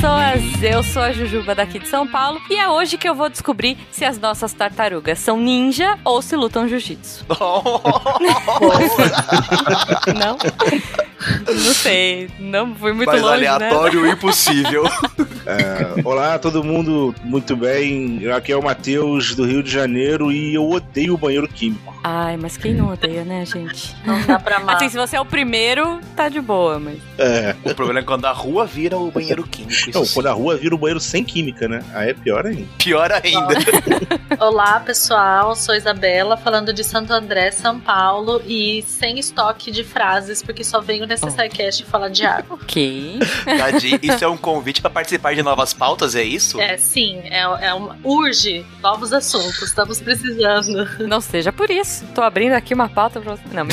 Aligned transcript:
So. 0.00 0.29
Pessoas! 0.40 0.62
Eu 0.62 0.82
sou 0.82 1.02
a 1.02 1.12
Jujuba 1.12 1.54
daqui 1.54 1.78
de 1.78 1.88
São 1.88 2.06
Paulo 2.06 2.40
e 2.50 2.56
é 2.56 2.68
hoje 2.68 2.98
que 2.98 3.08
eu 3.08 3.14
vou 3.14 3.28
descobrir 3.28 3.76
se 3.90 4.04
as 4.04 4.18
nossas 4.18 4.52
tartarugas 4.52 5.18
são 5.18 5.38
ninja 5.38 5.98
ou 6.04 6.20
se 6.20 6.36
lutam 6.36 6.68
jiu-jitsu. 6.68 7.24
não? 10.18 10.36
Não 11.46 11.74
sei, 11.74 12.30
não 12.38 12.74
fui 12.74 12.92
muito 12.92 13.10
Mas 13.10 13.20
longe, 13.20 13.46
aleatório 13.46 14.02
né? 14.02 14.12
impossível. 14.12 14.84
É, 15.46 16.00
olá, 16.04 16.38
todo 16.38 16.62
mundo, 16.64 17.14
muito 17.24 17.56
bem. 17.56 18.30
Aqui 18.30 18.52
é 18.52 18.56
o 18.56 18.62
Matheus 18.62 19.34
do 19.34 19.44
Rio 19.44 19.62
de 19.62 19.70
Janeiro 19.70 20.30
e 20.32 20.54
eu 20.54 20.68
odeio 20.68 21.14
o 21.14 21.18
banheiro 21.18 21.48
químico. 21.48 21.98
Ai, 22.02 22.36
mas 22.36 22.56
quem 22.56 22.72
não 22.72 22.92
odeia, 22.92 23.24
né, 23.24 23.44
gente? 23.44 23.94
Não 24.06 24.24
dá 24.26 24.38
pra 24.38 24.56
amar. 24.56 24.76
Assim, 24.76 24.88
se 24.88 24.96
você 24.96 25.16
é 25.16 25.20
o 25.20 25.24
primeiro, 25.24 26.00
tá 26.16 26.28
de 26.28 26.40
boa, 26.40 26.78
mas... 26.78 26.98
É. 27.18 27.54
O 27.64 27.74
problema 27.74 28.00
é 28.00 28.02
quando 28.02 28.24
a 28.24 28.32
rua 28.32 28.64
vira 28.64 28.96
o 28.96 29.10
banheiro 29.10 29.42
químico. 29.42 29.90
Não, 29.92 30.06
quando 30.06 30.26
a 30.30 30.34
rua 30.34 30.56
vira 30.56 30.74
o 30.74 30.78
banheiro 30.78 31.00
sem 31.00 31.24
química, 31.24 31.68
né? 31.68 31.82
Aí 31.92 32.10
é 32.10 32.14
pior 32.14 32.46
ainda. 32.46 32.68
Pior 32.78 33.10
ainda. 33.12 33.54
Olá, 34.38 34.80
pessoal. 34.80 35.54
Sou 35.56 35.74
Isabela, 35.74 36.36
falando 36.36 36.72
de 36.72 36.84
Santo 36.84 37.12
André, 37.12 37.50
São 37.50 37.78
Paulo, 37.80 38.40
e 38.46 38.82
sem 38.82 39.18
estoque 39.18 39.70
de 39.70 39.84
frases, 39.84 40.42
porque 40.42 40.64
só 40.64 40.80
venho 40.80 41.06
nesse 41.06 41.20
Oh. 41.26 41.30
SciCast 41.30 41.84
falar 41.84 42.08
de 42.08 42.24
água. 42.24 42.56
Ok. 42.62 43.18
Tadinho. 43.44 43.98
Isso 44.02 44.24
é 44.24 44.28
um 44.28 44.36
convite 44.36 44.80
pra 44.80 44.90
participar 44.90 45.34
de 45.34 45.42
novas 45.42 45.72
pautas, 45.74 46.14
é 46.14 46.22
isso? 46.22 46.60
É, 46.60 46.76
sim, 46.76 47.18
é, 47.24 47.40
é 47.40 47.74
uma, 47.74 47.96
urge 48.02 48.64
novos 48.82 49.12
assuntos, 49.12 49.60
estamos 49.62 50.00
precisando. 50.00 50.88
Não 51.06 51.20
seja 51.20 51.52
por 51.52 51.70
isso. 51.70 52.04
Tô 52.14 52.22
abrindo 52.22 52.52
aqui 52.52 52.72
uma 52.74 52.88
pauta 52.88 53.20
pra 53.20 53.36
você. 53.36 53.42
Não. 53.52 53.66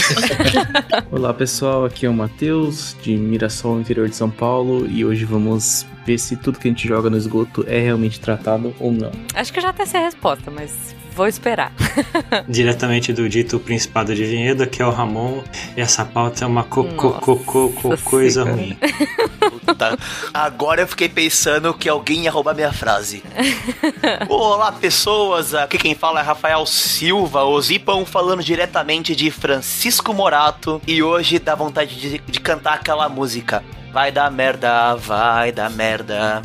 Olá 1.11 1.33
pessoal, 1.33 1.85
aqui 1.85 2.05
é 2.05 2.09
o 2.09 2.13
Matheus, 2.13 2.95
de 3.01 3.15
Mirassol, 3.15 3.79
interior 3.79 4.09
de 4.09 4.15
São 4.15 4.29
Paulo, 4.29 4.87
e 4.87 5.05
hoje 5.05 5.23
vamos 5.25 5.85
ver 6.07 6.17
se 6.17 6.37
tudo 6.37 6.57
que 6.57 6.69
a 6.69 6.71
gente 6.71 6.87
joga 6.87 7.09
no 7.09 7.17
esgoto 7.17 7.65
é 7.67 7.79
realmente 7.81 8.17
tratado 8.17 8.73
ou 8.79 8.93
não. 8.93 9.11
Acho 9.33 9.51
que 9.51 9.59
eu 9.59 9.63
já 9.63 9.69
até 9.69 9.85
sei 9.85 9.99
a 9.99 10.03
resposta, 10.05 10.49
mas 10.49 10.95
vou 11.13 11.27
esperar. 11.27 11.73
Diretamente 12.47 13.11
do 13.11 13.27
dito 13.27 13.59
Principado 13.59 14.15
de 14.15 14.23
Vinhedo, 14.23 14.63
aqui 14.63 14.81
é 14.81 14.85
o 14.85 14.89
Ramon, 14.89 15.43
e 15.75 15.81
essa 15.81 16.05
pauta 16.05 16.45
é 16.45 16.47
uma 16.47 16.63
co 16.63 16.85
co 16.85 17.11
co 17.19 17.69
co 17.71 17.97
coisa 18.05 18.43
Senhora. 18.43 18.61
ruim. 18.61 18.77
Puta. 19.65 19.97
Agora 20.33 20.81
eu 20.81 20.87
fiquei 20.87 21.09
pensando 21.09 21.73
que 21.73 21.89
alguém 21.89 22.23
ia 22.23 22.31
roubar 22.31 22.55
minha 22.55 22.71
frase. 22.71 23.21
Olá, 24.29 24.71
pessoas. 24.71 25.53
Aqui 25.53 25.77
quem 25.77 25.93
fala 25.93 26.21
é 26.21 26.23
Rafael 26.23 26.65
Silva, 26.65 27.43
o 27.43 27.61
Zipão 27.61 28.05
falando 28.05 28.41
diretamente 28.41 29.13
de 29.13 29.29
Francisco 29.29 30.13
Morato. 30.13 30.81
E 30.87 31.03
hoje 31.03 31.37
dá 31.37 31.53
vontade 31.53 31.99
de, 31.99 32.19
de 32.19 32.39
cantar 32.39 32.75
aquela 32.75 33.09
música. 33.09 33.61
Vai 33.97 34.11
dar 34.11 34.29
merda, 34.29 34.95
vai 34.95 35.51
dar 35.51 35.71
merda. 35.71 36.43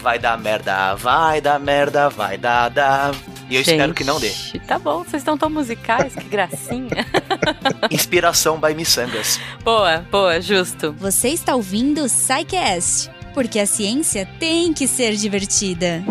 Vai 0.00 0.20
dar 0.20 0.38
merda, 0.38 0.94
vai 0.94 1.40
dar 1.40 1.58
merda, 1.58 2.08
vai 2.08 2.38
dar, 2.38 2.68
dar. 2.68 3.12
E 3.50 3.56
eu 3.56 3.60
espero 3.60 3.92
que 3.92 4.04
não 4.04 4.20
dê. 4.20 4.28
Gente, 4.28 4.60
Tá 4.60 4.78
bom, 4.78 5.02
vocês 5.02 5.20
estão 5.20 5.36
tão 5.36 5.50
musicais, 5.50 6.14
que 6.14 6.28
gracinha. 6.28 7.04
Inspiração 7.90 8.56
by 8.56 8.72
Missangas. 8.72 9.40
boa, 9.64 10.06
boa, 10.12 10.40
justo. 10.40 10.92
Você 11.00 11.30
está 11.30 11.56
ouvindo 11.56 12.04
o 12.04 12.08
SciCast, 12.08 13.10
porque 13.34 13.58
a 13.58 13.66
ciência 13.66 14.24
tem 14.38 14.72
que 14.72 14.86
ser 14.86 15.16
divertida. 15.16 16.04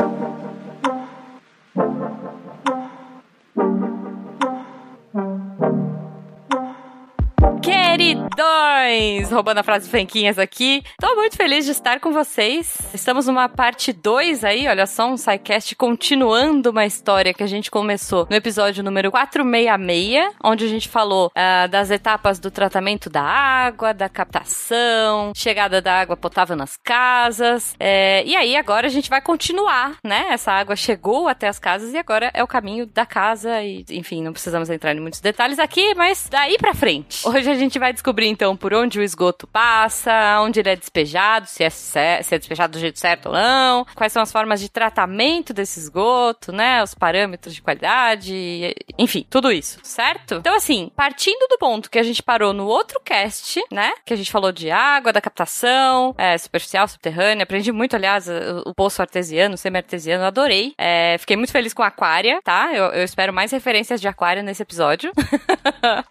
Queridões! 8.02 9.32
Roubando 9.32 9.60
a 9.60 9.64
frase 9.64 9.88
franquinhas 9.88 10.40
aqui. 10.40 10.84
Tô 11.00 11.16
muito 11.16 11.38
feliz 11.38 11.66
de 11.66 11.72
estar 11.72 12.00
com 12.00 12.12
vocês. 12.12 12.76
Estamos 12.96 13.28
numa 13.28 13.48
parte 13.48 13.94
2 13.94 14.44
aí, 14.44 14.68
olha 14.68 14.88
só, 14.88 15.08
um 15.08 15.16
SciCast 15.16 15.76
continuando 15.76 16.72
uma 16.72 16.84
história 16.84 17.32
que 17.32 17.44
a 17.44 17.48
gente 17.48 17.70
começou 17.70 18.26
no 18.28 18.36
episódio 18.36 18.84
número 18.84 19.12
466, 19.12 20.34
onde 20.44 20.66
a 20.66 20.68
gente 20.68 20.90
falou 20.90 21.32
ah, 21.36 21.68
das 21.68 21.92
etapas 21.92 22.40
do 22.40 22.50
tratamento 22.50 23.08
da 23.08 23.22
água, 23.22 23.94
da 23.94 24.10
captação, 24.10 25.32
chegada 25.36 25.80
da 25.80 26.02
água 26.02 26.18
potável 26.18 26.56
nas 26.56 26.76
casas. 26.84 27.76
É, 27.80 28.24
e 28.26 28.36
aí, 28.36 28.56
agora 28.56 28.88
a 28.88 28.90
gente 28.90 29.12
vai 29.12 29.22
continuar, 29.22 29.98
né? 30.04 30.26
Essa 30.32 30.52
água 30.52 30.76
chegou 30.76 31.28
até 31.28 31.48
as 31.48 31.60
casas 31.60 31.94
e 31.94 31.98
agora 32.00 32.32
é 32.34 32.44
o 32.44 32.48
caminho 32.48 32.88
da 32.88 33.06
casa 33.06 33.62
e, 33.62 33.86
enfim, 33.92 34.24
não 34.24 34.34
precisamos 34.34 34.72
entrar 34.72 34.96
em 34.96 35.00
muitos 35.00 35.20
detalhes 35.20 35.60
aqui, 35.60 35.94
mas 35.94 36.28
daí 36.32 36.58
pra 36.58 36.74
frente. 36.74 37.22
Hoje 37.28 37.48
a 37.48 37.56
gente 37.56 37.78
vai 37.78 37.91
descobrir, 37.92 38.28
então, 38.28 38.56
por 38.56 38.74
onde 38.74 39.00
o 39.00 39.04
esgoto 39.04 39.48
passa, 39.48 40.40
onde 40.42 40.60
ele 40.60 40.70
é 40.70 40.76
despejado, 40.76 41.48
se 41.48 41.64
é, 41.64 41.70
se 41.70 42.00
é 42.00 42.38
despejado 42.38 42.74
do 42.74 42.80
jeito 42.80 43.00
certo 43.00 43.28
ou 43.28 43.34
não, 43.34 43.86
quais 43.96 44.12
são 44.12 44.22
as 44.22 44.32
formas 44.32 44.60
de 44.60 44.70
tratamento 44.70 45.54
desse 45.54 45.80
esgoto, 45.80 46.52
né? 46.52 46.82
Os 46.84 46.94
parâmetros 46.94 47.54
de 47.54 47.62
qualidade, 47.62 48.76
enfim, 48.98 49.26
tudo 49.30 49.52
isso, 49.52 49.80
certo? 49.84 50.36
Então, 50.36 50.56
assim, 50.56 50.92
partindo 50.96 51.48
do 51.48 51.58
ponto 51.58 51.90
que 51.90 52.00
a 52.00 52.04
gente 52.04 52.24
parou 52.24 52.54
no 52.54 52.66
outro 52.66 53.00
cast, 53.04 53.62
né? 53.72 53.94
Que 54.06 54.14
a 54.14 54.18
gente 54.18 54.32
falou 54.32 54.52
de 54.52 54.72
água, 54.72 55.14
da 55.14 55.22
captação, 55.22 56.16
é, 56.18 56.38
superficial, 56.38 56.88
subterrânea. 56.88 57.44
Aprendi 57.44 57.72
muito, 57.72 57.96
aliás, 57.96 58.28
o, 58.28 58.70
o 58.70 58.74
poço 58.74 59.02
artesiano, 59.02 59.58
semi-artesiano, 59.58 60.24
adorei. 60.24 60.74
É, 60.78 61.18
fiquei 61.20 61.36
muito 61.38 61.52
feliz 61.52 61.74
com 61.74 61.84
a 61.84 61.88
aquária, 61.88 62.42
tá? 62.44 62.72
Eu, 62.74 62.86
eu 62.86 63.04
espero 63.04 63.34
mais 63.34 63.52
referências 63.52 64.02
de 64.02 64.08
aquária 64.08 64.42
nesse 64.42 64.64
episódio. 64.64 65.12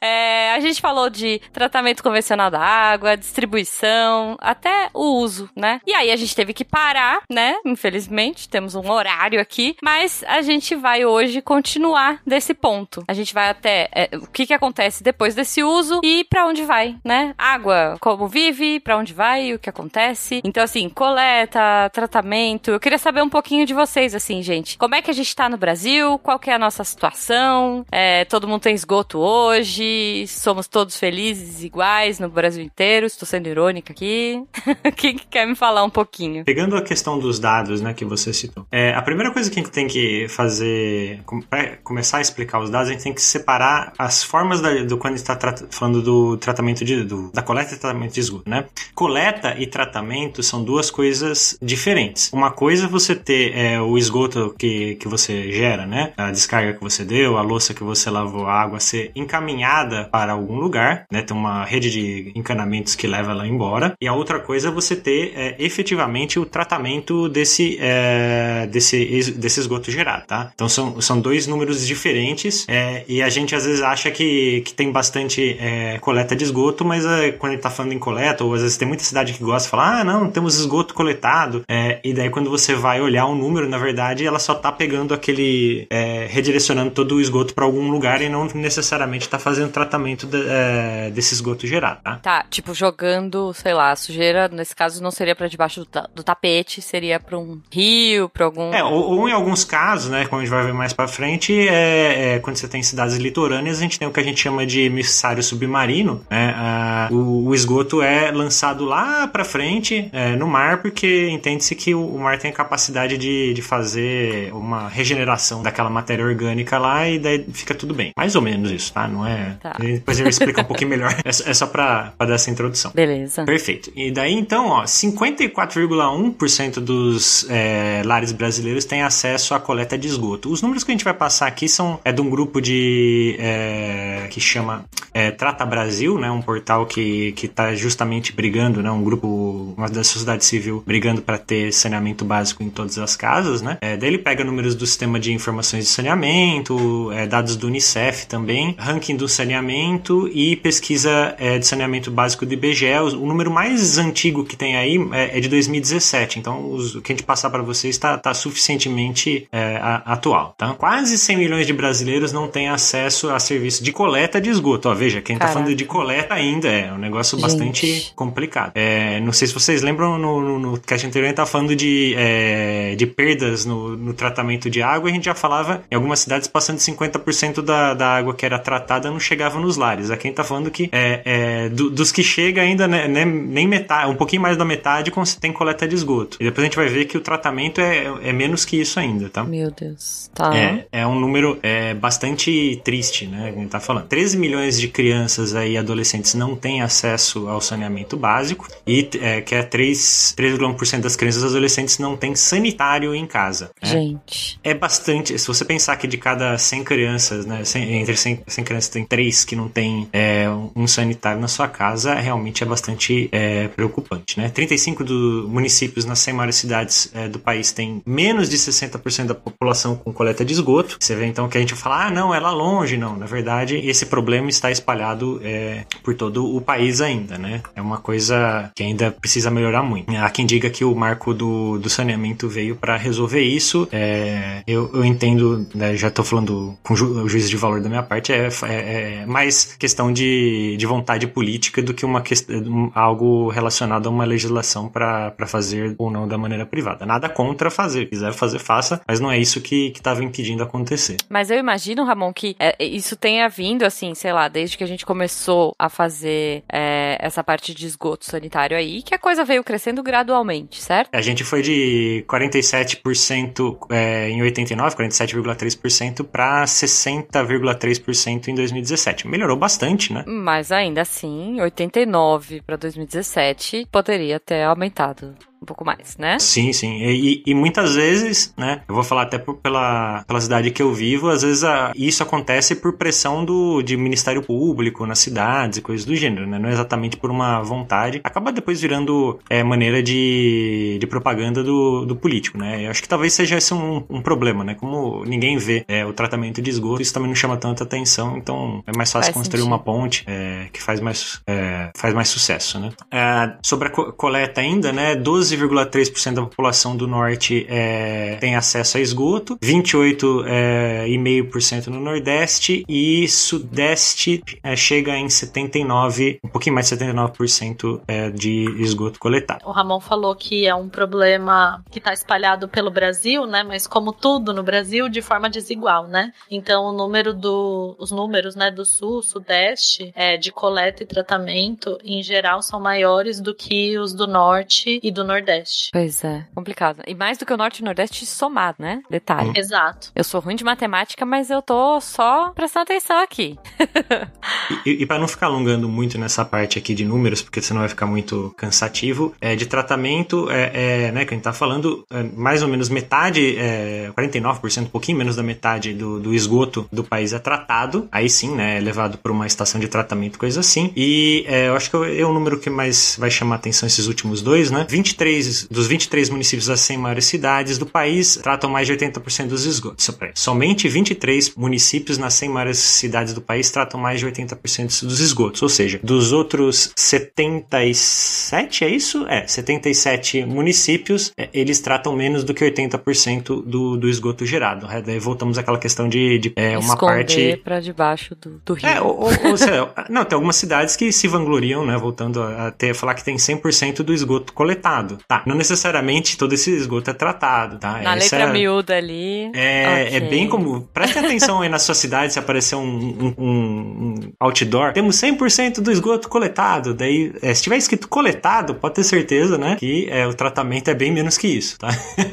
É, 0.00 0.52
a 0.52 0.60
gente 0.60 0.80
falou 0.80 1.08
de 1.08 1.40
tratamento 1.52 1.69
convencional 2.03 2.50
da 2.50 2.60
água, 2.60 3.16
distribuição, 3.16 4.36
até 4.41 4.91
o 4.94 5.20
uso, 5.20 5.50
né? 5.56 5.81
E 5.86 5.92
aí 5.92 6.10
a 6.10 6.16
gente 6.16 6.34
teve 6.34 6.53
que 6.53 6.64
parar, 6.64 7.22
né? 7.31 7.56
Infelizmente, 7.64 8.48
temos 8.48 8.75
um 8.75 8.91
horário 8.91 9.41
aqui, 9.41 9.76
mas 9.82 10.25
a 10.26 10.42
gente 10.42 10.75
vai 10.75 11.04
hoje 11.04 11.41
continuar 11.42 12.20
desse 12.26 12.54
ponto. 12.54 13.04
A 13.08 13.14
gente 13.14 13.34
vai 13.34 13.48
até 13.48 13.88
é, 13.92 14.10
o 14.16 14.26
que 14.26 14.47
que 14.47 14.54
acontece 14.54 15.03
depois 15.03 15.34
desse 15.34 15.62
uso 15.62 16.00
e 16.04 16.25
pra 16.25 16.47
onde 16.47 16.64
vai, 16.64 16.97
né? 17.04 17.34
Água, 17.36 17.97
como 18.00 18.28
vive, 18.28 18.81
pra 18.81 18.97
onde 18.97 19.12
vai, 19.12 19.54
o 19.54 19.58
que 19.58 19.70
acontece. 19.70 20.41
Então 20.44 20.62
assim, 20.62 20.88
coleta, 20.88 21.91
tratamento. 21.92 22.70
Eu 22.70 22.81
queria 22.81 22.98
saber 22.98 23.22
um 23.22 23.28
pouquinho 23.28 23.66
de 23.66 23.75
vocês, 23.75 24.14
assim, 24.14 24.42
gente. 24.42 24.78
Como 24.78 24.94
é 24.94 25.02
que 25.02 25.10
a 25.10 25.14
gente 25.14 25.34
tá 25.34 25.48
no 25.48 25.56
Brasil? 25.56 26.19
Qual 26.19 26.38
que 26.38 26.50
é 26.50 26.54
a 26.54 26.58
nossa 26.58 26.84
situação? 26.84 27.84
É, 27.91 28.25
todo 28.25 28.47
mundo 28.48 28.62
tem 28.62 28.75
esgoto 28.75 29.19
hoje? 29.19 30.26
Somos 30.28 30.69
todos 30.69 30.97
felizes, 30.97 31.50
iguais 31.62 32.19
no 32.19 32.28
Brasil 32.28 32.62
inteiro? 32.62 33.06
Estou 33.06 33.27
sendo 33.27 33.49
irônica 33.49 33.93
aqui. 33.93 34.43
Quem 34.97 35.16
que 35.16 35.27
quer 35.27 35.47
me 35.47 35.55
falar 35.56 35.84
um 35.84 35.91
pouquinho? 35.91 36.44
Pegando 36.44 36.77
a 36.77 36.83
questão 36.83 37.19
dos 37.19 37.38
dados, 37.38 37.81
né, 37.81 37.93
que 37.94 38.05
você 38.05 38.33
citou. 38.33 38.66
É, 38.71 38.94
a 38.94 39.03
primeira 39.03 39.33
coisa 39.33 39.50
que 39.50 39.59
a 39.59 39.62
gente 39.62 39.72
tem 39.72 39.87
que 39.88 40.27
fazer, 40.28 41.21
para 41.49 41.77
começar 41.83 42.19
a 42.19 42.21
explicar 42.21 42.61
os 42.61 42.71
dados, 42.71 42.88
a 42.88 42.93
gente 42.93 43.03
tem 43.05 43.12
que 43.15 43.22
separar 43.22 43.93
as 43.99 44.22
formas 44.22 44.61
da- 44.61 44.83
do 44.84 44.97
quando 44.99 45.16
está 45.16 45.38
falando 45.71 46.03
do 46.03 46.37
tratamento 46.37 46.84
de, 46.84 47.03
do- 47.05 47.31
da 47.33 47.43
coleta 47.43 47.75
e 47.75 47.78
tratamento 47.78 48.12
de 48.15 48.21
esgoto, 48.21 48.49
né? 48.49 48.67
Coleta 48.94 49.56
e 49.59 49.67
tratamento 49.67 50.43
são 50.43 50.62
duas 50.62 50.91
coisas 50.91 51.56
diferentes. 51.62 52.31
Uma 52.32 52.50
coisa 52.50 52.84
é 52.84 52.88
você 52.88 53.15
ter 53.15 53.56
é, 53.56 53.81
o 53.81 53.97
esgoto 53.97 54.55
que, 54.59 54.94
que 54.97 55.09
você 55.09 55.50
gera, 55.53 55.87
né? 55.87 56.12
A 56.17 56.31
descarga 56.31 56.75
que 56.75 56.82
você 56.82 57.05
deu, 57.05 57.37
a 57.38 57.43
louça 57.43 57.72
que 57.75 57.82
você 57.82 58.11
lavou, 58.11 58.47
a 58.47 58.53
água 58.61 58.81
ser 58.81 59.11
encaminhada 59.15 60.09
para 60.11 60.32
algum 60.32 60.56
lugar, 60.56 61.05
né? 61.11 61.22
Tem 61.22 61.37
uma 61.40 61.64
rede 61.64 61.90
de 61.90 62.32
encanamentos 62.34 62.94
que 62.94 63.06
leva 63.06 63.32
ela 63.32 63.46
embora. 63.46 63.94
E 64.00 64.06
a 64.06 64.12
outra 64.14 64.38
coisa 64.38 64.68
é 64.68 64.70
você 64.70 64.94
ter 64.94 65.32
é, 65.34 65.56
efetivamente 65.58 66.38
o 66.38 66.44
tratamento 66.46 67.28
desse, 67.28 67.78
é, 67.80 68.66
desse, 68.70 68.96
es- 69.02 69.30
desse 69.30 69.60
esgoto 69.60 69.90
gerado, 69.90 70.26
tá? 70.26 70.50
Então 70.54 70.68
são, 70.68 71.00
são 71.00 71.20
dois 71.20 71.46
números 71.46 71.86
diferentes 71.86 72.66
é, 72.69 73.04
e 73.08 73.22
a 73.22 73.28
gente 73.28 73.54
às 73.54 73.64
vezes 73.64 73.82
acha 73.82 74.10
que, 74.10 74.60
que 74.62 74.75
tem 74.75 74.90
bastante 74.92 75.56
é, 75.58 75.98
coleta 76.00 76.37
de 76.37 76.44
esgoto, 76.44 76.84
mas 76.84 77.04
é, 77.04 77.32
quando 77.32 77.52
ele 77.52 77.62
tá 77.62 77.70
falando 77.70 77.93
em 77.93 77.98
coleta, 77.98 78.44
ou 78.44 78.54
às 78.54 78.62
vezes 78.62 78.76
tem 78.76 78.86
muita 78.86 79.02
cidade 79.02 79.32
que 79.32 79.43
gosta 79.43 79.66
de 79.66 79.70
falar, 79.70 80.00
ah, 80.00 80.04
não, 80.04 80.31
temos 80.31 80.54
esgoto 80.58 80.93
coletado, 80.94 81.62
é, 81.69 81.98
e 82.04 82.12
daí 82.12 82.28
quando 82.31 82.50
você 82.50 82.75
vai 82.75 83.00
olhar 83.00 83.26
o 83.26 83.34
número, 83.34 83.69
na 83.69 83.78
verdade, 83.78 84.26
ela 84.26 84.38
só 84.38 84.54
tá 84.54 84.70
pegando 84.70 85.14
aquele, 85.14 85.86
redirecionando 86.28 86.90
todo 86.90 87.16
o 87.16 87.20
esgoto 87.20 87.54
para 87.54 87.64
algum 87.64 87.90
lugar 87.90 88.20
e 88.22 88.28
não 88.28 88.46
necessariamente 88.54 89.28
tá 89.28 89.38
fazendo 89.38 89.70
tratamento 89.70 90.26
de- 90.26 90.44
é, 90.46 91.10
desse 91.31 91.35
esgoto 91.35 91.67
gerado, 91.67 92.00
tá? 92.03 92.17
Tá, 92.17 92.44
tipo, 92.50 92.75
jogando, 92.75 93.53
sei 93.55 93.73
lá, 93.73 93.93
a 93.93 93.97
sujeira, 93.97 94.49
nesse 94.49 94.75
caso 94.75 95.03
não 95.03 95.11
seria 95.11 95.35
pra 95.35 95.47
debaixo 95.49 95.81
do, 95.81 95.87
ta- 95.87 96.09
do 96.15 96.23
tapete, 96.23 96.82
seria 96.82 97.21
pra 97.21 97.38
um 97.38 97.61
rio, 97.73 98.29
pra 98.29 98.44
algum. 98.44 98.73
É, 98.75 98.82
ou, 98.82 99.19
ou 99.19 99.29
em 99.29 99.32
alguns 99.32 99.65
casos, 99.65 100.11
né, 100.11 100.27
como 100.27 100.41
a 100.41 100.44
gente 100.44 100.50
vai 100.53 100.65
ver 100.65 100.75
mais 100.75 100.93
pra 100.93 101.06
frente, 101.06 101.53
é, 101.69 102.35
é, 102.35 102.38
quando 102.41 102.56
você 102.56 102.69
tem 102.69 102.82
cidades 102.82 103.17
litorâneas, 103.17 103.79
a 103.79 103.82
gente 103.82 103.99
tem 103.99 104.09
o 104.09 104.12
que 104.12 104.21
a 104.21 104.23
gente 104.23 104.41
chama 104.41 104.67
de 104.67 104.81
emissário 104.82 105.43
submarino, 105.43 106.25
né, 106.31 106.53
ah, 106.56 107.09
o, 107.11 107.47
o 107.49 107.55
esgoto 107.55 108.03
é 108.03 108.31
lançado 108.31 108.85
lá 108.85 109.27
pra 109.29 109.44
frente, 109.44 110.09
é, 110.12 110.35
no 110.37 110.47
mar, 110.47 110.82
porque 110.82 111.29
entende-se 111.31 111.75
que 111.75 111.94
o, 111.94 112.05
o 112.06 112.19
mar 112.19 112.38
tem 112.38 112.50
a 112.50 112.55
capacidade 112.55 113.17
de, 113.17 113.55
de 113.55 113.62
fazer 113.62 114.53
uma 114.53 114.88
regeneração 114.88 115.62
daquela 115.62 115.91
matéria 115.91 116.25
orgânica 116.25 116.79
lá 116.79 117.09
e 117.09 117.19
daí 117.19 117.44
fica 117.53 117.75
tudo 117.75 117.94
bem. 117.94 118.12
Mais 118.17 118.35
ou 118.35 118.43
menos 118.43 118.71
isso, 118.71 118.93
tá? 118.93 119.06
Não 119.06 119.27
é... 119.27 119.56
Tá. 119.61 119.75
Depois 119.79 120.19
eu 120.19 120.29
explico 120.29 120.61
um 120.61 120.65
pouquinho 120.65 120.91
melhor 120.91 121.15
É, 121.25 121.28
é 121.28 121.55
só 121.55 121.67
pra, 121.67 122.12
pra 122.17 122.26
dar 122.26 122.34
essa 122.34 122.50
introdução. 122.50 122.93
Beleza. 122.94 123.44
Perfeito. 123.44 123.93
E 123.94 124.11
daí, 124.11 124.32
então, 124.34 124.69
ó, 124.69 124.84
54,1% 124.84 126.81
dos 126.81 127.46
é, 127.49 128.02
lares 128.05 128.32
brasileiros 128.32 128.84
têm 128.84 129.02
acesso 129.02 129.55
à 129.55 129.61
coleta 129.61 129.96
de 129.96 130.08
esgoto. 130.08 130.50
Os 130.50 130.62
números 130.62 130.84
que 130.84 130.90
a 130.90 130.94
gente 130.94 131.05
vai 131.05 131.14
passar 131.14 131.46
aqui 131.46 131.69
são 131.69 132.00
é 132.05 132.12
de 132.12 132.20
um 132.20 132.28
grupo 132.31 132.61
de 132.61 133.37
é, 133.38 134.26
que 134.31 134.40
chama 134.40 134.84
é, 135.12 135.31
Trata 135.31 135.64
Brasil, 135.67 136.19
né, 136.19 136.31
um 136.31 136.43
portal 136.43 136.87
que 136.87 137.32
que 137.32 137.46
está 137.46 137.75
justamente 137.75 138.32
brigando, 138.32 138.82
né, 138.82 138.90
um 138.90 139.02
grupo 139.02 139.75
uma 139.76 139.88
da 139.88 140.05
sociedade 140.05 140.44
civil 140.44 140.82
brigando 140.87 141.22
para 141.22 141.38
ter 141.38 141.72
saneamento 141.72 142.25
básico 142.25 142.62
em 142.62 142.70
todas 142.70 142.99
as 142.99 143.17
casas, 143.17 143.62
né. 143.62 143.78
É, 143.81 143.96
daí 143.96 144.08
ele 144.08 144.19
pega 144.19 144.44
números 144.44 144.75
do 144.75 144.87
sistema 144.87 145.19
de 145.19 145.32
informações 145.32 145.84
de 145.84 145.90
saneamento, 145.90 147.11
é, 147.12 147.26
dados 147.26 147.56
do 147.56 147.67
Unicef 147.67 148.26
também, 148.26 148.75
ranking 148.78 149.17
do 149.17 149.28
saneamento 149.28 150.28
e 150.32 150.56
pesquisa 150.56 151.09
é, 151.38 151.58
de 151.58 151.66
saneamento 151.66 152.10
básico 152.10 152.46
do 152.46 152.52
IBGE. 152.52 152.86
O, 152.86 153.22
o, 153.22 153.26
número 153.26 153.50
mais 153.50 153.98
antigo 153.98 154.44
que 154.44 154.56
tem 154.56 154.76
aí 154.76 154.96
é, 155.12 155.38
é 155.38 155.40
de 155.40 155.48
2017, 155.48 156.38
então 156.38 156.70
os, 156.72 156.94
o 156.94 157.02
que 157.02 157.12
a 157.12 157.14
gente 157.14 157.24
passar 157.24 157.50
para 157.50 157.62
vocês 157.62 157.94
está 157.94 158.16
tá 158.18 158.34
suficientemente 158.34 159.48
é, 159.52 159.76
a, 159.76 159.96
atual. 160.06 160.54
Tá? 160.56 160.74
Quase 160.74 161.18
100 161.18 161.36
milhões 161.36 161.66
de 161.66 161.72
brasileiros 161.72 162.32
não 162.32 162.48
têm 162.48 162.68
acesso 162.68 163.30
a 163.30 163.38
serviço 163.38 163.82
de 163.82 163.92
coleta 163.92 164.40
de 164.40 164.50
esgoto. 164.50 164.88
Ó, 164.88 164.94
veja, 164.94 165.20
quem 165.20 165.36
está 165.36 165.48
falando 165.48 165.74
de 165.74 165.84
coleta 165.84 166.34
ainda 166.34 166.68
é 166.68 166.92
um 166.92 166.98
negócio 166.98 167.38
gente. 167.38 167.46
bastante 167.46 168.12
complicado. 168.14 168.72
É, 168.74 169.20
não 169.20 169.32
sei 169.32 169.48
se 169.48 169.54
vocês 169.54 169.82
lembram, 169.82 170.18
no, 170.18 170.40
no, 170.40 170.58
no 170.58 170.80
cast 170.80 171.06
anterior 171.06 171.26
a 171.26 171.28
gente 171.28 171.36
tá 171.36 171.46
falando 171.46 171.74
de, 171.74 172.14
é, 172.16 172.94
de 172.96 173.06
perdas 173.06 173.64
no, 173.64 173.96
no 173.96 174.12
tratamento 174.12 174.70
de 174.70 174.82
água 174.82 175.08
e 175.08 175.12
a 175.12 175.14
gente 175.14 175.24
já 175.24 175.34
falava 175.34 175.82
em 175.90 175.94
algumas 175.94 176.20
cidades 176.20 176.48
passando 176.48 176.76
de 176.78 176.82
50% 176.84 177.62
da, 177.62 177.94
da 177.94 178.16
água 178.16 178.34
que 178.34 178.44
era 178.44 178.58
tratada 178.58 179.10
não 179.10 179.20
chegava 179.20 179.58
nos 179.58 179.76
lares. 179.76 180.10
Aqui 180.10 180.26
a 180.26 180.30
gente 180.30 180.36
tá 180.36 180.44
falando 180.44 180.70
que 180.70 180.88
é, 181.00 181.23
é 181.25 181.69
do, 181.69 181.91
dos 181.91 182.12
que 182.12 182.23
chega 182.23 182.62
ainda 182.62 182.87
né, 182.87 183.08
né, 183.08 183.25
nem 183.25 183.67
metade, 183.67 184.11
um 184.11 184.17
pouquinho 184.17 184.43
mais 184.43 184.56
da 184.56 184.64
metade 184.64 185.11
tem 185.41 185.52
coleta 185.52 185.87
de 185.87 185.94
esgoto. 185.94 186.37
E 186.41 186.44
depois 186.44 186.64
a 186.64 186.67
gente 186.67 186.76
vai 186.76 186.88
ver 186.88 187.05
que 187.06 187.17
o 187.17 187.20
tratamento 187.20 187.81
é, 187.81 188.05
é 188.23 188.32
menos 188.32 188.64
que 188.64 188.81
isso 188.81 188.99
ainda, 188.99 189.29
tá? 189.29 189.44
Meu 189.44 189.70
Deus. 189.70 190.31
Tá. 190.35 190.56
É, 190.56 190.87
é 190.93 191.06
um 191.06 191.19
número 191.19 191.58
é, 191.62 191.94
bastante 191.94 192.81
triste, 192.85 193.26
né? 193.26 193.49
A 193.49 193.52
gente 193.52 193.70
tá 193.70 193.81
falando. 193.81 194.06
13 194.06 194.38
milhões 194.38 194.81
de 194.81 194.88
crianças 194.88 195.55
aí, 195.55 195.76
adolescentes, 195.76 196.35
não 196.35 196.56
têm 196.56 196.82
acesso 196.82 197.49
ao 197.49 197.61
saneamento 197.61 198.17
básico 198.17 198.67
e 198.87 199.08
é, 199.20 199.41
que 199.41 199.55
é 199.55 199.62
3,1% 199.62 201.00
das 201.00 201.17
crianças 201.17 201.43
e 201.43 201.46
adolescentes 201.46 201.99
não 201.99 202.17
têm 202.17 202.35
sanitário 202.35 203.14
em 203.14 203.26
casa. 203.26 203.70
Né? 203.82 203.88
Gente. 203.88 204.58
É 204.62 204.75
bastante. 204.75 205.38
Se 205.38 205.46
você 205.46 205.64
pensar 205.64 205.96
que 205.96 206.06
de 206.06 206.17
cada 206.17 206.56
100 206.56 206.85
crianças, 206.85 207.46
né? 207.46 207.64
100, 207.64 208.00
entre 208.00 208.17
100, 208.17 208.43
100 208.46 208.64
crianças 208.64 208.91
tem 208.91 209.05
3 209.05 209.44
que 209.44 209.56
não 209.56 209.69
tem 209.69 210.08
é, 210.12 210.46
um 210.75 210.87
sanitário 210.90 211.40
na 211.40 211.48
sua 211.48 211.69
casa, 211.69 212.14
realmente 212.14 212.62
é 212.62 212.66
bastante 212.66 213.28
é, 213.32 213.69
preocupante, 213.69 214.38
né? 214.38 214.48
35 214.48 215.04
do 215.04 215.48
municípios 215.48 216.04
nas 216.04 216.19
100 216.20 216.34
maiores 216.34 216.56
cidades 216.56 217.10
é, 217.14 217.28
do 217.28 217.38
país 217.38 217.72
tem 217.72 218.02
menos 218.06 218.48
de 218.48 218.56
60% 218.56 219.26
da 219.26 219.34
população 219.34 219.96
com 219.96 220.12
coleta 220.12 220.44
de 220.44 220.52
esgoto. 220.52 220.96
Você 221.00 221.14
vê 221.14 221.26
então 221.26 221.48
que 221.48 221.56
a 221.56 221.60
gente 221.60 221.75
fala, 221.75 222.06
ah, 222.06 222.10
não, 222.10 222.34
é 222.34 222.40
lá 222.40 222.50
longe. 222.50 222.96
Não, 222.96 223.16
na 223.16 223.26
verdade, 223.26 223.76
esse 223.76 224.06
problema 224.06 224.48
está 224.48 224.70
espalhado 224.70 225.40
é, 225.42 225.84
por 226.02 226.14
todo 226.14 226.54
o 226.54 226.60
país 226.60 227.00
ainda, 227.00 227.38
né? 227.38 227.62
É 227.75 227.81
uma 227.81 227.98
coisa 227.98 228.70
que 228.75 228.82
ainda 228.82 229.10
precisa 229.10 229.50
melhorar 229.50 229.82
muito. 229.82 230.10
Há 230.16 230.31
quem 230.31 230.46
diga 230.46 230.69
que 230.70 230.84
o 230.84 230.94
marco 230.94 231.32
do, 231.32 231.78
do 231.78 231.88
saneamento 231.88 232.48
veio 232.48 232.76
para 232.76 232.96
resolver 232.96 233.43
isso. 233.43 233.88
É, 233.93 234.62
eu, 234.66 234.90
eu, 234.93 235.04
entendo, 235.04 235.66
né, 235.75 235.96
já 235.96 236.08
estou 236.08 236.25
falando 236.25 236.76
com 236.82 236.94
ju, 236.94 237.25
o 237.25 237.28
de 237.28 237.56
valor 237.56 237.81
da 237.81 237.88
minha 237.88 238.02
parte, 238.02 238.32
é, 238.32 238.48
é, 238.48 239.22
é 239.22 239.26
mais 239.26 239.76
questão 239.78 240.12
de, 240.12 240.76
de 240.81 240.87
vontade 240.87 241.27
política 241.27 241.82
do 241.82 241.93
que 241.93 242.05
uma 242.05 242.23
questão, 242.23 242.91
algo 242.94 243.49
relacionado 243.49 244.09
a 244.09 244.11
uma 244.11 244.25
legislação 244.25 244.88
para 244.88 245.47
fazer 245.47 245.94
ou 245.99 246.11
não 246.11 246.27
da 246.27 246.38
maneira 246.38 246.65
privada. 246.65 247.05
Nada 247.05 247.29
contra 247.29 247.71
fazer, 247.71 248.06
quiser 248.06 248.32
fazer, 248.32 248.59
faça, 248.59 249.00
mas 249.06 249.21
não 249.21 249.31
é 249.31 249.38
isso 249.38 249.61
que 249.61 249.93
estava 249.94 250.25
impedindo 250.25 250.62
acontecer. 250.62 251.19
Mas 251.29 251.50
eu 251.50 251.59
imagino, 251.59 252.05
Ramon, 252.05 252.32
que 252.32 252.56
é, 252.59 252.75
isso 252.82 253.15
tenha 253.15 253.49
vindo, 253.49 253.85
assim, 253.85 254.15
sei 254.15 254.32
lá, 254.32 254.49
desde 254.49 254.79
que 254.79 254.85
a 254.85 254.87
gente 254.87 255.05
começou 255.05 255.75
a 255.79 255.88
fazer 255.88 256.65
é, 256.73 257.19
essa 257.21 257.44
parte 257.44 257.75
de 257.75 257.87
esgoto 257.87 258.25
sanitário 258.25 258.77
aí, 258.77 259.03
que 259.03 259.15
a 259.15 259.19
coisa 259.19 259.44
veio 259.44 259.62
crescendo 259.62 260.03
gradualmente, 260.03 260.81
certo? 260.81 261.11
A 261.12 261.21
gente 261.21 261.44
foi 261.44 261.61
de 261.61 262.25
47% 262.27 263.77
é, 263.91 264.31
em 264.31 264.43
89, 264.43 264.97
47,3% 264.97 266.25
para 266.25 266.65
60,3% 266.65 268.49
em 268.49 268.55
2017. 268.55 269.29
Melhorou 269.29 269.56
bastante, 269.56 270.12
né? 270.12 270.25
Mas 270.27 270.59
ainda 270.70 271.02
assim, 271.02 271.60
89 271.60 272.60
para 272.62 272.76
2017 272.76 273.86
poderia 273.90 274.38
ter 274.38 274.62
aumentado 274.64 275.34
um 275.62 275.66
pouco 275.66 275.84
mais, 275.84 276.16
né? 276.18 276.38
Sim, 276.38 276.72
sim. 276.72 277.02
E, 277.02 277.42
e, 277.46 277.54
muitas 277.54 277.94
vezes, 277.94 278.54
né? 278.56 278.80
Eu 278.88 278.94
vou 278.94 279.04
falar 279.04 279.22
até 279.22 279.38
por, 279.38 279.56
pela, 279.56 280.24
pela 280.26 280.40
cidade 280.40 280.70
que 280.70 280.82
eu 280.82 280.92
vivo, 280.94 281.28
às 281.28 281.42
vezes 281.42 281.62
a, 281.64 281.92
isso 281.94 282.22
acontece 282.22 282.74
por 282.74 282.94
pressão 282.94 283.44
do 283.44 283.82
de 283.82 283.96
Ministério 283.96 284.42
Público 284.42 285.04
nas 285.04 285.18
cidades 285.18 285.78
e 285.78 285.82
coisas 285.82 286.06
do 286.06 286.16
gênero, 286.16 286.46
né? 286.46 286.58
Não 286.58 286.68
é 286.68 286.72
exatamente 286.72 287.16
por 287.16 287.30
uma 287.30 287.60
vontade. 287.62 288.20
Acaba 288.24 288.50
depois 288.52 288.80
virando 288.80 289.38
é, 289.50 289.62
maneira 289.62 290.02
de, 290.02 290.96
de 290.98 291.06
propaganda 291.06 291.62
do, 291.62 292.06
do 292.06 292.16
político, 292.16 292.56
né? 292.56 292.86
Eu 292.86 292.90
acho 292.90 293.02
que 293.02 293.08
talvez 293.08 293.34
seja 293.34 293.58
esse 293.58 293.74
um, 293.74 294.02
um 294.08 294.22
problema, 294.22 294.64
né? 294.64 294.74
Como 294.74 295.24
ninguém 295.26 295.58
vê 295.58 295.84
é, 295.86 296.06
o 296.06 296.12
tratamento 296.12 296.62
de 296.62 296.70
esgoto, 296.70 297.02
isso 297.02 297.12
também 297.12 297.28
não 297.28 297.34
chama 297.34 297.56
tanta 297.56 297.84
atenção, 297.84 298.36
então 298.38 298.82
é 298.86 298.96
mais 298.96 299.12
fácil 299.12 299.32
faz 299.32 299.36
construir 299.36 299.60
sentido. 299.60 299.74
uma 299.74 299.78
ponte 299.78 300.24
é, 300.26 300.68
que 300.72 300.82
faz 300.82 301.00
mais, 301.00 301.40
é, 301.46 301.90
faz 301.94 302.14
mais 302.14 302.28
sucesso, 302.28 302.78
né? 302.78 302.90
É, 303.10 303.56
sobre 303.62 303.88
a 303.88 303.90
co 303.90 304.12
coleta 304.12 304.60
ainda, 304.60 304.92
né? 304.92 305.14
12 305.14 305.50
12,3% 305.56 306.35
da 306.35 306.43
população 306.43 306.97
do 306.97 307.06
norte 307.06 307.64
é, 307.69 308.35
tem 308.37 308.56
acesso 308.56 308.97
a 308.97 309.00
esgoto, 309.00 309.58
28,5% 309.58 311.87
é, 311.87 311.91
no 311.91 312.00
nordeste 312.00 312.82
e 312.88 313.29
sudeste 313.29 314.43
é, 314.62 314.75
chega 314.76 315.17
em 315.17 315.29
79, 315.29 316.41
um 316.43 316.49
pouquinho 316.49 316.75
mais 316.75 316.88
de 316.88 316.97
79% 316.97 318.00
é, 318.06 318.31
de 318.31 318.64
esgoto 318.81 319.19
coletado. 319.19 319.61
O 319.64 319.70
Ramon 319.70 320.00
falou 320.00 320.35
que 320.35 320.67
é 320.67 320.75
um 320.75 320.88
problema 320.88 321.85
que 321.91 321.99
está 321.99 322.12
espalhado 322.12 322.69
pelo 322.69 322.91
Brasil, 322.91 323.46
né? 323.46 323.62
Mas 323.62 323.87
como 323.87 324.12
tudo 324.12 324.53
no 324.53 324.62
Brasil, 324.62 325.08
de 325.08 325.23
forma 325.23 325.49
desigual, 325.50 326.06
né? 326.06 326.32
Então 326.50 326.85
o 326.85 326.93
número 326.93 327.35
do, 327.35 327.96
os 327.99 328.11
números, 328.11 328.55
né, 328.55 328.70
do 328.70 328.84
sul, 328.84 329.22
sudeste, 329.22 330.13
é, 330.15 330.36
de 330.36 330.53
coleta 330.53 331.03
e 331.03 331.06
tratamento, 331.06 331.98
em 332.05 332.22
geral, 332.22 332.60
são 332.63 332.79
maiores 332.81 333.41
do 333.41 333.55
que 333.55 333.98
os 333.98 334.15
do 334.15 334.27
norte 334.27 335.01
e 335.03 335.10
do 335.10 335.24
nordeste 335.24 335.40
Nordeste. 335.41 335.91
Pois 335.93 336.23
é, 336.23 336.44
complicado. 336.55 337.03
E 337.06 337.15
mais 337.15 337.39
do 337.39 337.47
que 337.47 337.53
o 337.53 337.56
Norte 337.56 337.79
e 337.79 337.82
o 337.82 337.85
Nordeste 337.85 338.27
somado, 338.27 338.77
né? 338.79 339.03
Detalhe. 339.11 339.53
Exato. 339.56 340.13
Eu 340.15 340.23
sou 340.23 340.41
ruim 340.41 340.55
de 340.55 340.65
matemática, 340.65 341.25
mas 341.25 341.51
eu 341.51 341.63
tô 341.63 342.01
só 342.01 342.51
prestando 342.51 342.85
atenção 342.85 343.19
aqui. 343.19 343.59
e, 344.85 345.03
e 345.03 345.06
para 345.06 345.19
não 345.19 345.27
ficar 345.27 345.47
alongando 345.47 345.89
muito 345.89 346.19
nessa 346.19 346.44
parte 346.44 346.79
aqui 346.79 346.94
de 346.94 347.05
números, 347.05 347.43
porque 347.43 347.61
senão 347.63 347.81
vai 347.81 347.89
ficar 347.89 348.06
muito 348.06 348.55
cansativo, 348.56 349.35
é, 349.41 349.56
de 349.56 349.67
tratamento, 349.67 350.51
é, 350.51 351.06
é, 351.06 351.13
né, 351.13 351.25
que 351.25 351.35
a 351.35 351.37
gente 351.37 351.44
tá 351.44 351.53
falando, 351.53 352.05
é, 352.11 352.23
mais 352.23 352.63
ou 352.63 352.69
menos 352.69 352.89
metade, 352.89 353.56
é, 353.56 354.11
49%, 354.17 354.82
um 354.82 354.87
pouquinho 354.87 355.19
menos 355.19 355.37
da 355.37 355.43
metade 355.43 355.94
do, 355.94 356.20
do 356.20 356.35
esgoto 356.35 356.87
do 356.93 357.03
país 357.03 357.32
é 357.32 357.39
tratado, 357.39 358.09
aí 358.13 358.29
sim, 358.29 358.55
né, 358.55 358.79
é 358.79 358.81
levado 358.81 359.19
para 359.19 359.32
uma 359.32 359.47
estação 359.47 359.81
de 359.81 359.89
tratamento, 359.89 360.39
coisa 360.39 360.61
assim. 360.61 360.93
E 360.97 361.44
é, 361.47 361.69
eu 361.69 361.77
acho 361.77 361.91
que 361.91 361.97
é 361.97 362.25
o 362.25 362.32
número 362.32 362.59
que 362.59 362.69
mais 362.69 363.17
vai 363.19 363.31
chamar 363.31 363.56
atenção 363.56 363.87
esses 363.87 364.06
últimos 364.06 364.43
dois, 364.43 364.70
né? 364.70 364.87
23 364.89 365.30
23, 365.31 365.69
dos 365.70 365.87
23 365.87 366.31
municípios 366.31 366.67
das 366.67 366.81
100 366.81 366.99
maiores 366.99 367.25
cidades 367.25 367.79
do 367.79 367.87
país 367.87 368.37
tratam 368.37 368.69
mais 368.70 368.87
de 368.87 368.93
80% 368.94 369.46
dos 369.46 369.65
esgotos. 369.65 370.10
Somente 370.34 370.89
23 370.89 371.55
municípios 371.55 372.19
nas 372.19 372.34
100 372.34 372.49
maiores 372.49 372.79
cidades 372.79 373.32
do 373.32 373.41
país 373.41 373.70
tratam 373.70 374.01
mais 374.01 374.19
de 374.20 374.27
80% 374.27 375.05
dos 375.06 375.20
esgotos. 375.20 375.63
Ou 375.63 375.69
seja, 375.69 376.01
dos 376.03 376.32
outros 376.32 376.93
77, 376.96 378.84
é 378.84 378.89
isso? 378.89 379.27
É, 379.29 379.46
77 379.46 380.44
municípios, 380.44 381.32
é, 381.37 381.49
eles 381.53 381.81
tratam 381.81 382.17
menos 382.17 382.43
do 382.44 382.53
que 382.53 382.65
80% 382.65 383.65
do, 383.65 383.96
do 383.96 384.08
esgoto 384.08 384.44
gerado. 384.44 384.87
É, 384.91 385.01
daí 385.01 385.19
voltamos 385.19 385.58
àquela 385.58 385.79
questão 385.79 386.08
de, 386.08 386.39
de 386.39 386.53
é, 386.56 386.79
uma 386.79 386.96
parte. 386.96 387.60
para 387.63 387.81
debaixo 387.81 388.34
do, 388.34 388.60
do 388.65 388.75
rio. 388.75 388.89
É, 388.89 389.01
ou, 389.01 389.20
ou, 389.20 389.51
ou 389.51 389.56
seja, 389.56 389.93
não, 390.08 390.25
tem 390.25 390.34
algumas 390.34 390.56
cidades 390.56 390.96
que 390.96 391.13
se 391.13 391.29
vangloriam, 391.29 391.84
né? 391.84 391.96
Voltando 391.96 392.43
a, 392.43 392.69
a 392.69 392.70
ter, 392.70 392.94
falar 392.94 393.15
que 393.15 393.25
tem 393.25 393.37
100% 393.37 394.03
do 394.03 394.13
esgoto 394.13 394.53
coletado. 394.53 395.19
Tá, 395.29 395.43
não 395.46 395.55
necessariamente 395.56 396.36
todo 396.36 396.53
esse 396.53 396.70
esgoto 396.70 397.10
é 397.10 397.15
tratado, 397.15 397.79
tá? 397.79 398.00
Na 398.03 398.17
Essa 398.17 398.36
letra 398.36 398.50
é... 398.50 398.53
miúda 398.53 398.96
ali. 398.96 399.50
É, 399.55 400.05
Ok. 400.06 400.17
é 400.17 400.20
bem 400.20 400.48
como. 400.48 400.82
Preste 400.93 401.19
atenção 401.19 401.60
aí 401.62 401.69
na 401.69 401.79
sua 401.79 401.94
cidade 401.94 402.32
se 402.32 402.39
aparecer 402.39 402.74
um, 402.77 402.82
um- 402.82 403.34
um- 403.39 404.15
outdoor. 404.41 404.93
Temos 404.93 405.17
100% 405.17 405.81
do 405.81 405.91
esgoto 405.91 406.29
coletado. 406.29 406.94
Daí, 406.94 407.32
é, 407.43 407.55
se 407.55 407.62
tiver 407.62 407.77
escrito 407.77 408.08
coletado, 408.08 408.74
pode 408.74 408.94
ter 408.94 409.05
certeza, 409.05 409.56
né? 409.56 409.77
Que 409.79 410.06
é, 410.10 410.27
o 410.27 410.34
tratamento 410.34 410.89
é 410.89 410.94
bem 410.94 411.12
menos 411.12 411.36
que 411.39 411.46
isso, 411.48 411.79
tá? 411.79 411.89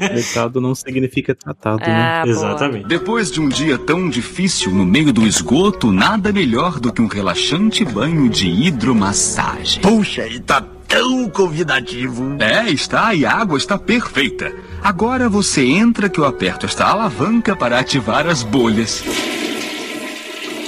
Coletado 0.08 0.60
não 0.60 0.74
significa 0.74 1.34
tratado, 1.34 1.78
né? 1.80 1.86
Ah, 1.88 2.22
boa. 2.24 2.30
Exatamente. 2.36 2.86
Depois 2.88 3.30
de 3.30 3.40
um 3.40 3.48
dia 3.48 3.78
tão 3.78 4.08
difícil 4.08 4.70
no 4.72 4.84
meio 4.84 5.12
do 5.12 5.26
esgoto, 5.26 5.92
nada 5.92 6.32
melhor 6.32 6.78
do 6.80 6.92
que 6.92 7.00
um 7.02 7.06
relaxante 7.06 7.84
banho 7.84 8.28
de 8.28 8.48
hidromassagem. 8.48 9.80
Puxa, 9.82 10.26
e 10.26 10.40
tá 10.40 10.64
tão 10.88 11.28
convidativo. 11.28 12.36
É, 12.40 12.70
está 12.70 13.14
e 13.14 13.24
a 13.26 13.32
água 13.32 13.58
está 13.58 13.78
perfeita. 13.78 14.52
Agora 14.82 15.28
você 15.28 15.64
entra 15.64 16.08
que 16.08 16.18
eu 16.18 16.24
aperto 16.24 16.64
esta 16.64 16.86
alavanca 16.86 17.54
para 17.54 17.78
ativar 17.78 18.26
as 18.26 18.42
bolhas. 18.42 19.04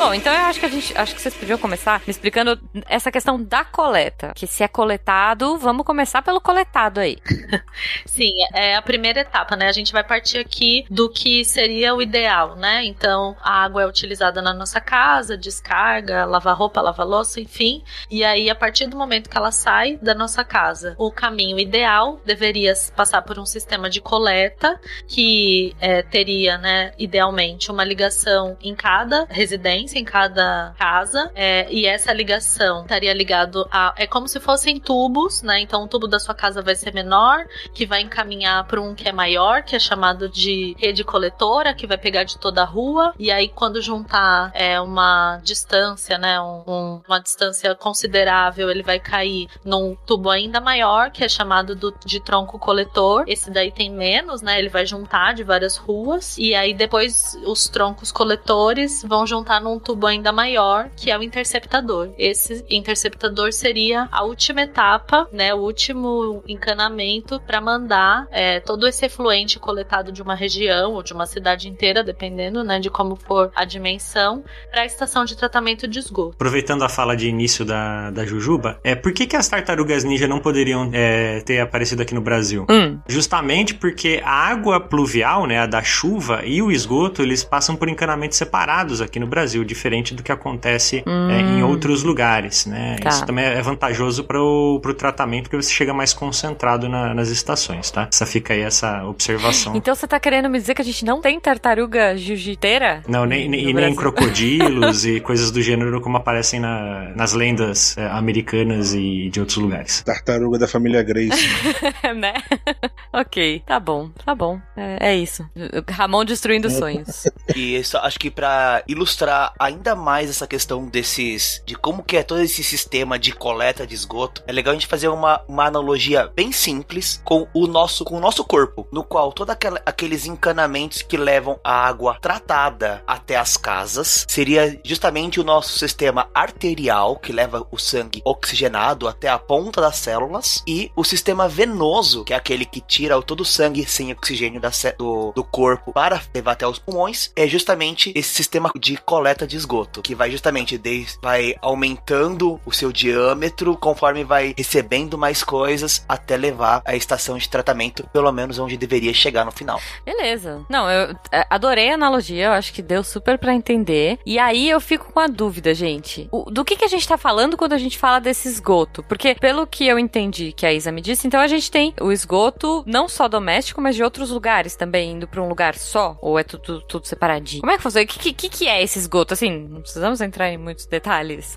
Bom, 0.01 0.15
então 0.15 0.33
eu 0.33 0.41
acho 0.47 0.59
que 0.59 0.65
a 0.65 0.69
gente. 0.71 0.97
Acho 0.97 1.15
que 1.15 1.21
vocês 1.21 1.35
podiam 1.35 1.59
começar 1.59 2.01
me 2.07 2.11
explicando 2.11 2.59
essa 2.89 3.13
questão 3.13 3.41
da 3.43 3.67
coleta. 3.67 4.33
Que 4.35 4.47
se 4.47 4.63
é 4.63 4.69
coletado, 4.69 5.59
vamos 5.59 5.85
começar 5.85 6.23
pelo 6.23 6.41
coletado 6.41 7.01
aí. 7.01 7.19
Sim, 8.07 8.33
é 8.55 8.77
a 8.77 8.81
primeira 8.81 9.21
etapa, 9.21 9.57
né? 9.57 9.69
A 9.69 9.73
gente 9.73 9.93
vai 9.93 10.03
partir 10.03 10.39
aqui 10.39 10.87
do 10.89 11.11
que 11.11 11.45
seria 11.45 11.95
o 11.95 12.01
ideal, 12.01 12.57
né? 12.57 12.83
Então, 12.87 13.37
a 13.43 13.63
água 13.63 13.83
é 13.83 13.87
utilizada 13.87 14.41
na 14.41 14.55
nossa 14.55 14.81
casa, 14.81 15.37
descarga, 15.37 16.25
lava 16.25 16.55
roupa, 16.55 16.81
lava 16.81 17.05
louça, 17.05 17.39
enfim. 17.39 17.85
E 18.11 18.25
aí, 18.25 18.49
a 18.49 18.55
partir 18.55 18.87
do 18.87 18.97
momento 18.97 19.29
que 19.29 19.37
ela 19.37 19.53
sai 19.53 19.99
da 19.99 20.15
nossa 20.15 20.43
casa, 20.43 20.95
o 20.97 21.13
caminho 21.13 21.59
ideal 21.59 22.19
deveria 22.25 22.73
passar 22.97 23.21
por 23.21 23.39
um 23.39 23.45
sistema 23.45 23.91
de 23.91 24.01
coleta 24.01 24.81
que 25.07 25.77
é, 25.79 26.01
teria, 26.01 26.57
né, 26.57 26.93
idealmente, 26.99 27.71
uma 27.71 27.85
ligação 27.85 28.57
em 28.63 28.75
cada 28.75 29.27
residência, 29.29 29.90
em 29.99 30.05
cada 30.05 30.75
casa, 30.79 31.31
é, 31.35 31.67
e 31.71 31.87
essa 31.87 32.13
ligação 32.13 32.83
estaria 32.83 33.13
ligado 33.13 33.69
a. 33.71 33.95
É 33.97 34.07
como 34.07 34.29
se 34.29 34.41
fossem 34.41 34.79
tubos, 34.79 35.43
né? 35.43 35.61
Então, 35.61 35.85
o 35.85 35.89
tubo 35.89 36.07
da 36.07 36.19
sua 36.19 36.35
casa 36.35 36.63
vai 36.63 36.75
ser 36.75 36.93
menor, 36.95 37.45
que 37.75 37.87
vai 37.87 38.01
encaminhar 38.01 38.65
para 38.67 38.81
um 38.81 38.95
que 38.95 39.09
é 39.09 39.13
maior, 39.13 39.63
que 39.63 39.75
é 39.75 39.79
chamado 39.79 40.29
de 40.29 40.75
rede 40.79 41.03
coletora, 41.05 41.75
que 41.75 41.87
vai 41.87 41.99
pegar 41.99 42.25
de 42.25 42.39
toda 42.39 42.63
a 42.63 42.65
rua. 42.65 43.13
E 43.19 43.31
aí, 43.31 43.49
quando 43.49 43.81
juntar 43.81 44.51
é, 44.55 44.81
uma 44.81 45.39
distância, 45.43 46.17
né, 46.19 46.41
um- 46.41 46.63
um- 46.67 47.01
uma 47.09 47.19
distância 47.21 47.75
considerável, 47.75 48.71
ele 48.71 48.83
vai 48.83 48.99
cair 48.99 49.49
num 49.65 49.97
tubo 50.07 50.31
ainda 50.31 50.61
maior, 50.61 51.11
que 51.11 51.25
é 51.25 51.29
chamado 51.29 51.75
do- 51.75 51.95
de 52.05 52.21
tronco 52.21 52.59
coletor. 52.59 53.25
Esse 53.27 53.51
daí 53.51 53.71
tem 53.73 53.91
menos, 53.91 54.43
né? 54.43 54.59
Ele 54.59 54.69
vai 54.69 54.87
juntar 54.87 55.35
de 55.35 55.43
várias 55.43 55.77
ruas. 55.77 56.37
E 56.39 56.55
aí, 56.55 56.73
depois, 56.75 57.37
os 57.45 57.69
troncos 57.69 58.13
coletores 58.13 59.03
vão 59.03 59.27
juntar 59.27 59.61
num 59.61 59.79
tubo 59.81 60.07
ainda 60.07 60.33
maior, 60.33 60.91
que 60.97 61.11
é 61.11 61.19
o 61.19 61.23
interceptador. 61.23 62.11
Esse 62.19 62.65
interceptador 62.71 63.53
seria 63.53 64.09
a 64.13 64.23
última 64.25 64.63
etapa, 64.63 65.29
né? 65.33 65.55
O 65.55 65.59
último 65.59 66.43
encanamento 66.47 67.41
para 67.41 67.61
mandar 67.61 68.27
é, 68.31 68.61
todo 68.61 68.87
esse 68.87 69.07
efluente 69.07 69.59
coletado 69.59 70.13
de 70.13 70.23
uma 70.23 70.35
região 70.35 70.93
ou 70.93 71.03
de 71.03 71.13
uma 71.13 71.27
cidade 71.27 71.69
inteira, 71.69 72.03
dependendo, 72.03 72.63
né, 72.63 72.79
de 72.79 72.91
como 72.91 73.17
for 73.17 73.51
a 73.55 73.65
dimensão, 73.65 74.45
para 74.71 74.83
a 74.83 74.87
estação 74.87 75.25
de 75.25 75.37
tratamento 75.37 75.89
de 75.89 75.99
esgoto. 75.99 76.35
Aproveitando 76.35 76.83
a 76.83 76.89
fala 76.89 77.17
de 77.17 77.29
início 77.29 77.65
da, 77.65 78.11
da 78.11 78.25
Jujuba, 78.25 78.79
é 78.85 78.95
por 78.95 79.13
que, 79.13 79.27
que 79.27 79.37
as 79.37 79.49
tartarugas 79.49 80.05
ninja 80.05 80.29
não 80.29 80.39
poderiam 80.39 80.91
é, 80.93 81.41
ter 81.41 81.61
aparecido 81.61 82.03
aqui 82.03 82.15
no 82.15 82.21
Brasil? 82.21 82.67
Hum. 82.71 82.99
Justamente 83.09 83.75
porque 83.75 84.21
a 84.25 84.31
água 84.33 84.81
pluvial, 84.81 85.47
né, 85.47 85.59
a 85.59 85.67
da 85.67 85.83
chuva 85.83 86.43
e 86.45 86.63
o 86.63 86.71
esgoto, 86.71 87.23
eles 87.23 87.45
passam 87.45 87.77
por 87.77 87.89
encanamentos 87.89 88.37
separados 88.37 89.01
aqui 89.01 89.19
no 89.19 89.27
Brasil, 89.27 89.60
diferente 89.65 90.15
do 90.15 90.23
que 90.23 90.33
acontece 90.33 91.03
Hum. 91.07 91.31
é, 91.31 91.41
em 91.41 91.63
outros 91.63 92.03
lugares, 92.03 92.67
né? 92.67 92.97
Tá. 93.03 93.09
Isso 93.11 93.25
também 93.27 93.45
é 93.45 93.61
vantajoso 93.63 94.25
para 94.25 94.41
o 94.41 94.81
tratamento, 94.97 95.45
porque 95.45 95.57
você 95.57 95.73
chega 95.73 95.93
mais 95.95 96.13
concentrado 96.13 96.89
na- 96.89 97.15
nas 97.15 97.29
estações, 97.29 97.91
tá? 97.91 98.09
Essa 98.13 98.27
fica 98.27 98.55
aí 98.55 98.61
essa 98.61 99.05
observação. 99.05 99.75
Então 99.77 99.95
você 99.95 100.07
tá 100.07 100.19
querendo 100.21 100.49
me 100.49 100.59
dizer 100.59 100.75
que 100.75 100.83
a 100.83 100.85
gente 100.85 101.05
não 101.05 101.21
tem 101.21 101.39
tartaruga 101.41 102.17
jiu-jiteira? 102.17 103.03
Não, 103.09 103.25
nem, 103.27 103.49
nem, 103.49 103.63
No 103.65 103.71
e 103.71 103.73
nem 103.73 103.95
Brasil. 103.95 103.97
crocodilos 103.97 105.05
e 105.07 105.21
coisas 105.21 105.51
do 105.51 105.61
gênero 105.63 106.01
como 106.01 106.17
aparecem 106.17 106.61
na- 106.61 107.11
nas 107.15 107.33
lendas 107.33 107.97
é, 107.99 108.07
americanas 108.07 108.95
e 108.95 109.29
de 109.31 109.41
outros 109.41 109.59
lugares. 109.59 110.03
Tartaruga 110.03 110.59
da 110.59 110.69
família 110.69 111.03
Grace. 111.03 111.49
né? 112.17 112.35
ok, 113.13 113.63
tá 113.67 113.79
bom, 113.81 114.11
tá 114.25 114.35
bom. 114.35 114.61
É, 114.77 115.11
é 115.11 115.17
isso. 115.17 115.49
Ramon 115.91 116.25
destruindo 116.25 116.71
sonhos. 116.71 117.25
E 117.55 117.77
isso, 117.77 117.97
acho 117.99 118.19
que 118.19 118.31
pra 118.31 118.83
ilustrar 118.89 119.50
ainda 119.59 119.95
mais 119.95 120.31
essa 120.31 120.47
questão 120.47 120.87
desses. 120.87 121.63
de 121.67 121.75
como 121.75 122.03
que 122.03 122.17
é 122.17 122.23
todo 122.23 122.41
esse 122.41 122.63
sistema 122.63 123.19
de 123.19 123.33
coleta 123.33 123.87
de 123.87 123.95
esgoto, 123.95 124.43
é 124.47 124.53
legal 124.53 124.73
a 124.73 124.75
gente 124.75 124.87
fazer 124.87 125.09
uma, 125.09 125.43
uma 125.49 125.67
analogia 125.67 126.31
bem 126.35 126.53
simples 126.53 127.21
com 127.25 127.47
o 127.55 127.67
nosso 127.67 128.05
com 128.05 128.17
o 128.17 128.21
nosso 128.21 128.45
corpo, 128.45 128.87
no 128.93 129.05
qual 129.05 129.33
todos 129.33 129.55
aqueles 129.85 130.27
encanamentos 130.27 131.03
que 131.03 131.17
levam 131.17 131.59
a 131.63 131.87
água 131.87 132.19
tratada 132.21 133.03
até 133.07 133.37
as 133.37 133.57
casas 133.57 134.25
seria 134.29 134.81
justamente 134.85 135.41
o 135.41 135.45
nosso 135.45 135.79
sistema 135.79 136.29
arterial 136.35 137.17
que 137.17 137.33
leva 137.33 137.67
o 137.71 137.79
sangue 137.79 138.23
oxigenado 138.25 139.09
até 139.09 139.29
a 139.29 139.39
ponta 139.39 139.81
das 139.81 139.97
células 139.97 140.63
e 140.67 140.91
o 140.97 141.05
sistema 141.05 141.49
venoso, 141.49 142.25
que 142.25 142.33
é 142.33 142.37
aquele 142.37 142.65
que 142.65 142.81
tira 142.81 143.21
todo 143.23 143.41
o 143.41 143.45
sangue 143.45 143.85
sem 143.85 144.13
oxigênio 144.13 144.61
da 144.61 144.71
do, 144.97 145.33
do 145.33 145.45
corpo 145.45 145.93
para 145.93 146.23
levar 146.35 146.53
até 146.53 146.67
os 146.67 146.79
pulmões, 146.79 147.31
é 147.37 147.47
justamente 147.47 148.13
esse 148.15 148.35
sistema 148.35 148.71
de 148.79 148.97
coleta 148.97 149.40
de 149.47 149.57
esgoto, 149.57 150.03
que 150.03 150.15
vai 150.15 150.31
justamente 150.31 150.81
vai 151.23 151.55
aumentando 151.63 152.61
o 152.65 152.73
seu 152.73 152.93
diâmetro 152.93 153.77
conforme 153.77 154.25
vai 154.25 154.55
recebendo 154.57 155.17
mais 155.19 155.43
coisas 155.43 156.05
até 156.09 156.37
levar 156.37 156.83
a 156.85 156.95
estação 156.95 157.37
de 157.39 157.49
tratamento, 157.49 158.09
pelo 158.13 158.31
menos 158.33 158.59
onde 158.59 158.77
deveria 158.77 159.13
chegar 159.15 159.45
no 159.45 159.53
final. 159.53 159.81
Beleza. 160.05 160.65
Não, 160.69 160.91
eu 160.91 161.15
é, 161.33 161.47
adorei 161.51 161.91
a 161.91 161.95
analogia, 161.95 162.47
eu 162.47 162.53
acho 162.53 162.73
que 162.73 162.83
deu 162.83 163.03
super 163.03 163.39
pra 163.39 163.55
entender. 163.55 164.19
E 164.25 164.39
aí 164.39 164.69
eu 164.69 164.81
fico 164.81 165.13
com 165.13 165.21
a 165.21 165.27
dúvida, 165.27 165.75
gente. 165.75 166.29
O- 166.31 166.51
do 166.51 166.65
que, 166.65 166.77
que 166.77 166.85
a 166.85 166.89
gente 166.89 167.07
tá 167.07 167.17
falando 167.19 167.57
quando 167.57 167.73
a 167.73 167.79
gente 167.79 167.99
fala 167.99 168.19
desse 168.21 168.49
esgoto? 168.49 169.03
Porque, 169.05 169.35
pelo 169.35 169.67
que 169.67 169.87
eu 169.87 169.99
entendi 169.99 170.53
que 170.53 170.67
a 170.67 170.73
Isa 170.73 170.93
me 170.93 171.01
disse, 171.01 171.27
então 171.27 171.41
a 171.41 171.47
gente 171.49 171.71
tem 171.71 171.95
o 172.01 172.13
esgoto 172.13 172.83
não 172.87 173.09
só 173.09 173.29
doméstico, 173.29 173.81
mas 173.81 173.97
de 173.97 174.03
outros 174.03 174.31
lugares 174.31 174.77
também, 174.77 175.13
indo 175.13 175.27
pra 175.29 175.43
um 175.43 175.49
lugar 175.49 175.75
só? 175.77 176.17
Ou 176.21 176.39
é 176.39 176.43
tudo, 176.45 176.81
tudo 176.83 177.07
separadinho? 177.07 177.61
Como 177.61 177.73
é 177.73 177.77
que 177.77 177.83
funciona? 177.83 178.05
O 178.05 178.07
que, 178.09 178.33
que, 178.33 178.49
que 178.49 178.69
é 178.69 178.83
esse 178.83 178.99
esgoto? 178.99 179.30
Assim, 179.33 179.69
não 179.69 179.81
precisamos 179.81 180.21
entrar 180.21 180.51
em 180.51 180.59
muitos 180.59 180.87
detalhes. 180.87 181.57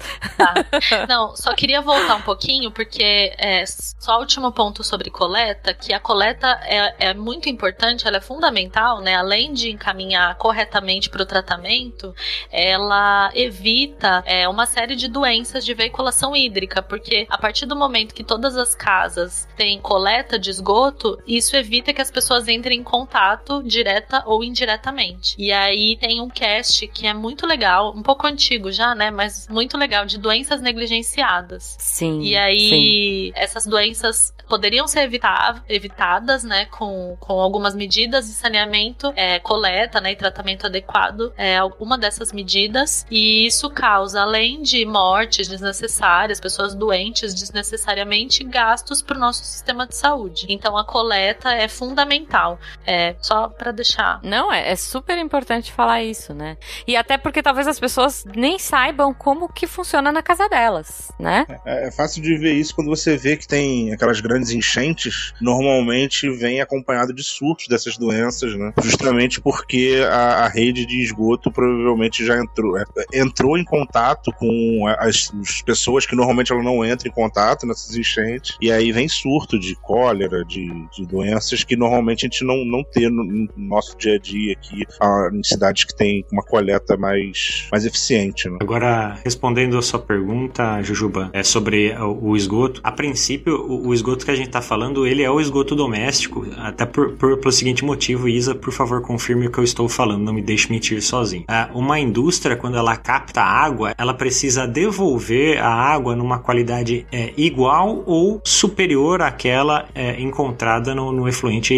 Não, 1.08 1.36
só 1.36 1.54
queria 1.54 1.82
voltar 1.82 2.16
um 2.16 2.22
pouquinho, 2.22 2.72
porque 2.72 3.34
é, 3.38 3.64
só 3.66 4.18
o 4.18 4.20
último 4.20 4.52
ponto 4.52 4.84
sobre 4.84 5.10
coleta, 5.10 5.74
que 5.74 5.94
a 5.94 6.00
coleta 6.00 6.48
é, 6.64 7.10
é 7.10 7.14
muito 7.14 7.50
importante, 7.50 8.08
ela 8.08 8.18
é 8.18 8.22
fundamental, 8.22 9.02
né? 9.02 9.16
Além 9.16 9.54
de 9.54 9.72
encaminhar 9.72 10.36
corretamente 10.36 11.10
para 11.10 11.24
o 11.24 11.26
tratamento, 11.26 12.14
ela 12.52 13.32
evita 13.34 14.24
é, 14.26 14.48
uma 14.48 14.66
série 14.66 14.96
de 14.96 15.08
doenças 15.08 15.66
de 15.66 15.74
veiculação 15.74 16.36
hídrica, 16.36 16.82
porque 16.82 17.26
a 17.30 17.38
partir 17.38 17.66
do 17.66 17.76
momento 17.76 18.14
que 18.14 18.24
todas 18.24 18.58
as 18.58 18.76
casas 18.76 19.48
têm 19.56 19.80
coleta 19.80 20.38
de 20.38 20.50
esgoto, 20.50 21.18
isso 21.26 21.56
evita 21.56 21.94
que 21.94 22.02
as 22.02 22.12
pessoas 22.12 22.48
entrem 22.48 22.80
em 22.80 22.84
contato 22.84 23.64
direta 23.64 24.24
ou 24.26 24.44
indiretamente. 24.44 25.36
E 25.38 25.52
aí 25.52 25.98
tem 25.98 26.22
um 26.22 26.30
cast 26.30 26.88
que 26.88 27.08
é 27.08 27.14
muito 27.14 27.46
legal, 27.46 27.63
um 27.72 28.02
pouco 28.02 28.28
antigo 28.28 28.72
já, 28.72 28.96
né? 28.96 29.12
Mas 29.12 29.48
muito 29.48 29.78
legal, 29.78 30.06
de 30.06 30.18
doenças 30.18 30.62
negligenciadas. 30.62 31.76
Sim. 31.80 32.22
E 32.22 32.36
aí, 32.36 33.32
essas 33.36 33.66
doenças 33.66 34.34
poderiam 34.48 34.88
ser 34.88 35.02
evita- 35.02 35.64
evitadas, 35.68 36.44
né, 36.44 36.66
com, 36.66 37.18
com 37.20 37.40
algumas 37.40 37.76
medidas 37.76 38.26
de 38.28 38.34
saneamento, 38.34 39.12
é, 39.16 39.40
coleta, 39.40 40.00
né, 40.00 40.12
e 40.12 40.16
tratamento 40.16 40.68
adequado, 40.68 41.34
é 41.38 41.58
uma 41.80 41.98
dessas 41.98 42.32
medidas, 42.32 43.06
e 43.10 43.46
isso 43.46 43.70
causa, 43.70 44.22
além 44.22 44.62
de 44.62 44.86
mortes 44.86 45.48
desnecessárias, 45.48 46.40
pessoas 46.40 46.76
doentes 46.76 47.34
desnecessariamente, 47.34 48.44
gastos 48.44 49.02
para 49.02 49.18
o 49.18 49.20
nosso 49.20 49.44
sistema 49.44 49.88
de 49.88 49.96
saúde. 49.96 50.46
Então, 50.50 50.78
a 50.78 50.84
coleta 50.86 51.52
é 51.52 51.68
fundamental, 51.68 52.60
é, 52.86 53.16
só 53.22 53.48
para 53.48 53.72
deixar 53.72 54.20
Não, 54.24 54.52
é, 54.52 54.72
é 54.72 54.76
super 54.76 55.18
importante 55.18 55.72
falar 55.72 56.04
isso, 56.04 56.34
né? 56.34 56.58
E 56.86 56.96
até 56.96 57.18
porque 57.18 57.42
talvez 57.42 57.53
talvez 57.54 57.68
as 57.68 57.80
pessoas 57.80 58.26
nem 58.36 58.58
saibam 58.58 59.14
como 59.14 59.48
que 59.48 59.68
funciona 59.68 60.12
na 60.12 60.24
casa 60.24 60.50
delas, 60.50 61.12
né? 61.20 61.46
É, 61.64 61.88
é 61.88 61.92
fácil 61.92 62.20
de 62.24 62.36
ver 62.36 62.54
isso 62.54 62.74
quando 62.74 62.88
você 62.88 63.16
vê 63.16 63.38
que 63.38 63.48
tem 63.48 63.94
aquelas 63.94 64.20
grandes 64.20 64.50
enchentes, 64.50 65.34
normalmente 65.40 66.28
vem 66.32 66.62
acompanhado 66.62 67.14
de 67.14 67.24
surtos 67.24 67.68
dessas 67.68 67.96
doenças, 67.96 68.56
né? 68.56 68.74
Justamente 68.82 69.40
porque 69.40 70.04
a, 70.10 70.46
a 70.46 70.48
rede 70.48 70.84
de 70.84 71.04
esgoto 71.04 71.52
provavelmente 71.52 72.26
já 72.26 72.40
entrou, 72.40 72.76
é, 72.76 72.86
entrou 73.14 73.56
em 73.56 73.64
contato 73.64 74.32
com 74.32 74.88
as, 74.98 75.32
as 75.40 75.62
pessoas 75.62 76.08
que 76.08 76.16
normalmente 76.16 76.52
ela 76.52 76.64
não 76.64 76.84
entra 76.84 77.08
em 77.08 77.12
contato 77.12 77.68
nessas 77.68 77.96
enchentes, 77.96 78.58
e 78.60 78.72
aí 78.72 78.92
vem 78.92 79.08
surto 79.08 79.60
de 79.60 79.76
cólera, 79.76 80.44
de, 80.44 80.72
de 80.90 81.06
doenças 81.06 81.64
que 81.64 81.76
normalmente 81.76 82.26
a 82.26 82.30
gente 82.30 82.44
não, 82.44 82.66
não 82.66 82.84
tem 82.84 83.12
no, 83.12 83.24
no 83.24 83.50
nosso 83.56 83.96
dia 83.96 84.16
a 84.16 84.20
dia 84.20 84.54
aqui, 84.54 84.84
a, 85.00 85.30
em 85.32 85.44
cidades 85.44 85.84
que 85.84 85.96
tem 85.96 86.26
uma 86.32 86.42
coleta 86.42 86.98
mais, 86.98 87.43
mais 87.72 87.86
eficiente. 87.86 88.50
Né? 88.50 88.58
Agora, 88.62 89.18
respondendo 89.24 89.78
a 89.78 89.82
sua 89.82 90.00
pergunta, 90.00 90.82
Jujuba, 90.82 91.30
é 91.34 91.44
sobre 91.44 91.96
o, 91.98 92.36
esgoto. 92.36 92.82
A 92.84 92.92
princípio, 92.92 93.66
o, 93.70 93.94
esgoto 93.94 94.26
que 94.26 94.32
a 94.32 94.36
gente 94.36 94.48
está 94.48 94.62
falando, 94.62 95.06
ele 95.06 95.24
é 95.24 95.30
o 95.30 95.40
esgoto 95.40 95.76
doméstico, 95.76 96.46
até 96.58 96.86
por, 96.86 97.12
por, 97.14 97.38
pelo 97.38 97.52
seguinte 97.52 97.84
motivo, 97.84 98.28
Isa, 98.28 98.56
por 98.56 98.74
favor, 98.74 99.02
confirme 99.02 99.48
o 99.48 99.52
que 99.52 99.58
eu 99.58 99.64
estou 99.64 99.88
falando, 99.88 100.24
não 100.24 100.34
me 100.34 100.42
deixe 100.42 100.72
mentir 100.72 101.02
sozinho. 101.02 101.46
É, 101.50 101.68
uma 101.74 102.00
indústria, 102.00 102.56
quando 102.56 102.78
ela 102.78 102.96
capta 102.96 103.42
água, 103.42 103.94
ela 103.98 104.14
precisa 104.14 104.68
devolver 104.68 105.62
a 105.62 105.70
água 105.70 106.16
numa 106.16 106.40
qualidade 106.40 107.06
é, 107.12 107.34
igual 107.38 108.04
ou 108.06 108.42
superior 108.44 109.22
àquela 109.22 109.88
é, 109.94 110.20
encontrada 110.22 110.94
no, 110.96 111.12
no 111.12 111.28
efluente 111.28 111.74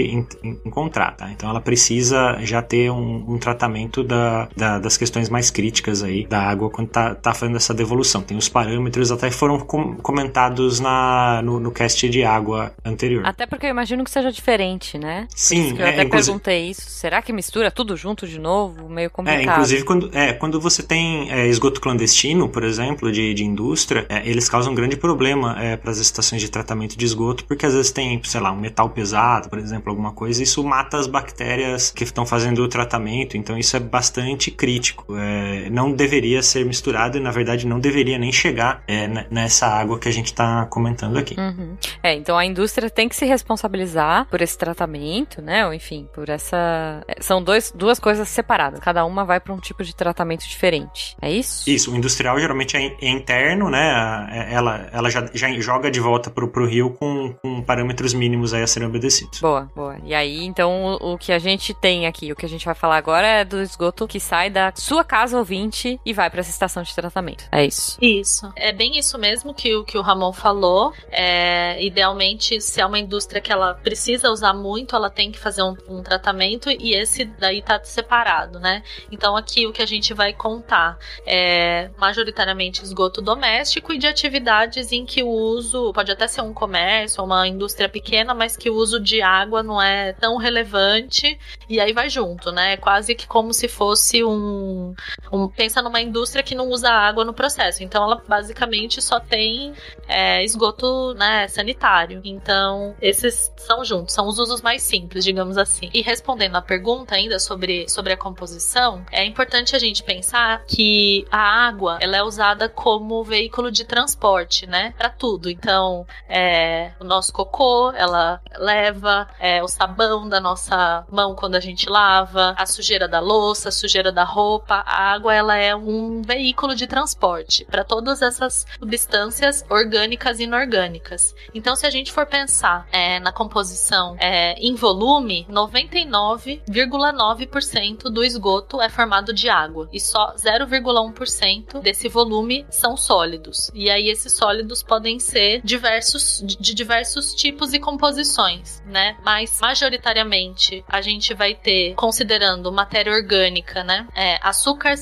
encontrado. 0.66 1.18
Tá? 1.18 1.32
Então 1.32 1.50
ela 1.50 1.62
precisa 1.62 2.38
já 2.42 2.62
ter 2.62 2.92
um, 2.92 3.26
um 3.28 3.38
tratamento 3.38 4.04
da, 4.04 4.48
da, 4.56 4.80
das 4.80 4.98
questões 4.98 5.30
mais 5.30 5.50
críticas 5.56 6.04
aí 6.04 6.28
da 6.28 6.42
água 6.42 6.70
quando 6.70 6.90
tá, 6.90 7.16
tá 7.16 7.34
fazendo 7.34 7.56
essa 7.56 7.74
devolução. 7.74 8.22
Tem 8.22 8.36
os 8.36 8.50
parâmetros 8.50 9.10
até 9.10 9.32
foram 9.32 9.58
com, 9.58 9.96
comentados 9.96 10.82
na, 10.82 11.42
no, 11.42 11.62
no 11.62 11.72
cast 11.72 12.10
de 12.10 12.26
água 12.26 12.74
anterior. 12.84 13.26
Até 13.26 13.46
porque 13.46 13.66
eu 13.66 13.70
imagino 13.70 14.04
que 14.04 14.12
seja 14.12 14.30
diferente, 14.34 14.98
né? 14.98 15.30
Sim. 15.34 15.78
eu 15.80 15.86
é, 15.86 15.92
até 15.92 16.06
perguntei 16.06 16.72
isso. 16.72 16.82
Será 16.90 17.22
que 17.22 17.32
mistura 17.32 17.72
tudo 17.72 17.96
junto 17.96 18.28
de 18.28 18.38
novo? 18.38 18.90
Meio 18.90 19.10
complicado. 19.10 19.40
É, 19.40 19.44
inclusive 19.54 19.84
quando, 19.86 20.10
é, 20.14 20.34
quando 20.34 20.60
você 20.60 20.84
tem 20.84 21.32
é, 21.32 21.48
esgoto 21.48 21.80
clandestino, 21.80 22.50
por 22.50 22.66
exemplo, 22.66 23.10
de, 23.10 23.34
de 23.34 23.46
indústria, 23.46 24.06
é, 24.10 24.28
eles 24.30 24.50
causam 24.50 24.74
um 24.74 24.76
grande 24.76 24.98
problema 24.98 25.56
é, 25.58 25.78
para 25.78 25.92
as 25.92 26.00
estações 26.00 26.42
de 26.42 26.50
tratamento 26.50 26.98
de 26.98 27.06
esgoto, 27.06 27.46
porque 27.46 27.66
às 27.66 27.74
vezes 27.74 27.92
tem, 27.92 28.22
sei 28.26 28.42
lá, 28.42 28.52
um 28.52 28.60
metal 28.60 28.90
pesado, 28.90 29.48
por 29.48 29.58
exemplo, 29.58 29.90
alguma 29.90 30.12
coisa, 30.12 30.42
e 30.42 30.44
isso 30.44 30.62
mata 30.66 30.98
as 30.98 31.08
bactérias 31.08 31.92
que 31.92 32.04
estão 32.04 32.26
fazendo 32.26 32.62
o 32.62 32.68
tratamento, 32.68 33.38
então 33.38 33.58
isso 33.58 33.78
é 33.78 33.80
bastante 33.80 34.52
crítico. 34.52 35.16
É, 35.16 35.45
não 35.72 35.92
deveria 35.92 36.42
ser 36.42 36.66
misturado 36.66 37.18
e, 37.18 37.22
na 37.22 37.32
verdade, 37.32 37.68
não 37.68 37.80
deveria 37.80 38.18
nem 38.18 38.32
chegar 38.32 38.84
é, 38.88 39.08
nessa 39.30 39.68
água 39.68 40.00
que 40.00 40.08
a 40.08 40.12
gente 40.12 40.28
está 40.28 40.66
comentando 40.66 41.18
aqui. 41.18 41.36
Uhum. 41.38 41.78
É, 42.02 42.14
então 42.14 42.38
a 42.38 42.46
indústria 42.46 42.90
tem 42.90 43.10
que 43.10 43.16
se 43.16 43.26
responsabilizar 43.26 44.28
por 44.30 44.42
esse 44.42 44.58
tratamento, 44.58 45.42
né? 45.42 45.66
Ou 45.66 45.74
enfim, 45.74 46.08
por 46.14 46.30
essa. 46.30 47.04
É, 47.08 47.22
são 47.22 47.44
dois, 47.44 47.72
duas 47.76 48.00
coisas 48.00 48.28
separadas. 48.28 48.80
Cada 48.80 49.06
uma 49.06 49.26
vai 49.26 49.40
para 49.40 49.54
um 49.54 49.60
tipo 49.60 49.84
de 49.84 49.96
tratamento 49.96 50.48
diferente. 50.48 51.16
É 51.22 51.32
isso? 51.32 51.70
Isso. 51.70 51.92
O 51.92 51.96
industrial 51.96 52.40
geralmente 52.40 52.78
é, 52.78 52.96
é 53.02 53.10
interno, 53.10 53.70
né? 53.70 54.28
É, 54.32 54.54
ela, 54.54 54.90
ela 54.92 55.10
já, 55.10 55.26
já 55.34 55.50
joga 55.60 55.90
de 55.90 56.00
volta 56.00 56.30
pro, 56.30 56.48
pro 56.48 56.68
rio 56.68 56.92
com, 56.92 57.34
com 57.42 57.62
parâmetros 57.62 58.14
mínimos 58.14 58.54
aí 58.54 58.62
a 58.62 58.68
serem 58.68 58.88
obedecidos. 58.88 59.40
Boa, 59.40 59.70
boa. 59.76 59.98
E 60.04 60.14
aí, 60.14 60.44
então, 60.44 60.98
o, 61.02 61.14
o 61.14 61.18
que 61.18 61.32
a 61.32 61.40
gente 61.40 61.74
tem 61.74 62.08
aqui, 62.08 62.32
o 62.32 62.36
que 62.36 62.46
a 62.46 62.50
gente 62.50 62.66
vai 62.66 62.76
falar 62.76 62.98
agora 62.98 63.28
é 63.28 63.46
do 63.46 63.62
esgoto 63.62 64.08
que 64.08 64.20
sai 64.20 64.50
da 64.50 64.72
sua 64.76 65.04
casa 65.04 65.25
ouvinte 65.34 66.00
e 66.06 66.14
vai 66.14 66.30
para 66.30 66.40
essa 66.40 66.50
estação 66.50 66.84
de 66.84 66.94
tratamento. 66.94 67.46
É 67.52 67.66
isso. 67.66 67.98
Isso. 68.02 68.52
É 68.56 68.72
bem 68.72 68.98
isso 68.98 69.18
mesmo 69.18 69.54
que 69.54 69.76
o 69.76 69.84
que 69.84 69.98
o 69.98 70.02
Ramon 70.02 70.34
falou. 70.34 70.94
É, 71.12 71.84
idealmente, 71.84 72.60
se 72.62 72.82
é 72.82 72.86
uma 72.86 73.00
indústria 73.00 73.42
que 73.42 73.52
ela 73.52 73.74
precisa 73.76 74.30
usar 74.30 74.54
muito, 74.54 74.96
ela 74.96 75.10
tem 75.10 75.32
que 75.32 75.40
fazer 75.40 75.64
um, 75.64 75.76
um 75.88 76.04
tratamento 76.04 76.70
e 76.70 76.94
esse 76.94 77.26
daí 77.26 77.62
tá 77.62 77.82
separado, 77.84 78.60
né? 78.60 78.84
Então 79.12 79.36
aqui 79.36 79.66
o 79.66 79.74
que 79.74 79.82
a 79.82 79.86
gente 79.86 80.14
vai 80.14 80.34
contar 80.34 80.98
é 81.26 81.90
majoritariamente 81.98 82.84
esgoto 82.84 83.22
doméstico 83.22 83.94
e 83.94 83.98
de 83.98 84.08
atividades 84.08 84.92
em 84.92 85.06
que 85.06 85.24
o 85.24 85.30
uso 85.30 85.92
pode 85.94 86.12
até 86.12 86.28
ser 86.28 86.42
um 86.42 86.54
comércio, 86.54 87.24
uma 87.24 87.48
indústria 87.48 87.90
pequena, 87.90 88.34
mas 88.34 88.58
que 88.58 88.70
o 88.70 88.76
uso 88.76 89.00
de 89.00 89.22
água 89.22 89.64
não 89.64 89.82
é 89.82 90.14
tão 90.14 90.38
relevante 90.38 91.38
e 91.70 91.80
aí 91.80 91.94
vai 91.94 92.10
junto, 92.10 92.52
né? 92.52 92.74
É 92.74 92.78
quase 92.78 93.16
que 93.16 93.28
como 93.28 93.54
se 93.54 93.68
fosse 93.68 94.24
um, 94.24 94.94
um 95.32 95.48
pensa 95.48 95.82
numa 95.82 96.02
indústria 96.02 96.44
que 96.44 96.56
não 96.56 96.70
usa 96.70 96.90
água 96.90 97.26
no 97.26 97.34
processo. 97.34 97.84
Então 97.84 98.04
ela 98.04 98.22
basicamente 98.28 99.02
só 99.02 99.20
tem 99.20 99.74
é, 100.08 100.44
esgoto 100.44 101.14
né, 101.16 101.48
sanitário. 101.48 102.22
Então 102.24 102.96
esses 103.02 103.52
são 103.58 103.84
juntos, 103.84 104.14
são 104.14 104.28
os 104.28 104.40
usos 104.40 104.62
mais 104.62 104.84
simples, 104.84 105.24
digamos 105.24 105.58
assim. 105.58 105.90
E 105.94 106.02
respondendo 106.02 106.56
à 106.56 106.62
pergunta 106.62 107.16
ainda 107.16 107.40
sobre, 107.40 107.88
sobre 107.90 108.14
a 108.14 108.18
composição, 108.18 109.06
é 109.12 109.26
importante 109.26 109.76
a 109.76 109.80
gente 109.80 110.04
pensar 110.04 110.64
que 110.66 111.26
a 111.32 111.68
água 111.68 111.98
ela 112.02 112.18
é 112.18 112.24
usada 112.24 112.70
como 112.70 113.24
veículo 113.24 113.72
de 113.72 113.86
transporte, 113.86 114.68
né? 114.68 114.94
Para 114.98 115.10
tudo. 115.10 115.50
Então 115.50 116.06
é, 116.28 116.92
o 117.00 117.04
nosso 117.04 117.32
cocô 117.34 117.92
ela 117.92 118.42
leva 118.58 119.28
é, 119.40 119.64
o 119.64 119.68
sabão 119.68 120.28
da 120.28 120.40
nossa 120.40 121.06
mão 121.12 121.36
quando 121.36 121.56
a 121.56 121.60
gente 121.60 121.90
lava, 121.90 122.54
a 122.58 122.66
sujeira 122.66 123.08
da 123.08 123.20
louça, 123.20 123.70
a 123.70 123.72
sujeira 123.72 124.12
da 124.12 124.24
roupa. 124.24 124.84
A 124.86 125.05
água 125.14 125.34
ela 125.34 125.56
é 125.56 125.76
um 125.76 126.22
veículo 126.22 126.76
de 126.76 126.88
transporte 126.88 127.66
para 127.66 127.84
todas 127.84 128.22
essas 128.22 128.66
substâncias 128.80 129.66
orgânicas 129.70 130.40
e 130.40 130.44
inorgânicas. 130.44 131.36
Então, 131.54 131.76
se 131.76 131.86
a 131.86 131.90
gente 131.90 132.12
for 132.12 132.26
pensar 132.26 132.88
é, 132.92 133.20
na 133.20 133.32
composição 133.32 134.16
é, 134.20 134.54
em 134.54 134.76
volume, 134.76 135.46
99,9% 135.50 138.04
do 138.04 138.24
esgoto 138.24 138.80
é 138.82 138.90
formado 138.90 139.34
de 139.34 139.50
água 139.50 139.90
e 139.92 140.00
só 140.00 140.36
0,1% 140.36 141.82
desse 141.82 142.08
volume 142.08 142.66
são 142.70 142.96
sólidos. 142.98 143.72
E 143.74 143.90
aí 143.90 144.10
esses 144.10 144.34
sólidos 144.34 144.84
podem 144.84 145.20
ser 145.20 145.62
diversos 145.64 146.44
de 146.46 146.74
diversos 146.74 147.34
tipos 147.34 147.74
e 147.74 147.80
composições, 147.80 148.84
né? 148.86 149.18
Mas 149.24 149.60
majoritariamente 149.62 150.84
a 150.88 151.02
gente 151.02 151.34
vai 151.34 151.56
ter 151.56 151.96
considerando 151.96 152.72
matéria 152.72 153.14
orgânica, 153.14 153.84
né? 153.84 154.08
É, 154.16 154.40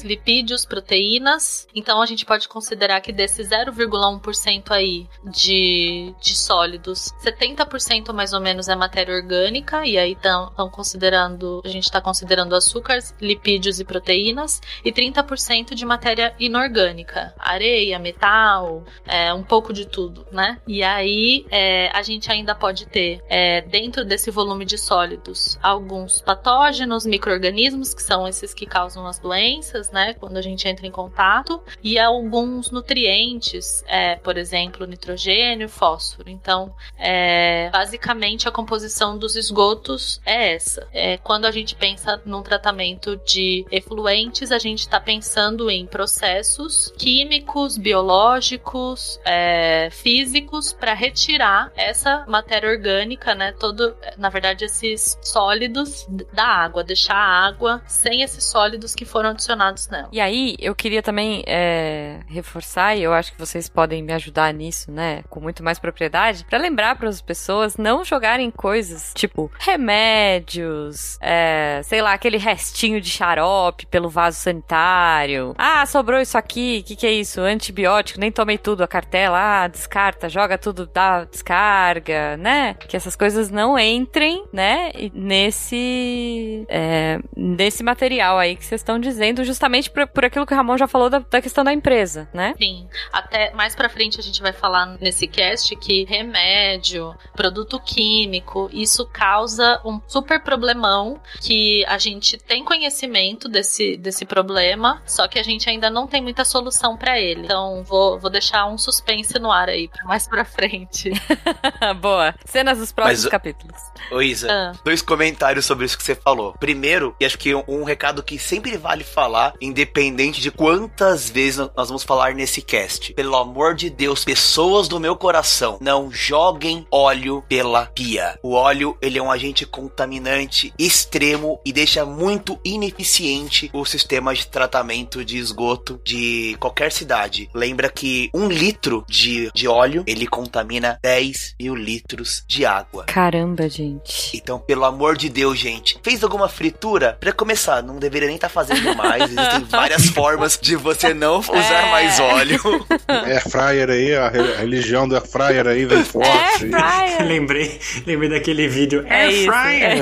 lipídios, 0.01 0.65
proteínas. 0.65 1.67
Então 1.75 2.01
a 2.01 2.05
gente 2.05 2.25
pode 2.25 2.47
considerar 2.47 3.01
que 3.01 3.11
desse 3.11 3.43
0,1% 3.43 4.71
aí 4.71 5.07
de, 5.23 6.13
de 6.19 6.35
sólidos, 6.35 7.13
70% 7.23 8.13
mais 8.13 8.33
ou 8.33 8.39
menos 8.39 8.67
é 8.67 8.75
matéria 8.75 9.15
orgânica, 9.15 9.85
e 9.85 9.97
aí 9.97 10.13
estão 10.13 10.51
considerando, 10.71 11.61
a 11.63 11.67
gente 11.67 11.83
está 11.83 12.01
considerando 12.01 12.55
açúcares, 12.55 13.13
lipídios 13.21 13.79
e 13.79 13.85
proteínas, 13.85 14.61
e 14.83 14.91
30% 14.91 15.73
de 15.73 15.85
matéria 15.85 16.33
inorgânica, 16.39 17.33
areia, 17.37 17.99
metal, 17.99 18.83
é, 19.05 19.33
um 19.33 19.43
pouco 19.43 19.73
de 19.73 19.85
tudo, 19.85 20.25
né? 20.31 20.59
E 20.67 20.83
aí 20.83 21.45
é, 21.51 21.89
a 21.93 22.01
gente 22.01 22.31
ainda 22.31 22.55
pode 22.55 22.85
ter 22.87 23.21
é, 23.27 23.61
dentro 23.61 24.05
desse 24.05 24.31
volume 24.31 24.65
de 24.65 24.77
sólidos 24.77 25.57
alguns 25.61 26.21
patógenos, 26.21 27.05
micro-organismos, 27.05 27.93
que 27.93 28.01
são 28.01 28.27
esses 28.27 28.53
que 28.53 28.65
causam 28.65 29.05
as 29.05 29.19
doenças, 29.19 29.82
né? 29.91 30.13
Quando 30.13 30.37
a 30.37 30.41
gente 30.41 30.67
entra 30.67 30.85
em 30.85 30.91
contato, 30.91 31.61
e 31.83 31.97
alguns 31.99 32.71
nutrientes, 32.71 33.83
é, 33.87 34.15
por 34.15 34.37
exemplo, 34.37 34.85
nitrogênio, 34.85 35.69
fósforo. 35.69 36.29
Então, 36.29 36.73
é, 36.97 37.69
basicamente 37.71 38.47
a 38.47 38.51
composição 38.51 39.17
dos 39.17 39.35
esgotos 39.35 40.21
é 40.25 40.53
essa. 40.53 40.87
É, 40.93 41.17
quando 41.17 41.45
a 41.45 41.51
gente 41.51 41.75
pensa 41.75 42.21
num 42.25 42.41
tratamento 42.41 43.17
de 43.17 43.65
efluentes, 43.71 44.51
a 44.51 44.59
gente 44.59 44.79
está 44.79 44.99
pensando 44.99 45.69
em 45.69 45.85
processos 45.85 46.93
químicos, 46.97 47.77
biológicos, 47.77 49.19
é, 49.25 49.89
físicos 49.91 50.73
para 50.73 50.93
retirar 50.93 51.71
essa 51.75 52.25
matéria 52.27 52.69
orgânica, 52.69 53.33
né? 53.35 53.51
Todo, 53.53 53.95
na 54.17 54.29
verdade, 54.29 54.65
esses 54.65 55.17
sólidos 55.21 56.07
da 56.33 56.45
água, 56.45 56.83
deixar 56.83 57.15
a 57.15 57.47
água 57.47 57.81
sem 57.87 58.21
esses 58.21 58.43
sólidos 58.43 58.95
que 58.95 59.05
foram 59.05 59.29
adicionados 59.29 59.72
nela. 59.91 60.09
E 60.11 60.19
aí, 60.19 60.55
eu 60.59 60.75
queria 60.75 61.01
também 61.01 61.43
é, 61.47 62.19
reforçar, 62.27 62.95
e 62.95 63.03
eu 63.03 63.13
acho 63.13 63.31
que 63.31 63.39
vocês 63.39 63.67
podem 63.67 64.03
me 64.03 64.13
ajudar 64.13 64.53
nisso, 64.53 64.91
né, 64.91 65.23
com 65.29 65.39
muito 65.39 65.63
mais 65.63 65.79
propriedade, 65.79 66.45
para 66.45 66.57
lembrar 66.57 66.95
para 66.95 67.09
as 67.09 67.21
pessoas 67.21 67.77
não 67.77 68.03
jogarem 68.03 68.49
coisas 68.51 69.11
tipo 69.15 69.51
remédios, 69.59 71.17
é, 71.21 71.81
sei 71.83 72.01
lá, 72.01 72.13
aquele 72.13 72.37
restinho 72.37 73.01
de 73.01 73.09
xarope 73.09 73.85
pelo 73.87 74.09
vaso 74.09 74.37
sanitário. 74.39 75.53
Ah, 75.57 75.85
sobrou 75.85 76.19
isso 76.19 76.37
aqui, 76.37 76.81
o 76.81 76.87
que, 76.87 76.95
que 76.95 77.07
é 77.07 77.11
isso? 77.11 77.41
Antibiótico, 77.41 78.19
nem 78.19 78.31
tomei 78.31 78.57
tudo, 78.57 78.83
a 78.83 78.87
cartela, 78.87 79.63
ah, 79.63 79.67
descarta, 79.67 80.29
joga 80.29 80.57
tudo, 80.57 80.89
dá 80.91 81.23
descarga, 81.25 82.37
né? 82.37 82.75
Que 82.75 82.95
essas 82.95 83.15
coisas 83.15 83.49
não 83.49 83.77
entrem, 83.77 84.45
né, 84.53 84.91
nesse 85.13 86.65
é, 86.69 87.19
nesse 87.35 87.83
material 87.83 88.37
aí 88.37 88.55
que 88.55 88.65
vocês 88.65 88.81
estão 88.81 88.99
dizendo, 88.99 89.43
justamente 89.43 89.62
por, 89.91 90.07
por 90.07 90.25
aquilo 90.25 90.45
que 90.45 90.53
o 90.53 90.57
Ramon 90.57 90.77
já 90.77 90.87
falou 90.87 91.09
da, 91.09 91.19
da 91.19 91.41
questão 91.41 91.63
da 91.63 91.71
empresa, 91.73 92.27
né? 92.33 92.53
Sim. 92.57 92.87
Até 93.11 93.51
mais 93.53 93.75
pra 93.75 93.89
frente 93.89 94.19
a 94.19 94.23
gente 94.23 94.41
vai 94.41 94.53
falar 94.53 94.85
nesse 94.99 95.27
cast 95.27 95.75
que 95.75 96.05
remédio, 96.05 97.15
produto 97.35 97.79
químico, 97.79 98.69
isso 98.73 99.05
causa 99.07 99.79
um 99.85 100.01
super 100.07 100.41
problemão 100.41 101.19
que 101.41 101.85
a 101.85 101.97
gente 101.97 102.37
tem 102.37 102.63
conhecimento 102.63 103.47
desse, 103.49 103.97
desse 103.97 104.25
problema, 104.25 105.01
só 105.05 105.27
que 105.27 105.39
a 105.39 105.43
gente 105.43 105.69
ainda 105.69 105.89
não 105.89 106.07
tem 106.07 106.21
muita 106.21 106.43
solução 106.45 106.97
pra 106.97 107.19
ele. 107.19 107.41
Então 107.45 107.83
vou, 107.83 108.19
vou 108.19 108.29
deixar 108.29 108.65
um 108.67 108.77
suspense 108.77 109.37
no 109.39 109.51
ar 109.51 109.69
aí, 109.69 109.87
pra 109.87 110.03
mais 110.05 110.27
pra 110.27 110.43
frente. 110.45 111.11
Boa. 112.01 112.33
Cenas 112.45 112.77
dos 112.77 112.91
próximos 112.91 113.23
Mas, 113.23 113.31
capítulos. 113.31 113.81
Ô 114.11 114.21
Isa, 114.21 114.47
Ah. 114.51 114.71
dois 114.83 115.01
comentários 115.01 115.65
sobre 115.65 115.85
isso 115.85 115.97
que 115.97 116.03
você 116.03 116.15
falou. 116.15 116.53
Primeiro, 116.59 117.15
e 117.19 117.25
acho 117.25 117.37
que 117.37 117.53
um, 117.53 117.63
um 117.67 117.83
recado 117.83 118.21
que 118.23 118.37
sempre 118.37 118.77
vale 118.77 119.03
falar, 119.03 119.52
independente 119.61 120.41
de 120.41 120.51
quantas 120.51 121.29
vezes 121.29 121.69
nós 121.75 121.87
vamos 121.87 122.03
falar 122.03 122.33
nesse 122.33 122.61
cast. 122.61 123.13
Pelo 123.13 123.35
amor 123.35 123.75
de 123.75 123.89
Deus, 123.89 124.23
pessoas 124.23 124.87
do 124.87 124.99
meu 124.99 125.15
coração, 125.15 125.77
não 125.81 126.11
joguem 126.11 126.85
óleo 126.91 127.43
pela 127.47 127.85
pia. 127.87 128.37
O 128.41 128.53
óleo, 128.53 128.97
ele 129.01 129.17
é 129.17 129.23
um 129.23 129.31
agente 129.31 129.65
contaminante 129.65 130.73
extremo 130.77 131.59
e 131.65 131.71
deixa 131.71 132.05
muito 132.05 132.59
ineficiente 132.63 133.69
o 133.73 133.85
sistema 133.85 134.33
de 134.33 134.47
tratamento 134.47 135.23
de 135.23 135.37
esgoto 135.37 135.99
de 136.03 136.55
qualquer 136.59 136.91
cidade. 136.91 137.49
Lembra 137.53 137.89
que 137.89 138.29
um 138.33 138.47
litro 138.47 139.03
de, 139.07 139.51
de 139.53 139.67
óleo, 139.67 140.03
ele 140.07 140.27
contamina 140.27 140.99
10 141.01 141.55
mil 141.59 141.75
litros 141.75 142.43
de 142.47 142.65
água. 142.65 143.05
Caramba, 143.05 143.69
gente. 143.69 144.35
Então, 144.35 144.59
pelo 144.59 144.85
amor 144.85 145.17
de 145.17 145.29
Deus, 145.29 145.57
gente, 145.57 145.99
fez 146.03 146.23
alguma 146.23 146.47
fritura? 146.47 147.17
Pra 147.19 147.31
começar, 147.31 147.81
não 147.81 147.97
deveria 147.97 148.27
nem 148.27 148.35
estar 148.35 148.49
fazendo 148.49 148.93
mais. 148.95 149.32
Existem 149.37 149.63
várias 149.69 150.05
formas 150.09 150.57
de 150.61 150.75
você 150.75 151.13
não 151.13 151.39
usar 151.39 151.87
É. 151.87 151.91
mais 151.91 152.19
óleo. 152.19 152.59
Air 153.07 153.43
fryer 153.49 153.89
aí, 153.89 154.15
a 154.15 154.29
re- 154.29 154.53
a 154.53 154.57
religião 154.57 155.07
do 155.07 155.19
fryer 155.21 155.67
aí 155.67 155.85
vem 155.85 156.03
forte. 156.03 156.69
Fryer. 156.69 157.23
lembrei, 157.27 157.79
lembrei 158.05 158.29
daquele 158.29 158.67
vídeo 158.67 159.05
É 159.09 159.29
isso, 159.31 159.51
Fryer. 159.51 159.97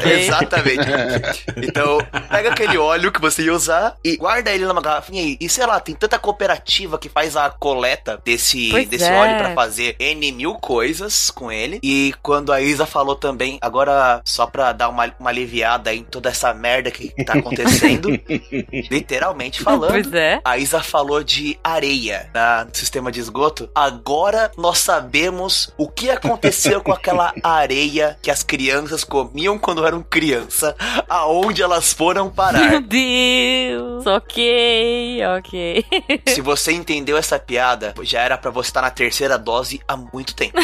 Ok. 0.00 0.20
Exatamente. 0.20 1.44
Então, 1.56 1.98
pega 2.30 2.50
aquele 2.50 2.78
óleo 2.78 3.12
que 3.12 3.20
você 3.20 3.42
ia 3.42 3.52
usar 3.54 3.96
e 4.04 4.16
guarda 4.16 4.50
ele 4.50 4.64
numa 4.64 4.80
garrafinha 4.80 5.22
aí. 5.22 5.36
E 5.40 5.48
sei 5.48 5.66
lá, 5.66 5.78
tem 5.80 5.94
tanta 5.94 6.18
cooperativa 6.18 6.98
que 6.98 7.08
faz 7.08 7.36
a 7.36 7.50
coleta 7.50 8.20
desse, 8.24 8.68
Pois 8.70 8.88
desse 8.88 9.04
é. 9.04 9.12
óleo 9.12 9.36
pra 9.38 9.54
fazer 9.54 9.96
N 9.98 10.32
mil 10.32 10.54
coisas 10.54 11.30
com 11.30 11.50
ele. 11.50 11.78
E 11.82 12.14
quando 12.22 12.52
a 12.52 12.60
Isa 12.60 12.86
falou 12.86 13.14
também, 13.16 13.58
agora 13.60 14.20
só 14.24 14.46
pra 14.46 14.72
dar 14.72 14.88
uma, 14.88 15.12
uma 15.18 15.30
aliviada 15.30 15.94
em 15.94 16.02
toda 16.02 16.28
essa 16.28 16.52
merda 16.54 16.90
que 16.90 17.08
tá 17.24 17.34
acontecendo, 17.34 18.08
literalmente 18.90 19.62
falando. 19.62 19.90
Pois 19.90 20.12
é. 20.12 20.40
A 20.44 20.58
Isa 20.58 20.82
falou 20.82 21.22
de 21.22 21.58
areia 21.62 22.30
na- 22.34 22.64
no 22.64 22.74
sistema 22.74 23.10
de 23.12 23.20
esgoto. 23.20 23.68
Agora 23.74 24.50
nós 24.56 24.78
sabemos 24.78 25.72
o 25.76 25.88
que 25.88 26.10
aconteceu 26.10 26.80
com 26.80 26.92
aquela 26.92 27.32
areia 27.42 28.18
que 28.22 28.30
as 28.30 28.42
crianças 28.42 29.04
comiam 29.04 29.58
quando 29.58 29.86
eram 29.86 30.02
criança, 30.02 30.74
aonde 31.08 31.62
elas 31.62 31.92
foram 31.92 32.24
Meu 32.24 32.32
parar. 32.32 32.80
Deus. 32.80 34.06
Ok, 34.06 35.20
ok. 35.38 35.84
Se 36.28 36.40
você 36.40 36.72
entendeu 36.72 37.16
essa 37.16 37.38
piada, 37.38 37.94
já 38.02 38.20
era 38.22 38.36
pra 38.38 38.50
você 38.50 38.68
estar 38.70 38.82
na 38.82 38.90
terceira 38.90 39.38
dose 39.38 39.80
há 39.88 39.96
muito 39.96 40.34
tempo. 40.34 40.58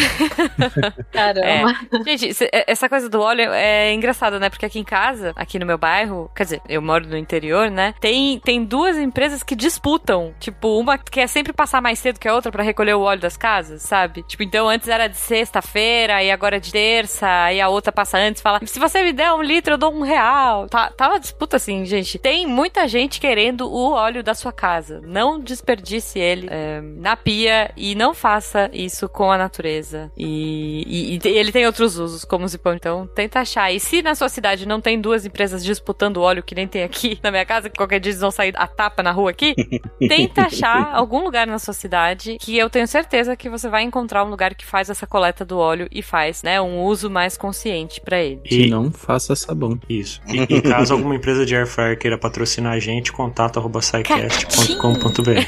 Caramba. 1.12 1.74
Gente, 2.04 2.30
é- 2.52 2.64
essa 2.70 2.88
coisa 2.88 3.08
do 3.08 3.20
óleo 3.20 3.50
é 3.52 3.92
engraçada, 3.92 4.38
né? 4.38 4.48
Porque 4.50 4.66
aqui 4.66 4.78
em 4.78 4.84
casa, 4.84 5.32
aqui 5.36 5.58
no 5.58 5.66
meu 5.66 5.78
bairro, 5.78 6.30
quer 6.34 6.44
dizer, 6.44 6.62
eu 6.68 6.80
moro 6.82 7.06
no 7.06 7.16
interior, 7.16 7.70
né? 7.72 7.94
Tem, 8.00 8.38
tem 8.40 8.64
duas 8.64 8.96
empresas 8.96 9.42
que 9.42 9.54
disputam. 9.56 10.34
Tipo, 10.38 10.78
uma 10.78 10.96
quer 10.98 11.26
sempre 11.26 11.52
passar 11.52 11.80
mais 11.80 11.98
cedo 11.98 12.18
que 12.20 12.28
a 12.28 12.34
outra 12.34 12.52
pra 12.52 12.62
recolher 12.62 12.94
o 12.94 13.00
óleo 13.00 13.20
das 13.20 13.36
casas, 13.36 13.82
sabe? 13.82 14.22
Tipo, 14.24 14.42
então 14.42 14.68
antes 14.68 14.88
era 14.88 15.08
de 15.08 15.16
sexta-feira, 15.16 16.22
e 16.22 16.30
agora 16.30 16.56
é 16.56 16.60
de 16.60 16.72
terça, 16.72 17.26
aí 17.44 17.60
a 17.60 17.68
outra 17.68 17.92
passa 17.92 18.18
antes 18.18 18.40
e 18.40 18.42
fala: 18.42 18.60
se 18.64 18.78
você 18.78 19.02
me 19.02 19.12
der 19.12 19.32
um 19.32 19.42
litro, 19.42 19.74
eu 19.74 19.78
dou 19.78 19.92
um 19.92 20.02
real. 20.02 20.68
Tá, 20.68 20.90
tá 20.90 21.08
uma 21.08 21.20
disputa 21.20 21.56
assim, 21.56 21.84
gente. 21.84 22.18
Tem 22.18 22.46
muita 22.46 22.86
gente 22.88 23.20
querendo 23.20 23.68
o 23.70 23.92
óleo 23.92 24.22
da 24.22 24.34
sua 24.34 24.52
casa. 24.52 25.00
Não 25.04 25.38
desperdice 25.40 26.18
ele 26.18 26.48
é, 26.50 26.80
na 26.80 27.16
pia 27.16 27.70
e 27.76 27.94
não 27.94 28.14
faça 28.14 28.70
isso 28.72 29.08
com 29.08 29.30
a 29.30 29.38
natureza. 29.38 30.10
E, 30.16 30.84
e- 30.86 31.28
e 31.28 31.28
ele 31.38 31.52
tem 31.52 31.66
outros 31.66 31.98
usos, 31.98 32.24
como 32.24 32.44
o 32.44 32.48
Zipão. 32.48 32.74
Então, 32.74 33.06
tenta 33.14 33.40
achar. 33.40 33.72
E 33.72 33.78
se 33.80 34.02
na 34.02 34.14
sua 34.14 34.28
cidade 34.28 34.66
não 34.66 34.80
tem 34.80 35.00
duas 35.00 35.24
empresas 35.24 35.64
disputando 35.64 36.18
óleo 36.18 36.42
que 36.42 36.54
nem 36.54 36.66
tem 36.66 36.82
aqui 36.82 37.18
na 37.22 37.30
minha 37.30 37.44
casa, 37.44 37.61
que 37.70 37.76
qualquer 37.76 38.00
dia 38.00 38.10
eles 38.10 38.20
vão 38.20 38.30
sair 38.30 38.52
a 38.56 38.66
tapa 38.66 39.02
na 39.02 39.10
rua 39.12 39.30
aqui, 39.30 39.54
tenta 40.08 40.42
achar 40.42 40.90
algum 40.94 41.22
lugar 41.24 41.46
na 41.46 41.58
sua 41.58 41.74
cidade 41.74 42.36
que 42.40 42.56
eu 42.56 42.68
tenho 42.70 42.86
certeza 42.86 43.36
que 43.36 43.48
você 43.48 43.68
vai 43.68 43.82
encontrar 43.82 44.24
um 44.24 44.28
lugar 44.30 44.54
que 44.54 44.64
faz 44.64 44.90
essa 44.90 45.06
coleta 45.06 45.44
do 45.44 45.58
óleo 45.58 45.88
e 45.90 46.02
faz, 46.02 46.42
né, 46.42 46.60
um 46.60 46.80
uso 46.82 47.10
mais 47.10 47.36
consciente 47.36 48.00
pra 48.00 48.18
ele. 48.20 48.40
E 48.50 48.68
não 48.68 48.90
faça 48.90 49.34
sabão. 49.34 49.78
Isso. 49.88 50.20
E, 50.28 50.40
e 50.56 50.62
caso 50.62 50.92
alguma 50.94 51.14
empresa 51.14 51.44
de 51.46 51.54
air 51.56 51.66
fryer 51.66 51.98
queira 51.98 52.18
patrocinar 52.18 52.72
a 52.72 52.78
gente, 52.78 53.12
contato 53.12 53.58
arroba 53.58 53.80
scicast.com.br. 53.80 55.40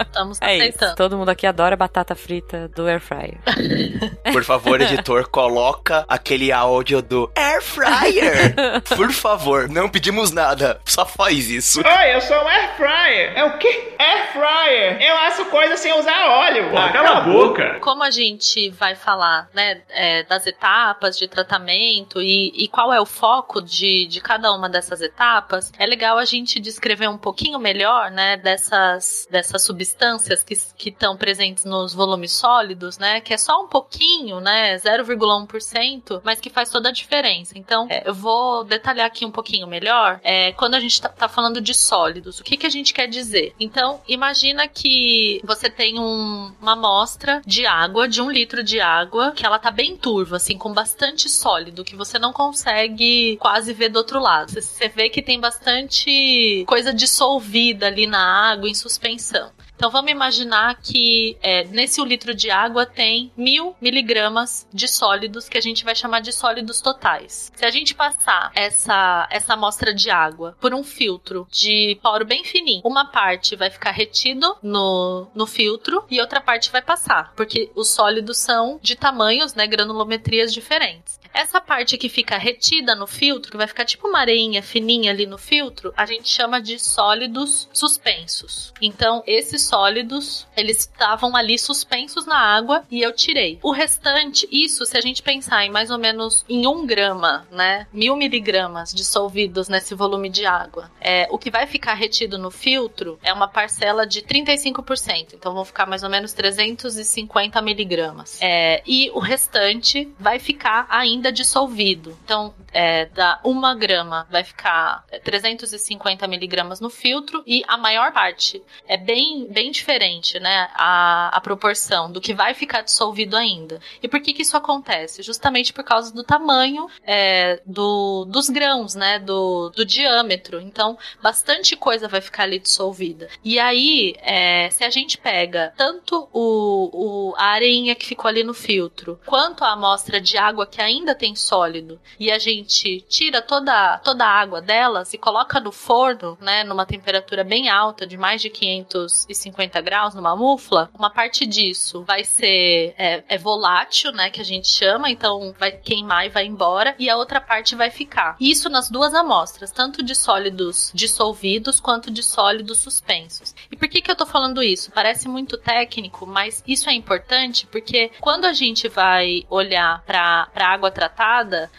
Estamos 0.00 0.38
É 0.40 0.54
isso. 0.56 0.62
aceitando. 0.68 0.94
Todo 0.96 1.16
mundo 1.18 1.28
aqui 1.28 1.46
adora 1.46 1.76
batata 1.76 2.14
frita 2.14 2.68
do 2.74 2.86
air 2.86 3.00
fryer. 3.00 3.38
Por 4.32 4.44
favor, 4.44 4.80
editor, 4.80 5.28
coloca 5.28 6.04
aquele 6.08 6.50
áudio 6.52 7.00
do 7.02 7.30
Air 7.36 7.62
Fryer. 7.62 8.54
Por 8.96 9.12
favor, 9.12 9.68
não 9.68 9.88
pedimos 9.88 10.30
nada, 10.32 10.80
só 10.84 11.04
faz 11.06 11.23
isso. 11.30 11.80
Oi, 11.80 12.14
eu 12.14 12.20
sou 12.20 12.36
um 12.36 12.48
air 12.48 12.76
fryer. 12.76 13.32
É 13.36 13.44
o 13.44 13.58
quê? 13.58 13.94
Air 13.98 14.32
fryer. 14.32 15.02
Eu 15.02 15.16
asso 15.18 15.44
coisas 15.46 15.80
sem 15.80 15.92
usar 15.98 16.28
óleo. 16.28 16.76
Ah, 16.76 16.92
cala 16.92 17.18
a 17.18 17.20
boca. 17.22 17.78
Como 17.80 18.02
a 18.02 18.10
gente 18.10 18.70
vai 18.70 18.94
falar, 18.94 19.48
né, 19.54 19.82
é, 19.90 20.22
das 20.24 20.46
etapas 20.46 21.18
de 21.18 21.28
tratamento 21.28 22.20
e, 22.20 22.52
e 22.54 22.68
qual 22.68 22.92
é 22.92 23.00
o 23.00 23.06
foco 23.06 23.60
de, 23.62 24.06
de 24.06 24.20
cada 24.20 24.52
uma 24.52 24.68
dessas 24.68 25.00
etapas, 25.00 25.72
é 25.78 25.86
legal 25.86 26.18
a 26.18 26.24
gente 26.24 26.60
descrever 26.60 27.08
um 27.08 27.18
pouquinho 27.18 27.58
melhor, 27.58 28.10
né, 28.10 28.36
dessas, 28.36 29.26
dessas 29.30 29.62
substâncias 29.62 30.42
que 30.42 30.54
estão 30.88 31.16
presentes 31.16 31.64
nos 31.64 31.94
volumes 31.94 32.32
sólidos, 32.32 32.98
né, 32.98 33.20
que 33.20 33.32
é 33.32 33.38
só 33.38 33.62
um 33.62 33.68
pouquinho, 33.68 34.40
né, 34.40 34.76
0,1%, 34.76 36.20
mas 36.24 36.40
que 36.40 36.50
faz 36.50 36.70
toda 36.70 36.88
a 36.88 36.92
diferença. 36.92 37.56
Então, 37.56 37.86
é, 37.90 38.02
eu 38.06 38.14
vou 38.14 38.64
detalhar 38.64 39.06
aqui 39.06 39.24
um 39.24 39.30
pouquinho 39.30 39.66
melhor, 39.66 40.20
é, 40.22 40.52
quando 40.52 40.74
a 40.74 40.80
gente 40.80 41.00
tá, 41.00 41.08
tá 41.14 41.28
falando 41.28 41.60
de 41.60 41.72
sólidos, 41.74 42.40
o 42.40 42.44
que, 42.44 42.56
que 42.56 42.66
a 42.66 42.70
gente 42.70 42.92
quer 42.92 43.06
dizer? 43.08 43.54
Então, 43.58 44.00
imagina 44.08 44.66
que 44.68 45.40
você 45.44 45.70
tem 45.70 45.98
um- 45.98 46.52
uma 46.60 46.72
amostra 46.72 47.40
de 47.46 47.66
água, 47.66 48.08
de 48.08 48.20
um 48.20 48.30
litro 48.30 48.62
de 48.62 48.80
água, 48.80 49.32
que 49.32 49.44
ela 49.46 49.58
tá 49.58 49.70
bem 49.70 49.96
turva, 49.96 50.36
assim, 50.36 50.56
com 50.58 50.72
bastante 50.72 51.28
sólido, 51.28 51.84
que 51.84 51.96
você 51.96 52.18
não 52.18 52.32
consegue 52.32 53.36
quase 53.40 53.72
ver 53.72 53.88
do 53.88 53.96
outro 53.96 54.20
lado. 54.20 54.50
Você- 54.52 54.74
Você 54.74 54.88
vê 54.88 55.08
que 55.08 55.22
tem 55.22 55.38
bastante 55.40 56.64
coisa 56.66 56.92
dissolvida 56.92 57.86
ali 57.86 58.06
na 58.06 58.50
água, 58.50 58.68
em 58.68 58.74
suspensão. 58.74 59.50
Então 59.76 59.90
vamos 59.90 60.10
imaginar 60.10 60.76
que 60.80 61.36
é, 61.42 61.64
nesse 61.64 62.00
um 62.00 62.04
litro 62.04 62.34
de 62.34 62.50
água 62.50 62.86
tem 62.86 63.32
mil 63.36 63.74
miligramas 63.80 64.66
de 64.72 64.88
sólidos 64.88 65.48
que 65.48 65.58
a 65.58 65.60
gente 65.60 65.84
vai 65.84 65.94
chamar 65.94 66.20
de 66.20 66.32
sólidos 66.32 66.80
totais. 66.80 67.52
Se 67.54 67.64
a 67.64 67.70
gente 67.70 67.94
passar 67.94 68.52
essa, 68.54 69.28
essa 69.30 69.54
amostra 69.54 69.92
de 69.92 70.10
água 70.10 70.56
por 70.60 70.72
um 70.72 70.82
filtro 70.82 71.46
de 71.50 71.98
poro 72.02 72.24
bem 72.24 72.44
fininho, 72.44 72.82
uma 72.84 73.06
parte 73.06 73.56
vai 73.56 73.70
ficar 73.70 73.90
retido 73.90 74.56
no, 74.62 75.26
no 75.34 75.46
filtro 75.46 76.04
e 76.10 76.20
outra 76.20 76.40
parte 76.40 76.70
vai 76.70 76.82
passar, 76.82 77.32
porque 77.34 77.70
os 77.74 77.88
sólidos 77.88 78.38
são 78.38 78.78
de 78.80 78.96
tamanhos, 78.96 79.54
né, 79.54 79.66
granulometrias 79.66 80.52
diferentes. 80.52 81.18
Essa 81.34 81.60
parte 81.60 81.98
que 81.98 82.08
fica 82.08 82.38
retida 82.38 82.94
no 82.94 83.08
filtro, 83.08 83.50
que 83.50 83.56
vai 83.56 83.66
ficar 83.66 83.84
tipo 83.84 84.06
uma 84.06 84.20
areinha 84.20 84.62
fininha 84.62 85.10
ali 85.10 85.26
no 85.26 85.36
filtro, 85.36 85.92
a 85.96 86.06
gente 86.06 86.28
chama 86.28 86.62
de 86.62 86.78
sólidos 86.78 87.68
suspensos. 87.72 88.72
Então, 88.80 89.22
esses 89.26 89.66
sólidos, 89.66 90.46
eles 90.56 90.78
estavam 90.78 91.34
ali 91.34 91.58
suspensos 91.58 92.24
na 92.24 92.38
água 92.38 92.84
e 92.88 93.02
eu 93.02 93.12
tirei. 93.12 93.58
O 93.62 93.72
restante, 93.72 94.48
isso, 94.50 94.86
se 94.86 94.96
a 94.96 95.00
gente 95.00 95.22
pensar 95.22 95.64
em 95.64 95.70
mais 95.70 95.90
ou 95.90 95.98
menos 95.98 96.44
em 96.48 96.68
um 96.68 96.86
grama, 96.86 97.46
né, 97.50 97.88
mil 97.92 98.14
miligramas 98.14 98.94
dissolvidos 98.94 99.68
nesse 99.68 99.92
volume 99.94 100.30
de 100.30 100.46
água, 100.46 100.88
é, 101.00 101.26
o 101.30 101.38
que 101.38 101.50
vai 101.50 101.66
ficar 101.66 101.94
retido 101.94 102.38
no 102.38 102.50
filtro 102.50 103.18
é 103.24 103.32
uma 103.32 103.48
parcela 103.48 104.06
de 104.06 104.22
35%. 104.22 105.34
Então, 105.34 105.52
vão 105.52 105.64
ficar 105.64 105.86
mais 105.86 106.04
ou 106.04 106.10
menos 106.10 106.32
350 106.32 107.60
miligramas. 107.60 108.38
É, 108.40 108.82
e 108.86 109.10
o 109.10 109.18
restante 109.18 110.08
vai 110.18 110.38
ficar 110.38 110.86
ainda 110.88 111.23
dissolvido. 111.30 112.16
Então, 112.24 112.54
é, 112.72 113.06
da 113.06 113.40
uma 113.44 113.74
grama 113.74 114.26
vai 114.30 114.42
ficar 114.42 115.04
é, 115.10 115.18
350 115.18 116.26
miligramas 116.26 116.80
no 116.80 116.90
filtro 116.90 117.42
e 117.46 117.62
a 117.66 117.76
maior 117.76 118.12
parte 118.12 118.62
é 118.86 118.96
bem, 118.96 119.46
bem 119.50 119.70
diferente, 119.70 120.38
né? 120.38 120.68
A, 120.74 121.30
a 121.36 121.40
proporção 121.40 122.10
do 122.10 122.20
que 122.20 122.34
vai 122.34 122.54
ficar 122.54 122.82
dissolvido 122.82 123.36
ainda. 123.36 123.80
E 124.02 124.08
por 124.08 124.20
que 124.20 124.32
que 124.32 124.42
isso 124.42 124.56
acontece? 124.56 125.22
Justamente 125.22 125.72
por 125.72 125.84
causa 125.84 126.12
do 126.12 126.24
tamanho 126.24 126.88
é, 127.04 127.60
do, 127.64 128.24
dos 128.26 128.48
grãos, 128.48 128.94
né? 128.94 129.18
Do, 129.18 129.70
do 129.70 129.84
diâmetro. 129.84 130.60
Então, 130.60 130.98
bastante 131.22 131.76
coisa 131.76 132.08
vai 132.08 132.20
ficar 132.20 132.44
ali 132.44 132.58
dissolvida. 132.58 133.28
E 133.42 133.58
aí, 133.58 134.14
é, 134.20 134.68
se 134.70 134.84
a 134.84 134.90
gente 134.90 135.18
pega 135.18 135.72
tanto 135.76 136.28
o, 136.32 136.90
o, 136.92 137.34
a 137.36 137.46
areinha 137.46 137.94
que 137.94 138.06
ficou 138.06 138.28
ali 138.28 138.42
no 138.42 138.54
filtro, 138.54 139.20
quanto 139.26 139.64
a 139.64 139.72
amostra 139.72 140.20
de 140.20 140.36
água 140.36 140.66
que 140.66 140.80
ainda 140.80 141.13
tem 141.14 141.34
sólido, 141.34 142.00
e 142.18 142.30
a 142.30 142.38
gente 142.38 143.00
tira 143.08 143.40
toda, 143.40 143.98
toda 143.98 144.24
a 144.24 144.40
água 144.40 144.60
delas 144.60 145.12
e 145.14 145.18
coloca 145.18 145.60
no 145.60 145.72
forno, 145.72 146.36
né? 146.40 146.64
Numa 146.64 146.86
temperatura 146.86 147.44
bem 147.44 147.68
alta, 147.68 148.06
de 148.06 148.16
mais 148.16 148.40
de 148.40 148.50
550 148.50 149.80
graus, 149.80 150.14
numa 150.14 150.36
mufla, 150.36 150.90
uma 150.94 151.10
parte 151.10 151.46
disso 151.46 152.02
vai 152.04 152.24
ser 152.24 152.94
é, 152.98 153.24
é 153.28 153.38
volátil, 153.38 154.12
né? 154.12 154.30
Que 154.30 154.40
a 154.40 154.44
gente 154.44 154.68
chama, 154.68 155.10
então 155.10 155.54
vai 155.58 155.72
queimar 155.72 156.26
e 156.26 156.30
vai 156.30 156.46
embora, 156.46 156.94
e 156.98 157.08
a 157.08 157.16
outra 157.16 157.40
parte 157.40 157.74
vai 157.74 157.90
ficar. 157.90 158.36
Isso 158.40 158.68
nas 158.68 158.90
duas 158.90 159.14
amostras, 159.14 159.70
tanto 159.70 160.02
de 160.02 160.14
sólidos 160.14 160.90
dissolvidos 160.94 161.80
quanto 161.80 162.10
de 162.10 162.22
sólidos 162.22 162.78
suspensos. 162.78 163.54
E 163.70 163.76
por 163.76 163.88
que, 163.88 164.00
que 164.00 164.10
eu 164.10 164.16
tô 164.16 164.26
falando 164.26 164.62
isso? 164.62 164.90
Parece 164.92 165.28
muito 165.28 165.56
técnico, 165.56 166.26
mas 166.26 166.62
isso 166.66 166.88
é 166.88 166.92
importante 166.92 167.66
porque 167.66 168.10
quando 168.20 168.44
a 168.44 168.52
gente 168.52 168.88
vai 168.88 169.44
olhar 169.50 170.02
para 170.04 170.48
água 170.56 170.90
tratada, 170.90 171.03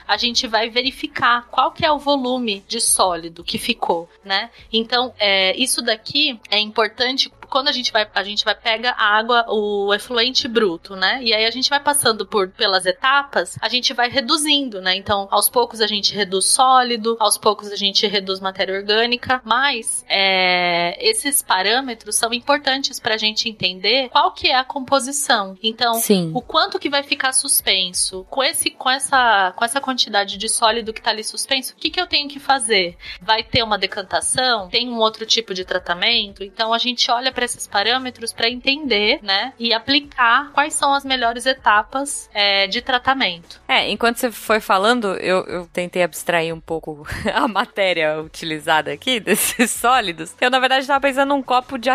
a 0.08 0.18
gente 0.18 0.48
vai 0.48 0.70
verificar 0.70 1.48
qual 1.50 1.72
que 1.72 1.86
é 1.86 1.92
o 1.92 2.00
volume 2.00 2.64
de 2.68 2.80
sólido 2.80 3.44
que 3.44 3.58
ficou, 3.58 4.10
né? 4.24 4.50
Então, 4.72 5.14
é, 5.18 5.56
isso 5.58 5.82
daqui 5.82 6.40
é 6.50 6.60
importante 6.60 7.30
quando 7.50 7.68
a 7.68 7.72
gente 7.72 7.92
vai, 7.92 8.08
a 8.14 8.24
gente 8.24 8.44
vai 8.44 8.56
pega 8.56 8.92
a 8.92 9.18
água, 9.18 9.46
o 9.48 9.94
efluente 9.94 10.48
bruto, 10.48 10.96
né? 10.96 11.20
E 11.22 11.34
aí 11.34 11.46
a 11.46 11.52
gente 11.52 11.70
vai 11.70 11.80
passando 11.80 12.26
por 12.26 12.50
pelas 12.50 12.86
etapas, 12.86 13.58
a 13.62 13.70
gente 13.70 13.94
vai 13.94 14.10
reduzindo, 14.10 14.82
né? 14.82 14.96
Então, 14.96 15.28
aos 15.32 15.50
poucos 15.50 15.82
a 15.82 15.88
gente 15.88 16.16
reduz 16.16 16.46
sólido, 16.46 17.18
aos 17.20 17.38
poucos 17.38 17.72
a 17.72 17.76
gente 17.76 18.08
reduz 18.08 18.40
matéria 18.40 18.76
orgânica, 18.76 19.42
mas 19.44 20.06
é, 20.10 20.98
esses 21.00 21.42
parâmetros 21.42 22.16
são 22.16 22.34
importantes 22.34 23.00
para 23.00 23.16
a 23.16 23.18
gente 23.18 23.50
entender 23.50 24.10
qual 24.10 24.32
que 24.32 24.48
é 24.48 24.56
a 24.56 24.64
composição. 24.64 25.58
Então, 25.62 25.96
Sim. 25.96 26.32
o 26.34 26.42
quanto 26.42 26.80
que 26.80 26.90
vai 26.90 27.04
ficar 27.04 27.34
suspenso 27.34 28.26
com 28.30 28.44
esse, 28.44 28.70
com 28.72 28.90
essa, 28.90 29.54
com 29.56 29.66
essa 29.66 29.82
quantidade 29.82 30.38
de 30.38 30.50
sólido 30.50 30.94
que 30.94 31.00
está 31.00 31.12
ali 31.12 31.24
suspenso, 31.24 31.74
o 31.74 31.76
que 31.76 31.90
que 31.90 32.00
eu 32.00 32.08
tenho 32.08 32.28
que 32.28 32.40
fazer? 32.40 32.98
Vai 33.22 33.44
ter 33.44 33.64
uma 33.64 33.78
decantação? 33.78 34.70
Tem 34.70 34.90
um 34.90 34.98
outro 34.98 35.26
tipo 35.26 35.54
de 35.54 35.66
tratamento? 35.66 36.44
Então 36.44 36.74
a 36.74 36.78
gente 36.78 37.10
olha 37.12 37.32
para 37.36 37.46
esses 37.46 37.68
parâmetros 37.68 38.34
para 38.34 38.50
entender, 38.50 39.20
né, 39.22 39.54
e 39.60 39.74
aplicar 39.74 40.52
quais 40.54 40.74
são 40.74 40.94
as 40.94 41.04
melhores 41.06 41.46
etapas 41.46 42.30
é, 42.34 42.66
de 42.66 42.82
tratamento. 42.82 43.62
É, 43.68 43.90
enquanto 43.90 44.18
você 44.18 44.32
foi 44.32 44.60
falando, 44.60 45.14
eu, 45.16 45.44
eu 45.46 45.70
tentei 45.72 46.02
abstrair 46.02 46.56
um 46.56 46.60
pouco 46.60 47.06
a 47.34 47.48
matéria 47.48 48.22
utilizada 48.22 48.92
aqui, 48.92 49.20
desses 49.22 49.70
sólidos. 49.72 50.34
Eu, 50.40 50.50
na 50.50 50.60
verdade, 50.60 50.82
estava 50.82 51.02
pensando 51.02 51.30
num 51.30 51.44
copo 51.44 51.78
de, 51.78 51.90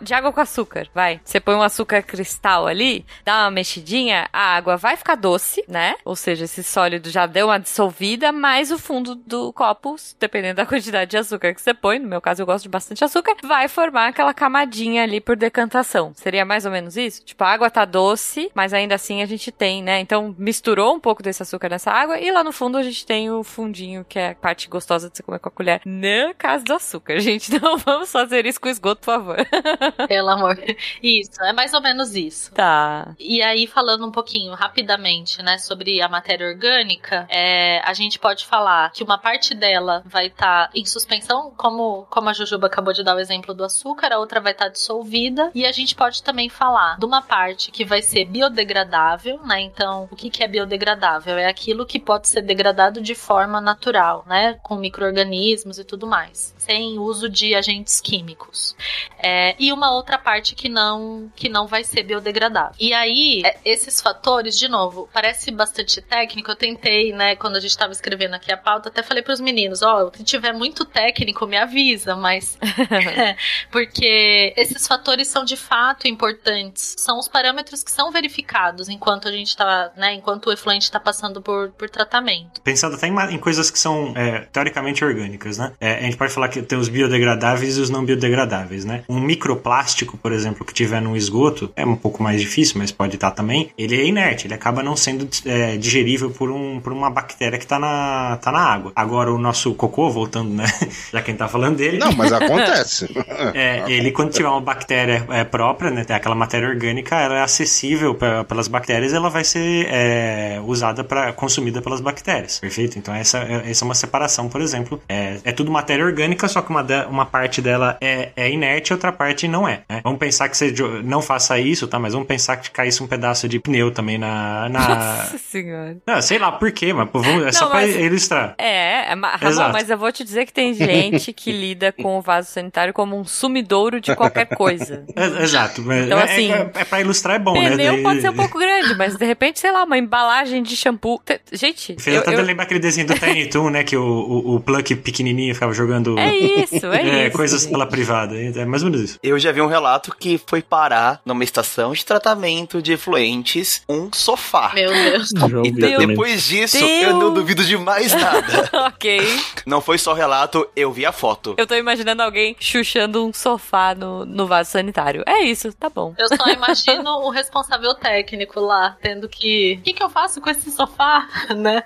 de 0.00 0.14
água 0.14 0.32
com 0.32 0.40
açúcar, 0.40 0.88
vai. 0.94 1.20
Você 1.22 1.38
põe 1.38 1.54
um 1.54 1.62
açúcar 1.62 2.02
cristal 2.02 2.66
ali, 2.66 3.04
dá 3.24 3.44
uma 3.44 3.50
mexidinha, 3.50 4.28
a 4.32 4.56
água 4.56 4.76
vai 4.76 4.96
ficar 4.96 5.14
doce, 5.14 5.62
né? 5.68 5.94
Ou 6.04 6.16
seja, 6.16 6.44
esse 6.46 6.64
sólido 6.64 7.10
já 7.10 7.26
deu 7.26 7.48
uma 7.48 7.58
dissolvida, 7.58 8.32
mas 8.32 8.70
o 8.70 8.78
fundo 8.78 9.14
do 9.14 9.52
copo, 9.52 9.96
dependendo 10.18 10.56
da 10.56 10.66
quantidade 10.66 11.10
de 11.10 11.18
açúcar 11.18 11.52
que 11.52 11.60
você 11.60 11.74
põe, 11.74 11.98
no 11.98 12.08
meu 12.08 12.20
caso 12.20 12.42
eu 12.42 12.46
gosto 12.46 12.62
de 12.62 12.68
bastante 12.70 13.04
açúcar, 13.04 13.36
vai 13.42 13.68
formar 13.68 14.08
aquela 14.08 14.32
camadinha 14.32 14.85
ali 14.98 15.20
por 15.20 15.36
decantação. 15.36 16.12
Seria 16.14 16.44
mais 16.44 16.64
ou 16.64 16.72
menos 16.72 16.96
isso? 16.96 17.24
Tipo, 17.24 17.44
a 17.44 17.48
água 17.48 17.70
tá 17.70 17.84
doce, 17.84 18.50
mas 18.54 18.72
ainda 18.72 18.94
assim 18.94 19.22
a 19.22 19.26
gente 19.26 19.50
tem, 19.50 19.82
né? 19.82 20.00
Então 20.00 20.34
misturou 20.38 20.94
um 20.94 21.00
pouco 21.00 21.22
desse 21.22 21.42
açúcar 21.42 21.68
nessa 21.68 21.90
água 21.90 22.18
e 22.18 22.30
lá 22.30 22.44
no 22.44 22.52
fundo 22.52 22.78
a 22.78 22.82
gente 22.82 23.04
tem 23.04 23.30
o 23.30 23.42
fundinho, 23.42 24.04
que 24.08 24.18
é 24.18 24.30
a 24.30 24.34
parte 24.34 24.68
gostosa 24.68 25.10
de 25.10 25.16
você 25.16 25.22
comer 25.22 25.38
com 25.38 25.48
a 25.48 25.52
colher. 25.52 25.80
No 25.84 26.34
caso 26.34 26.64
do 26.64 26.74
açúcar, 26.74 27.18
gente. 27.20 27.52
Não 27.60 27.78
vamos 27.78 28.10
fazer 28.10 28.46
isso 28.46 28.60
com 28.60 28.68
esgoto, 28.68 29.00
por 29.00 29.06
favor. 29.06 29.36
Pelo 30.08 30.28
amor. 30.28 30.58
Isso, 31.02 31.42
é 31.42 31.52
mais 31.52 31.72
ou 31.74 31.80
menos 31.80 32.14
isso. 32.14 32.52
Tá. 32.52 33.14
E 33.18 33.42
aí, 33.42 33.66
falando 33.66 34.06
um 34.06 34.12
pouquinho 34.12 34.54
rapidamente, 34.54 35.42
né, 35.42 35.58
sobre 35.58 36.00
a 36.00 36.08
matéria 36.08 36.46
orgânica, 36.46 37.26
é, 37.28 37.80
a 37.84 37.92
gente 37.92 38.18
pode 38.18 38.46
falar 38.46 38.90
que 38.92 39.02
uma 39.02 39.18
parte 39.18 39.54
dela 39.54 40.02
vai 40.04 40.26
estar 40.26 40.68
tá 40.68 40.70
em 40.74 40.84
suspensão, 40.84 41.52
como, 41.56 42.06
como 42.10 42.28
a 42.28 42.32
Jujuba 42.32 42.66
acabou 42.66 42.92
de 42.92 43.02
dar 43.02 43.16
o 43.16 43.18
exemplo 43.18 43.54
do 43.54 43.64
açúcar, 43.64 44.12
a 44.12 44.18
outra 44.18 44.40
vai 44.40 44.52
estar 44.52 44.66
tá 44.66 44.70
dissolvida. 44.76 45.50
E 45.54 45.64
a 45.66 45.72
gente 45.72 45.94
pode 45.94 46.22
também 46.22 46.48
falar 46.48 46.98
de 46.98 47.04
uma 47.04 47.22
parte 47.22 47.70
que 47.70 47.84
vai 47.84 48.02
ser 48.02 48.26
biodegradável, 48.26 49.40
né? 49.42 49.60
Então, 49.60 50.08
o 50.10 50.16
que, 50.16 50.30
que 50.30 50.44
é 50.44 50.48
biodegradável? 50.48 51.36
É 51.38 51.46
aquilo 51.46 51.86
que 51.86 51.98
pode 51.98 52.28
ser 52.28 52.42
degradado 52.42 53.00
de 53.00 53.14
forma 53.14 53.60
natural, 53.60 54.24
né? 54.26 54.58
Com 54.62 54.76
micro-organismos 54.76 55.78
e 55.78 55.84
tudo 55.84 56.06
mais, 56.06 56.54
sem 56.58 56.98
uso 56.98 57.28
de 57.28 57.54
agentes 57.54 58.00
químicos. 58.00 58.76
É, 59.18 59.56
e 59.58 59.72
uma 59.72 59.92
outra 59.92 60.18
parte 60.18 60.54
que 60.54 60.68
não, 60.68 61.30
que 61.34 61.48
não 61.48 61.66
vai 61.66 61.82
ser 61.82 62.02
biodegradável. 62.02 62.76
E 62.78 62.92
aí, 62.92 63.42
é, 63.44 63.58
esses 63.64 64.00
fatores, 64.00 64.58
de 64.58 64.68
novo, 64.68 65.08
parece 65.12 65.50
bastante 65.50 66.00
técnico. 66.02 66.50
Eu 66.50 66.56
tentei, 66.56 67.12
né, 67.12 67.34
quando 67.36 67.56
a 67.56 67.60
gente 67.60 67.70
estava 67.70 67.92
escrevendo 67.92 68.34
aqui 68.34 68.52
a 68.52 68.56
pauta, 68.56 68.88
até 68.88 69.02
falei 69.02 69.22
para 69.22 69.32
os 69.32 69.40
meninos: 69.40 69.82
ó, 69.82 70.04
oh, 70.04 70.16
se 70.16 70.22
tiver 70.22 70.52
muito 70.52 70.84
técnico, 70.84 71.46
me 71.46 71.56
avisa, 71.56 72.14
mas. 72.14 72.58
é, 72.90 73.36
porque 73.70 74.54
esses 74.70 74.86
fatores 74.86 75.28
são 75.28 75.44
de 75.44 75.56
fato 75.56 76.06
importantes. 76.06 76.94
São 76.98 77.18
os 77.18 77.28
parâmetros 77.28 77.82
que 77.82 77.90
são 77.90 78.10
verificados 78.10 78.88
enquanto 78.88 79.28
a 79.28 79.32
gente 79.32 79.48
está, 79.48 79.90
né, 79.96 80.14
enquanto 80.14 80.46
o 80.46 80.52
efluente 80.52 80.84
está 80.84 81.00
passando 81.00 81.40
por, 81.40 81.70
por 81.70 81.88
tratamento. 81.88 82.60
Pensando 82.62 82.96
até 82.96 83.06
em, 83.06 83.34
em 83.34 83.38
coisas 83.38 83.70
que 83.70 83.78
são 83.78 84.12
é, 84.16 84.40
teoricamente 84.52 85.04
orgânicas, 85.04 85.58
né? 85.58 85.72
É, 85.80 85.98
a 85.98 86.02
gente 86.02 86.16
pode 86.16 86.32
falar 86.32 86.48
que 86.48 86.62
tem 86.62 86.78
os 86.78 86.88
biodegradáveis 86.88 87.76
e 87.76 87.80
os 87.80 87.90
não 87.90 88.04
biodegradáveis, 88.04 88.84
né? 88.84 89.04
Um 89.08 89.20
microplástico, 89.20 90.16
por 90.16 90.32
exemplo, 90.32 90.64
que 90.64 90.74
tiver 90.74 91.00
no 91.00 91.16
esgoto, 91.16 91.72
é 91.76 91.84
um 91.84 91.96
pouco 91.96 92.22
mais 92.22 92.40
difícil, 92.40 92.78
mas 92.78 92.90
pode 92.92 93.14
estar 93.14 93.30
também. 93.30 93.70
Ele 93.76 93.96
é 93.96 94.04
inerte, 94.04 94.46
ele 94.46 94.54
acaba 94.54 94.82
não 94.82 94.96
sendo 94.96 95.28
é, 95.44 95.76
digerível 95.76 96.30
por, 96.30 96.50
um, 96.50 96.80
por 96.80 96.92
uma 96.92 97.10
bactéria 97.10 97.58
que 97.58 97.64
está 97.64 97.78
na, 97.78 98.38
tá 98.42 98.52
na 98.52 98.60
água. 98.60 98.92
Agora, 98.94 99.32
o 99.32 99.38
nosso 99.38 99.74
cocô, 99.74 100.10
voltando, 100.10 100.50
né? 100.50 100.66
Já 101.12 101.22
quem 101.22 101.36
tá 101.36 101.48
falando 101.48 101.76
dele. 101.76 101.98
Não, 101.98 102.12
mas 102.12 102.32
acontece. 102.34 103.08
é, 103.54 103.84
ele, 103.90 104.10
quando 104.10 104.32
tiver 104.32 104.48
uma 104.56 104.60
bactéria 104.60 105.26
é, 105.30 105.44
própria, 105.44 105.90
né? 105.90 106.04
Aquela 106.08 106.34
matéria 106.34 106.68
orgânica, 106.68 107.16
ela 107.16 107.36
é 107.38 107.42
acessível 107.42 108.14
pra, 108.14 108.44
pelas 108.44 108.68
bactérias, 108.68 109.12
ela 109.12 109.28
vai 109.28 109.44
ser 109.44 109.86
é, 109.90 110.60
usada 110.64 111.04
para 111.04 111.32
consumida 111.32 111.82
pelas 111.82 112.00
bactérias. 112.00 112.58
Perfeito? 112.58 112.98
Então, 112.98 113.14
essa, 113.14 113.38
essa 113.38 113.84
é 113.84 113.86
uma 113.86 113.94
separação, 113.94 114.48
por 114.48 114.60
exemplo. 114.60 115.00
É, 115.08 115.38
é 115.44 115.52
tudo 115.52 115.70
matéria 115.70 116.04
orgânica, 116.04 116.48
só 116.48 116.62
que 116.62 116.70
uma, 116.70 116.82
de, 116.82 117.04
uma 117.06 117.26
parte 117.26 117.60
dela 117.60 117.96
é, 118.00 118.30
é 118.36 118.50
inerte 118.50 118.92
e 118.92 118.94
outra 118.94 119.12
parte 119.12 119.46
não 119.46 119.68
é. 119.68 119.82
Né? 119.88 120.00
Vamos 120.02 120.18
pensar 120.18 120.48
que 120.48 120.56
você 120.56 120.72
não 121.04 121.20
faça 121.20 121.58
isso, 121.58 121.86
tá? 121.86 121.98
Mas 121.98 122.12
vamos 122.12 122.28
pensar 122.28 122.56
que 122.56 122.70
caísse 122.70 123.02
um 123.02 123.06
pedaço 123.06 123.48
de 123.48 123.58
pneu 123.58 123.90
também 123.90 124.18
na. 124.18 124.68
na... 124.68 124.88
Nossa 124.96 125.38
senhora. 125.38 125.96
Não, 126.06 126.22
sei 126.22 126.38
lá 126.38 126.52
por 126.52 126.70
quê, 126.72 126.92
mas 126.92 127.08
vamos, 127.12 127.42
é 127.42 127.46
não, 127.46 127.52
só 127.52 127.68
mas... 127.68 127.92
pra 127.92 128.02
ilustrar. 128.02 128.54
É, 128.58 129.12
é 129.12 129.14
Ramon, 129.14 129.72
mas 129.72 129.90
eu 129.90 129.98
vou 129.98 130.10
te 130.10 130.24
dizer 130.24 130.46
que 130.46 130.52
tem 130.52 130.74
gente 130.74 131.32
que 131.32 131.52
lida 131.52 131.92
com 131.92 132.18
o 132.18 132.20
vaso 132.20 132.50
sanitário 132.50 132.92
como 132.92 133.18
um 133.18 133.24
sumidouro 133.24 134.00
de 134.00 134.14
qualquer 134.14 134.45
coisa. 134.46 135.04
É, 135.16 135.42
exato. 135.42 135.80
Então, 135.80 136.18
é, 136.18 136.22
assim, 136.24 136.52
é, 136.52 136.70
é 136.74 136.84
pra 136.84 137.00
ilustrar 137.00 137.36
é 137.36 137.38
bom, 137.38 137.54
pneu 137.54 137.70
né? 137.70 137.76
Pneu 137.76 138.02
pode 138.02 138.20
ser 138.20 138.30
um 138.30 138.34
pouco 138.34 138.58
grande, 138.58 138.94
mas 138.94 139.16
de 139.16 139.24
repente, 139.24 139.58
sei 139.58 139.72
lá, 139.72 139.84
uma 139.84 139.96
embalagem 139.96 140.62
de 140.62 140.76
shampoo. 140.76 141.22
Gente. 141.52 141.96
Fez 141.98 142.16
eu, 142.16 142.22
até 142.22 142.34
eu... 142.34 142.42
lembrar 142.42 142.64
aquele 142.64 142.80
desenho 142.80 143.06
do 143.06 143.14
Tiny 143.14 143.46
Toon, 143.46 143.70
né? 143.70 143.82
Que 143.82 143.96
o, 143.96 144.04
o, 144.04 144.56
o 144.56 144.60
Plunk 144.60 144.94
pequenininho 144.96 145.54
ficava 145.54 145.72
jogando. 145.72 146.18
É 146.18 146.36
isso, 146.36 146.86
é, 146.86 147.00
é 147.24 147.26
isso. 147.28 147.36
Coisas 147.36 147.66
pela 147.66 147.86
privada. 147.86 148.36
É 148.36 148.64
mais 148.64 148.82
ou 148.82 148.90
menos 148.90 149.10
isso. 149.10 149.18
Eu 149.22 149.38
já 149.38 149.52
vi 149.52 149.62
um 149.62 149.66
relato 149.66 150.14
que 150.18 150.38
foi 150.46 150.60
parar 150.60 151.20
numa 151.24 151.44
estação 151.44 151.92
de 151.92 152.04
tratamento 152.04 152.82
de 152.82 152.92
efluentes 152.92 153.82
um 153.88 154.10
sofá. 154.12 154.72
Meu 154.74 154.90
Deus. 154.90 155.30
E 155.64 156.06
depois 156.06 156.44
disso, 156.44 156.78
Deus. 156.78 157.02
eu 157.02 157.16
não 157.16 157.32
duvido 157.32 157.64
de 157.64 157.76
mais 157.76 158.12
nada. 158.12 158.68
ok. 158.86 159.20
Não 159.64 159.80
foi 159.80 159.98
só 159.98 160.12
relato, 160.12 160.66
eu 160.76 160.92
vi 160.92 161.06
a 161.06 161.12
foto. 161.12 161.54
Eu 161.56 161.66
tô 161.66 161.74
imaginando 161.74 162.22
alguém 162.22 162.56
chuchando 162.58 163.26
um 163.26 163.32
sofá 163.32 163.94
no, 163.94 164.24
no 164.36 164.46
vaso 164.46 164.70
sanitário. 164.70 165.24
É 165.26 165.40
isso, 165.40 165.72
tá 165.72 165.88
bom. 165.88 166.14
Eu 166.18 166.28
só 166.36 166.46
imagino 166.48 167.10
o 167.22 167.30
responsável 167.30 167.94
técnico 167.94 168.60
lá, 168.60 168.96
tendo 169.00 169.28
que. 169.28 169.78
O 169.80 169.82
que, 169.82 169.94
que 169.94 170.02
eu 170.02 170.10
faço 170.10 170.40
com 170.40 170.50
esse 170.50 170.70
sofá, 170.70 171.26
né? 171.56 171.82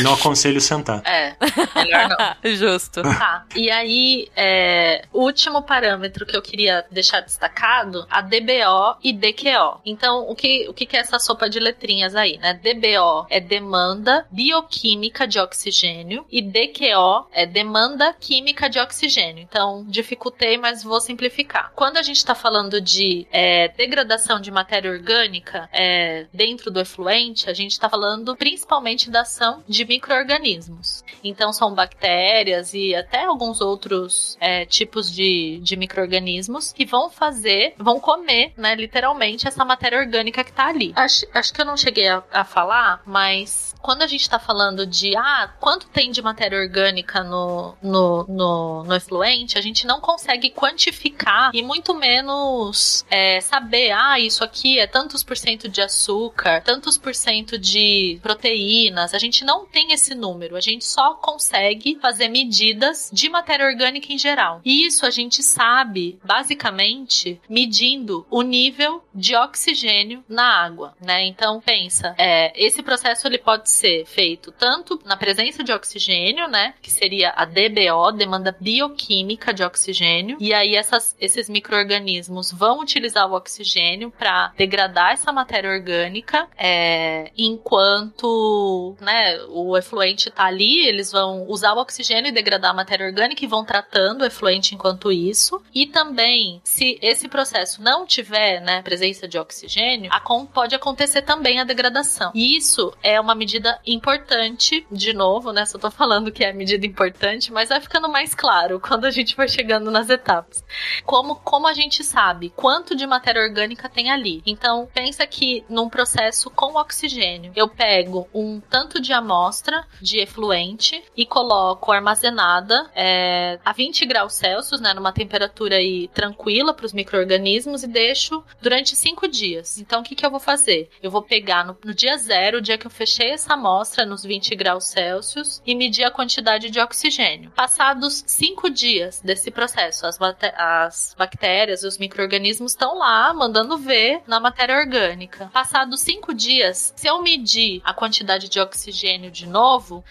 Não 0.00 0.14
aconselho 0.14 0.60
sentar. 0.60 1.02
É, 1.06 1.36
melhor 1.76 2.08
não. 2.08 2.16
Justo. 2.54 3.02
Tá. 3.02 3.44
E 3.54 3.70
aí, 3.70 4.28
é, 4.36 5.04
o 5.12 5.22
último 5.22 5.62
parâmetro 5.62 6.26
que 6.26 6.36
eu 6.36 6.42
queria 6.42 6.84
deixar 6.90 7.20
destacado, 7.20 8.06
a 8.10 8.20
DBO 8.20 8.98
e 9.02 9.12
DQO. 9.12 9.80
Então, 9.84 10.28
o 10.28 10.34
que, 10.34 10.68
o 10.68 10.74
que 10.74 10.96
é 10.96 11.00
essa 11.00 11.18
sopa 11.18 11.48
de 11.48 11.60
letrinhas 11.60 12.14
aí, 12.16 12.38
né? 12.38 12.54
DBO 12.54 13.26
é 13.30 13.38
demanda 13.38 14.26
bioquímica 14.30 15.26
de 15.26 15.38
oxigênio 15.38 16.26
e 16.30 16.42
DQO 16.42 17.28
é 17.32 17.46
demanda 17.46 18.12
química 18.18 18.68
de 18.68 18.80
oxigênio. 18.80 19.42
Então, 19.42 19.84
dificultei, 19.86 20.56
mas 20.58 20.82
vou 20.82 21.00
simplificar 21.00 21.35
quantificar. 21.36 21.72
Quando 21.74 21.98
a 21.98 22.02
gente 22.02 22.16
está 22.16 22.34
falando 22.34 22.80
de 22.80 23.26
é, 23.30 23.68
degradação 23.68 24.40
de 24.40 24.50
matéria 24.50 24.90
orgânica 24.90 25.68
é, 25.72 26.26
dentro 26.32 26.70
do 26.70 26.80
efluente, 26.80 27.50
a 27.50 27.52
gente 27.52 27.72
está 27.72 27.88
falando 27.88 28.34
principalmente 28.36 29.10
da 29.10 29.20
ação 29.20 29.62
de 29.68 29.84
micro-organismos. 29.84 31.04
Então, 31.22 31.52
são 31.52 31.74
bactérias 31.74 32.72
e 32.72 32.94
até 32.94 33.24
alguns 33.24 33.60
outros 33.60 34.36
é, 34.40 34.64
tipos 34.64 35.12
de, 35.12 35.60
de 35.62 35.76
micro-organismos 35.76 36.72
que 36.72 36.84
vão 36.86 37.10
fazer, 37.10 37.74
vão 37.76 38.00
comer, 38.00 38.52
né, 38.56 38.74
literalmente, 38.74 39.46
essa 39.46 39.64
matéria 39.64 39.98
orgânica 39.98 40.42
que 40.42 40.50
está 40.50 40.68
ali. 40.68 40.92
Acho, 40.96 41.26
acho 41.34 41.52
que 41.52 41.60
eu 41.60 41.66
não 41.66 41.76
cheguei 41.76 42.08
a, 42.08 42.22
a 42.32 42.44
falar, 42.44 43.02
mas 43.04 43.74
quando 43.86 44.02
a 44.02 44.06
gente 44.08 44.22
está 44.22 44.40
falando 44.40 44.84
de 44.84 45.16
ah, 45.16 45.48
quanto 45.60 45.86
tem 45.86 46.10
de 46.10 46.20
matéria 46.20 46.58
orgânica 46.58 47.22
no, 47.22 47.76
no, 47.80 48.24
no, 48.28 48.82
no 48.82 48.94
efluente, 48.96 49.56
a 49.56 49.60
gente 49.60 49.86
não 49.86 50.00
consegue 50.00 50.50
quantificar 50.50 51.52
e 51.54 51.62
muito 51.62 51.94
menos 51.94 53.06
é, 53.08 53.40
saber, 53.40 53.92
ah, 53.92 54.18
isso 54.18 54.42
aqui 54.42 54.80
é 54.80 54.88
tantos 54.88 55.22
por 55.22 55.36
cento 55.36 55.68
de 55.68 55.80
açúcar, 55.80 56.62
tantos 56.62 56.98
por 56.98 57.14
cento 57.14 57.56
de 57.56 58.18
proteínas. 58.20 59.14
A 59.14 59.18
gente 59.18 59.44
não 59.44 59.64
tem 59.64 59.92
esse 59.92 60.16
número, 60.16 60.56
a 60.56 60.60
gente 60.60 60.84
só 60.84 61.14
consegue 61.14 61.96
fazer 62.02 62.26
medidas 62.26 63.08
de 63.12 63.28
matéria 63.28 63.66
orgânica 63.66 64.12
em 64.12 64.18
geral. 64.18 64.60
E 64.64 64.84
isso 64.84 65.06
a 65.06 65.10
gente 65.10 65.44
sabe, 65.44 66.18
basicamente, 66.24 67.40
medindo 67.48 68.26
o 68.28 68.42
nível 68.42 69.04
de 69.14 69.36
oxigênio 69.36 70.24
na 70.28 70.64
água, 70.64 70.96
né? 71.00 71.24
Então, 71.24 71.60
pensa, 71.60 72.16
é, 72.18 72.52
esse 72.60 72.82
processo 72.82 73.28
ele 73.28 73.38
pode 73.38 73.75
ser 73.76 74.04
feito 74.06 74.52
tanto 74.52 75.00
na 75.04 75.16
presença 75.16 75.62
de 75.62 75.72
oxigênio, 75.72 76.48
né? 76.48 76.74
Que 76.80 76.90
seria 76.90 77.32
a 77.36 77.44
DBO, 77.44 78.12
demanda 78.16 78.56
bioquímica 78.58 79.52
de 79.52 79.62
oxigênio. 79.62 80.36
E 80.40 80.52
aí 80.52 80.74
essas, 80.74 81.16
esses 81.20 81.48
micro-organismos 81.48 82.52
vão 82.52 82.80
utilizar 82.80 83.30
o 83.30 83.34
oxigênio 83.34 84.10
para 84.10 84.52
degradar 84.56 85.12
essa 85.12 85.32
matéria 85.32 85.70
orgânica, 85.70 86.48
é, 86.56 87.30
enquanto 87.36 88.96
né, 89.00 89.38
o 89.48 89.76
efluente 89.76 90.28
está 90.28 90.44
ali, 90.46 90.86
eles 90.86 91.12
vão 91.12 91.46
usar 91.48 91.74
o 91.74 91.80
oxigênio 91.80 92.28
e 92.28 92.32
degradar 92.32 92.70
a 92.70 92.74
matéria 92.74 93.06
orgânica 93.06 93.44
e 93.44 93.48
vão 93.48 93.64
tratando 93.64 94.22
o 94.22 94.24
efluente 94.24 94.74
enquanto 94.74 95.12
isso. 95.12 95.62
E 95.74 95.86
também, 95.86 96.60
se 96.64 96.98
esse 97.02 97.28
processo 97.28 97.82
não 97.82 98.06
tiver 98.06 98.60
né, 98.60 98.82
presença 98.82 99.28
de 99.28 99.38
oxigênio, 99.38 100.10
pode 100.52 100.74
acontecer 100.74 101.22
também 101.22 101.60
a 101.60 101.64
degradação. 101.64 102.30
E 102.34 102.56
isso 102.56 102.92
é 103.02 103.20
uma 103.20 103.34
medida 103.34 103.65
importante, 103.86 104.86
de 104.90 105.12
novo, 105.12 105.52
né? 105.52 105.64
Só 105.66 105.78
tô 105.78 105.90
falando 105.90 106.32
que 106.32 106.44
é 106.44 106.52
medida 106.52 106.86
importante, 106.86 107.52
mas 107.52 107.68
vai 107.68 107.80
ficando 107.80 108.08
mais 108.08 108.34
claro 108.34 108.78
quando 108.80 109.04
a 109.04 109.10
gente 109.10 109.34
for 109.34 109.48
chegando 109.48 109.90
nas 109.90 110.10
etapas. 110.10 110.64
Como, 111.04 111.36
como 111.36 111.66
a 111.66 111.74
gente 111.74 112.02
sabe 112.02 112.50
quanto 112.50 112.94
de 112.94 113.06
matéria 113.06 113.42
orgânica 113.42 113.88
tem 113.88 114.10
ali. 114.10 114.42
Então, 114.46 114.88
pensa 114.92 115.26
que 115.26 115.64
num 115.68 115.88
processo 115.88 116.50
com 116.50 116.74
oxigênio, 116.78 117.52
eu 117.54 117.68
pego 117.68 118.28
um 118.34 118.60
tanto 118.60 119.00
de 119.00 119.12
amostra 119.12 119.86
de 120.00 120.18
efluente 120.18 121.02
e 121.16 121.26
coloco 121.26 121.92
armazenada 121.92 122.90
é, 122.94 123.58
a 123.64 123.72
20 123.72 124.04
graus 124.06 124.34
Celsius, 124.34 124.80
né, 124.80 124.92
numa 124.94 125.12
temperatura 125.12 125.76
aí 125.76 126.08
tranquila 126.08 126.74
para 126.74 126.86
os 126.86 126.92
micro-organismos 126.92 127.82
e 127.82 127.86
deixo 127.86 128.42
durante 128.60 128.94
5 128.94 129.28
dias. 129.28 129.78
Então, 129.78 130.00
o 130.00 130.04
que, 130.04 130.14
que 130.14 130.24
eu 130.24 130.30
vou 130.30 130.40
fazer? 130.40 130.88
Eu 131.02 131.10
vou 131.10 131.22
pegar 131.22 131.64
no, 131.64 131.76
no 131.84 131.94
dia 131.94 132.16
zero, 132.16 132.58
o 132.58 132.60
dia 132.60 132.78
que 132.78 132.86
eu 132.86 132.90
fechei 132.90 133.30
essa 133.30 133.55
amostra 133.56 134.06
nos 134.06 134.22
20 134.22 134.54
graus 134.54 134.84
Celsius 134.84 135.60
e 135.66 135.74
medir 135.74 136.04
a 136.04 136.10
quantidade 136.10 136.70
de 136.70 136.78
oxigênio. 136.78 137.50
Passados 137.50 138.22
5 138.26 138.70
dias 138.70 139.20
desse 139.24 139.50
processo, 139.50 140.06
as, 140.06 140.18
as 140.56 141.14
bactérias, 141.18 141.82
os 141.82 141.98
micro-organismos 141.98 142.72
estão 142.72 142.98
lá 142.98 143.32
mandando 143.32 143.76
ver 143.78 144.22
na 144.26 144.38
matéria 144.38 144.76
orgânica. 144.76 145.50
Passados 145.52 146.00
5 146.00 146.34
dias, 146.34 146.92
se 146.94 147.08
eu 147.08 147.20
medir 147.22 147.80
a 147.82 147.92
quantidade 147.92 148.48
de 148.48 148.60
oxigênio 148.60 149.30
de 149.30 149.46
novo, 149.46 150.04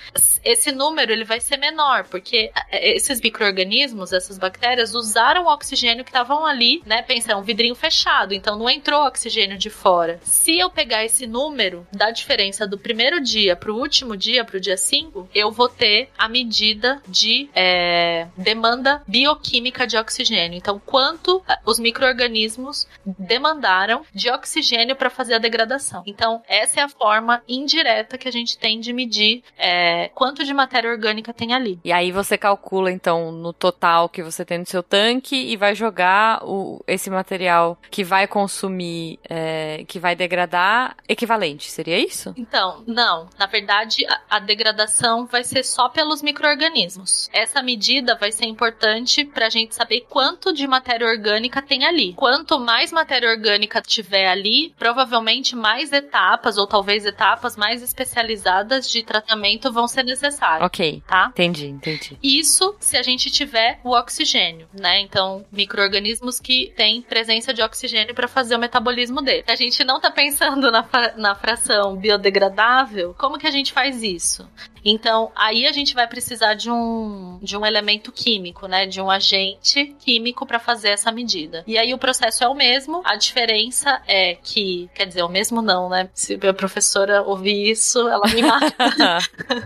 esse 0.44 0.72
número 0.72 1.12
ele 1.12 1.24
vai 1.24 1.40
ser 1.40 1.58
menor, 1.58 2.06
porque 2.06 2.52
é, 2.72 2.96
esses 2.96 3.22
micro-organismos, 3.22 4.12
essas 4.12 4.38
bactérias, 4.38 4.96
usaram 4.96 5.46
o 5.46 5.54
oxigênio 5.54 6.04
que 6.04 6.10
estavam 6.10 6.46
ali, 6.46 6.82
né? 6.86 7.04
Pensa, 7.04 7.34
é 7.34 7.36
um 7.36 7.44
vidrinho 7.44 7.76
fechado, 7.76 8.34
então 8.34 8.58
não 8.58 8.70
entrou 8.70 9.06
oxigênio 9.06 9.58
de 9.58 9.70
fora. 9.70 10.20
Se 10.24 10.58
eu 10.58 10.70
pegar 10.70 11.06
esse 11.06 11.28
número 11.28 11.86
da 11.92 12.10
diferença 12.10 12.66
do 12.68 12.78
primeiro 12.78 13.22
dia 13.26 13.56
para 13.56 13.72
o 13.72 13.78
último 13.78 14.16
dia, 14.16 14.46
para 14.46 14.58
o 14.58 14.60
dia 14.60 14.78
5, 14.78 15.30
eu 15.34 15.52
vou 15.52 15.68
ter 15.68 16.10
a 16.18 16.30
medida 16.30 17.02
de 17.08 17.50
é, 17.54 18.28
demanda 18.38 19.02
bioquímica 19.08 19.88
de 19.88 19.98
oxigênio. 19.98 20.58
Então, 20.58 20.80
quanto 20.86 21.44
é, 21.50 21.58
os 21.66 21.80
micro-organismos 21.80 22.88
demandaram 23.06 24.06
de 24.14 24.30
oxigênio 24.30 24.96
para 24.96 25.10
fazer 25.10 25.34
a 25.34 25.40
degradação. 25.40 26.04
Então, 26.06 26.42
essa 26.48 26.80
é 26.80 26.84
a 26.84 26.90
forma 26.90 27.42
indireta 27.48 28.18
que 28.18 28.28
a 28.28 28.32
gente 28.32 28.58
tem 28.58 28.80
de 28.80 28.94
medir 28.94 29.44
é, 29.58 30.10
quanto 30.14 30.44
de 30.46 30.54
matéria 30.54 30.90
orgânica 30.90 31.34
tem 31.34 31.54
ali. 31.54 31.80
E 31.84 31.92
aí 31.92 32.12
você 32.12 32.38
calcula, 32.38 32.92
então, 32.92 33.32
no 33.32 33.52
total 33.52 34.08
que 34.08 34.22
você 34.22 34.46
tem 34.46 34.60
no 34.60 34.66
seu 34.66 34.84
tanque 34.84 35.36
e 35.36 35.58
vai 35.58 35.74
jogar 35.74 36.44
o, 36.44 36.84
esse 36.88 37.10
material 37.10 37.78
que 37.90 38.04
vai 38.04 38.28
consumir, 38.28 39.20
é, 39.28 39.84
que 39.88 40.00
vai 40.00 40.16
degradar, 40.16 40.96
equivalente, 41.08 41.72
seria 41.72 41.98
isso? 41.98 42.34
Então, 42.38 42.84
não. 42.86 43.15
Na 43.38 43.46
verdade, 43.46 44.06
a, 44.06 44.38
a 44.38 44.40
degradação 44.40 45.26
vai 45.26 45.44
ser 45.44 45.64
só 45.64 45.90
pelos 45.90 46.22
micro-organismos. 46.22 47.30
Essa 47.32 47.62
medida 47.62 48.16
vai 48.16 48.32
ser 48.32 48.46
importante 48.46 49.24
para 49.26 49.48
a 49.48 49.50
gente 49.50 49.76
saber 49.76 50.06
quanto 50.10 50.54
de 50.54 50.68
matéria 50.68 51.08
orgânica 51.08 51.62
tem 51.62 51.86
ali. 51.86 52.14
Quanto 52.14 52.60
mais 52.60 52.92
matéria 52.92 53.30
orgânica 53.30 53.82
tiver 53.82 54.28
ali, 54.28 54.74
provavelmente 54.78 55.56
mais 55.56 55.92
etapas, 55.92 56.58
ou 56.58 56.68
talvez 56.68 57.06
etapas 57.06 57.56
mais 57.56 57.82
especializadas 57.82 58.90
de 58.90 59.04
tratamento 59.04 59.72
vão 59.72 59.88
ser 59.88 60.04
necessárias. 60.04 60.66
Ok. 60.66 61.04
Tá? 61.08 61.28
Entendi, 61.32 61.68
entendi. 61.68 62.18
Isso 62.22 62.76
se 62.80 62.98
a 62.98 63.04
gente 63.04 63.30
tiver 63.30 63.80
o 63.84 63.92
oxigênio, 63.92 64.68
né? 64.74 65.00
Então, 65.02 65.46
micro-organismos 65.52 66.40
que 66.40 66.74
têm 66.76 67.02
presença 67.02 67.54
de 67.54 67.62
oxigênio 67.62 68.16
para 68.16 68.28
fazer 68.28 68.56
o 68.56 68.60
metabolismo 68.60 69.22
dele. 69.22 69.44
A 69.48 69.56
gente 69.56 69.84
não 69.84 70.00
tá 70.00 70.10
pensando 70.10 70.72
na, 70.72 70.88
na 71.18 71.36
fração 71.36 71.96
biodegradável, 71.96 73.05
como 73.14 73.38
que 73.38 73.48
a 73.48 73.52
gente 73.52 73.72
faz 73.72 74.02
isso? 74.02 74.50
Então, 74.86 75.32
aí 75.36 75.66
a 75.66 75.72
gente 75.72 75.96
vai 75.96 76.08
precisar 76.08 76.54
de 76.54 76.70
um, 76.70 77.40
de 77.42 77.58
um 77.58 77.66
elemento 77.66 78.12
químico, 78.12 78.68
né? 78.68 78.86
De 78.86 79.02
um 79.02 79.10
agente 79.10 79.96
químico 80.00 80.46
para 80.46 80.60
fazer 80.60 80.90
essa 80.90 81.12
medida. 81.12 81.64
E 81.66 81.76
aí 81.76 81.92
o 81.92 81.98
processo 81.98 82.44
é 82.44 82.48
o 82.48 82.54
mesmo, 82.54 83.02
a 83.04 83.16
diferença 83.16 84.00
é 84.08 84.36
que, 84.36 84.88
quer 84.94 85.08
dizer, 85.08 85.24
o 85.24 85.30
mesmo 85.30 85.62
não, 85.62 85.90
né? 85.90 86.08
Se 86.14 86.36
a 86.48 86.54
professora 86.54 87.24
ouvir 87.24 87.72
isso, 87.72 88.08
ela 88.08 88.28
me 88.28 88.44
mata. 88.44 89.18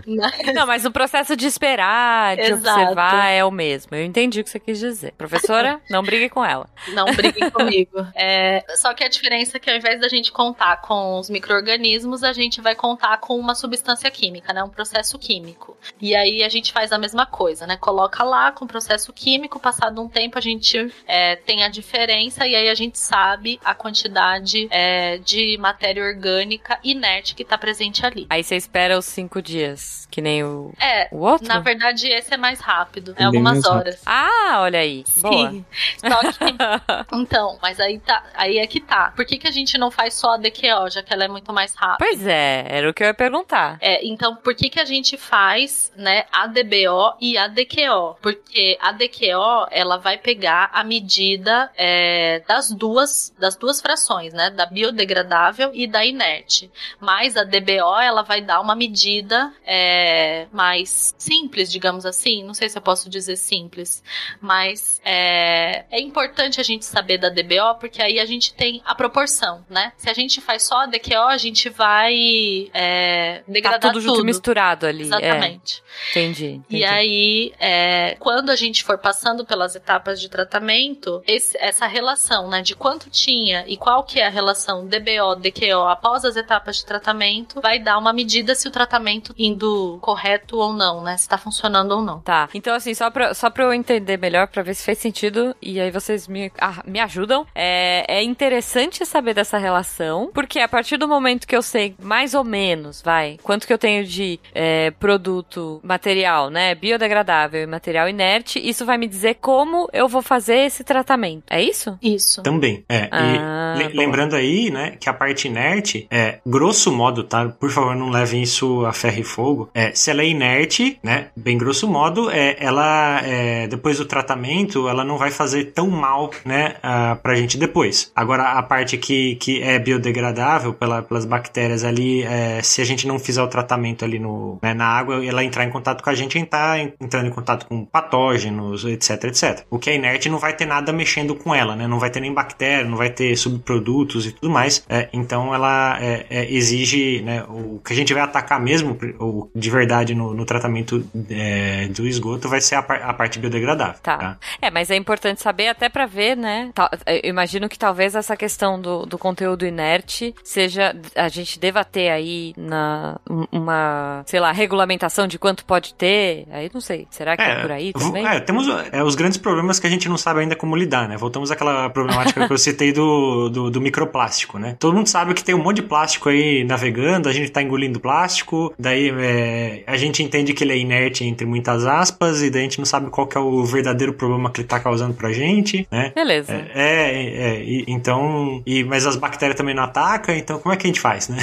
não, 0.54 0.66
mas 0.66 0.86
o 0.86 0.90
processo 0.90 1.36
de 1.36 1.46
esperar, 1.46 2.36
de 2.36 2.42
Exato. 2.42 2.80
observar 2.80 3.28
é 3.28 3.44
o 3.44 3.50
mesmo. 3.50 3.94
Eu 3.94 4.04
entendi 4.04 4.40
o 4.40 4.44
que 4.44 4.50
você 4.50 4.58
quis 4.58 4.78
dizer. 4.78 5.12
Professora, 5.18 5.80
não 5.90 6.02
brigue 6.02 6.30
com 6.30 6.42
ela. 6.42 6.66
Não 6.88 7.04
brigue 7.04 7.48
comigo. 7.52 8.06
É, 8.14 8.64
só 8.76 8.94
que 8.94 9.04
a 9.04 9.08
diferença 9.08 9.58
é 9.58 9.60
que 9.60 9.68
ao 9.68 9.76
invés 9.76 10.00
da 10.00 10.08
gente 10.08 10.32
contar 10.32 10.78
com 10.78 11.18
os 11.18 11.28
micro-organismos, 11.28 12.24
a 12.24 12.32
gente 12.32 12.60
vai 12.62 12.74
contar 12.74 13.18
com 13.18 13.38
uma 13.38 13.54
substância 13.54 14.10
química, 14.10 14.54
né? 14.54 14.62
Um 14.64 14.70
processo 14.70 15.09
processo 15.10 15.18
químico. 15.18 15.76
E 16.00 16.14
aí 16.14 16.42
a 16.42 16.48
gente 16.48 16.72
faz 16.72 16.92
a 16.92 16.98
mesma 16.98 17.26
coisa, 17.26 17.66
né? 17.66 17.76
Coloca 17.76 18.22
lá 18.22 18.52
com 18.52 18.66
processo 18.66 19.12
químico, 19.12 19.58
passado 19.58 20.00
um 20.00 20.08
tempo 20.08 20.38
a 20.38 20.40
gente 20.40 20.92
é, 21.06 21.36
tem 21.36 21.64
a 21.64 21.68
diferença 21.68 22.46
e 22.46 22.54
aí 22.54 22.68
a 22.68 22.74
gente 22.74 22.98
sabe 22.98 23.58
a 23.64 23.74
quantidade 23.74 24.68
é, 24.70 25.18
de 25.18 25.56
matéria 25.58 26.04
orgânica 26.04 26.78
inerte 26.84 27.34
que 27.34 27.42
está 27.42 27.56
presente 27.56 28.04
ali. 28.04 28.26
Aí 28.28 28.44
você 28.44 28.56
espera 28.56 28.98
os 28.98 29.04
cinco 29.04 29.40
dias, 29.40 30.06
que 30.10 30.20
nem 30.20 30.44
o, 30.44 30.72
é, 30.78 31.08
o 31.10 31.18
outro? 31.18 31.48
Na 31.48 31.60
verdade, 31.60 32.08
esse 32.08 32.32
é 32.32 32.36
mais 32.36 32.60
rápido, 32.60 33.14
é 33.16 33.24
algumas 33.24 33.64
horas. 33.64 34.02
Ah, 34.04 34.60
olha 34.60 34.80
aí. 34.80 35.04
Boa. 35.18 35.50
Sim. 35.50 35.64
Só 35.98 36.20
que, 36.20 37.16
então, 37.16 37.58
mas 37.62 37.80
aí 37.80 37.98
tá, 37.98 38.24
aí 38.34 38.58
é 38.58 38.66
que 38.66 38.80
tá. 38.80 39.12
Por 39.16 39.24
que, 39.24 39.38
que 39.38 39.48
a 39.48 39.50
gente 39.50 39.78
não 39.78 39.90
faz 39.90 40.14
só 40.14 40.34
a 40.34 40.36
DQO, 40.36 40.90
já 40.90 41.02
que 41.02 41.12
ela 41.12 41.24
é 41.24 41.28
muito 41.28 41.52
mais 41.52 41.74
rápida? 41.74 41.98
Pois 41.98 42.26
é, 42.26 42.66
era 42.68 42.90
o 42.90 42.94
que 42.94 43.02
eu 43.02 43.06
ia 43.06 43.14
perguntar. 43.14 43.78
É, 43.80 44.04
então, 44.06 44.36
por 44.36 44.54
que, 44.54 44.68
que 44.68 44.80
a 44.80 44.84
gente 44.84 44.99
gente 45.00 45.16
faz, 45.16 45.90
né, 45.96 46.24
a 46.30 46.46
DBO 46.46 47.14
e 47.20 47.36
a 47.36 47.48
DQO, 47.48 48.16
porque 48.20 48.78
a 48.80 48.92
DQO 48.92 49.66
ela 49.70 49.96
vai 49.96 50.18
pegar 50.18 50.70
a 50.72 50.84
medida 50.84 51.70
é, 51.76 52.42
das 52.46 52.70
duas 52.70 53.34
das 53.38 53.56
duas 53.56 53.80
frações, 53.80 54.32
né, 54.32 54.50
da 54.50 54.66
biodegradável 54.66 55.70
e 55.72 55.86
da 55.86 56.04
inerte. 56.04 56.70
Mas 57.00 57.36
a 57.36 57.44
DBO 57.44 57.98
ela 58.00 58.22
vai 58.22 58.42
dar 58.42 58.60
uma 58.60 58.74
medida 58.74 59.52
é, 59.64 60.46
mais 60.52 61.14
simples, 61.18 61.72
digamos 61.72 62.04
assim. 62.04 62.44
Não 62.44 62.54
sei 62.54 62.68
se 62.68 62.76
eu 62.76 62.82
posso 62.82 63.08
dizer 63.08 63.36
simples, 63.36 64.02
mas 64.40 65.00
é, 65.04 65.86
é 65.90 66.00
importante 66.00 66.60
a 66.60 66.64
gente 66.64 66.84
saber 66.84 67.18
da 67.18 67.28
DBO 67.30 67.78
porque 67.80 68.02
aí 68.02 68.20
a 68.20 68.26
gente 68.26 68.52
tem 68.52 68.82
a 68.84 68.94
proporção, 68.94 69.64
né? 69.68 69.92
Se 69.96 70.10
a 70.10 70.14
gente 70.14 70.40
faz 70.40 70.64
só 70.64 70.82
a 70.82 70.86
DQO, 70.86 71.28
a 71.28 71.38
gente 71.38 71.70
vai 71.70 72.70
é, 72.74 73.42
degradar 73.48 73.80
tá 73.80 73.92
tudo, 73.92 74.04
tudo. 74.04 74.24
misturado 74.24 74.79
ali. 74.86 75.02
Exatamente. 75.04 75.82
É. 75.86 76.10
Entendi, 76.10 76.46
entendi. 76.52 76.82
E 76.82 76.84
aí, 76.84 77.52
é, 77.58 78.16
quando 78.18 78.50
a 78.50 78.56
gente 78.56 78.82
for 78.84 78.98
passando 78.98 79.44
pelas 79.44 79.74
etapas 79.74 80.20
de 80.20 80.28
tratamento, 80.28 81.22
esse- 81.26 81.56
essa 81.58 81.86
relação, 81.86 82.48
né, 82.48 82.62
de 82.62 82.74
quanto 82.74 83.08
tinha 83.10 83.64
e 83.66 83.76
qual 83.76 84.04
que 84.04 84.20
é 84.20 84.26
a 84.26 84.30
relação 84.30 84.86
DBO, 84.86 85.36
DQO 85.36 85.82
após 85.88 86.24
as 86.24 86.36
etapas 86.36 86.76
de 86.76 86.84
tratamento, 86.86 87.60
vai 87.60 87.78
dar 87.78 87.98
uma 87.98 88.12
medida 88.12 88.54
se 88.54 88.68
o 88.68 88.70
tratamento 88.70 89.34
indo 89.38 89.98
correto 90.00 90.56
ou 90.58 90.72
não, 90.72 91.02
né, 91.02 91.16
se 91.16 91.28
tá 91.28 91.38
funcionando 91.38 91.92
ou 91.92 92.02
não. 92.02 92.20
Tá, 92.20 92.48
então 92.54 92.74
assim, 92.74 92.94
só 92.94 93.10
pra, 93.10 93.34
só 93.34 93.50
pra 93.50 93.64
eu 93.64 93.72
entender 93.72 94.16
melhor, 94.16 94.46
pra 94.48 94.62
ver 94.62 94.74
se 94.74 94.84
fez 94.84 94.98
sentido, 94.98 95.54
e 95.60 95.80
aí 95.80 95.90
vocês 95.90 96.26
me, 96.28 96.50
ah, 96.60 96.82
me 96.86 97.00
ajudam, 97.00 97.46
é, 97.54 98.04
é 98.08 98.22
interessante 98.22 99.04
saber 99.06 99.34
dessa 99.34 99.58
relação, 99.58 100.30
porque 100.32 100.58
a 100.60 100.68
partir 100.68 100.96
do 100.96 101.08
momento 101.08 101.46
que 101.46 101.56
eu 101.56 101.62
sei 101.62 101.94
mais 102.00 102.34
ou 102.34 102.44
menos, 102.44 103.02
vai, 103.02 103.38
quanto 103.42 103.66
que 103.66 103.72
eu 103.72 103.78
tenho 103.78 104.04
de 104.04 104.38
é, 104.54 104.69
produto 104.98 105.80
material, 105.82 106.50
né, 106.50 106.74
biodegradável 106.74 107.62
e 107.62 107.66
material 107.66 108.08
inerte, 108.08 108.58
isso 108.58 108.84
vai 108.86 108.96
me 108.98 109.06
dizer 109.06 109.36
como 109.40 109.88
eu 109.92 110.08
vou 110.08 110.22
fazer 110.22 110.56
esse 110.66 110.84
tratamento. 110.84 111.44
É 111.50 111.62
isso? 111.62 111.98
Isso. 112.02 112.42
Também, 112.42 112.84
é. 112.88 113.08
Ah, 113.10 113.74
e 113.74 113.78
le- 113.78 113.88
boa. 113.90 114.04
lembrando 114.04 114.34
aí, 114.36 114.70
né, 114.70 114.96
que 115.00 115.08
a 115.08 115.12
parte 115.12 115.48
inerte, 115.48 116.06
é, 116.10 116.38
grosso 116.46 116.90
modo, 116.92 117.24
tá? 117.24 117.48
Por 117.48 117.70
favor, 117.70 117.94
não 117.96 118.08
levem 118.10 118.42
isso 118.42 118.84
a 118.86 118.92
ferro 118.92 119.20
e 119.20 119.24
fogo. 119.24 119.70
É, 119.74 119.92
se 119.92 120.10
ela 120.10 120.22
é 120.22 120.26
inerte, 120.28 120.98
né, 121.02 121.28
bem 121.36 121.56
grosso 121.58 121.88
modo, 121.88 122.30
é, 122.30 122.56
ela, 122.60 123.20
é, 123.24 123.66
depois 123.66 123.98
do 123.98 124.04
tratamento, 124.04 124.88
ela 124.88 125.04
não 125.04 125.16
vai 125.18 125.30
fazer 125.30 125.66
tão 125.72 125.88
mal, 125.88 126.30
né, 126.44 126.76
ah, 126.82 127.16
pra 127.22 127.34
gente 127.34 127.56
depois. 127.58 128.10
Agora, 128.14 128.44
a 128.52 128.62
parte 128.62 128.96
que, 128.96 129.34
que 129.36 129.62
é 129.62 129.78
biodegradável 129.78 130.72
pela- 130.74 131.02
pelas 131.02 131.24
bactérias 131.24 131.84
ali, 131.84 132.22
é, 132.22 132.60
se 132.62 132.80
a 132.80 132.84
gente 132.84 133.06
não 133.06 133.18
fizer 133.18 133.42
o 133.42 133.48
tratamento 133.48 134.04
ali 134.04 134.18
no, 134.18 134.58
né, 134.62 134.74
na 134.74 134.86
água, 134.86 135.24
ela 135.24 135.42
entrar 135.44 135.64
em 135.64 135.70
contato 135.70 136.02
com 136.02 136.10
a 136.10 136.14
gente, 136.14 136.36
a 136.36 136.40
gente 136.40 136.48
tá 136.50 136.78
en- 136.78 136.92
entrando 137.00 137.26
em 137.26 137.30
contato 137.30 137.66
com 137.66 137.84
patógenos, 137.84 138.84
etc, 138.84 139.24
etc. 139.24 139.64
O 139.70 139.78
que 139.78 139.90
é 139.90 139.94
inerte 139.96 140.28
não 140.28 140.38
vai 140.38 140.52
ter 140.54 140.66
nada 140.66 140.92
mexendo 140.92 141.34
com 141.34 141.54
ela, 141.54 141.74
né? 141.76 141.86
Não 141.86 141.98
vai 141.98 142.10
ter 142.10 142.20
nem 142.20 142.32
bactéria, 142.32 142.84
não 142.84 142.96
vai 142.96 143.10
ter 143.10 143.36
subprodutos 143.36 144.26
e 144.26 144.32
tudo 144.32 144.50
mais. 144.50 144.84
É, 144.88 145.08
então 145.12 145.54
ela 145.54 145.98
é, 146.00 146.26
é, 146.30 146.52
exige, 146.52 147.22
né? 147.22 147.44
O 147.48 147.80
que 147.84 147.92
a 147.92 147.96
gente 147.96 148.12
vai 148.12 148.22
atacar 148.22 148.60
mesmo, 148.60 148.96
ou 149.18 149.50
de 149.54 149.70
verdade 149.70 150.14
no, 150.14 150.34
no 150.34 150.44
tratamento 150.44 151.04
é, 151.30 151.88
do 151.88 152.06
esgoto, 152.06 152.48
vai 152.48 152.60
ser 152.60 152.74
a, 152.76 152.82
par- 152.82 153.02
a 153.02 153.12
parte 153.14 153.38
biodegradável. 153.38 154.00
Tá. 154.02 154.38
É, 154.60 154.70
mas 154.70 154.90
é 154.90 154.96
importante 154.96 155.40
saber 155.40 155.68
até 155.68 155.88
pra 155.88 156.06
ver, 156.06 156.36
né? 156.36 156.70
Tal- 156.74 156.90
Eu 157.06 157.30
imagino 157.30 157.68
que 157.68 157.78
talvez 157.78 158.14
essa 158.14 158.36
questão 158.36 158.80
do, 158.80 159.06
do 159.06 159.18
conteúdo 159.18 159.66
inerte 159.66 160.34
seja. 160.44 160.94
A 161.14 161.28
gente 161.28 161.58
deva 161.58 161.84
ter 161.84 162.10
aí 162.10 162.52
na, 162.56 163.18
um- 163.28 163.46
uma, 163.52 164.22
sei 164.26 164.40
lá, 164.40 164.49
regulamentação 164.52 165.26
de 165.26 165.38
quanto 165.38 165.64
pode 165.64 165.94
ter. 165.94 166.46
Aí 166.50 166.70
não 166.72 166.80
sei. 166.80 167.06
Será 167.10 167.36
que 167.36 167.42
é, 167.42 167.60
por 167.60 167.70
aí 167.70 167.92
também? 167.92 168.26
É, 168.26 168.40
temos 168.40 168.66
é, 168.92 169.02
os 169.02 169.14
grandes 169.14 169.38
problemas 169.38 169.78
que 169.78 169.86
a 169.86 169.90
gente 169.90 170.08
não 170.08 170.16
sabe 170.16 170.40
ainda 170.40 170.56
como 170.56 170.76
lidar, 170.76 171.08
né? 171.08 171.16
Voltamos 171.16 171.50
àquela 171.50 171.88
problemática 171.90 172.46
que 172.46 172.52
eu 172.52 172.58
citei 172.58 172.92
do, 172.92 173.48
do, 173.48 173.70
do 173.70 173.80
microplástico, 173.80 174.58
né? 174.58 174.76
Todo 174.78 174.94
mundo 174.94 175.06
sabe 175.08 175.34
que 175.34 175.42
tem 175.44 175.54
um 175.54 175.62
monte 175.62 175.76
de 175.76 175.82
plástico 175.82 176.28
aí 176.28 176.64
navegando, 176.64 177.28
a 177.28 177.32
gente 177.32 177.50
tá 177.50 177.62
engolindo 177.62 178.00
plástico, 178.00 178.72
daí 178.78 179.10
é, 179.10 179.82
a 179.86 179.96
gente 179.96 180.22
entende 180.22 180.52
que 180.54 180.64
ele 180.64 180.72
é 180.72 180.78
inerte 180.78 181.24
entre 181.24 181.46
muitas 181.46 181.86
aspas, 181.86 182.42
e 182.42 182.50
daí 182.50 182.60
a 182.60 182.64
gente 182.64 182.78
não 182.78 182.86
sabe 182.86 183.10
qual 183.10 183.26
que 183.26 183.36
é 183.36 183.40
o 183.40 183.64
verdadeiro 183.64 184.12
problema 184.12 184.50
que 184.50 184.60
ele 184.60 184.68
tá 184.68 184.80
causando 184.80 185.14
pra 185.14 185.32
gente, 185.32 185.86
né? 185.90 186.12
Beleza. 186.14 186.52
É, 186.52 186.66
é, 186.74 187.54
é, 187.56 187.62
e- 187.62 187.84
então. 187.88 188.62
E, 188.66 188.84
mas 188.84 189.06
as 189.06 189.16
bactérias 189.16 189.56
também 189.56 189.74
não 189.74 189.82
atacam, 189.84 190.34
então 190.34 190.58
como 190.58 190.72
é 190.72 190.76
que 190.76 190.86
a 190.86 190.88
gente 190.88 191.00
faz, 191.00 191.28
né? 191.28 191.38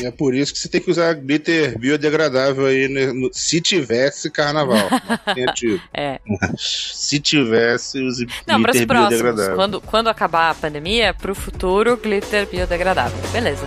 E 0.00 0.06
é 0.06 0.10
por 0.10 0.34
isso 0.34 0.52
que 0.52 0.58
você 0.58 0.68
tem 0.68 0.80
que 0.80 0.90
usar 0.90 1.12
glitter 1.14 1.78
biodegradável 1.78 2.09
aí, 2.66 2.88
né, 2.88 3.12
no- 3.12 3.30
se 3.32 3.60
tivesse 3.60 4.30
carnaval. 4.30 4.88
É. 5.92 6.18
Mas 6.26 6.92
se 6.94 7.18
tivesse, 7.20 8.00
use 8.02 8.26
Não, 8.46 8.62
para 8.62 8.72
os 8.72 8.84
próximos. 8.84 9.48
Quando, 9.54 9.80
quando 9.80 10.08
acabar 10.08 10.50
a 10.50 10.54
pandemia, 10.54 11.14
pro 11.14 11.34
futuro, 11.34 11.96
glitter 11.96 12.46
biodegradável. 12.46 13.18
Beleza. 13.32 13.66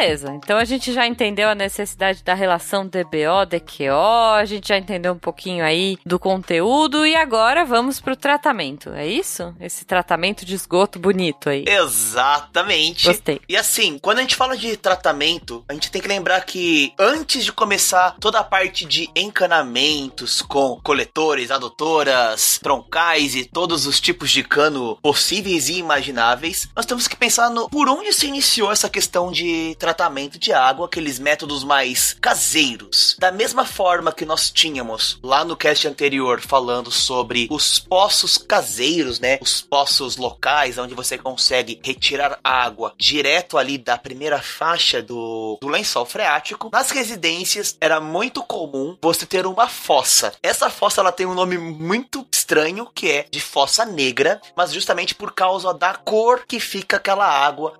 Beleza. 0.00 0.32
Então 0.34 0.56
a 0.56 0.64
gente 0.64 0.92
já 0.92 1.06
entendeu 1.06 1.48
a 1.48 1.54
necessidade 1.54 2.22
da 2.24 2.34
relação 2.34 2.86
DBO, 2.86 3.46
DQO, 3.48 4.34
a 4.34 4.44
gente 4.44 4.68
já 4.68 4.78
entendeu 4.78 5.12
um 5.12 5.18
pouquinho 5.18 5.64
aí 5.64 5.98
do 6.04 6.18
conteúdo 6.18 7.06
e 7.06 7.14
agora 7.14 7.64
vamos 7.64 8.00
pro 8.00 8.16
tratamento. 8.16 8.90
É 8.90 9.06
isso? 9.06 9.54
Esse 9.60 9.84
tratamento 9.84 10.44
de 10.44 10.54
esgoto 10.54 10.98
bonito 10.98 11.48
aí. 11.48 11.64
Exatamente. 11.66 13.06
Gostei. 13.06 13.40
E 13.48 13.56
assim, 13.56 13.98
quando 13.98 14.18
a 14.18 14.22
gente 14.22 14.36
fala 14.36 14.56
de 14.56 14.76
tratamento, 14.76 15.64
a 15.68 15.74
gente 15.74 15.90
tem 15.90 16.00
que 16.00 16.08
lembrar 16.08 16.40
que 16.44 16.92
antes 16.98 17.44
de 17.44 17.52
começar 17.52 18.16
toda 18.18 18.38
a 18.40 18.44
parte 18.44 18.86
de 18.86 19.08
encanamentos 19.14 20.40
com 20.40 20.80
coletores, 20.82 21.50
adutoras, 21.50 22.58
troncais 22.62 23.34
e 23.34 23.44
todos 23.44 23.86
os 23.86 24.00
tipos 24.00 24.30
de 24.30 24.42
cano 24.42 24.96
possíveis 25.02 25.68
e 25.68 25.78
imagináveis, 25.78 26.68
nós 26.74 26.86
temos 26.86 27.06
que 27.06 27.16
pensar 27.16 27.50
no 27.50 27.68
por 27.68 27.88
onde 27.88 28.12
se 28.12 28.26
iniciou 28.26 28.72
essa 28.72 28.88
questão 28.88 29.30
de 29.30 29.76
tratamento 29.78 29.89
de 30.38 30.52
água, 30.52 30.86
aqueles 30.86 31.18
métodos 31.18 31.64
mais 31.64 32.16
caseiros. 32.20 33.16
Da 33.18 33.30
mesma 33.30 33.64
forma 33.64 34.12
que 34.12 34.24
nós 34.24 34.50
tínhamos 34.50 35.18
lá 35.22 35.44
no 35.44 35.56
cast 35.56 35.86
anterior 35.86 36.40
falando 36.40 36.90
sobre 36.90 37.46
os 37.50 37.78
poços 37.78 38.38
caseiros, 38.38 39.20
né? 39.20 39.38
Os 39.40 39.60
poços 39.60 40.16
locais 40.16 40.78
onde 40.78 40.94
você 40.94 41.16
consegue 41.16 41.80
retirar 41.82 42.38
água 42.42 42.94
direto 42.98 43.58
ali 43.58 43.78
da 43.78 43.96
primeira 43.96 44.40
faixa 44.40 45.02
do, 45.02 45.58
do 45.60 45.68
lençol 45.68 46.04
freático. 46.04 46.70
Nas 46.72 46.90
residências 46.90 47.76
era 47.80 48.00
muito 48.00 48.42
comum 48.42 48.96
você 49.00 49.26
ter 49.26 49.46
uma 49.46 49.68
fossa. 49.68 50.32
Essa 50.42 50.70
fossa 50.70 51.00
ela 51.00 51.12
tem 51.12 51.26
um 51.26 51.34
nome 51.34 51.56
muito 51.58 52.26
estranho 52.32 52.88
que 52.94 53.10
é 53.10 53.26
de 53.30 53.40
fossa 53.40 53.84
negra, 53.84 54.40
mas 54.56 54.72
justamente 54.72 55.14
por 55.14 55.32
causa 55.32 55.72
da 55.72 55.94
cor 55.94 56.42
que 56.46 56.58
fica 56.58 56.96
aquela 56.96 57.26
água, 57.26 57.74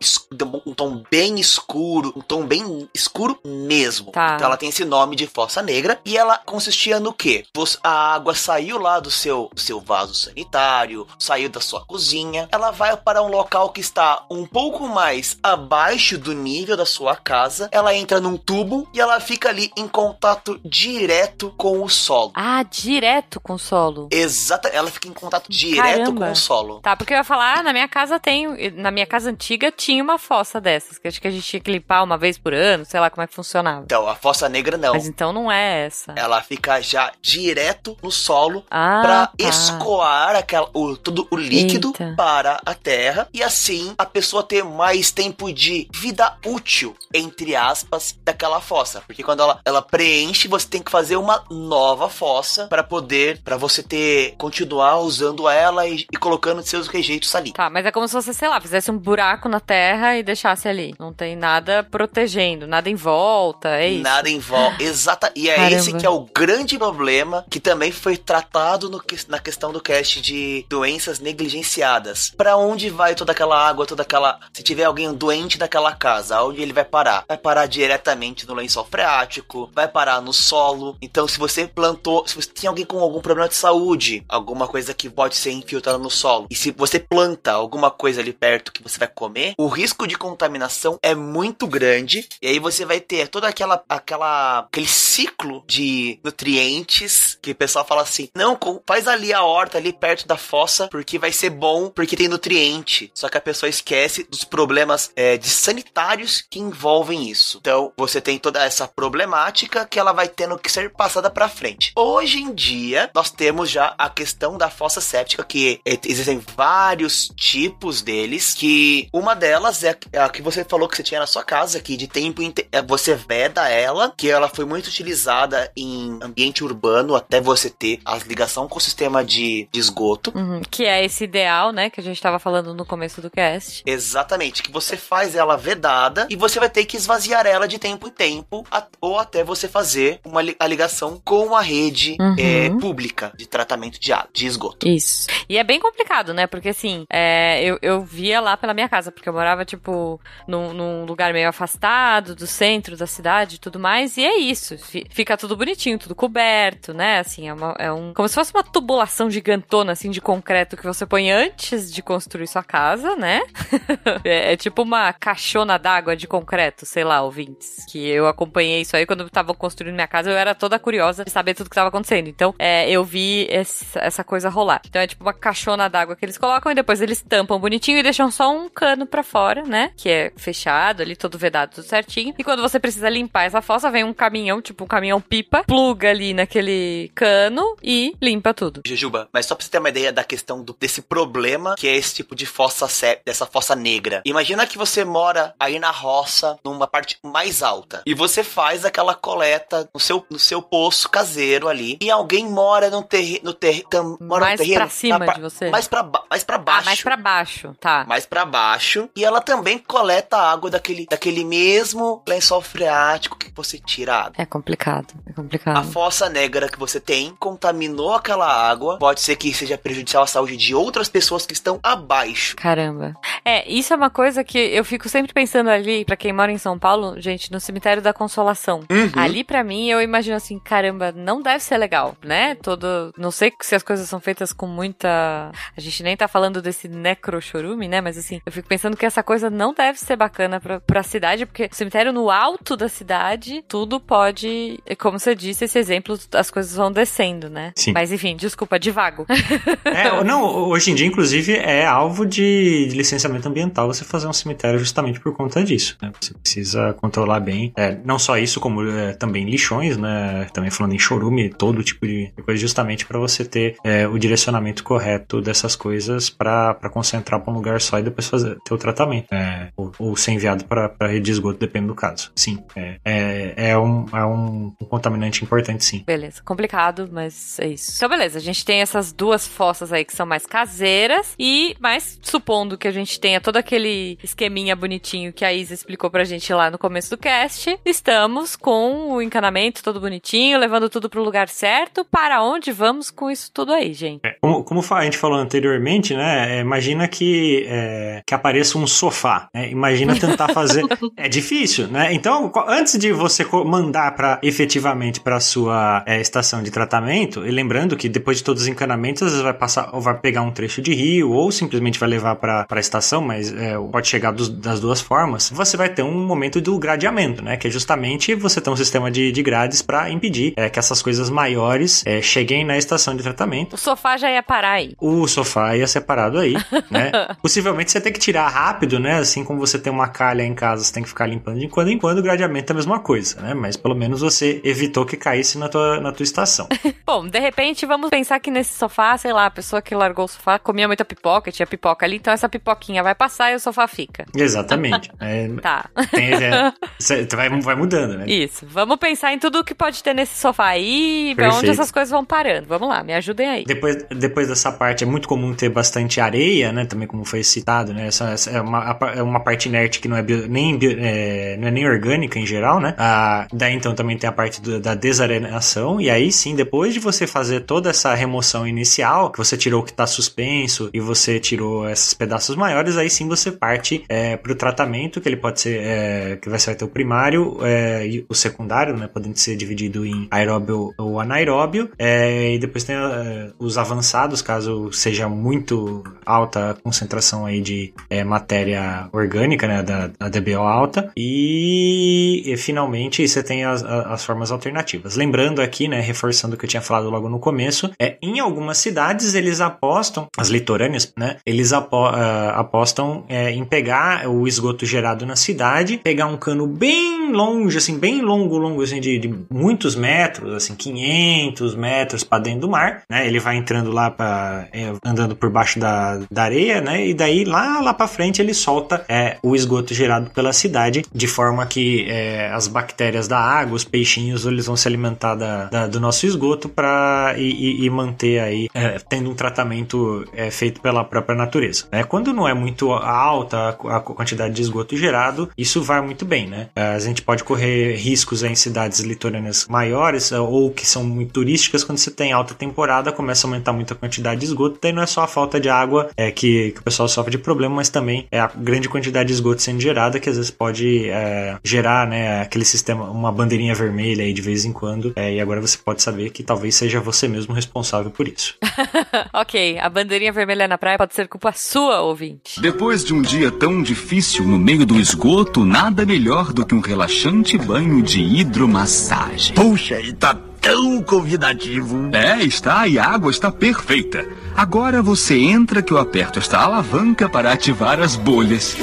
um 0.64 0.74
tom 0.74 1.02
bem 1.10 1.40
escuro, 1.40 1.99
um 2.06 2.20
tom 2.20 2.44
bem 2.44 2.88
escuro 2.94 3.38
mesmo. 3.44 4.12
Tá. 4.12 4.34
Então 4.34 4.46
ela 4.46 4.56
tem 4.56 4.68
esse 4.68 4.84
nome 4.84 5.16
de 5.16 5.26
fossa 5.26 5.62
negra 5.62 6.00
e 6.04 6.16
ela 6.16 6.38
consistia 6.38 6.98
no 7.00 7.12
quê? 7.12 7.44
Você- 7.54 7.78
A 7.82 8.14
água 8.14 8.34
saiu 8.34 8.78
lá 8.78 9.00
do 9.00 9.10
seu, 9.10 9.50
do 9.54 9.60
seu 9.60 9.80
vaso 9.80 10.14
sanitário, 10.14 11.06
saiu 11.18 11.48
da 11.48 11.60
sua 11.60 11.84
cozinha, 11.84 12.48
ela 12.52 12.70
vai 12.70 12.96
para 12.96 13.22
um 13.22 13.28
local 13.28 13.70
que 13.70 13.80
está 13.80 14.24
um 14.30 14.46
pouco 14.46 14.86
mais 14.88 15.38
abaixo 15.42 16.18
do 16.18 16.32
nível 16.32 16.76
da 16.76 16.84
sua 16.86 17.16
casa, 17.16 17.68
ela 17.72 17.94
entra 17.94 18.20
num 18.20 18.36
tubo 18.36 18.88
e 18.92 19.00
ela 19.00 19.18
fica 19.20 19.48
ali 19.48 19.70
em 19.76 19.86
contato 19.88 20.60
direto 20.64 21.52
com 21.56 21.82
o 21.82 21.88
solo. 21.88 22.32
Ah, 22.34 22.62
direto 22.62 23.40
com 23.40 23.54
o 23.54 23.58
solo. 23.58 24.08
Exata, 24.10 24.68
ela 24.68 24.90
fica 24.90 25.08
em 25.08 25.12
contato 25.12 25.48
direto 25.50 25.98
Caramba. 25.98 26.26
com 26.26 26.32
o 26.32 26.36
solo. 26.36 26.80
Tá, 26.80 26.96
porque 26.96 27.12
eu 27.12 27.18
ia 27.18 27.24
falar, 27.24 27.58
ah, 27.58 27.62
na 27.62 27.72
minha 27.72 27.88
casa 27.88 28.18
tem. 28.18 28.70
Na 28.72 28.90
minha 28.90 29.06
casa 29.06 29.30
antiga 29.30 29.70
tinha 29.70 30.02
uma 30.02 30.18
fossa 30.18 30.60
dessas, 30.60 30.98
que 30.98 31.08
acho 31.08 31.20
que 31.20 31.28
a 31.28 31.30
gente 31.30 31.44
tinha 31.46 31.60
que 31.60 31.70
limpar 31.90 32.02
uma 32.04 32.16
vez 32.16 32.38
por 32.38 32.54
ano, 32.54 32.84
sei 32.84 33.00
lá 33.00 33.10
como 33.10 33.22
é 33.24 33.26
que 33.26 33.34
funcionava. 33.34 33.82
Então, 33.84 34.06
a 34.08 34.14
fossa 34.14 34.48
negra 34.48 34.76
não. 34.76 34.92
Mas 34.94 35.08
então 35.08 35.32
não 35.32 35.50
é 35.50 35.86
essa. 35.86 36.12
Ela 36.16 36.40
fica 36.40 36.80
já 36.80 37.10
direto 37.20 37.96
no 38.02 38.10
solo 38.10 38.64
Ah, 38.70 39.00
pra 39.02 39.26
tá. 39.26 39.32
escoar 39.38 40.36
aquela, 40.36 40.68
o, 40.72 40.96
todo 40.96 41.26
o 41.30 41.36
líquido 41.36 41.88
Eita. 41.88 42.14
para 42.16 42.60
a 42.64 42.74
terra 42.74 43.28
e 43.34 43.42
assim 43.42 43.92
a 43.98 44.06
pessoa 44.06 44.42
ter 44.42 44.62
mais 44.62 45.10
tempo 45.10 45.52
de 45.52 45.88
vida 45.92 46.36
útil, 46.46 46.96
entre 47.12 47.56
aspas, 47.56 48.16
daquela 48.24 48.60
fossa. 48.60 49.02
Porque 49.06 49.22
quando 49.22 49.42
ela, 49.42 49.60
ela 49.64 49.82
preenche, 49.82 50.46
você 50.46 50.68
tem 50.68 50.82
que 50.82 50.90
fazer 50.90 51.16
uma 51.16 51.44
nova 51.50 52.08
fossa 52.08 52.66
para 52.68 52.84
poder, 52.84 53.40
para 53.42 53.56
você 53.56 53.82
ter, 53.82 54.34
continuar 54.38 54.98
usando 54.98 55.48
ela 55.48 55.86
e, 55.86 56.06
e 56.12 56.16
colocando 56.16 56.62
seus 56.62 56.86
rejeitos 56.86 57.34
ali. 57.34 57.52
Tá, 57.52 57.68
mas 57.68 57.84
é 57.84 57.90
como 57.90 58.06
se 58.06 58.14
você, 58.14 58.32
sei 58.32 58.48
lá, 58.48 58.60
fizesse 58.60 58.90
um 58.90 58.98
buraco 58.98 59.48
na 59.48 59.58
terra 59.60 60.16
e 60.16 60.22
deixasse 60.22 60.68
ali. 60.68 60.94
Não 60.98 61.12
tem 61.12 61.34
nada 61.34 61.79
nada 61.80 61.82
protegendo, 61.82 62.66
nada 62.66 62.88
em 62.88 62.94
volta, 62.94 63.76
é 63.76 63.88
isso. 63.88 64.02
Nada 64.02 64.28
em 64.28 64.38
volta. 64.38 64.82
Exata. 64.82 65.32
E 65.34 65.48
é 65.48 65.56
Caramba. 65.56 65.76
esse 65.76 65.92
que 65.92 66.06
é 66.06 66.10
o 66.10 66.20
grande 66.20 66.78
problema 66.78 67.44
que 67.50 67.58
também 67.58 67.90
foi 67.90 68.16
tratado 68.16 68.88
no 68.88 69.00
na 69.28 69.38
questão 69.38 69.72
do 69.72 69.80
cast 69.80 70.20
de 70.20 70.64
doenças 70.68 71.18
negligenciadas. 71.18 72.32
Pra 72.36 72.56
onde 72.56 72.90
vai 72.90 73.14
toda 73.14 73.32
aquela 73.32 73.56
água, 73.56 73.86
toda 73.86 74.02
aquela. 74.02 74.38
Se 74.52 74.62
tiver 74.62 74.84
alguém 74.84 75.12
doente 75.12 75.58
naquela 75.58 75.92
casa, 75.92 76.36
aonde 76.36 76.60
ele 76.60 76.72
vai 76.72 76.84
parar? 76.84 77.24
Vai 77.26 77.38
parar 77.38 77.66
diretamente 77.66 78.46
no 78.46 78.54
lençol 78.54 78.84
freático, 78.84 79.70
vai 79.74 79.88
parar 79.88 80.20
no 80.20 80.32
solo. 80.32 80.96
Então, 81.00 81.26
se 81.26 81.38
você 81.38 81.66
plantou, 81.66 82.26
se 82.26 82.36
você 82.36 82.48
tem 82.48 82.68
alguém 82.68 82.84
com 82.84 83.00
algum 83.00 83.20
problema 83.20 83.48
de 83.48 83.56
saúde, 83.56 84.24
alguma 84.28 84.68
coisa 84.68 84.94
que 84.94 85.08
pode 85.08 85.36
ser 85.36 85.52
infiltrada 85.52 85.98
no 85.98 86.10
solo, 86.10 86.46
e 86.50 86.54
se 86.54 86.70
você 86.70 86.98
planta 86.98 87.52
alguma 87.52 87.90
coisa 87.90 88.20
ali 88.20 88.32
perto 88.32 88.72
que 88.72 88.82
você 88.82 88.98
vai 88.98 89.08
comer, 89.08 89.54
o 89.58 89.66
risco 89.66 90.06
de 90.06 90.16
contaminação 90.16 90.98
é 91.02 91.14
muito 91.14 91.59
grande. 91.66 92.28
E 92.40 92.48
aí 92.48 92.58
você 92.58 92.84
vai 92.84 93.00
ter 93.00 93.28
toda 93.28 93.48
aquela, 93.48 93.82
aquela 93.88 94.60
aquele 94.60 94.86
ciclo 94.86 95.64
de 95.66 96.18
nutrientes 96.24 97.38
que 97.40 97.52
o 97.52 97.54
pessoal 97.54 97.84
fala 97.84 98.02
assim: 98.02 98.28
não, 98.34 98.58
faz 98.86 99.06
ali 99.06 99.32
a 99.32 99.42
horta 99.42 99.78
ali 99.78 99.92
perto 99.92 100.26
da 100.26 100.36
fossa 100.36 100.88
porque 100.88 101.18
vai 101.18 101.32
ser 101.32 101.50
bom 101.50 101.90
porque 101.90 102.16
tem 102.16 102.28
nutriente. 102.28 103.10
Só 103.14 103.28
que 103.28 103.38
a 103.38 103.40
pessoa 103.40 103.68
esquece 103.68 104.24
dos 104.24 104.44
problemas 104.44 105.10
é, 105.16 105.36
de 105.36 105.48
sanitários 105.48 106.44
que 106.48 106.58
envolvem 106.58 107.28
isso. 107.28 107.58
Então 107.60 107.92
você 107.96 108.20
tem 108.20 108.38
toda 108.38 108.64
essa 108.64 108.86
problemática 108.88 109.86
que 109.86 109.98
ela 109.98 110.12
vai 110.12 110.28
tendo 110.28 110.58
que 110.58 110.70
ser 110.70 110.90
passada 110.90 111.30
pra 111.30 111.48
frente. 111.48 111.92
Hoje 111.96 112.38
em 112.38 112.52
dia 112.54 113.10
nós 113.14 113.30
temos 113.30 113.70
já 113.70 113.94
a 113.98 114.08
questão 114.08 114.56
da 114.56 114.70
fossa 114.70 115.00
séptica 115.00 115.44
que 115.44 115.80
é, 115.86 115.98
existem 116.06 116.42
vários 116.56 117.28
tipos 117.36 118.02
deles 118.02 118.54
que 118.54 119.08
uma 119.12 119.34
delas 119.34 119.82
é 119.82 119.96
a 120.16 120.28
que 120.28 120.42
você 120.42 120.64
falou 120.64 120.88
que 120.88 120.96
você 120.96 121.02
tinha 121.02 121.20
na 121.20 121.26
sua 121.26 121.44
casa 121.50 121.80
que 121.80 121.96
de 121.96 122.06
tempo 122.06 122.40
em 122.42 122.50
te- 122.52 122.68
é, 122.70 122.80
você 122.80 123.16
veda 123.16 123.68
ela 123.68 124.12
que 124.16 124.30
ela 124.30 124.48
foi 124.48 124.64
muito 124.64 124.86
utilizada 124.86 125.70
em 125.76 126.16
ambiente 126.22 126.62
urbano 126.62 127.16
até 127.16 127.40
você 127.40 127.68
ter 127.68 127.98
a 128.04 128.16
ligação 128.18 128.68
com 128.68 128.78
o 128.78 128.80
sistema 128.80 129.24
de, 129.24 129.68
de 129.72 129.80
esgoto. 129.80 130.32
Uhum, 130.34 130.60
que 130.70 130.84
é 130.84 131.04
esse 131.04 131.24
ideal, 131.24 131.72
né, 131.72 131.90
que 131.90 131.98
a 132.00 132.02
gente 132.04 132.20
tava 132.22 132.38
falando 132.38 132.72
no 132.72 132.86
começo 132.86 133.20
do 133.20 133.28
cast. 133.28 133.82
Exatamente, 133.84 134.62
que 134.62 134.70
você 134.70 134.96
faz 134.96 135.34
ela 135.34 135.56
vedada 135.56 136.28
e 136.30 136.36
você 136.36 136.60
vai 136.60 136.70
ter 136.70 136.84
que 136.84 136.96
esvaziar 136.96 137.44
ela 137.46 137.66
de 137.66 137.78
tempo 137.80 138.06
em 138.06 138.10
tempo 138.12 138.64
a- 138.70 138.86
ou 139.00 139.18
até 139.18 139.42
você 139.42 139.66
fazer 139.66 140.20
uma 140.24 140.40
li- 140.42 140.54
a 140.58 140.66
ligação 140.68 141.20
com 141.24 141.56
a 141.56 141.60
rede 141.60 142.16
Uhum. 142.20 142.36
é, 142.38 142.70
pública 142.80 143.32
de 143.36 143.46
tratamento 143.48 143.98
de 143.98 144.12
água, 144.12 144.28
de 144.32 144.46
esgoto. 144.46 144.86
Isso. 144.86 145.26
E 145.48 145.58
é 145.58 145.64
bem 145.64 145.80
complicado, 145.80 146.32
né? 146.32 146.46
Porque 146.46 146.68
assim, 146.68 147.04
é, 147.10 147.60
eu, 147.64 147.76
eu 147.82 148.02
via 148.02 148.40
lá 148.40 148.56
pela 148.56 148.72
minha 148.72 148.88
casa, 148.88 149.10
porque 149.10 149.28
eu 149.28 149.32
morava, 149.32 149.64
tipo, 149.64 150.20
num, 150.46 150.72
num 150.72 151.04
lugar 151.04 151.32
meio 151.32 151.39
afastado 151.48 152.34
do 152.34 152.46
centro 152.46 152.96
da 152.96 153.06
cidade 153.06 153.56
e 153.56 153.58
tudo 153.58 153.78
mais. 153.78 154.16
E 154.16 154.24
é 154.24 154.36
isso. 154.38 154.76
fi- 154.78 155.06
Fica 155.10 155.36
tudo 155.36 155.56
bonitinho, 155.56 155.98
tudo 155.98 156.14
coberto, 156.14 156.92
né? 156.92 157.18
Assim, 157.20 157.48
é, 157.48 157.54
uma- 157.54 157.74
é 157.78 157.92
um. 157.92 158.12
Como 158.14 158.28
se 158.28 158.34
fosse 158.34 158.52
uma 158.54 158.62
tubulação 158.62 159.30
gigantona, 159.30 159.92
assim, 159.92 160.10
de 160.10 160.20
concreto 160.20 160.76
que 160.76 160.84
você 160.86 161.04
põe 161.06 161.30
antes 161.30 161.92
de 161.92 162.02
construir 162.02 162.46
sua 162.46 162.62
casa, 162.62 163.16
né? 163.16 163.42
é, 164.24 164.52
é 164.52 164.56
tipo 164.56 164.82
uma 164.82 165.12
caixona 165.12 165.78
d'água 165.78 166.16
de 166.16 166.26
concreto, 166.26 166.84
sei 166.86 167.04
lá, 167.04 167.22
ouvintes. 167.22 167.84
Que 167.90 168.06
eu 168.08 168.26
acompanhei 168.26 168.80
isso 168.82 168.96
aí 168.96 169.06
quando 169.06 169.22
eu 169.22 169.30
tava 169.30 169.54
construindo 169.54 169.94
minha 169.94 170.06
casa, 170.08 170.30
eu 170.30 170.36
era 170.36 170.54
toda 170.54 170.78
curiosa 170.78 171.24
de 171.24 171.30
saber 171.30 171.54
tudo 171.54 171.70
que 171.70 171.76
tava 171.76 171.88
acontecendo. 171.88 172.28
Então, 172.28 172.54
é, 172.58 172.90
eu 172.90 173.04
vi 173.04 173.46
esse- 173.50 173.98
essa 173.98 174.22
coisa 174.24 174.48
rolar. 174.48 174.80
Então 174.86 175.00
é 175.02 175.06
tipo 175.06 175.22
uma 175.24 175.32
caixona 175.32 175.88
d'água 175.88 176.16
que 176.16 176.24
eles 176.24 176.38
colocam 176.38 176.70
e 176.72 176.74
depois 176.74 177.00
eles 177.00 177.22
tampam 177.22 177.58
bonitinho 177.58 177.98
e 177.98 178.02
deixam 178.02 178.30
só 178.30 178.50
um 178.52 178.68
cano 178.68 179.06
pra 179.06 179.22
fora, 179.22 179.62
né? 179.62 179.90
Que 179.96 180.08
é 180.08 180.32
fechado 180.36 181.02
ali, 181.02 181.16
todo 181.16 181.29
vedado, 181.38 181.74
tudo 181.74 181.84
certinho. 181.86 182.34
E 182.38 182.44
quando 182.44 182.62
você 182.62 182.78
precisa 182.78 183.08
limpar 183.08 183.44
essa 183.44 183.60
fossa, 183.62 183.90
vem 183.90 184.04
um 184.04 184.12
caminhão, 184.12 184.60
tipo 184.62 184.84
um 184.84 184.86
caminhão 184.86 185.20
pipa, 185.20 185.64
pluga 185.64 186.10
ali 186.10 186.32
naquele 186.34 187.10
cano 187.14 187.76
e 187.82 188.14
limpa 188.20 188.52
tudo. 188.54 188.82
Jujuba, 188.86 189.28
mas 189.32 189.46
só 189.46 189.54
pra 189.54 189.64
você 189.64 189.70
ter 189.70 189.78
uma 189.78 189.88
ideia 189.88 190.12
da 190.12 190.24
questão 190.24 190.62
do- 190.62 190.76
desse 190.78 191.02
problema 191.02 191.74
que 191.76 191.86
é 191.88 191.94
esse 191.94 192.14
tipo 192.14 192.34
de 192.34 192.46
fossa 192.46 192.88
dessa 193.24 193.46
fossa 193.46 193.74
negra. 193.76 194.22
Imagina 194.24 194.66
que 194.66 194.76
você 194.78 195.04
mora 195.04 195.54
aí 195.58 195.78
na 195.78 195.90
roça, 195.90 196.58
numa 196.64 196.86
parte 196.86 197.18
mais 197.24 197.62
alta, 197.62 198.02
e 198.06 198.14
você 198.14 198.42
faz 198.42 198.84
aquela 198.84 199.14
coleta 199.14 199.88
no 199.94 200.00
seu, 200.00 200.24
no 200.30 200.38
seu 200.38 200.60
poço 200.62 201.08
caseiro 201.08 201.68
ali, 201.68 201.96
e 202.00 202.10
alguém 202.10 202.46
mora 202.48 202.90
no 202.90 203.02
terreno, 203.02 203.40
no 203.44 203.54
terre, 203.54 203.84
tam- 203.90 204.16
mora 204.20 204.46
Mais 204.46 204.58
no 204.60 204.64
terreno, 204.66 204.80
pra 204.80 204.88
cima 204.90 205.20
par- 205.24 205.34
de 205.36 205.40
você. 205.40 205.70
Mais 205.70 205.86
pra, 205.88 206.08
mais 206.28 206.44
pra 206.44 206.58
baixo. 206.58 206.80
Ah, 206.80 206.84
mais 206.84 207.02
pra 207.02 207.16
baixo, 207.16 207.76
tá. 207.80 208.04
mais 208.08 208.26
pra 208.26 208.44
baixo 208.44 209.08
e 209.16 209.24
ela 209.24 209.40
também 209.40 209.78
coleta 209.78 210.36
a 210.36 210.50
água 210.52 210.70
daquele, 210.70 211.06
daquele 211.08 211.19
mesmo 211.44 212.22
lençol 212.26 212.60
freático 212.62 213.38
que 213.38 213.50
você 213.54 213.78
tira 213.78 214.14
a 214.14 214.18
água. 214.20 214.34
É 214.38 214.46
complicado, 214.46 215.14
é 215.26 215.30
A 215.30 215.34
complicado. 215.34 215.84
fossa 215.92 216.28
negra 216.28 216.68
que 216.68 216.78
você 216.78 217.00
tem 217.00 217.34
contaminou 217.38 218.14
aquela 218.14 218.46
água, 218.46 218.98
pode 218.98 219.20
ser 219.20 219.36
que 219.36 219.52
seja 219.52 219.76
prejudicial 219.76 220.22
à 220.22 220.26
saúde 220.26 220.56
de 220.56 220.74
outras 220.74 221.08
pessoas 221.08 221.44
que 221.44 221.52
estão 221.52 221.78
abaixo. 221.82 222.56
Caramba. 222.56 223.14
É, 223.44 223.68
isso 223.70 223.92
é 223.92 223.96
uma 223.96 224.10
coisa 224.10 224.44
que 224.44 224.58
eu 224.58 224.84
fico 224.84 225.08
sempre 225.08 225.32
pensando 225.32 225.70
ali, 225.70 226.04
pra 226.04 226.16
quem 226.16 226.32
mora 226.32 226.52
em 226.52 226.58
São 226.58 226.78
Paulo, 226.78 227.20
gente, 227.20 227.50
no 227.52 227.60
cemitério 227.60 228.02
da 228.02 228.12
Consolação. 228.12 228.80
Uhum. 228.90 229.10
Ali, 229.14 229.44
pra 229.44 229.64
mim, 229.64 229.88
eu 229.88 230.00
imagino 230.00 230.36
assim, 230.36 230.58
caramba, 230.58 231.12
não 231.12 231.42
deve 231.42 231.62
ser 231.62 231.76
legal, 231.78 232.16
né? 232.24 232.54
Todo. 232.56 233.12
Não 233.16 233.30
sei 233.30 233.52
se 233.60 233.74
as 233.74 233.82
coisas 233.82 234.08
são 234.08 234.20
feitas 234.20 234.52
com 234.52 234.66
muita. 234.66 235.50
A 235.76 235.80
gente 235.80 236.02
nem 236.02 236.16
tá 236.16 236.28
falando 236.28 236.62
desse 236.62 236.88
necrochorume, 236.88 237.88
né? 237.88 238.00
Mas 238.00 238.16
assim, 238.18 238.40
eu 238.44 238.52
fico 238.52 238.68
pensando 238.68 238.96
que 238.96 239.06
essa 239.06 239.22
coisa 239.22 239.50
não 239.50 239.72
deve 239.74 239.98
ser 239.98 240.16
bacana 240.16 240.60
pra, 240.60 240.80
pra 240.80 241.02
cidade, 241.10 241.46
porque 241.46 241.68
cemitério 241.72 242.12
no 242.12 242.30
alto 242.30 242.76
da 242.76 242.88
cidade, 242.88 243.62
tudo 243.68 244.00
pode. 244.00 244.78
Como 244.98 245.18
você 245.18 245.34
disse, 245.34 245.64
esse 245.64 245.78
exemplo, 245.78 246.18
as 246.32 246.50
coisas 246.50 246.74
vão 246.76 246.90
descendo, 246.92 247.50
né? 247.50 247.72
Sim. 247.76 247.92
Mas 247.92 248.12
enfim, 248.12 248.36
desculpa, 248.36 248.78
divago. 248.78 249.26
É, 249.84 250.22
não, 250.22 250.44
hoje 250.68 250.90
em 250.90 250.94
dia, 250.94 251.06
inclusive, 251.06 251.52
é 251.52 251.84
alvo 251.84 252.24
de, 252.24 252.86
de 252.88 252.96
licenciamento 252.96 253.48
ambiental 253.48 253.86
você 253.88 254.04
fazer 254.04 254.26
um 254.28 254.32
cemitério 254.32 254.78
justamente 254.78 255.18
por 255.18 255.34
conta 255.34 255.62
disso. 255.64 255.96
né? 256.00 256.12
Você 256.20 256.32
precisa 256.34 256.92
controlar 256.94 257.40
bem, 257.40 257.72
é, 257.76 257.98
não 258.04 258.18
só 258.18 258.38
isso, 258.38 258.60
como 258.60 258.88
é, 258.88 259.12
também 259.14 259.44
lixões, 259.44 259.96
né? 259.96 260.46
Também 260.52 260.70
falando 260.70 260.94
em 260.94 260.98
chorume, 260.98 261.50
todo 261.50 261.82
tipo 261.82 262.06
de 262.06 262.32
coisa, 262.44 262.60
justamente 262.60 263.04
para 263.04 263.18
você 263.18 263.44
ter 263.44 263.76
é, 263.84 264.06
o 264.06 264.18
direcionamento 264.18 264.84
correto 264.84 265.40
dessas 265.40 265.74
coisas 265.74 266.30
para 266.30 266.74
concentrar 266.92 267.40
para 267.40 267.52
um 267.52 267.56
lugar 267.56 267.80
só 267.80 267.98
e 267.98 268.02
depois 268.02 268.28
fazer 268.28 268.56
ter 268.64 268.74
o 268.74 268.78
tratamento. 268.78 269.26
É, 269.32 269.70
ou, 269.76 269.92
ou 269.98 270.16
ser 270.16 270.32
enviado 270.32 270.64
para 270.64 270.99
rede 271.06 271.26
de 271.26 271.30
esgoto, 271.32 271.58
depende 271.58 271.86
do 271.88 271.94
caso. 271.94 272.30
Sim, 272.34 272.62
é, 272.76 272.96
é, 273.04 273.54
é, 273.70 273.78
um, 273.78 274.06
é 274.12 274.24
um, 274.24 274.72
um 274.80 274.84
contaminante 274.86 275.44
importante, 275.44 275.84
sim. 275.84 276.02
Beleza, 276.06 276.42
complicado, 276.44 277.08
mas 277.12 277.58
é 277.58 277.68
isso. 277.68 277.92
Então, 277.96 278.08
beleza, 278.08 278.38
a 278.38 278.42
gente 278.42 278.64
tem 278.64 278.80
essas 278.80 279.12
duas 279.12 279.46
fossas 279.46 279.92
aí 279.92 280.04
que 280.04 280.14
são 280.14 280.26
mais 280.26 280.46
caseiras 280.46 281.34
e, 281.38 281.76
mas 281.80 282.18
supondo 282.22 282.76
que 282.78 282.88
a 282.88 282.92
gente 282.92 283.18
tenha 283.20 283.40
todo 283.40 283.56
aquele 283.56 284.18
esqueminha 284.22 284.74
bonitinho 284.76 285.32
que 285.32 285.44
a 285.44 285.52
Isa 285.52 285.74
explicou 285.74 286.10
pra 286.10 286.24
gente 286.24 286.52
lá 286.52 286.70
no 286.70 286.78
começo 286.78 287.10
do 287.10 287.18
cast, 287.18 287.78
estamos 287.84 288.56
com 288.56 289.12
o 289.12 289.22
encanamento 289.22 289.82
todo 289.82 290.00
bonitinho, 290.00 290.58
levando 290.58 290.88
tudo 290.88 291.08
pro 291.08 291.22
lugar 291.22 291.48
certo. 291.48 292.04
Para 292.04 292.42
onde 292.42 292.72
vamos 292.72 293.10
com 293.10 293.30
isso 293.30 293.50
tudo 293.52 293.72
aí, 293.72 293.92
gente? 293.92 294.20
É, 294.24 294.36
Como, 294.40 294.64
como 294.64 294.80
a 294.90 295.04
gente 295.04 295.16
falou 295.16 295.38
anteriormente, 295.38 296.14
né? 296.14 296.58
é, 296.58 296.60
imagina 296.60 297.06
que, 297.06 297.64
é, 297.68 298.22
que 298.26 298.34
apareça 298.34 298.78
um 298.78 298.86
sofá. 298.86 299.48
né, 299.54 299.70
imagina 299.70 300.18
tentar 300.18 300.48
fazer. 300.48 300.84
É 301.16 301.28
difícil, 301.28 301.86
né? 301.88 302.12
Então, 302.12 302.50
antes 302.68 302.98
de 302.98 303.12
você 303.12 303.44
mandar 303.64 304.14
para 304.14 304.38
efetivamente 304.42 305.20
para 305.20 305.40
sua 305.40 306.02
é, 306.06 306.20
estação 306.20 306.62
de 306.62 306.70
tratamento, 306.70 307.46
e 307.46 307.50
lembrando 307.50 307.96
que 307.96 308.08
depois 308.08 308.38
de 308.38 308.44
todos 308.44 308.62
os 308.62 308.68
encanamentos, 308.68 309.22
às 309.22 309.30
vezes 309.30 309.42
vai 309.44 309.54
passar 309.54 309.90
ou 309.92 310.00
vai 310.00 310.14
pegar 310.18 310.42
um 310.42 310.50
trecho 310.50 310.80
de 310.82 310.92
rio 310.94 311.30
ou 311.30 311.50
simplesmente 311.50 311.98
vai 311.98 312.08
levar 312.08 312.36
para 312.36 312.66
a 312.70 312.80
estação, 312.80 313.20
mas 313.20 313.52
é, 313.52 313.76
pode 313.90 314.08
chegar 314.08 314.30
dos- 314.32 314.48
das 314.48 314.80
duas 314.80 315.00
formas. 315.00 315.50
Você 315.50 315.76
vai 315.76 315.88
ter 315.88 316.02
um 316.02 316.26
momento 316.26 316.60
do 316.60 316.78
gradeamento, 316.78 317.42
né? 317.42 317.56
Que 317.56 317.68
é 317.68 317.70
justamente 317.70 318.34
você 318.34 318.60
ter 318.60 318.70
um 318.70 318.76
sistema 318.76 319.10
de, 319.10 319.32
de 319.32 319.42
grades 319.42 319.82
para 319.82 320.10
impedir 320.10 320.52
é, 320.56 320.68
que 320.68 320.78
essas 320.78 321.02
coisas 321.02 321.28
maiores 321.30 322.04
cheguem 322.22 322.64
na 322.64 322.76
estação 322.76 323.14
de 323.16 323.22
tratamento 323.22 323.74
O 323.74 323.78
sofá 323.78 324.16
já 324.16 324.30
ia 324.30 324.42
parar 324.42 324.72
aí. 324.72 324.94
o 325.00 325.26
sofá 325.26 325.76
ia 325.76 325.86
separado 325.86 326.38
aí, 326.38 326.54
né? 326.90 327.10
Possivelmente 327.42 327.90
você 327.90 328.00
tem 328.00 328.12
que 328.12 328.18
tirar 328.18 328.48
rápido, 328.48 328.98
né? 328.98 329.18
Assim 329.18 329.44
como 329.44 329.58
você 329.58 329.78
tem 329.78 329.92
uma 329.92 330.08
calha 330.08 330.42
em 330.42 330.54
casa, 330.54 330.69
você 330.78 330.92
tem 330.92 331.02
que 331.02 331.08
ficar 331.08 331.26
limpando 331.26 331.58
de 331.58 331.68
quando 331.68 331.90
em 331.90 331.98
quando, 331.98 332.18
o 332.18 332.22
gradeamento 332.22 332.72
é 332.72 332.74
a 332.74 332.76
mesma 332.76 332.98
coisa, 333.00 333.40
né? 333.40 333.54
Mas 333.54 333.76
pelo 333.76 333.94
menos 333.94 334.20
você 334.20 334.60
evitou 334.64 335.04
que 335.04 335.16
caísse 335.16 335.58
na 335.58 335.68
tua, 335.68 336.00
na 336.00 336.12
tua 336.12 336.24
estação. 336.24 336.68
Bom, 337.06 337.26
de 337.26 337.38
repente 337.38 337.84
vamos 337.86 338.10
pensar 338.10 338.38
que 338.40 338.50
nesse 338.50 338.74
sofá, 338.78 339.16
sei 339.18 339.32
lá, 339.32 339.46
a 339.46 339.50
pessoa 339.50 339.80
que 339.82 339.94
largou 339.94 340.24
o 340.24 340.28
sofá 340.28 340.58
comia 340.58 340.86
muita 340.86 341.04
pipoca, 341.04 341.50
tinha 341.52 341.66
pipoca 341.66 342.04
ali, 342.06 342.16
então 342.16 342.32
essa 342.32 342.48
pipoquinha 342.48 343.02
vai 343.02 343.14
passar 343.14 343.52
e 343.52 343.54
o 343.56 343.60
sofá 343.60 343.86
fica. 343.88 344.24
Exatamente. 344.34 345.10
É, 345.20 345.48
Tá. 345.60 345.88
tem- 346.10 346.32
é, 346.32 346.72
vai, 347.36 347.60
vai 347.60 347.74
mudando, 347.74 348.16
né? 348.18 348.24
Isso. 348.26 348.64
Vamos 348.68 348.96
pensar 348.96 349.32
em 349.32 349.38
tudo 349.38 349.62
que 349.64 349.74
pode 349.74 350.02
ter 350.02 350.14
nesse 350.14 350.38
sofá 350.38 350.66
aí, 350.68 351.34
pra 351.36 351.54
onde 351.54 351.68
essas 351.68 351.90
coisas 351.90 352.10
vão 352.10 352.24
parando. 352.24 352.66
Vamos 352.66 352.88
lá, 352.88 353.02
me 353.02 353.12
ajudem 353.14 353.48
aí. 353.48 353.64
Depois, 353.64 353.96
depois 354.10 354.48
dessa 354.48 354.72
parte, 354.72 355.04
é 355.04 355.06
muito 355.06 355.28
comum 355.28 355.54
ter 355.54 355.68
bastante 355.68 356.20
areia, 356.20 356.72
né? 356.72 356.84
Também 356.86 357.06
como 357.06 357.24
foi 357.24 357.42
citado, 357.44 357.92
né? 357.92 358.06
Essa, 358.06 358.30
essa 358.30 358.50
é, 358.50 358.60
uma, 358.60 358.98
é 359.14 359.22
uma 359.22 359.40
parte 359.40 359.68
inerte 359.68 360.00
que 360.00 360.08
não 360.08 360.16
é, 360.16 360.22
bio- 360.22 360.46
nem, 360.48 360.59
é, 360.82 361.56
não 361.58 361.68
é 361.68 361.70
nem 361.70 361.86
orgânica 361.86 362.38
em 362.38 362.46
geral, 362.46 362.80
né? 362.80 362.94
Ah, 362.98 363.46
daí 363.52 363.74
então 363.74 363.94
também 363.94 364.16
tem 364.16 364.28
a 364.28 364.32
parte 364.32 364.60
do, 364.60 364.80
da 364.80 364.94
desarenação, 364.94 366.00
e 366.00 366.10
aí 366.10 366.30
sim, 366.32 366.54
depois 366.54 366.94
de 366.94 367.00
você 367.00 367.26
fazer 367.26 367.60
toda 367.60 367.90
essa 367.90 368.14
remoção 368.14 368.66
inicial, 368.66 369.30
que 369.30 369.38
você 369.38 369.56
tirou 369.56 369.82
o 369.82 369.84
que 369.84 369.90
está 369.90 370.06
suspenso 370.06 370.90
e 370.92 371.00
você 371.00 371.38
tirou 371.38 371.88
esses 371.88 372.14
pedaços 372.14 372.56
maiores, 372.56 372.96
aí 372.96 373.08
sim 373.08 373.28
você 373.28 373.50
parte 373.50 374.04
é, 374.08 374.36
para 374.36 374.52
o 374.52 374.54
tratamento, 374.54 375.20
que 375.20 375.28
ele 375.28 375.36
pode 375.36 375.60
ser, 375.60 375.80
é, 375.80 376.36
que 376.36 376.48
vai 376.48 376.58
ser 376.58 376.76
o 376.82 376.88
primário 376.88 377.58
é, 377.62 378.06
e 378.06 378.24
o 378.28 378.34
secundário, 378.34 378.96
né? 378.96 379.08
Podendo 379.12 379.38
ser 379.38 379.56
dividido 379.56 380.04
em 380.06 380.28
aeróbio 380.30 380.94
ou 380.98 381.20
anaeróbio, 381.20 381.90
é, 381.98 382.54
e 382.54 382.58
depois 382.58 382.84
tem 382.84 382.96
é, 382.96 383.50
os 383.58 383.78
avançados, 383.78 384.42
caso 384.42 384.92
seja 384.92 385.28
muito 385.28 386.02
alta 386.24 386.70
a 386.70 386.74
concentração 386.74 387.46
aí 387.46 387.60
de 387.60 387.92
matéria 388.26 389.08
orgânica, 389.12 389.66
né? 389.66 389.82
Da, 389.82 390.08
da 390.08 390.28
Alta, 390.58 391.10
e, 391.16 392.42
e 392.46 392.56
finalmente 392.56 393.26
você 393.26 393.42
tem 393.42 393.64
as, 393.64 393.82
as 393.82 394.24
formas 394.24 394.50
alternativas. 394.50 395.16
Lembrando 395.16 395.60
aqui, 395.60 395.88
né? 395.88 396.00
Reforçando 396.00 396.54
o 396.54 396.58
que 396.58 396.64
eu 396.64 396.68
tinha 396.68 396.82
falado 396.82 397.10
logo 397.10 397.28
no 397.28 397.38
começo, 397.38 397.90
é 397.98 398.16
em 398.22 398.40
algumas 398.40 398.78
cidades 398.78 399.34
eles 399.34 399.60
apostam, 399.60 400.26
as 400.36 400.48
litorâneas, 400.48 401.12
né? 401.16 401.36
Eles 401.44 401.72
apo, 401.72 402.08
uh, 402.08 402.50
apostam 402.54 403.24
é, 403.28 403.50
em 403.50 403.64
pegar 403.64 404.28
o 404.28 404.46
esgoto 404.46 404.84
gerado 404.86 405.26
na 405.26 405.36
cidade, 405.36 405.98
pegar 405.98 406.26
um 406.26 406.36
cano 406.36 406.66
bem 406.66 407.32
longe, 407.32 407.78
assim, 407.78 407.98
bem 407.98 408.20
longo, 408.20 408.56
longo, 408.58 408.82
assim, 408.82 409.00
de, 409.00 409.18
de 409.18 409.34
muitos 409.50 409.94
metros, 409.94 410.54
assim, 410.54 410.74
500 410.74 411.74
metros 411.74 412.24
para 412.24 412.42
dentro 412.42 412.60
do 412.60 412.68
mar, 412.68 413.02
né? 413.08 413.26
Ele 413.26 413.38
vai 413.38 413.56
entrando 413.56 413.90
lá 413.90 414.10
para 414.10 414.68
é, 414.72 414.92
andando 415.04 415.34
por 415.36 415.50
baixo 415.50 415.78
da, 415.78 416.20
da 416.30 416.42
areia, 416.42 416.80
né? 416.80 417.06
E 417.06 417.14
daí 417.14 417.44
lá 417.44 417.80
lá 417.80 417.94
para 417.94 418.06
frente 418.06 418.40
ele 418.40 418.54
solta 418.54 419.04
é, 419.08 419.36
o 419.42 419.54
esgoto 419.54 419.94
gerado 419.94 420.30
pela 420.40 420.54
cidade, 420.54 421.04
de 421.14 421.26
forma 421.26 421.66
que 421.66 422.06
é, 422.08 422.50
as 422.50 422.66
bactérias 422.66 423.28
da 423.28 423.38
água, 423.38 423.76
os 423.76 423.84
peixinhos, 423.84 424.46
eles 424.46 424.64
vão 424.64 424.74
se 424.74 424.88
alimentar 424.88 425.34
da, 425.34 425.64
da 425.66 425.86
do 425.86 426.00
nosso 426.00 426.24
esgoto 426.24 426.66
para 426.66 427.34
e, 427.36 427.84
e, 427.84 427.90
manter 427.90 428.40
aí 428.40 428.68
é, 428.72 428.98
tendo 428.98 429.28
um 429.28 429.34
tratamento 429.34 430.24
é, 430.32 430.50
feito 430.50 430.80
pela 430.80 431.04
própria 431.04 431.36
natureza. 431.36 431.84
Né? 431.92 432.04
Quando 432.04 432.32
não 432.32 432.48
é 432.48 432.54
muito 432.54 432.90
alta 432.90 433.68
a 433.68 434.00
quantidade 434.00 434.54
de 434.54 434.62
esgoto 434.62 434.96
gerado, 434.96 435.50
isso 435.58 435.82
vai 435.82 436.00
muito 436.00 436.24
bem, 436.24 436.46
né? 436.46 436.68
A 436.74 436.98
gente 436.98 437.20
pode 437.20 437.44
correr 437.44 437.96
riscos 437.96 438.42
em 438.42 438.54
cidades 438.54 439.00
litorâneas 439.00 439.66
maiores 439.68 440.32
ou 440.32 440.70
que 440.70 440.86
são 440.86 441.04
muito 441.04 441.34
turísticas 441.34 441.84
quando 441.84 441.98
você 441.98 442.10
tem 442.10 442.32
alta 442.32 442.54
temporada, 442.54 443.12
começa 443.12 443.46
a 443.46 443.50
aumentar 443.50 443.74
muito 443.74 443.92
a 443.92 443.96
quantidade 443.96 444.40
de 444.40 444.46
esgoto, 444.46 444.78
daí 444.80 444.92
não 444.92 445.02
é 445.02 445.06
só 445.06 445.22
a 445.22 445.26
falta 445.26 445.60
de 445.60 445.68
água 445.68 446.08
é, 446.16 446.30
que, 446.30 446.70
que 446.70 446.80
o 446.80 446.82
pessoal 446.82 447.08
sofre 447.08 447.32
de 447.32 447.38
problema, 447.38 447.74
mas 447.74 447.90
também 447.90 448.26
é 448.30 448.40
a 448.40 448.50
grande 448.54 448.88
quantidade 448.88 449.26
de 449.26 449.34
esgoto 449.34 449.60
sendo 449.60 449.80
gerada 449.80 450.18
que 450.18 450.29
às 450.30 450.36
vezes 450.36 450.50
pode 450.50 451.08
é, 451.08 451.58
gerar, 451.62 452.06
né, 452.06 452.42
aquele 452.42 452.64
sistema, 452.64 453.10
uma 453.10 453.32
bandeirinha 453.32 453.74
vermelha 453.74 454.24
aí 454.24 454.32
de 454.32 454.42
vez 454.42 454.64
em 454.64 454.72
quando, 454.72 455.12
é, 455.16 455.34
e 455.34 455.40
agora 455.40 455.60
você 455.60 455.76
pode 455.76 456.02
saber 456.02 456.30
que 456.30 456.42
talvez 456.42 456.74
seja 456.74 457.00
você 457.00 457.28
mesmo 457.28 457.54
responsável 457.54 458.10
por 458.10 458.26
isso. 458.28 458.54
ok, 459.32 459.78
a 459.78 459.88
bandeirinha 459.88 460.32
vermelha 460.32 460.66
na 460.66 460.78
praia 460.78 460.98
pode 460.98 461.14
ser 461.14 461.28
culpa 461.28 461.52
sua, 461.52 462.00
ouvinte. 462.00 462.60
Depois 462.60 463.04
de 463.04 463.14
um 463.14 463.22
dia 463.22 463.50
tão 463.50 463.82
difícil 463.82 464.44
no 464.44 464.58
meio 464.58 464.86
do 464.86 464.98
esgoto, 464.98 465.64
nada 465.64 466.06
melhor 466.06 466.52
do 466.52 466.64
que 466.64 466.74
um 466.74 466.80
relaxante 466.80 467.58
banho 467.58 468.02
de 468.02 468.20
hidromassagem. 468.20 469.54
Puxa, 469.54 470.00
e 470.00 470.12
tá 470.12 470.36
tão 470.60 471.02
convidativo. 471.02 472.10
É, 472.12 472.42
está 472.42 472.86
e 472.86 472.98
a 472.98 473.04
água 473.04 473.30
está 473.30 473.50
perfeita. 473.50 474.26
Agora 474.54 475.02
você 475.02 475.38
entra 475.38 475.82
que 475.82 475.92
eu 475.92 475.98
aperto 475.98 476.38
esta 476.38 476.58
alavanca 476.58 477.28
para 477.28 477.52
ativar 477.52 478.00
as 478.00 478.16
bolhas 478.16 478.76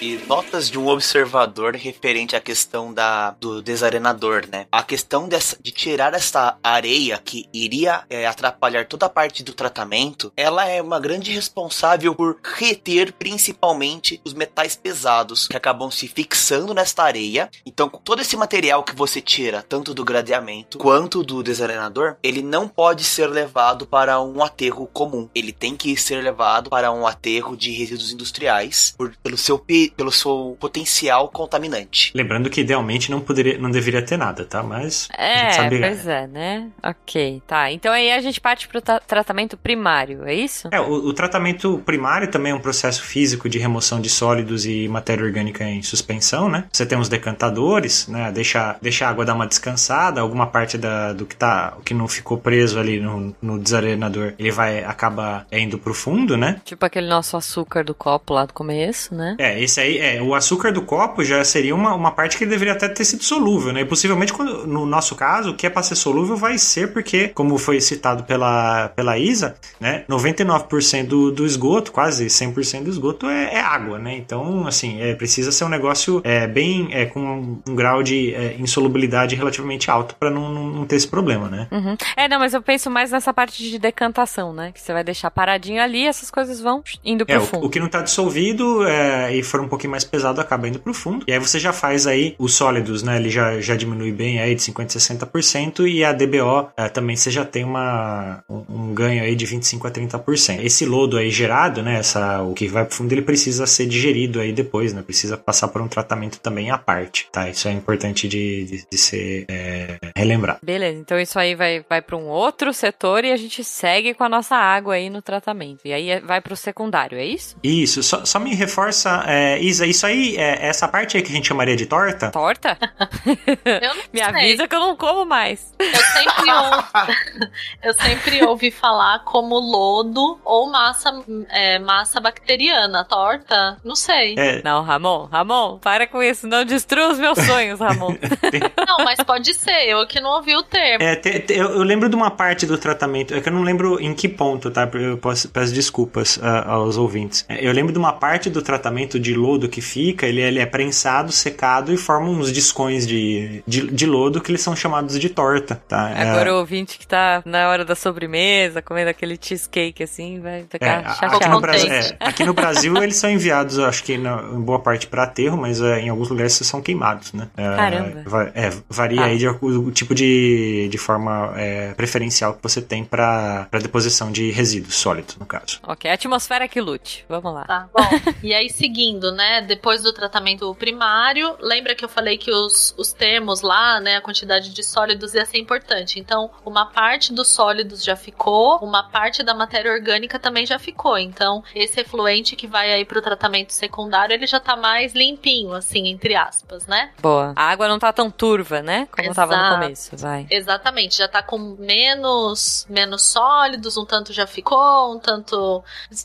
e 0.00 0.18
notas 0.26 0.70
de 0.70 0.78
um 0.78 0.88
observador 0.88 1.74
referente 1.74 2.36
à 2.36 2.40
questão 2.40 2.92
da, 2.92 3.30
do 3.32 3.62
desarenador, 3.62 4.46
né? 4.50 4.66
A 4.70 4.82
questão 4.82 5.28
dessa, 5.28 5.56
de 5.60 5.70
tirar 5.70 6.14
essa 6.14 6.58
areia 6.62 7.20
que 7.22 7.48
iria 7.52 8.04
é, 8.10 8.26
atrapalhar 8.26 8.86
toda 8.86 9.06
a 9.06 9.10
parte 9.10 9.42
do 9.42 9.54
tratamento, 9.54 10.32
ela 10.36 10.66
é 10.66 10.82
uma 10.82 11.00
grande 11.00 11.32
responsável 11.32 12.14
por 12.14 12.38
reter 12.42 13.12
principalmente 13.12 14.20
os 14.24 14.34
metais 14.34 14.76
pesados 14.76 15.46
que 15.46 15.56
acabam 15.56 15.90
se 15.90 16.08
fixando 16.08 16.74
nesta 16.74 17.02
areia. 17.02 17.50
Então, 17.64 17.88
todo 17.88 18.20
esse 18.20 18.36
material 18.36 18.82
que 18.82 18.94
você 18.94 19.20
tira, 19.20 19.62
tanto 19.62 19.94
do 19.94 20.04
gradeamento 20.04 20.78
quanto 20.78 21.22
do 21.22 21.42
desarenador, 21.42 22.16
ele 22.22 22.42
não 22.42 22.68
pode 22.68 23.04
ser 23.04 23.28
levado 23.28 23.86
para 23.86 24.20
um 24.20 24.42
aterro 24.42 24.86
comum. 24.92 25.28
Ele 25.34 25.52
tem 25.52 25.76
que 25.76 25.96
ser 25.96 26.22
levado 26.22 26.70
para 26.70 26.92
um 26.92 27.06
aterro 27.06 27.56
de 27.56 27.70
resíduos 27.70 28.12
industriais 28.12 28.94
por, 28.96 29.14
pelo 29.22 29.36
seu 29.36 29.58
pelo 29.90 30.12
seu 30.12 30.56
potencial 30.58 31.28
contaminante. 31.28 32.12
Lembrando 32.14 32.50
que 32.50 32.60
idealmente 32.60 33.10
não 33.10 33.20
poderia, 33.20 33.58
não 33.58 33.70
deveria 33.70 34.02
ter 34.02 34.16
nada, 34.16 34.44
tá? 34.44 34.62
Mas 34.62 35.08
é, 35.16 35.50
sabe, 35.52 35.78
pois 35.80 36.06
é, 36.06 36.26
né? 36.26 36.68
Ok, 36.82 37.42
tá. 37.46 37.70
Então 37.70 37.92
aí 37.92 38.10
a 38.12 38.20
gente 38.20 38.40
parte 38.40 38.68
pro 38.68 38.80
tratamento 38.80 39.56
primário, 39.56 40.26
é 40.26 40.34
isso? 40.34 40.68
É, 40.72 40.80
o, 40.80 41.08
o, 41.08 41.12
tratamento 41.12 41.82
primário 41.84 42.28
também 42.28 42.52
é 42.52 42.54
um 42.54 42.60
processo 42.60 43.02
físico 43.02 43.48
de 43.48 43.58
remoção 43.58 44.00
de 44.00 44.08
sólidos 44.08 44.66
e 44.66 44.88
matéria 44.88 45.24
orgânica 45.24 45.64
em 45.64 45.82
suspensão, 45.82 46.48
né? 46.48 46.64
Você 46.72 46.86
tem 46.86 46.98
os 46.98 47.08
decantadores, 47.08 48.06
né? 48.08 48.30
Deixa, 48.32 48.76
deixa 48.80 49.06
a 49.06 49.10
água 49.10 49.24
dar 49.24 49.34
uma 49.34 49.46
descansada, 49.46 50.20
alguma 50.20 50.46
parte 50.46 50.78
da, 50.78 51.12
do 51.12 51.26
que 51.26 51.36
tá, 51.36 51.74
o 51.78 51.82
que 51.82 51.94
não 51.94 52.08
ficou 52.08 52.38
preso 52.38 52.78
ali 52.78 53.00
no, 53.00 53.34
no 53.40 53.58
desarenador, 53.58 54.34
ele 54.38 54.50
vai 54.50 54.84
acaba 54.84 55.46
indo 55.52 55.78
pro 55.78 55.94
fundo, 55.94 56.36
né? 56.36 56.60
Tipo 56.64 56.84
aquele 56.86 57.08
nosso 57.08 57.36
açúcar 57.36 57.84
do 57.84 57.94
copo 57.94 58.34
lá 58.34 58.46
do 58.46 58.52
começo, 58.52 59.14
né? 59.14 59.36
É, 59.38 59.60
esse 59.60 59.75
aí, 59.80 59.98
é, 59.98 60.22
o 60.22 60.34
açúcar 60.34 60.72
do 60.72 60.82
copo 60.82 61.24
já 61.24 61.42
seria 61.44 61.74
uma, 61.74 61.94
uma 61.94 62.10
parte 62.10 62.36
que 62.36 62.46
deveria 62.46 62.72
até 62.72 62.88
ter 62.88 63.04
sido 63.04 63.22
solúvel, 63.22 63.72
né? 63.72 63.80
E 63.80 63.84
possivelmente, 63.84 64.32
quando, 64.32 64.66
no 64.66 64.86
nosso 64.86 65.14
caso, 65.14 65.50
o 65.50 65.54
que 65.54 65.66
é 65.66 65.70
para 65.70 65.82
ser 65.82 65.96
solúvel 65.96 66.36
vai 66.36 66.58
ser 66.58 66.92
porque, 66.92 67.28
como 67.28 67.58
foi 67.58 67.80
citado 67.80 68.24
pela, 68.24 68.88
pela 68.90 69.18
Isa, 69.18 69.56
né? 69.80 70.04
99% 70.08 71.06
do, 71.06 71.30
do 71.30 71.46
esgoto, 71.46 71.92
quase 71.92 72.26
100% 72.26 72.84
do 72.84 72.90
esgoto 72.90 73.26
é, 73.26 73.54
é, 73.54 73.60
água, 73.60 73.98
né? 73.98 74.16
Então, 74.16 74.66
assim, 74.66 75.00
é, 75.00 75.14
precisa 75.14 75.52
ser 75.52 75.64
um 75.64 75.68
negócio 75.68 76.20
é, 76.24 76.46
bem 76.46 76.88
é, 76.92 77.06
com 77.06 77.20
um, 77.20 77.62
um 77.68 77.74
grau 77.74 78.02
de 78.02 78.34
é, 78.34 78.56
insolubilidade 78.58 79.34
relativamente 79.34 79.90
alto 79.90 80.14
para 80.18 80.30
não, 80.30 80.48
não, 80.52 80.66
não, 80.68 80.86
ter 80.86 80.96
esse 80.96 81.08
problema, 81.08 81.48
né? 81.48 81.68
Uhum. 81.70 81.96
É, 82.16 82.28
não, 82.28 82.38
mas 82.38 82.54
eu 82.54 82.62
penso 82.62 82.90
mais 82.90 83.10
nessa 83.10 83.32
parte 83.32 83.62
de 83.62 83.78
decantação, 83.78 84.52
né? 84.52 84.72
Que 84.72 84.80
você 84.80 84.92
vai 84.92 85.04
deixar 85.04 85.30
paradinho 85.30 85.82
ali 85.82 86.06
essas 86.06 86.30
coisas 86.30 86.60
vão 86.60 86.82
indo 87.04 87.26
pro 87.26 87.36
é, 87.36 87.40
fundo. 87.40 87.64
O, 87.64 87.66
o 87.66 87.70
que 87.70 87.80
não 87.80 87.88
tá 87.88 88.00
dissolvido 88.00 88.86
é, 88.86 89.34
e 89.34 89.42
for 89.42 89.60
um 89.66 89.68
pouquinho 89.68 89.90
mais 89.90 90.04
pesado 90.04 90.40
acaba 90.40 90.68
indo 90.68 90.78
pro 90.78 90.94
fundo. 90.94 91.24
E 91.28 91.32
aí 91.32 91.38
você 91.38 91.58
já 91.58 91.72
faz 91.72 92.06
aí 92.06 92.34
os 92.38 92.54
sólidos, 92.54 93.02
né? 93.02 93.16
Ele 93.16 93.30
já, 93.30 93.60
já 93.60 93.76
diminui 93.76 94.12
bem 94.12 94.40
aí 94.40 94.54
de 94.54 94.62
50% 94.62 94.96
a 94.96 95.26
60% 95.26 95.88
e 95.88 96.04
a 96.04 96.12
DBO 96.12 96.70
é, 96.76 96.88
também 96.88 97.16
você 97.16 97.30
já 97.30 97.44
tem 97.44 97.64
uma, 97.64 98.42
um, 98.48 98.64
um, 98.68 98.94
ganho 98.94 99.22
aí 99.22 99.34
de 99.34 99.46
25% 99.46 99.86
a 99.86 99.90
30%. 99.90 100.64
Esse 100.64 100.84
lodo 100.86 101.16
aí 101.16 101.30
gerado, 101.30 101.82
né? 101.82 101.98
Essa, 101.98 102.42
o 102.42 102.54
que 102.54 102.68
vai 102.68 102.84
pro 102.84 102.94
fundo, 102.94 103.12
ele 103.12 103.22
precisa 103.22 103.66
ser 103.66 103.86
digerido 103.86 104.40
aí 104.40 104.52
depois, 104.52 104.92
né? 104.92 105.02
Precisa 105.02 105.36
passar 105.36 105.68
por 105.68 105.82
um 105.82 105.88
tratamento 105.88 106.38
também 106.40 106.70
à 106.70 106.78
parte, 106.78 107.28
tá? 107.30 107.48
Isso 107.48 107.68
é 107.68 107.72
importante 107.72 108.28
de, 108.28 108.64
de, 108.64 108.86
de 108.90 108.98
ser 108.98 109.44
é, 109.48 109.98
relembrado. 110.16 110.60
Beleza, 110.62 110.98
então 110.98 111.18
isso 111.18 111.38
aí 111.38 111.54
vai, 111.54 111.84
vai 111.88 112.00
para 112.00 112.16
um 112.16 112.26
outro 112.26 112.72
setor 112.72 113.24
e 113.24 113.32
a 113.32 113.36
gente 113.36 113.62
segue 113.64 114.14
com 114.14 114.24
a 114.24 114.28
nossa 114.28 114.56
água 114.56 114.94
aí 114.94 115.10
no 115.10 115.22
tratamento. 115.22 115.80
E 115.84 115.92
aí 115.92 116.10
é, 116.10 116.20
vai 116.20 116.40
pro 116.40 116.56
secundário, 116.56 117.18
é 117.18 117.24
isso? 117.24 117.56
Isso, 117.62 118.02
só, 118.02 118.24
só 118.24 118.38
me 118.38 118.54
reforça, 118.54 119.24
é, 119.26 119.55
Isa, 119.58 119.86
isso 119.86 120.06
aí, 120.06 120.36
é, 120.36 120.66
essa 120.66 120.88
parte 120.88 121.16
aí 121.16 121.22
que 121.22 121.30
a 121.30 121.34
gente 121.34 121.48
chamaria 121.48 121.76
de 121.76 121.86
torta? 121.86 122.30
Torta? 122.30 122.78
eu 123.64 123.94
não 123.94 124.02
Me 124.12 124.18
sei. 124.18 124.22
avisa 124.22 124.68
que 124.68 124.74
eu 124.74 124.80
não 124.80 124.96
como 124.96 125.24
mais. 125.24 125.74
Eu 125.78 125.94
sempre, 125.94 126.52
ouvi, 126.52 127.50
eu 127.82 127.94
sempre 127.94 128.44
ouvi 128.44 128.70
falar 128.70 129.20
como 129.24 129.58
lodo 129.58 130.38
ou 130.44 130.70
massa, 130.70 131.10
é, 131.50 131.78
massa 131.78 132.20
bacteriana. 132.20 133.04
Torta? 133.04 133.78
Não 133.84 133.94
sei. 133.94 134.34
É. 134.38 134.62
Não, 134.62 134.82
Ramon, 134.82 135.26
Ramon, 135.26 135.78
para 135.78 136.06
com 136.06 136.22
isso. 136.22 136.46
Não 136.46 136.64
destrua 136.64 137.12
os 137.12 137.18
meus 137.18 137.38
sonhos, 137.38 137.80
Ramon. 137.80 138.14
não, 138.86 139.04
mas 139.04 139.22
pode 139.22 139.54
ser. 139.54 139.88
Eu 139.88 140.06
que 140.06 140.20
não 140.20 140.30
ouvi 140.30 140.54
o 140.56 140.62
termo. 140.62 141.04
É, 141.04 141.16
te, 141.16 141.40
te, 141.40 141.54
eu, 141.54 141.70
eu, 141.70 141.82
lembro 141.82 142.08
de 142.08 142.16
uma 142.16 142.30
parte 142.30 142.66
do 142.66 142.78
tratamento, 142.78 143.34
é 143.34 143.40
que 143.40 143.48
eu 143.48 143.52
não 143.52 143.62
lembro 143.62 144.00
em 144.00 144.14
que 144.14 144.28
ponto, 144.28 144.70
tá? 144.70 144.88
Eu 144.94 145.18
posso, 145.18 145.48
peço 145.48 145.72
desculpas 145.72 146.36
uh, 146.36 146.68
aos 146.68 146.96
ouvintes. 146.96 147.44
É, 147.48 147.66
eu 147.66 147.72
lembro 147.72 147.92
de 147.92 147.98
uma 147.98 148.12
parte 148.12 148.50
do 148.50 148.62
tratamento 148.62 149.18
de 149.18 149.34
lodo 149.34 149.45
lodo 149.46 149.68
que 149.68 149.80
fica, 149.80 150.26
ele, 150.26 150.40
ele 150.40 150.58
é 150.58 150.66
prensado, 150.66 151.30
secado 151.32 151.92
e 151.92 151.96
forma 151.96 152.28
uns 152.28 152.52
discões 152.52 153.06
de, 153.06 153.62
de, 153.66 153.86
de 153.90 154.06
lodo 154.06 154.40
que 154.40 154.50
eles 154.50 154.60
são 154.60 154.74
chamados 154.74 155.18
de 155.18 155.28
torta, 155.28 155.80
tá? 155.88 156.10
É- 156.10 156.30
Agora 156.30 156.54
o 156.54 156.58
ouvinte 156.58 156.98
que 156.98 157.06
tá 157.06 157.42
na 157.44 157.68
hora 157.68 157.84
da 157.84 157.94
sobremesa, 157.94 158.82
comendo 158.82 159.10
aquele 159.10 159.38
cheesecake 159.40 160.02
assim, 160.02 160.40
vai 160.40 160.60
É, 160.60 160.64
ficar 160.68 160.98
a- 161.06 161.14
chateado. 161.14 161.36
aqui, 161.36 161.48
no 161.48 161.60
Brasil, 161.60 161.92
é, 161.92 162.16
aqui 162.20 162.44
no 162.44 162.54
Brasil 162.54 162.96
eles 163.02 163.16
são 163.16 163.30
enviados, 163.30 163.78
acho 163.78 164.02
que 164.04 164.16
na- 164.18 164.42
em 164.52 164.60
boa 164.60 164.78
parte 164.80 165.06
para 165.06 165.22
aterro, 165.24 165.56
mas 165.56 165.80
é, 165.80 166.00
em 166.00 166.08
alguns 166.08 166.28
lugares 166.28 166.52
são 166.54 166.80
queimados, 166.82 167.32
né? 167.32 167.48
É, 167.56 167.76
Caramba. 167.76 168.22
va- 168.26 168.50
é, 168.54 168.70
varia 168.88 169.22
Ah. 169.22 169.26
aí 169.26 169.38
de, 169.38 169.46
o 169.48 169.90
tipo 169.90 170.14
de, 170.14 170.88
de 170.90 170.98
forma 170.98 171.52
é, 171.56 171.92
preferencial 171.94 172.54
que 172.54 172.62
você 172.62 172.80
tem 172.82 173.04
para 173.04 173.68
deposição 173.80 174.32
de 174.32 174.50
resíduos 174.50 174.94
sólidos, 174.96 175.36
no 175.36 175.46
caso. 175.46 175.78
Ok, 175.86 176.10
atmosfera 176.10 176.66
que 176.68 176.80
lute. 176.80 177.24
Vamos 177.28 177.52
lá. 177.54 177.64
Tá, 177.64 177.88
bom. 177.94 178.08
e 178.42 178.54
aí, 178.54 178.68
seguindo, 178.70 179.32
né? 179.36 179.60
Depois 179.60 180.02
do 180.02 180.12
tratamento 180.12 180.74
primário, 180.74 181.56
lembra 181.60 181.94
que 181.94 182.04
eu 182.04 182.08
falei 182.08 182.36
que 182.36 182.50
os, 182.50 182.94
os 182.96 183.12
termos 183.12 183.60
lá, 183.60 184.00
né? 184.00 184.16
A 184.16 184.20
quantidade 184.20 184.70
de 184.72 184.82
sólidos 184.82 185.34
ia 185.34 185.44
ser 185.44 185.58
importante. 185.58 186.18
Então, 186.18 186.50
uma 186.64 186.86
parte 186.86 187.32
dos 187.32 187.48
sólidos 187.48 188.02
já 188.02 188.16
ficou, 188.16 188.78
uma 188.78 189.04
parte 189.04 189.42
da 189.42 189.54
matéria 189.54 189.92
orgânica 189.92 190.38
também 190.38 190.66
já 190.66 190.78
ficou. 190.78 191.18
Então, 191.18 191.62
esse 191.74 192.00
efluente 192.00 192.56
que 192.56 192.66
vai 192.66 192.92
aí 192.92 193.04
pro 193.04 193.22
tratamento 193.22 193.72
secundário, 193.72 194.34
ele 194.34 194.46
já 194.46 194.58
tá 194.58 194.76
mais 194.76 195.14
limpinho, 195.14 195.72
assim, 195.72 196.08
entre 196.08 196.34
aspas, 196.34 196.86
né? 196.86 197.12
Boa. 197.20 197.52
A 197.54 197.64
água 197.70 197.86
não 197.86 197.98
tá 197.98 198.12
tão 198.12 198.30
turva, 198.30 198.82
né? 198.82 199.06
Como 199.14 199.34
tava 199.34 199.56
no 199.56 199.62
Exato. 199.62 199.80
começo. 199.80 200.16
Vai. 200.16 200.46
Exatamente, 200.50 201.16
já 201.18 201.28
tá 201.28 201.42
com 201.42 201.58
menos 201.78 202.86
menos 202.88 203.22
sólidos, 203.22 203.96
um 203.96 204.04
tanto 204.04 204.32
já 204.32 204.46
ficou, 204.46 205.14
um 205.14 205.18
tanto 205.18 205.84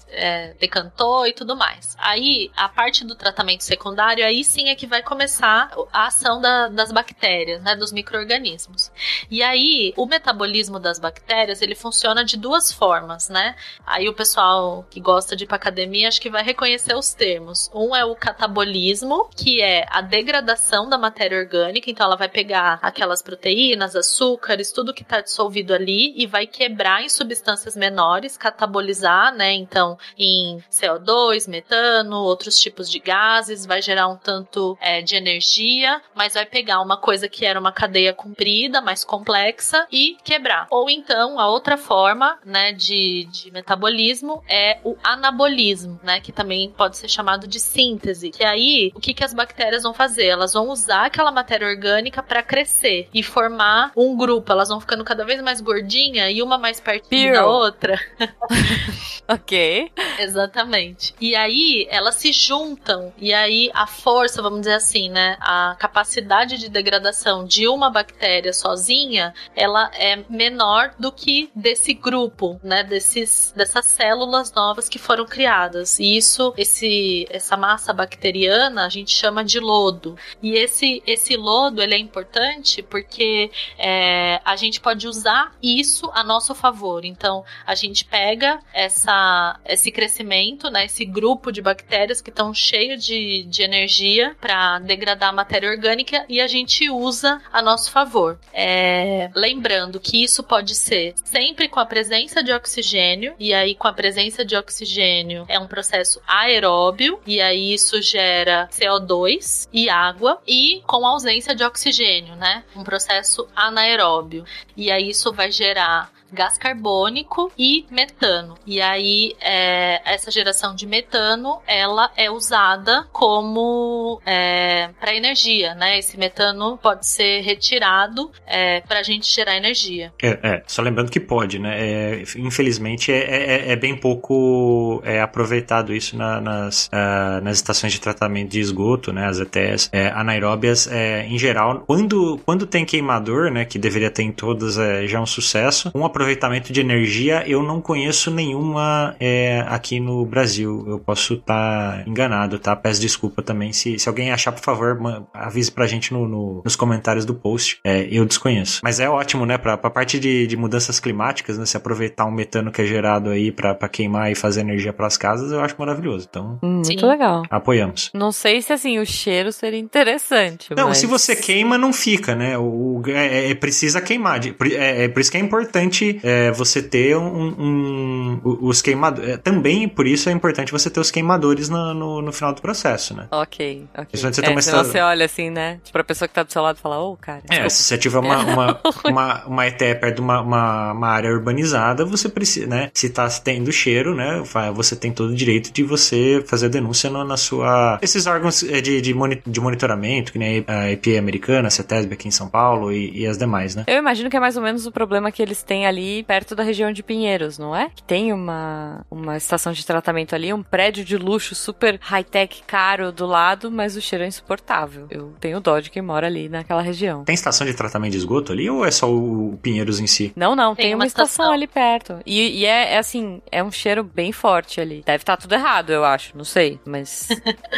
é, 0.09 0.53
decantou 0.59 1.28
e 1.28 1.34
tudo 1.34 1.55
mais. 1.55 1.95
Aí, 1.97 2.51
a 2.55 2.70
parte 2.70 3.00
do 3.05 3.15
tratamento 3.15 3.63
secundário, 3.63 4.25
aí 4.25 4.43
sim 4.43 4.69
é 4.69 4.75
que 4.75 4.87
vai 4.87 5.01
começar 5.01 5.71
a 5.91 6.07
ação 6.07 6.39
da- 6.41 6.67
das 6.67 6.91
bactérias, 6.91 7.61
né, 7.61 7.75
dos 7.75 7.91
micro-organismos. 7.91 8.91
E 9.29 9.41
aí, 9.41 9.93
o 9.97 10.05
metabolismo 10.05 10.79
das 10.79 10.99
bactérias, 10.99 11.61
ele 11.61 11.75
funciona 11.75 12.23
de 12.23 12.37
duas 12.37 12.71
formas, 12.71 13.29
né? 13.29 13.55
Aí 13.85 14.07
o 14.07 14.13
pessoal 14.13 14.85
que 14.89 14.99
gosta 14.99 15.35
de 15.35 15.43
ir 15.45 15.47
pra 15.47 15.55
academia, 15.57 16.07
acho 16.07 16.21
que 16.21 16.29
vai 16.29 16.43
reconhecer 16.43 16.95
os 16.95 17.13
termos. 17.13 17.69
Um 17.73 17.95
é 17.95 18.05
o 18.05 18.15
catabolismo, 18.15 19.29
que 19.35 19.61
é 19.61 19.85
a 19.89 20.01
degradação 20.01 20.89
da 20.89 20.97
matéria 20.97 21.37
orgânica, 21.39 21.89
então 21.89 22.05
ela 22.05 22.15
vai 22.15 22.29
pegar 22.29 22.79
aquelas 22.81 23.21
proteínas, 23.21 23.95
açúcares, 23.95 24.71
tudo 24.71 24.93
que 24.93 25.03
está 25.03 25.21
dissolvido 25.21 25.73
ali 25.73 26.13
e 26.15 26.27
vai 26.27 26.45
quebrar 26.45 27.01
em 27.01 27.09
substâncias 27.09 27.75
menores, 27.75 28.37
catabolizar, 28.37 29.33
né? 29.33 29.53
Então, 29.53 29.97
em 30.17 30.61
CO2, 30.69 31.47
metano, 31.47 32.17
outros 32.17 32.59
tipos 32.59 32.89
de 32.91 32.99
gases, 32.99 33.65
vai 33.65 33.81
gerar 33.81 34.07
um 34.07 34.17
tanto 34.17 34.77
é, 34.81 35.01
de 35.01 35.15
energia, 35.15 36.01
mas 36.13 36.33
vai 36.33 36.45
pegar 36.45 36.81
uma 36.81 36.97
coisa 36.97 37.27
que 37.27 37.45
era 37.45 37.59
uma 37.59 37.71
cadeia 37.71 38.13
comprida, 38.13 38.81
mais 38.81 39.03
complexa 39.03 39.87
e 39.91 40.17
quebrar. 40.23 40.67
Ou 40.69 40.89
então, 40.89 41.39
a 41.39 41.47
outra 41.47 41.77
forma, 41.77 42.37
né, 42.45 42.73
de, 42.73 43.27
de 43.31 43.51
metabolismo 43.51 44.43
é 44.47 44.79
o 44.83 44.95
anabolismo, 45.03 45.99
né, 46.03 46.19
que 46.19 46.31
também 46.31 46.69
pode 46.71 46.97
ser 46.97 47.07
chamado 47.07 47.47
de 47.47 47.59
síntese. 47.59 48.31
Que 48.31 48.43
aí, 48.43 48.91
o 48.93 48.99
que, 48.99 49.13
que 49.13 49.23
as 49.23 49.33
bactérias 49.33 49.83
vão 49.83 49.93
fazer? 49.93 50.25
Elas 50.25 50.53
vão 50.53 50.69
usar 50.69 51.05
aquela 51.05 51.31
matéria 51.31 51.67
orgânica 51.67 52.21
para 52.21 52.43
crescer 52.43 53.07
e 53.13 53.23
formar 53.23 53.91
um 53.95 54.15
grupo. 54.17 54.51
Elas 54.51 54.69
vão 54.69 54.79
ficando 54.79 55.03
cada 55.03 55.23
vez 55.23 55.41
mais 55.41 55.61
gordinha 55.61 56.29
e 56.29 56.41
uma 56.41 56.57
mais 56.57 56.79
pertinho 56.79 57.33
da 57.33 57.45
outra. 57.45 57.99
Ok. 59.27 59.91
Exatamente. 60.19 61.15
E 61.21 61.35
aí 61.35 61.87
elas 61.89 62.15
se 62.15 62.33
juntam 62.33 62.80
e 63.17 63.34
aí 63.34 63.69
a 63.73 63.86
força, 63.86 64.41
vamos 64.41 64.61
dizer 64.61 64.73
assim, 64.73 65.09
né, 65.09 65.38
a 65.39 65.75
capacidade 65.77 66.57
de 66.57 66.69
degradação 66.69 67.45
de 67.45 67.67
uma 67.67 67.89
bactéria 67.89 68.53
sozinha, 68.53 69.34
ela 69.55 69.91
é 69.93 70.23
menor 70.29 70.93
do 70.97 71.11
que 71.11 71.51
desse 71.55 71.93
grupo, 71.93 72.59
né, 72.63 72.84
desses 72.84 73.53
dessas 73.55 73.86
células 73.86 74.51
novas 74.53 74.89
que 74.89 74.97
foram 74.97 75.25
criadas. 75.25 75.99
E 75.99 76.17
isso, 76.17 76.53
esse 76.57 77.27
essa 77.29 77.55
massa 77.55 77.93
bacteriana, 77.93 78.86
a 78.86 78.89
gente 78.89 79.11
chama 79.11 79.43
de 79.43 79.59
lodo. 79.59 80.17
E 80.41 80.53
esse 80.53 81.03
esse 81.05 81.36
lodo, 81.38 81.82
ele 81.82 81.95
é 81.95 81.97
importante 81.97 82.82
porque 82.82 83.51
é, 83.77 84.41
a 84.43 84.55
gente 84.55 84.79
pode 84.79 85.07
usar 85.07 85.53
isso 85.61 86.09
a 86.13 86.23
nosso 86.23 86.55
favor. 86.55 87.05
Então, 87.05 87.43
a 87.65 87.75
gente 87.75 88.05
pega 88.05 88.59
essa, 88.73 89.59
esse 89.65 89.91
crescimento, 89.91 90.69
né, 90.69 90.86
esse 90.86 91.05
grupo 91.05 91.51
de 91.51 91.61
bactérias 91.61 92.21
que 92.21 92.29
estão 92.29 92.53
cheios 92.62 93.03
de, 93.03 93.43
de 93.43 93.64
energia 93.64 94.36
para 94.39 94.80
degradar 94.80 95.30
a 95.30 95.34
matéria 95.34 95.70
orgânica 95.70 96.26
e 96.30 96.39
a 96.39 96.47
gente 96.47 96.89
usa 96.89 97.41
a 97.51 97.62
nosso 97.62 97.91
favor. 97.91 98.39
É, 98.53 99.30
lembrando 99.36 99.99
que 99.99 100.24
isso 100.24 100.43
pode 100.43 100.76
ser 100.76 101.14
sempre 101.24 101.68
com 101.68 101.80
a 101.80 101.86
presença 101.86 102.43
de 102.43 102.51
oxigênio, 102.51 103.34
e 103.39 103.53
aí 103.53 103.76
com 103.76 103.88
a 103.88 103.93
presença 103.93 104.45
de 104.45 104.55
oxigênio 104.55 105.45
é 105.47 105.59
um 105.59 105.68
processo 105.68 106.22
aeróbio, 106.28 107.20
e 107.26 107.41
aí 107.41 107.74
isso 107.74 108.01
gera 108.01 108.70
CO2 108.72 109.68
e 109.74 109.89
água, 109.89 110.41
e 110.47 110.82
com 110.86 111.05
ausência 111.05 111.55
de 111.55 111.64
oxigênio, 111.64 112.36
né? 112.36 112.64
Um 112.76 112.84
processo 112.84 113.47
anaeróbio. 113.55 114.45
E 114.76 114.91
aí 114.91 115.09
isso 115.09 115.32
vai 115.34 115.51
gerar 115.51 116.12
gás 116.32 116.57
carbônico 116.57 117.51
e 117.57 117.86
metano. 117.89 118.55
E 118.65 118.82
aí, 118.82 119.34
é, 119.41 120.01
essa 120.05 120.32
geração 120.32 120.73
de 120.75 120.86
metano, 120.88 121.59
ela 121.67 122.11
é 122.15 122.29
usada 122.29 123.05
como 123.11 124.21
é, 124.25 124.89
para 124.99 125.15
energia, 125.15 125.73
né? 125.75 125.97
Esse 125.99 126.17
metano 126.17 126.77
pode 126.82 127.05
ser 127.07 127.41
retirado 127.41 128.32
é, 128.47 128.82
para 128.82 128.99
a 128.99 129.03
gente 129.03 129.27
gerar 129.34 129.55
energia. 129.57 130.13
É, 130.21 130.39
é, 130.43 130.63
só 130.67 130.82
lembrando 130.82 131.11
que 131.11 131.19
pode, 131.19 131.59
né? 131.59 131.71
É, 131.79 132.23
infelizmente 132.38 133.11
é, 133.11 133.71
é- 133.71 133.75
bem 133.75 133.95
pouco 133.95 135.01
aproveitado 135.23 135.93
isso 135.93 136.15
na- 136.15 136.39
nas, 136.39 136.88
ah, 136.91 137.39
nas 137.41 137.57
estações 137.57 137.93
de 137.93 137.99
tratamento 137.99 138.49
de 138.51 138.59
esgoto, 138.59 139.11
né? 139.11 139.25
As 139.27 139.39
ETS 139.39 139.89
anaeróbias, 140.13 140.88
em 141.27 141.38
geral, 141.38 141.84
quando, 141.88 142.39
quando 142.45 142.65
tem 142.67 142.86
queimador, 142.86 143.49
né? 143.51 143.65
Que 143.65 143.79
deveria 143.79 144.11
ter 144.11 144.23
em 144.23 144.32
todas, 144.32 144.77
é, 144.77 145.07
já 145.07 145.19
um 145.19 145.25
sucesso. 145.25 145.91
Um 145.95 146.05
aproveitamento 146.22 146.72
de 146.72 146.80
energia, 146.80 147.43
eu 147.47 147.63
não 147.63 147.82
conheço 147.82 148.30
nenhuma 148.32 149.15
é, 149.19 149.63
aqui 149.67 149.99
no 149.99 150.26
Brasil. 150.26 150.86
Eu 150.88 150.99
posso 150.99 151.34
estar 151.36 152.07
enganado, 152.07 152.59
tá? 152.59 152.76
Peço 152.76 153.01
desculpa 153.01 153.41
também. 153.41 153.74
Se, 153.74 153.97
se 153.97 154.07
alguém 154.07 154.32
achar, 154.32 154.51
por 154.51 154.61
favor, 154.61 154.97
avise 155.34 155.72
pra 155.72 155.88
gente 155.88 156.13
no, 156.13 156.28
no- 156.28 156.61
nos 156.63 156.76
comentários 156.76 157.26
do 157.26 157.34
post. 157.34 157.80
É, 157.84 158.07
eu 158.11 158.26
desconheço. 158.26 158.82
Mas 158.84 158.99
é 158.99 159.09
ótimo, 159.09 159.45
né? 159.45 159.57
Pra, 159.57 159.78
pra 159.78 159.89
parte 159.89 160.19
de, 160.19 160.45
de 160.47 160.55
mudanças 160.55 160.99
climáticas, 160.99 161.57
né? 161.57 161.65
Se 161.65 161.76
aproveitar 161.78 162.26
um 162.26 162.32
metano 162.32 162.72
que 162.72 162.82
é 162.82 162.86
gerado 162.86 163.30
aí 163.30 163.51
pra, 163.51 163.74
pra 163.74 163.89
queimar 163.89 164.32
e 164.32 164.36
fazer 164.36 164.61
energia 164.61 164.93
pras 164.93 165.17
casas, 165.17 165.51
eu 165.51 165.59
acho 165.61 165.76
maravilhoso. 165.78 166.28
Então, 166.30 166.59
Hum. 166.63 166.82
Muito 166.86 167.05
legal. 167.07 167.43
apoiamos. 167.49 168.11
Não 168.13 168.32
sei 168.32 168.61
se 168.61 168.72
assim 168.74 168.99
o 168.99 169.05
cheiro 169.05 169.51
seria 169.51 169.80
interessante. 169.80 170.74
Não, 170.76 170.89
mas... 170.89 170.97
se 170.97 171.05
você 171.05 171.36
queima, 171.36 171.78
não 171.78 171.91
fica, 171.93 172.36
né? 172.36 172.57
O, 172.57 172.63
o- 172.99 173.03
é, 173.07 173.49
é- 173.51 173.55
precisa 173.55 174.01
queimar. 174.01 174.39
De- 174.39 174.55
É, 174.76 175.05
é 175.05 175.07
por 175.07 175.19
isso 175.19 175.32
que 175.32 175.38
é 175.38 175.39
importante 175.39 176.11
é, 176.24 176.51
você 176.51 176.82
ter 176.82 177.16
um, 177.18 177.55
um- 177.59 178.41
os 178.43 178.82
queimadores. 178.82 179.39
também 179.43 179.88
por 179.88 180.05
isso 180.07 180.30
é 180.30 180.32
importante 180.32 180.72
você 180.72 180.89
ter 180.89 180.99
os 180.99 181.12
queimadores 181.12 181.70
no, 181.70 181.93
no, 181.93 182.22
no 182.22 182.32
final 182.34 182.53
do 182.53 182.62
processo, 182.62 183.16
né? 183.16 183.28
Ok, 183.32 183.86
ok. 183.93 184.07
Isso 184.14 184.24
você 184.32 184.41
é, 184.45 184.53
você 184.84 184.99
olha 184.99 185.26
assim, 185.26 185.49
né? 185.49 185.80
Pra 185.91 186.03
pessoa 186.03 186.28
que 186.28 186.34
tá 186.34 186.43
do 186.43 186.51
seu 186.51 186.62
lado 186.62 186.78
e 186.78 186.80
fala, 186.82 186.99
ô, 186.99 187.16
cara. 187.18 187.39
É, 187.45 187.47
desculpa." 187.49 187.70
se 187.70 187.84
você 187.84 187.97
tiver 187.97 188.20
uma, 188.20 188.38
uma, 188.43 188.80
uma, 189.05 189.45
uma 189.45 189.68
ETE 189.68 189.95
perto 189.95 190.16
de 190.16 190.22
uma, 190.22 190.41
uma, 190.41 190.91
uma 190.93 191.07
área 191.07 191.32
urbanizada, 191.32 192.05
você 192.05 192.28
precisa, 192.30 192.68
né? 192.68 192.89
Se 192.93 193.09
tá 193.09 193.28
tendo 193.43 193.72
cheiro, 193.72 194.16
né? 194.16 194.41
Você 194.74 194.95
tem 194.95 195.12
todo 195.12 195.30
o 195.32 195.36
direito 195.36 195.72
de 195.72 195.84
você 195.84 196.43
fazer 196.47 196.68
a 196.68 196.70
denúncia 196.70 197.09
no- 197.09 197.24
na 197.24 197.38
sua. 197.38 197.99
Esses 198.01 198.26
órgãos 198.28 198.64
eh, 198.64 198.82
de, 198.82 199.01
de, 199.01 199.14
de 199.45 199.59
monitoramento, 199.62 200.32
que 200.32 200.39
nem 200.39 200.64
a 200.68 200.91
EPA 200.91 201.18
americana, 201.20 201.68
a 201.68 201.72
CETESB 201.72 202.14
aqui 202.14 202.28
em 202.28 202.32
São 202.32 202.47
Paulo 202.49 202.91
e, 202.91 203.22
e 203.22 203.28
as 203.28 203.38
demais, 203.38 203.76
né? 203.76 203.84
Eu 203.88 203.97
imagino 203.97 204.30
que 204.30 204.38
é 204.38 204.39
mais 204.39 204.57
ou 204.57 204.64
menos 204.64 204.86
o 204.86 204.91
problema 204.91 205.32
que 205.32 205.41
eles 205.41 205.64
têm 205.64 205.86
ali 205.86 206.00
perto 206.27 206.55
da 206.55 206.63
região 206.63 206.91
de 206.91 207.03
Pinheiros, 207.03 207.57
não 207.57 207.75
é? 207.75 207.89
Que 207.95 208.03
tem 208.03 208.31
uma, 208.33 209.05
uma 209.09 209.37
estação 209.37 209.71
de 209.73 209.85
tratamento 209.85 210.33
ali, 210.35 210.53
um 210.53 210.63
prédio 210.63 211.03
de 211.03 211.17
luxo 211.17 211.55
super 211.55 211.97
high-tech 212.01 212.63
caro 212.65 213.11
do 213.11 213.25
lado, 213.25 213.69
mas 213.71 213.95
o 213.95 214.01
cheiro 214.01 214.23
é 214.23 214.27
insuportável. 214.27 215.07
Eu 215.09 215.33
tenho 215.39 215.59
dó 215.59 215.79
de 215.79 215.89
quem 215.89 216.01
mora 216.01 216.27
ali 216.27 216.49
naquela 216.49 216.81
região. 216.81 217.23
Tem 217.23 217.33
estação 217.35 217.65
de 217.65 217.73
tratamento 217.73 218.11
de 218.11 218.17
esgoto 218.17 218.51
ali 218.51 218.69
ou 218.69 218.85
é 218.85 218.91
só 218.91 219.11
o 219.11 219.57
Pinheiros 219.61 219.99
em 219.99 220.07
si? 220.07 220.31
Não, 220.35 220.55
não, 220.55 220.75
tem, 220.75 220.85
Tem 220.85 220.93
uma, 220.95 221.03
uma 221.03 221.07
estação, 221.07 221.45
estação. 221.45 221.53
ali 221.53 221.67
perto. 221.67 222.19
E, 222.25 222.59
e 222.61 222.65
é, 222.65 222.93
é 222.93 222.97
assim, 222.97 223.41
é 223.51 223.63
um 223.63 223.71
cheiro 223.71 224.03
bem 224.03 224.31
forte 224.31 224.79
ali. 224.81 225.03
Deve 225.05 225.21
estar 225.21 225.37
tudo 225.37 225.53
errado, 225.53 225.91
eu 225.91 226.03
acho. 226.03 226.35
Não 226.37 226.43
sei, 226.43 226.79
mas. 226.85 227.27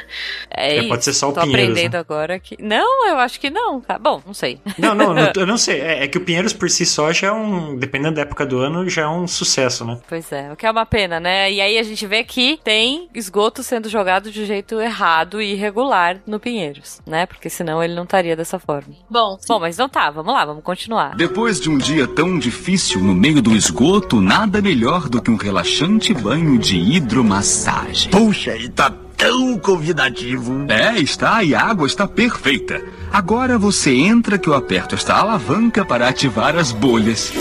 é, 0.49 0.77
É, 0.77 0.87
pode 0.87 1.03
ser 1.03 1.13
só 1.13 1.29
o 1.29 1.33
Tô 1.33 1.41
Pinheiros, 1.41 1.69
aprendendo 1.71 1.93
né? 1.93 1.99
agora 1.99 2.39
que. 2.39 2.55
Não, 2.61 3.07
eu 3.07 3.17
acho 3.17 3.39
que 3.39 3.49
não, 3.49 3.81
cara. 3.81 3.99
Bom, 3.99 4.21
não 4.25 4.33
sei. 4.33 4.59
Não, 4.77 4.93
não, 4.95 5.13
não, 5.13 5.31
eu 5.35 5.45
não 5.45 5.57
sei. 5.57 5.81
É, 5.81 6.03
é 6.03 6.07
que 6.07 6.17
o 6.17 6.21
Pinheiros 6.21 6.53
por 6.53 6.69
si 6.69 6.85
só 6.85 7.11
já 7.11 7.27
é 7.27 7.31
um. 7.31 7.77
Dependendo 7.77 8.12
dependendo 8.13 8.15
da 8.15 8.21
época 8.21 8.45
do 8.45 8.59
ano, 8.59 8.87
já 8.87 9.03
é 9.03 9.07
um 9.07 9.27
sucesso, 9.27 9.83
né? 9.83 9.97
Pois 10.07 10.31
é, 10.31 10.51
o 10.51 10.55
que 10.55 10.65
é 10.65 10.71
uma 10.71 10.85
pena, 10.85 11.19
né? 11.19 11.51
E 11.51 11.59
aí 11.59 11.77
a 11.77 11.83
gente 11.83 12.05
vê 12.05 12.23
que 12.23 12.59
tem 12.63 13.09
esgoto 13.13 13.63
sendo 13.63 13.89
jogado 13.89 14.31
de 14.31 14.45
jeito 14.45 14.79
errado 14.79 15.41
e 15.41 15.53
irregular 15.53 16.19
no 16.25 16.39
Pinheiros, 16.39 17.01
né? 17.05 17.25
Porque 17.25 17.49
senão 17.49 17.83
ele 17.83 17.95
não 17.95 18.03
estaria 18.03 18.35
dessa 18.35 18.59
forma. 18.59 18.93
Bom, 19.09 19.37
Bom, 19.47 19.59
mas 19.59 19.77
não 19.77 19.89
tá, 19.89 20.09
vamos 20.09 20.33
lá, 20.33 20.45
vamos 20.45 20.63
continuar. 20.63 21.15
Depois 21.15 21.59
de 21.59 21.69
um 21.69 21.77
dia 21.77 22.07
tão 22.07 22.37
difícil 22.37 23.01
no 23.01 23.13
meio 23.13 23.41
do 23.41 23.55
esgoto, 23.55 24.21
nada 24.21 24.61
melhor 24.61 25.09
do 25.09 25.21
que 25.21 25.31
um 25.31 25.35
relaxante 25.35 26.13
banho 26.13 26.57
de 26.57 26.77
hidromassagem. 26.77 28.11
Puxa, 28.11 28.55
e 28.55 28.69
tá 28.69 28.93
tão 29.17 29.57
convidativo. 29.57 30.65
É, 30.69 30.99
está 30.99 31.43
e 31.43 31.55
a 31.55 31.61
água 31.61 31.87
está 31.87 32.07
perfeita. 32.07 32.81
Agora 33.11 33.57
você 33.57 33.93
entra 33.93 34.37
que 34.37 34.49
eu 34.49 34.53
aperto 34.53 34.95
esta 34.95 35.13
alavanca 35.13 35.85
para 35.85 36.07
ativar 36.07 36.55
as 36.55 36.71
bolhas. 36.71 37.31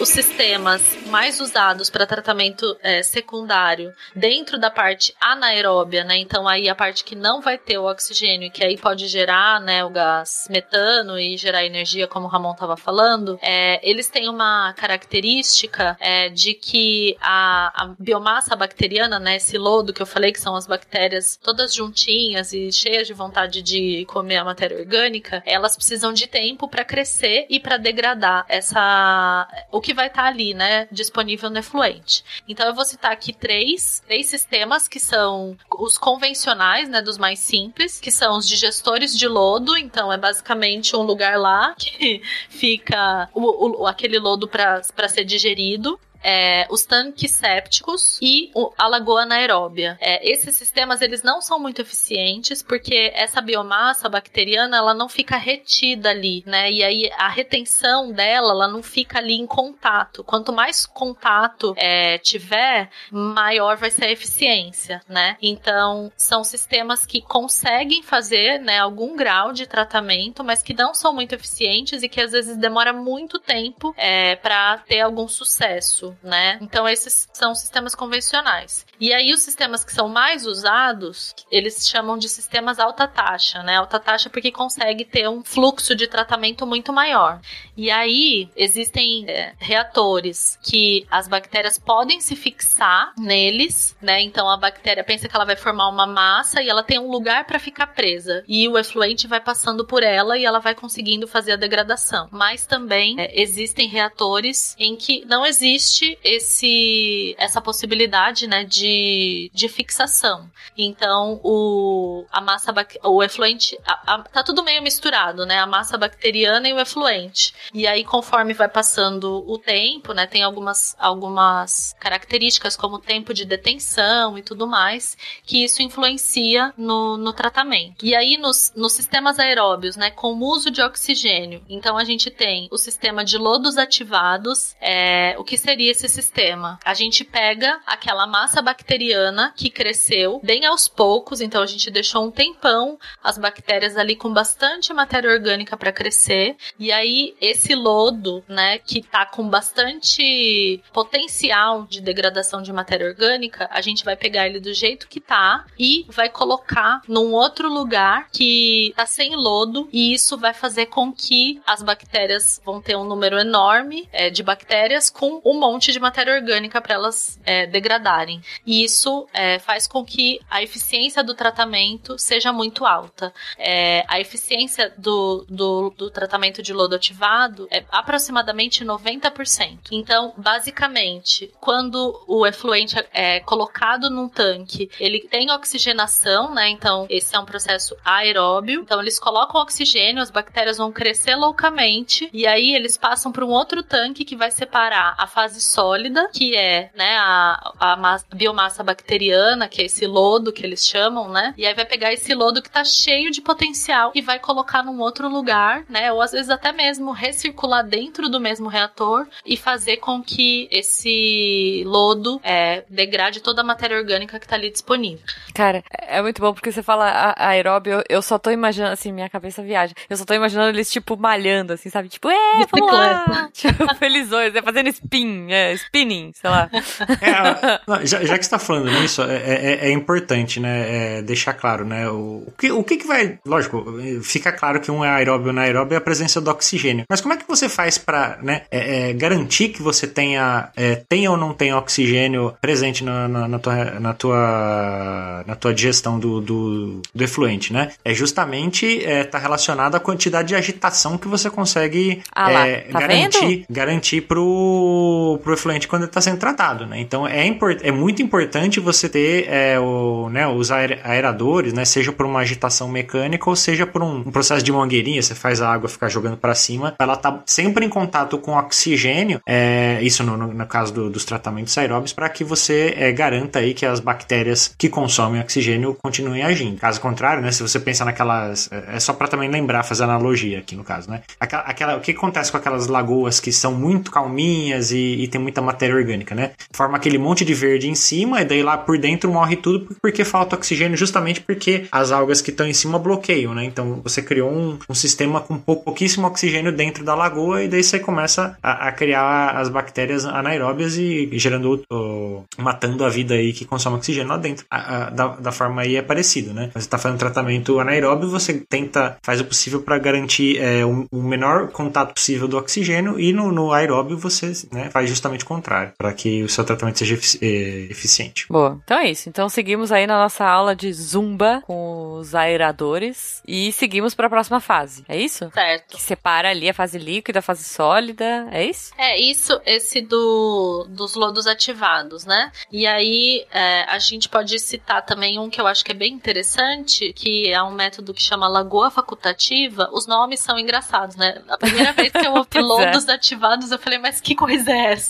Os 0.00 0.08
sistemas 0.10 0.82
mais 1.06 1.40
usados 1.40 1.90
para 1.90 2.06
tratamento 2.06 2.76
é, 2.82 3.02
secundário 3.02 3.92
dentro 4.14 4.58
da 4.58 4.70
parte 4.70 5.14
anaeróbia, 5.20 6.04
né? 6.04 6.18
Então 6.18 6.46
aí 6.46 6.68
a 6.68 6.74
parte 6.74 7.02
que 7.02 7.16
não 7.16 7.40
vai 7.40 7.58
ter 7.58 7.78
o 7.78 7.90
oxigênio, 7.90 8.50
que 8.50 8.64
aí 8.64 8.76
pode 8.76 9.08
gerar, 9.08 9.60
né, 9.60 9.84
o 9.84 9.90
gás 9.90 10.46
metano 10.50 11.18
e 11.18 11.36
gerar 11.36 11.64
energia, 11.64 12.06
como 12.06 12.26
o 12.26 12.28
Ramon 12.28 12.52
estava 12.52 12.76
falando, 12.76 13.38
é, 13.42 13.80
eles 13.88 14.08
têm 14.08 14.28
uma 14.28 14.72
característica 14.74 15.96
é, 16.00 16.28
de 16.28 16.54
que 16.54 17.16
a, 17.20 17.84
a 17.84 17.94
biomassa 17.98 18.54
bacteriana, 18.54 19.18
né, 19.18 19.36
esse 19.36 19.58
lodo 19.58 19.92
que 19.92 20.02
eu 20.02 20.06
falei 20.06 20.32
que 20.32 20.40
são 20.40 20.54
as 20.54 20.66
bactérias 20.66 21.36
todas 21.42 21.74
juntinhas 21.74 22.52
e 22.52 22.70
cheias 22.70 23.06
de 23.06 23.14
vontade 23.14 23.62
de 23.62 24.04
comer 24.06 24.36
a 24.36 24.44
matéria 24.44 24.78
orgânica, 24.78 25.42
elas 25.44 25.76
precisam 25.76 26.12
de 26.12 26.26
tempo 26.26 26.68
para 26.68 26.84
crescer 26.84 27.46
e 27.50 27.58
para 27.58 27.76
degradar 27.76 28.44
essa 28.48 29.48
o 29.72 29.80
que 29.80 29.94
vai 29.98 30.06
estar 30.06 30.24
ali, 30.26 30.54
né, 30.54 30.86
disponível 30.92 31.50
no 31.50 31.58
efluente. 31.58 32.24
Então 32.48 32.66
eu 32.68 32.74
vou 32.74 32.84
citar 32.84 33.10
aqui 33.10 33.32
três, 33.32 34.00
três 34.06 34.28
sistemas 34.28 34.86
que 34.86 35.00
são 35.00 35.56
os 35.76 35.98
convencionais, 35.98 36.88
né, 36.88 37.02
dos 37.02 37.18
mais 37.18 37.40
simples, 37.40 37.98
que 37.98 38.12
são 38.12 38.38
os 38.38 38.46
digestores 38.46 39.16
de 39.18 39.26
lodo, 39.26 39.76
então 39.76 40.12
é 40.12 40.16
basicamente 40.16 40.94
um 40.94 41.02
lugar 41.02 41.36
lá 41.36 41.74
que 41.76 42.22
fica 42.48 43.28
o, 43.34 43.82
o- 43.82 43.86
aquele 43.86 44.18
lodo 44.20 44.46
para 44.46 44.82
ser 45.08 45.24
digerido. 45.24 45.98
É, 46.22 46.66
os 46.70 46.84
tanques 46.84 47.32
sépticos 47.32 48.18
e 48.20 48.50
o- 48.54 48.72
a 48.76 48.86
lagoa 48.88 49.22
anaeróbia. 49.22 49.96
É, 50.00 50.28
esses 50.30 50.54
sistemas 50.54 51.00
eles 51.02 51.22
não 51.22 51.40
são 51.40 51.58
muito 51.58 51.80
eficientes 51.82 52.62
porque 52.62 53.10
essa 53.14 53.40
biomassa 53.40 54.08
bacteriana 54.08 54.76
ela 54.76 54.94
não 54.94 55.08
fica 55.08 55.36
retida 55.36 56.10
ali, 56.10 56.42
né? 56.46 56.70
E 56.70 56.82
aí 56.82 57.10
a 57.16 57.28
retenção 57.28 58.12
dela 58.12 58.52
ela 58.52 58.68
não 58.68 58.82
fica 58.82 59.18
ali 59.18 59.34
em 59.34 59.46
contato. 59.46 60.24
Quanto 60.24 60.52
mais 60.52 60.86
contato 60.86 61.74
é, 61.76 62.18
tiver, 62.18 62.90
maior 63.10 63.76
vai 63.76 63.90
ser 63.90 64.06
a 64.06 64.10
eficiência, 64.10 65.00
né? 65.08 65.36
Então 65.40 66.10
são 66.16 66.42
sistemas 66.44 67.04
que 67.06 67.20
conseguem 67.22 68.02
fazer, 68.02 68.58
né, 68.58 68.78
algum 68.78 69.16
grau 69.16 69.52
de 69.52 69.66
tratamento, 69.66 70.42
mas 70.44 70.62
que 70.62 70.74
não 70.74 70.94
são 70.94 71.12
muito 71.12 71.34
eficientes 71.34 72.02
e 72.02 72.08
que 72.08 72.20
às 72.20 72.32
vezes 72.32 72.56
demora 72.56 72.92
muito 72.92 73.38
tempo 73.38 73.94
é, 73.96 74.36
para 74.36 74.78
ter 74.78 75.00
algum 75.00 75.28
sucesso, 75.28 76.07
né? 76.22 76.58
Então 76.60 76.88
esses 76.88 77.28
são 77.32 77.54
sistemas 77.54 77.94
convencionais. 77.94 78.86
E 79.00 79.12
aí 79.12 79.32
os 79.32 79.42
sistemas 79.42 79.84
que 79.84 79.92
são 79.92 80.08
mais 80.08 80.46
usados, 80.46 81.34
eles 81.50 81.88
chamam 81.88 82.18
de 82.18 82.28
sistemas 82.28 82.78
alta 82.78 83.06
taxa, 83.06 83.62
né? 83.62 83.76
Alta 83.76 84.00
taxa 84.00 84.28
porque 84.28 84.50
consegue 84.50 85.04
ter 85.04 85.28
um 85.28 85.44
fluxo 85.44 85.94
de 85.94 86.06
tratamento 86.06 86.66
muito 86.66 86.92
maior. 86.92 87.40
E 87.76 87.90
aí 87.90 88.48
existem 88.56 89.24
é, 89.28 89.54
reatores 89.58 90.58
que 90.62 91.06
as 91.10 91.28
bactérias 91.28 91.78
podem 91.78 92.20
se 92.20 92.34
fixar 92.34 93.12
neles, 93.16 93.96
né? 94.02 94.20
Então 94.20 94.48
a 94.48 94.56
bactéria 94.56 95.04
pensa 95.04 95.28
que 95.28 95.36
ela 95.36 95.44
vai 95.44 95.56
formar 95.56 95.88
uma 95.88 96.06
massa 96.06 96.62
e 96.62 96.68
ela 96.68 96.82
tem 96.82 96.98
um 96.98 97.10
lugar 97.10 97.44
para 97.44 97.58
ficar 97.58 97.88
presa. 97.88 98.44
E 98.48 98.68
o 98.68 98.76
efluente 98.78 99.26
vai 99.26 99.40
passando 99.40 99.86
por 99.86 100.02
ela 100.02 100.36
e 100.36 100.44
ela 100.44 100.58
vai 100.58 100.74
conseguindo 100.74 101.28
fazer 101.28 101.52
a 101.52 101.56
degradação. 101.56 102.28
Mas 102.32 102.66
também 102.66 103.16
é, 103.18 103.40
existem 103.40 103.88
reatores 103.88 104.74
em 104.78 104.96
que 104.96 105.24
não 105.24 105.46
existe 105.46 105.97
esse 106.24 107.34
essa 107.38 107.60
possibilidade, 107.60 108.46
né, 108.46 108.64
de, 108.64 109.50
de 109.52 109.68
fixação. 109.68 110.50
Então 110.76 111.40
o 111.42 112.24
a 112.30 112.40
massa 112.40 112.72
o 113.04 113.22
efluente 113.22 113.78
a- 113.86 114.14
a- 114.14 114.22
tá 114.22 114.42
tudo 114.42 114.62
meio 114.62 114.82
misturado, 114.82 115.44
né? 115.46 115.58
A 115.58 115.66
massa 115.66 115.96
bacteriana 115.98 116.68
e 116.68 116.72
o 116.72 116.78
efluente. 116.80 117.54
E 117.74 117.86
aí 117.86 118.04
conforme 118.04 118.54
vai 118.54 118.68
passando 118.68 119.44
o 119.48 119.58
tempo, 119.58 120.12
né, 120.12 120.26
tem 120.26 120.42
algumas 120.42 120.94
algumas 120.98 121.94
características 122.00 122.76
como 122.76 122.98
tempo 122.98 123.32
de 123.34 123.44
detenção 123.44 124.38
e 124.38 124.42
tudo 124.42 124.66
mais, 124.66 125.16
que 125.44 125.64
isso 125.64 125.82
influencia 125.82 126.72
no, 126.76 127.16
no 127.16 127.32
tratamento. 127.32 128.04
E 128.04 128.14
aí 128.14 128.36
nos, 128.36 128.72
nos 128.76 128.92
sistemas 128.92 129.38
aeróbios, 129.38 129.96
né, 129.96 130.10
com 130.10 130.32
o 130.34 130.44
uso 130.46 130.70
de 130.70 130.80
oxigênio, 130.82 131.62
então 131.68 131.96
a 131.96 132.04
gente 132.04 132.30
tem 132.30 132.68
o 132.70 132.76
sistema 132.78 133.24
de 133.24 133.36
lodos 133.38 133.76
ativados. 133.76 134.74
É, 134.80 135.34
o 135.38 135.44
que 135.44 135.56
seria 135.56 135.87
esse 135.88 136.08
sistema? 136.08 136.78
A 136.84 136.94
gente 136.94 137.24
pega 137.24 137.80
aquela 137.86 138.26
massa 138.26 138.60
bacteriana 138.60 139.52
que 139.56 139.70
cresceu 139.70 140.40
bem 140.42 140.64
aos 140.64 140.88
poucos, 140.88 141.40
então 141.40 141.62
a 141.62 141.66
gente 141.66 141.90
deixou 141.90 142.24
um 142.24 142.30
tempão 142.30 142.98
as 143.22 143.38
bactérias 143.38 143.96
ali 143.96 144.16
com 144.16 144.32
bastante 144.32 144.92
matéria 144.92 145.30
orgânica 145.30 145.76
para 145.76 145.92
crescer. 145.92 146.56
E 146.78 146.92
aí 146.92 147.34
esse 147.40 147.74
lodo, 147.74 148.44
né, 148.48 148.78
que 148.78 149.02
tá 149.02 149.26
com 149.26 149.48
bastante 149.48 150.82
potencial 150.92 151.86
de 151.86 152.00
degradação 152.00 152.62
de 152.62 152.72
matéria 152.72 153.06
orgânica, 153.06 153.68
a 153.70 153.80
gente 153.80 154.04
vai 154.04 154.16
pegar 154.16 154.46
ele 154.46 154.60
do 154.60 154.72
jeito 154.72 155.08
que 155.08 155.20
tá 155.20 155.64
e 155.78 156.06
vai 156.08 156.28
colocar 156.28 157.00
num 157.08 157.32
outro 157.32 157.68
lugar 157.68 158.28
que 158.30 158.92
tá 158.96 159.06
sem 159.06 159.36
lodo 159.36 159.88
e 159.92 160.12
isso 160.12 160.36
vai 160.36 160.54
fazer 160.54 160.86
com 160.86 161.12
que 161.12 161.60
as 161.66 161.82
bactérias 161.82 162.60
vão 162.64 162.80
ter 162.80 162.96
um 162.96 163.04
número 163.04 163.38
enorme 163.38 164.08
é, 164.12 164.30
de 164.30 164.42
bactérias 164.42 165.10
com 165.10 165.40
um 165.44 165.58
monte 165.58 165.77
de 165.86 166.00
matéria 166.00 166.34
orgânica 166.34 166.80
para 166.80 166.94
elas 166.94 167.40
é, 167.44 167.66
degradarem. 167.66 168.42
E 168.66 168.84
isso 168.84 169.26
é, 169.32 169.58
faz 169.58 169.86
com 169.86 170.04
que 170.04 170.40
a 170.50 170.62
eficiência 170.62 171.22
do 171.22 171.34
tratamento 171.34 172.18
seja 172.18 172.52
muito 172.52 172.84
alta. 172.84 173.32
É, 173.56 174.04
a 174.08 174.20
eficiência 174.20 174.92
do, 174.96 175.44
do, 175.48 175.90
do 175.96 176.10
tratamento 176.10 176.62
de 176.62 176.72
lodo 176.72 176.94
ativado 176.94 177.68
é 177.70 177.84
aproximadamente 177.90 178.84
90%. 178.84 179.78
Então, 179.92 180.32
basicamente, 180.36 181.52
quando 181.60 182.22
o 182.26 182.46
efluente 182.46 182.96
é 183.12 183.40
colocado 183.40 184.10
num 184.10 184.28
tanque, 184.28 184.90
ele 184.98 185.20
tem 185.20 185.50
oxigenação, 185.50 186.54
né? 186.54 186.68
Então, 186.68 187.06
esse 187.08 187.34
é 187.34 187.38
um 187.38 187.44
processo 187.44 187.96
aeróbio. 188.04 188.80
Então, 188.82 189.00
eles 189.00 189.18
colocam 189.18 189.60
oxigênio, 189.60 190.22
as 190.22 190.30
bactérias 190.30 190.78
vão 190.78 190.92
crescer 190.92 191.36
loucamente, 191.36 192.28
e 192.32 192.46
aí 192.46 192.74
eles 192.74 192.96
passam 192.96 193.32
para 193.32 193.44
um 193.44 193.50
outro 193.50 193.82
tanque 193.82 194.24
que 194.24 194.36
vai 194.36 194.50
separar 194.50 195.14
a 195.18 195.26
fase 195.26 195.60
sólida, 195.68 196.28
que 196.32 196.56
é 196.56 196.90
né, 196.94 197.16
a, 197.18 197.72
a 197.78 197.96
massa- 197.96 198.26
biomassa 198.34 198.82
bacteriana, 198.82 199.68
que 199.68 199.82
é 199.82 199.84
esse 199.84 200.06
lodo 200.06 200.52
que 200.52 200.64
eles 200.64 200.86
chamam, 200.86 201.28
né? 201.28 201.54
E 201.56 201.66
aí 201.66 201.74
vai 201.74 201.84
pegar 201.84 202.12
esse 202.12 202.34
lodo 202.34 202.62
que 202.62 202.70
tá 202.70 202.84
cheio 202.84 203.30
de 203.30 203.40
potencial 203.40 204.12
e 204.14 204.20
vai 204.20 204.38
colocar 204.38 204.82
num 204.82 205.00
outro 205.00 205.28
lugar, 205.28 205.84
né? 205.88 206.12
Ou 206.12 206.20
às 206.22 206.32
vezes 206.32 206.50
até 206.50 206.72
mesmo 206.72 207.12
recircular 207.12 207.84
dentro 207.86 208.28
do 208.28 208.40
mesmo 208.40 208.68
reator 208.68 209.26
e 209.44 209.56
fazer 209.56 209.98
com 209.98 210.22
que 210.22 210.68
esse 210.70 211.82
lodo 211.86 212.40
é, 212.42 212.84
degrade 212.88 213.40
toda 213.40 213.60
a 213.62 213.64
matéria 213.64 213.96
orgânica 213.96 214.38
que 214.38 214.46
tá 214.48 214.56
ali 214.56 214.70
disponível. 214.70 215.24
Cara, 215.54 215.82
é 215.90 216.20
muito 216.22 216.40
bom 216.40 216.52
porque 216.52 216.70
você 216.72 216.82
fala 216.82 217.34
aeróbio, 217.36 217.94
eu, 217.94 218.04
eu 218.08 218.22
só 218.22 218.38
tô 218.38 218.50
imaginando, 218.50 218.92
assim, 218.92 219.12
minha 219.12 219.28
cabeça 219.28 219.62
viaja. 219.62 219.94
Eu 220.08 220.16
só 220.16 220.24
tô 220.24 220.34
imaginando 220.34 220.68
eles, 220.70 220.90
tipo, 220.90 221.16
malhando, 221.16 221.72
assim, 221.72 221.90
sabe? 221.90 222.08
Tipo, 222.08 222.28
é, 222.30 222.66
vamos 222.70 222.92
lá! 222.92 223.48
Tipo, 223.58 223.94
felizões, 223.96 224.52
né? 224.52 224.62
Fazendo 224.62 224.88
spin, 224.88 225.50
é, 225.50 225.57
spinning, 225.74 226.32
sei 226.34 226.50
lá. 226.50 226.68
É, 227.20 227.80
não, 227.86 228.04
já, 228.06 228.24
já 228.24 228.38
que 228.38 228.44
você 228.44 228.50
tá 228.50 228.58
falando 228.58 228.90
nisso, 229.00 229.22
é, 229.22 229.36
é- 229.36 229.78
é 229.88 229.90
importante, 229.90 230.60
né, 230.60 231.18
é, 231.18 231.22
deixar 231.22 231.52
claro, 231.54 231.84
né, 231.84 232.08
o, 232.08 232.44
o 232.46 232.52
que, 232.58 232.70
o 232.70 232.82
que 232.84 232.96
que 232.96 233.06
vai, 233.06 233.38
lógico, 233.44 233.84
fica 234.22 234.52
claro 234.52 234.80
que 234.80 234.90
um 234.90 235.04
é 235.04 235.08
aeróbio 235.08 235.46
ou 235.46 235.50
anaeróbio 235.50 235.94
é 235.94 235.98
a 235.98 236.00
presença 236.00 236.40
do 236.40 236.50
oxigênio, 236.50 237.04
mas 237.10 237.20
como 237.20 237.34
é 237.34 237.36
que 237.36 237.46
você 237.48 237.68
faz 237.68 237.98
pra, 237.98 238.38
né, 238.42 238.62
é, 238.70 239.10
é, 239.10 239.12
garantir 239.12 239.68
que 239.70 239.82
você 239.82 240.06
tenha, 240.06 240.68
é, 240.76 240.96
tenha 241.08 241.30
ou 241.30 241.36
não 241.36 241.52
tenha 241.52 241.76
oxigênio 241.76 242.54
presente 242.60 243.02
na, 243.04 243.26
na, 243.28 243.48
na 243.48 243.58
tua, 243.58 243.84
na 244.00 244.14
tua, 244.14 245.44
na 245.46 245.54
tua 245.54 245.74
digestão 245.74 246.18
do, 246.18 246.40
do, 246.40 247.02
do 247.14 247.24
efluente, 247.24 247.72
né? 247.72 247.90
É 248.04 248.14
justamente, 248.14 249.04
é, 249.04 249.24
tá 249.24 249.38
relacionado 249.38 249.94
à 249.94 250.00
quantidade 250.00 250.48
de 250.48 250.54
agitação 250.54 251.18
que 251.18 251.28
você 251.28 251.50
consegue 251.50 252.22
Ah 252.34 252.48
lá, 252.50 252.66
é, 252.66 252.80
tá 252.82 253.00
garantir, 253.00 253.40
vendo? 253.46 253.66
garantir 253.70 254.20
pro, 254.22 255.38
pro 255.48 255.54
efluente 255.54 255.88
quando 255.88 256.02
ele 256.02 256.10
está 256.10 256.20
sendo 256.20 256.36
tratado, 256.36 256.84
né? 256.84 257.00
Então 257.00 257.26
é, 257.26 257.46
import, 257.46 257.80
é 257.82 257.90
muito 257.90 258.20
importante 258.20 258.80
você 258.80 259.08
ter 259.08 259.48
é, 259.48 259.80
o, 259.80 260.28
né, 260.28 260.46
os 260.46 260.70
aer, 260.70 261.00
aeradores, 261.02 261.72
né? 261.72 261.86
Seja 261.86 262.12
por 262.12 262.26
uma 262.26 262.40
agitação 262.40 262.86
mecânica 262.86 263.48
ou 263.48 263.56
seja 263.56 263.86
por 263.86 264.02
um, 264.02 264.18
um 264.18 264.30
processo 264.30 264.62
de 264.62 264.70
mangueirinha, 264.70 265.22
você 265.22 265.34
faz 265.34 265.62
a 265.62 265.72
água 265.72 265.88
ficar 265.88 266.10
jogando 266.10 266.36
para 266.36 266.54
cima, 266.54 266.94
ela 266.98 267.16
tá 267.16 267.42
sempre 267.46 267.86
em 267.86 267.88
contato 267.88 268.36
com 268.36 268.52
oxigênio, 268.58 269.40
é, 269.46 269.98
isso 270.02 270.22
no, 270.22 270.36
no, 270.36 270.52
no 270.52 270.66
caso 270.66 270.92
do, 270.92 271.08
dos 271.08 271.24
tratamentos 271.24 271.76
aeróbicos, 271.78 272.12
para 272.12 272.28
que 272.28 272.44
você 272.44 272.94
é, 272.98 273.10
garanta 273.10 273.60
aí 273.60 273.72
que 273.72 273.86
as 273.86 274.00
bactérias 274.00 274.74
que 274.76 274.90
consomem 274.90 275.40
oxigênio 275.40 275.96
continuem 276.02 276.42
agindo. 276.42 276.78
Caso 276.78 277.00
contrário, 277.00 277.42
né? 277.42 277.50
Se 277.52 277.62
você 277.62 277.80
pensar 277.80 278.04
naquelas. 278.04 278.68
É, 278.70 278.96
é 278.96 279.00
só 279.00 279.14
para 279.14 279.28
também 279.28 279.48
lembrar, 279.48 279.82
fazer 279.82 280.04
analogia 280.04 280.58
aqui 280.58 280.76
no 280.76 280.84
caso, 280.84 281.10
né? 281.10 281.22
Aquela, 281.40 281.62
aquela, 281.62 281.96
o 281.96 282.00
que 282.00 282.10
acontece 282.10 282.50
com 282.50 282.58
aquelas 282.58 282.86
lagoas 282.86 283.40
que 283.40 283.50
são 283.50 283.72
muito 283.72 284.10
calminhas 284.10 284.90
e, 284.90 285.22
e 285.22 285.27
tem 285.28 285.40
muita 285.40 285.60
matéria 285.60 285.94
orgânica, 285.94 286.34
né? 286.34 286.52
Forma 286.72 286.96
aquele 286.96 287.18
monte 287.18 287.44
de 287.44 287.54
verde 287.54 287.88
em 287.88 287.94
cima 287.94 288.40
e 288.40 288.44
daí 288.44 288.62
lá 288.62 288.76
por 288.76 288.98
dentro 288.98 289.30
morre 289.30 289.56
tudo 289.56 289.96
porque 290.00 290.24
falta 290.24 290.56
oxigênio, 290.56 290.96
justamente 290.96 291.40
porque 291.40 291.86
as 291.90 292.12
algas 292.12 292.40
que 292.40 292.50
estão 292.50 292.66
em 292.66 292.72
cima 292.72 292.98
bloqueiam, 292.98 293.54
né? 293.54 293.64
Então 293.64 294.00
você 294.02 294.22
criou 294.22 294.50
um, 294.50 294.78
um 294.88 294.94
sistema 294.94 295.40
com 295.40 295.58
pouquíssimo 295.58 296.26
oxigênio 296.26 296.72
dentro 296.72 297.04
da 297.04 297.14
lagoa 297.14 297.62
e 297.62 297.68
daí 297.68 297.82
você 297.82 297.98
começa 297.98 298.56
a, 298.62 298.88
a 298.88 298.92
criar 298.92 299.50
as 299.56 299.68
bactérias 299.68 300.24
anaeróbias 300.24 300.96
e 300.96 301.28
gerando, 301.32 301.82
o, 301.90 302.44
matando 302.56 303.04
a 303.04 303.08
vida 303.08 303.34
aí 303.34 303.52
que 303.52 303.64
consome 303.64 303.96
oxigênio 303.96 304.28
lá 304.28 304.36
dentro. 304.36 304.64
A, 304.70 305.06
a, 305.06 305.10
da, 305.10 305.26
da 305.36 305.52
forma 305.52 305.82
aí 305.82 305.96
é 305.96 306.02
parecido, 306.02 306.52
né? 306.52 306.70
Você 306.72 306.78
está 306.78 306.98
fazendo 306.98 307.18
tratamento 307.18 307.78
anaeróbio, 307.80 308.28
você 308.28 308.54
tenta, 308.68 309.16
faz 309.22 309.40
o 309.40 309.44
possível 309.44 309.80
para 309.80 309.98
garantir 309.98 310.58
é, 310.58 310.84
o, 310.84 311.06
o, 311.10 311.22
menor 311.22 311.68
contato 311.68 312.14
possível 312.14 312.48
do 312.48 312.56
oxigênio 312.56 313.18
e 313.18 313.32
no, 313.32 313.52
no 313.52 313.72
aeróbio 313.72 314.16
você 314.16 314.52
né, 314.72 314.90
faz 314.90 315.10
justamente 315.18 315.44
o 315.44 315.48
contrário, 315.48 315.92
para 315.98 316.12
que 316.12 316.42
o 316.42 316.48
seu 316.48 316.64
tratamento 316.64 316.98
seja 316.98 317.14
efici 317.14 317.38
é, 317.42 317.90
eficiente. 317.90 318.46
Boa. 318.48 318.80
Então 318.84 318.98
é 318.98 319.10
isso. 319.10 319.28
Então 319.28 319.48
seguimos 319.48 319.92
aí 319.92 320.06
na 320.06 320.18
nossa 320.18 320.44
aula 320.44 320.74
de 320.74 320.92
zumba 320.92 321.62
com 321.66 322.14
os 322.14 322.34
aeradores 322.34 323.42
e 323.46 323.72
seguimos 323.72 324.14
para 324.14 324.26
a 324.26 324.30
próxima 324.30 324.60
fase. 324.60 325.04
É 325.08 325.16
isso? 325.16 325.50
Certo. 325.52 325.96
Que 325.96 326.00
separa 326.00 326.50
ali 326.50 326.68
a 326.68 326.74
fase 326.74 326.98
líquida, 326.98 327.40
a 327.40 327.42
fase 327.42 327.64
sólida. 327.64 328.48
É 328.50 328.64
isso? 328.64 328.92
É 328.96 329.20
isso, 329.20 329.60
esse 329.66 330.00
do, 330.00 330.86
dos 330.88 331.14
lodos 331.14 331.46
ativados, 331.46 332.24
né? 332.24 332.52
E 332.70 332.86
aí 332.86 333.46
é, 333.52 333.84
a 333.88 333.98
gente 333.98 334.28
pode 334.28 334.58
citar 334.58 335.04
também 335.04 335.38
um 335.38 335.50
que 335.50 335.60
eu 335.60 335.66
acho 335.66 335.84
que 335.84 335.92
é 335.92 335.94
bem 335.94 336.12
interessante, 336.12 337.12
que 337.12 337.50
é 337.50 337.62
um 337.62 337.72
método 337.72 338.14
que 338.14 338.22
chama 338.22 338.48
Lagoa 338.48 338.90
Facultativa. 338.90 339.90
Os 339.92 340.06
nomes 340.06 340.40
são 340.40 340.58
engraçados, 340.58 341.16
né? 341.16 341.42
A 341.48 341.58
primeira 341.58 341.92
vez 341.92 342.12
que 342.12 342.26
eu 342.26 342.34
ouvi 342.34 342.60
lodos 342.60 343.08
ativados, 343.08 343.70
eu 343.70 343.78
falei, 343.78 343.98
mas 343.98 344.20
que 344.20 344.34
coisa 344.34 344.70
é 344.70 344.92
essa? 344.92 345.07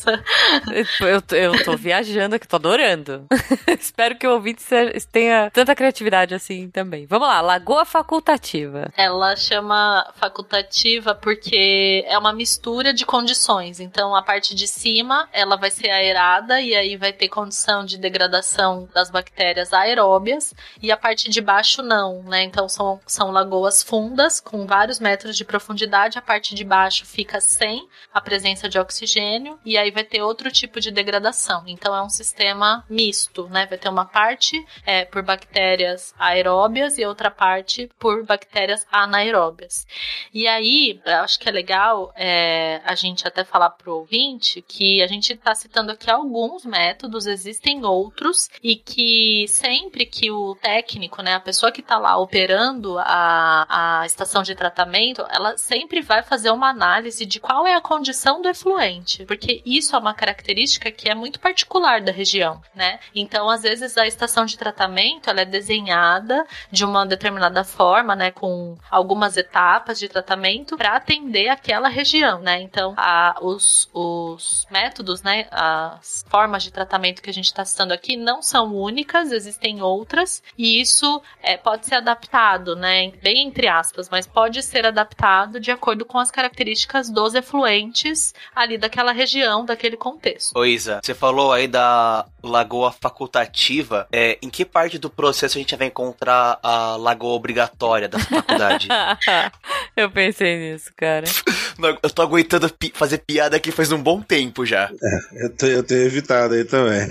Eu, 1.01 1.23
eu 1.37 1.65
tô 1.65 1.77
viajando 1.77 2.35
aqui, 2.35 2.47
tô 2.47 2.57
adorando. 2.57 3.27
Espero 3.79 4.17
que 4.17 4.27
o 4.27 4.33
ouvinte 4.33 4.65
tenha 5.11 5.51
tanta 5.51 5.75
criatividade 5.75 6.35
assim 6.35 6.71
também. 6.71 7.07
Vamos 7.07 7.29
lá, 7.29 7.41
Lagoa 7.41 7.85
Facultativa. 7.85 8.91
Ela 8.97 9.37
chama 9.37 10.13
facultativa 10.17 11.15
porque 11.15 12.05
é 12.07 12.19
uma 12.19 12.33
mistura 12.33 12.93
de 12.93 13.05
condições. 13.05 13.81
Então, 13.81 14.15
a 14.15 14.23
parte 14.23 14.55
de 14.55 14.67
cima, 14.67 15.29
ela 15.33 15.57
vai 15.57 15.71
ser 15.71 15.91
aerada 15.91 16.61
e 16.61 16.75
aí 16.75 16.97
vai 16.97 17.13
ter 17.13 17.29
condição 17.29 17.85
de 17.85 17.99
degradação 17.99 18.89
das 18.95 19.11
bactérias 19.11 19.73
aeróbias 19.73 20.55
e 20.83 20.91
a 20.91 20.97
parte 20.97 21.29
de 21.29 21.41
baixo 21.41 21.83
não, 21.83 22.23
né? 22.23 22.43
Então, 22.43 22.69
são, 22.69 23.01
são 23.07 23.31
lagoas 23.31 23.83
fundas 23.83 24.41
com 24.41 24.67
vários 24.67 24.99
metros 24.99 25.37
de 25.37 25.45
profundidade. 25.45 26.19
A 26.19 26.23
parte 26.23 26.55
de 26.55 26.65
baixo 26.65 27.05
fica 27.07 27.41
sem 27.41 27.89
a 28.13 28.21
presença 28.21 28.69
de 28.69 28.79
oxigênio 28.79 29.59
e 29.65 29.77
aí 29.77 29.88
vai 29.91 30.05
ter 30.05 30.23
outro 30.23 30.51
tipo 30.51 30.81
de 30.81 30.91
degradação. 30.91 31.65
Então, 31.67 31.95
é 31.95 32.03
um 32.03 32.09
sistema 32.09 32.85
misto, 32.89 33.49
né? 33.49 33.67
Vai 33.67 33.79
ter 33.79 33.89
uma 33.89 34.05
parte 34.05 34.65
é, 34.85 35.05
por 35.05 35.23
bactérias 35.23 36.15
aeróbias 36.19 36.99
e 36.99 37.05
outra 37.05 37.31
parte 37.31 37.91
por 37.99 38.25
bactérias 38.25 38.87
anaeróbias. 38.91 39.87
E 40.33 40.47
aí, 40.47 41.01
acho 41.05 41.39
que 41.39 41.49
é 41.49 41.53
legal 41.53 42.13
é, 42.17 42.81
a 42.85 42.95
gente 42.95 43.27
até 43.27 43.45
falar 43.45 43.71
pro 43.71 43.97
ouvinte 43.97 44.63
que 44.63 45.03
a 45.03 45.07
gente 45.07 45.33
está 45.33 45.55
citando 45.55 45.93
aqui 45.93 46.11
alguns 46.11 46.65
métodos, 46.65 47.27
existem 47.27 47.85
outros, 47.85 48.51
e 48.63 48.77
que 48.77 49.47
sempre 49.49 50.07
que 50.07 50.31
o 50.31 50.55
técnico, 50.57 51.23
né, 51.23 51.35
a 51.35 51.41
pessoa 51.41 51.73
que 51.73 51.81
está 51.81 51.99
lá 51.99 52.17
operando 52.19 52.99
a, 52.99 54.01
a 54.01 54.07
estação 54.07 54.43
de 54.43 54.55
tratamento, 54.55 55.25
ela 55.31 55.57
sempre 55.57 56.01
vai 56.01 56.23
fazer 56.23 56.51
uma 56.51 56.69
análise 56.69 57.25
de 57.25 57.41
qual 57.41 57.67
é 57.67 57.75
a 57.75 57.81
condição 57.81 58.41
do 58.43 58.49
efluente, 58.49 59.25
porque 59.25 59.63
isso 59.65 59.78
é 59.79 59.99
uma 59.99 60.15
característica 60.15 60.91
que 60.91 61.09
é 61.09 61.15
muito 61.15 61.41
particular 61.41 62.01
da 62.01 62.13
região, 62.13 62.61
né? 62.75 62.99
Então, 63.15 63.49
às 63.49 63.63
vezes, 63.63 63.97
a 63.97 64.07
estação 64.07 64.45
de 64.45 64.59
tratamento 64.59 65.31
ela 65.31 65.43
é 65.43 65.45
desenhada 65.45 66.47
de 66.71 66.85
uma 66.85 67.05
determinada 67.07 67.65
forma, 67.65 68.15
né, 68.15 68.31
com 68.31 68.77
algumas 68.91 69.37
etapas 69.37 69.99
de 69.99 70.09
tratamento 70.09 70.77
para 70.77 70.97
atender 70.97 71.49
aquela 71.49 71.89
região, 71.89 72.41
né? 72.41 72.61
Então, 72.61 72.95
a, 72.97 73.37
os, 73.43 73.89
os 73.93 74.67
métodos, 74.71 75.23
né, 75.23 75.47
as 75.51 76.25
formas 76.29 76.63
de 76.63 76.73
tratamento 76.73 77.23
que 77.23 77.31
a 77.31 77.33
gente 77.33 77.47
está 77.47 77.65
citando 77.65 77.93
aqui 77.93 78.17
não 78.17 78.43
são 78.43 78.75
únicas, 78.75 79.33
existem 79.33 79.83
outras 79.83 80.43
e 80.57 80.81
isso 80.81 81.23
é, 81.43 81.57
pode 81.57 81.87
ser 81.87 81.97
adaptado, 81.97 82.75
né, 82.77 83.11
bem 83.23 83.47
entre 83.47 83.69
aspas, 83.69 84.09
mas 84.09 84.27
pode 84.27 84.63
ser 84.63 84.87
adaptado 84.87 85.61
de 85.61 85.71
acordo 85.71 86.05
com 86.05 86.19
as 86.19 86.31
características 86.31 87.11
dos 87.11 87.35
efluentes 87.35 88.35
ali 88.55 88.79
daquela 88.79 89.13
região, 89.13 89.65
daquele 89.69 89.97
contexto. 89.97 90.59
Ô 90.59 90.65
Isa, 90.65 91.01
você 91.03 91.15
falou 91.15 91.53
aí 91.53 91.69
da 91.69 92.27
lagoa 92.43 92.93
facultativa, 92.93 94.07
é, 94.13 94.39
em 94.43 94.51
que 94.51 94.65
parte 94.65 94.99
do 94.99 95.09
processo 95.09 95.57
a 95.57 95.61
gente 95.61 95.75
vai 95.77 95.87
encontrar 95.87 96.59
a 96.63 96.97
lagoa 96.97 97.35
obrigatória 97.35 98.09
da 98.09 98.19
faculdade? 98.19 98.89
Eu 99.97 100.11
pensei 100.11 100.57
nisso, 100.59 100.91
cara. 100.97 101.27
Eu 102.03 102.11
tô 102.11 102.23
aguentando 102.23 102.69
pi 102.73 102.93
fazer 102.95 103.19
piada 103.19 103.57
aqui 103.57 103.71
faz 103.71 103.93
um 103.93 104.03
bom 104.03 104.21
tempo 104.21 104.67
já. 104.67 104.91
É, 105.03 105.45
eu, 105.45 105.51
tô, 105.51 105.67
eu 105.67 105.83
tenho 105.83 106.03
evitado 106.03 106.55
aí 106.55 106.65
também. 106.65 107.09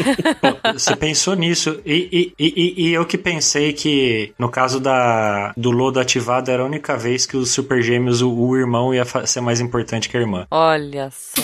Você 0.72 0.96
pensou 0.96 1.34
nisso, 1.34 1.80
e, 1.84 2.34
e, 2.38 2.44
e, 2.46 2.88
e, 2.88 2.92
eu 2.92 3.04
que 3.04 3.18
pensei 3.18 3.72
que 3.72 4.32
no 4.38 4.48
caso 4.48 4.80
da, 4.80 5.52
do 5.56 5.70
lodo 5.70 6.00
ativado 6.00 6.50
era 6.50 6.62
a 6.62 6.66
única 6.66 6.96
vez 6.96 7.26
que 7.26 7.36
os 7.36 7.50
super 7.50 7.82
gêmeos, 7.82 8.22
o, 8.22 8.30
o 8.30 8.56
irmão 8.56 8.94
ia 8.94 9.04
ser 9.26 9.40
mais 9.40 9.60
importante 9.60 10.08
que 10.08 10.16
a 10.16 10.20
irmã. 10.20 10.46
Olha 10.50 11.10
só. 11.10 11.42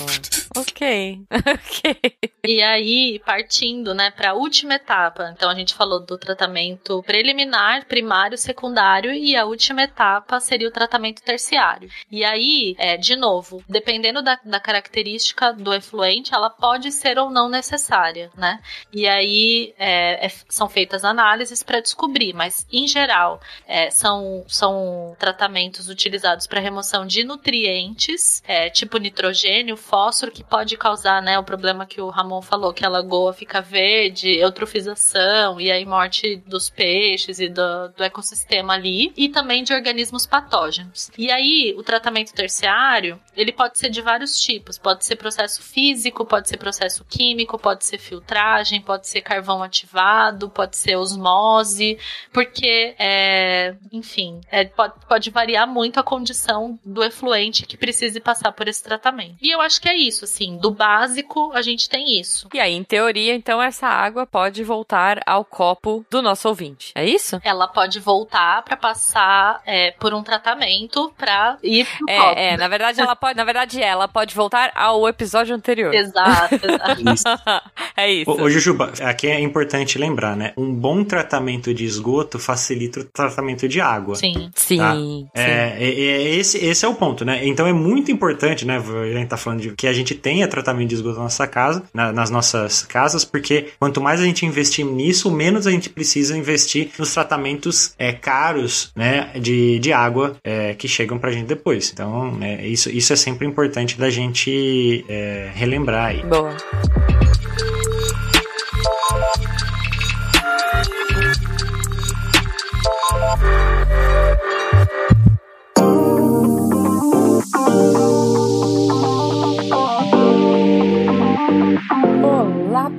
Ok. 0.57 1.21
ok. 1.31 2.15
E 2.47 2.63
aí, 2.63 3.21
partindo, 3.25 3.95
né, 3.95 4.11
para 4.11 4.31
a 4.31 4.35
última 4.35 4.75
etapa. 4.75 5.33
Então 5.35 5.51
a 5.51 5.55
gente 5.55 5.75
falou 5.75 6.05
do 6.05 6.19
tratamento 6.19 7.03
preliminar, 7.05 7.87
primário, 7.87 8.37
secundário 8.37 9.13
e 9.13 9.37
a 9.37 9.45
última 9.45 9.83
etapa 9.83 10.41
seria 10.41 10.69
o 10.69 10.73
tratamento 10.73 11.23
terciário. 11.23 11.89
E 12.11 12.25
aí, 12.25 12.75
é, 12.79 12.97
de 12.97 13.17
novo, 13.17 13.63
dependendo 13.69 14.23
da, 14.23 14.39
da 14.45 14.61
característica 14.61 15.53
do 15.53 15.73
efluente, 15.73 16.35
ela 16.35 16.51
pode 16.51 16.93
ser 16.93 17.19
ou 17.19 17.31
não 17.31 17.49
necessária, 17.49 18.31
né? 18.37 18.61
E 18.93 19.07
aí 19.07 19.75
é, 19.79 20.27
é, 20.27 20.29
são 20.49 20.69
feitas 20.69 21.05
análises 21.05 21.63
para 21.63 21.81
descobrir, 21.81 22.35
mas 22.35 22.67
em 22.73 22.87
geral 22.87 23.41
é, 23.67 23.91
são, 23.91 24.45
são 24.49 25.17
tratamentos 25.19 25.89
utilizados 25.89 26.47
para 26.47 26.61
remoção 26.61 27.07
de 27.07 27.25
nutrientes, 27.25 28.43
é, 28.47 28.69
tipo 28.71 28.99
nitrogênio, 28.99 29.77
fósforo, 29.77 30.33
que 30.35 30.45
pode 30.45 30.77
causar, 30.77 31.23
né, 31.23 31.39
o 31.39 31.45
problema 31.45 31.87
que 31.87 32.01
o 32.01 32.11
Ramon 32.11 32.43
falou, 32.43 32.75
que 32.75 32.85
a 32.85 32.89
lagoa 32.89 33.33
fica 33.33 33.61
verde, 33.63 34.37
eutrofização 34.37 35.61
e 35.61 35.71
aí 35.71 35.87
morte 35.87 36.37
dos 36.47 36.69
peixes 36.69 37.39
e 37.39 37.49
do, 37.49 37.89
do 37.97 38.03
ecossistema 38.03 38.75
ali, 38.75 39.13
e 39.17 39.29
também 39.29 39.63
de 39.63 39.73
organismos 39.73 40.27
patógenos. 40.27 41.11
E 41.17 41.31
aí, 41.31 41.75
o 41.79 41.83
tratamento 41.83 42.35
terciário, 42.35 43.21
ele 43.37 43.53
pode 43.53 43.79
ser 43.79 43.89
de 43.89 44.03
vários 44.03 44.39
tipos, 44.39 44.77
pode 44.77 45.05
ser 45.05 45.17
processo 45.17 45.63
físico, 45.63 46.27
pode 46.27 46.49
ser 46.49 46.57
processo 46.57 47.05
químico, 47.05 47.59
pode 47.59 47.85
ser 47.85 47.99
filtragem, 47.99 48.81
pode 48.81 49.07
ser 49.07 49.21
carvão 49.21 49.63
ativado, 49.63 50.51
pode 50.51 50.77
ser 50.77 50.97
osmose, 50.97 51.97
porque, 52.33 52.95
é, 52.99 53.77
enfim, 53.93 54.41
é, 54.51 54.65
pode, 54.65 54.95
pode 55.09 55.31
variar 55.31 55.67
muito 55.67 56.01
a 56.01 56.03
condição 56.03 56.79
do 56.85 57.05
efluente 57.05 57.67
que 57.67 57.77
precise 57.77 58.19
passar 58.21 58.53
por 58.53 58.67
esse 58.67 58.83
tratamento. 58.83 59.37
E 59.41 59.51
eu 59.51 59.61
acho 59.61 59.81
que 59.81 59.89
é 59.89 59.97
isso, 59.97 60.14
assim, 60.23 60.59
do 60.59 60.71
básico 60.71 61.51
a 61.55 61.63
gente 61.63 61.89
tem 61.89 62.21
isso. 62.21 62.49
E 62.53 62.61
aí, 62.61 62.75
em 62.75 62.85
teoria, 62.85 63.35
então, 63.35 63.63
essa 63.63 63.87
água 63.87 64.27
pode 64.27 64.63
voltar 64.63 65.23
ao 65.27 65.45
copo 65.45 66.05
do 66.11 66.21
nosso 66.21 66.49
ouvinte, 66.49 66.93
é 66.95 67.05
isso? 67.05 67.41
Ela 67.43 67.67
pode 67.67 67.99
voltar 67.99 68.63
para 68.63 68.77
passar 68.77 69.63
é, 69.67 69.93
por 69.93 70.13
um 70.13 70.23
tratamento 70.23 71.13
para 71.17 71.57
ir 71.63 71.87
pro 71.87 72.11
é, 72.11 72.19
copo. 72.19 72.39
É, 72.39 72.57
na 72.57 72.69
verdade, 72.69 73.01
ela 73.01 73.17
pode, 73.17 73.37
na 73.37 73.45
verdade, 73.45 73.83
ela 73.83 74.07
pode 74.07 74.35
voltar 74.35 74.71
ao 74.75 75.09
episódio 75.09 75.55
anterior. 75.55 75.95
Exato, 75.95 76.55
exato. 76.55 77.01
Isso. 77.15 77.25
é 77.97 78.13
isso. 78.13 78.31
Ô, 78.31 78.43
ô, 78.43 78.51
Jujuba, 78.51 78.93
aqui 79.03 79.29
é 79.29 79.41
importante 79.41 79.99
lembrar, 79.99 80.37
né? 80.37 80.53
Um 80.57 80.73
bom 80.73 81.05
tratamento 81.05 81.73
de 81.73 81.85
esgoto 81.85 82.39
facilita 82.39 83.01
o 83.01 83.05
tratamento 83.05 83.69
de 83.69 83.81
água. 83.81 84.15
Sim. 84.17 84.51
Sim. 84.55 84.79
Tá? 84.79 84.95
sim. 84.95 85.29
É, 85.35 85.77
é, 85.79 86.01
é, 86.01 86.35
esse, 86.35 86.59
esse 86.65 86.85
é 86.85 86.89
o 86.89 86.95
ponto, 86.95 87.25
né? 87.25 87.47
Então 87.47 87.67
é 87.67 87.73
muito 87.73 88.11
importante, 88.11 88.65
né? 88.65 88.79
A 88.79 89.19
gente 89.19 89.29
tá 89.29 89.37
falando 89.37 89.61
de 89.61 89.71
que 89.71 89.87
a 89.87 89.93
gente 89.93 90.04
tenha 90.13 90.49
tratamento 90.49 90.89
de 90.89 90.97
esgoto 90.97 91.19
na 91.19 91.23
nossa 91.23 91.47
casa, 91.47 91.85
na, 91.95 92.13
nas 92.13 92.31
nossas 92.31 92.83
casas, 92.83 93.25
porque 93.25 93.69
quanto 93.79 94.01
mais 94.01 94.21
a 94.21 94.25
gente 94.25 94.45
investir 94.45 94.85
nisso, 94.85 95.31
menos 95.31 95.69
a 95.69 95.71
gente 95.71 95.89
precisa 95.89 96.37
investir 96.37 96.91
nos 96.99 97.15
tratamentos 97.15 97.95
é, 97.97 98.13
caros, 98.13 98.91
né, 98.97 99.31
de, 99.41 99.79
de 99.79 99.93
água 99.93 100.37
é, 100.43 100.75
que 100.75 100.89
chegam 100.89 101.17
pra 101.17 101.31
gente 101.31 101.47
depois. 101.47 101.93
Então, 101.93 102.37
é, 102.41 102.67
isso, 102.67 102.91
isso 102.91 103.13
é 103.13 103.17
sempre 103.17 103.47
importante 103.47 103.97
da 103.97 104.11
gente 104.11 105.05
é, 105.09 105.53
relembrar 105.55 106.07
aí. 106.07 106.23
Boa. 106.25 106.57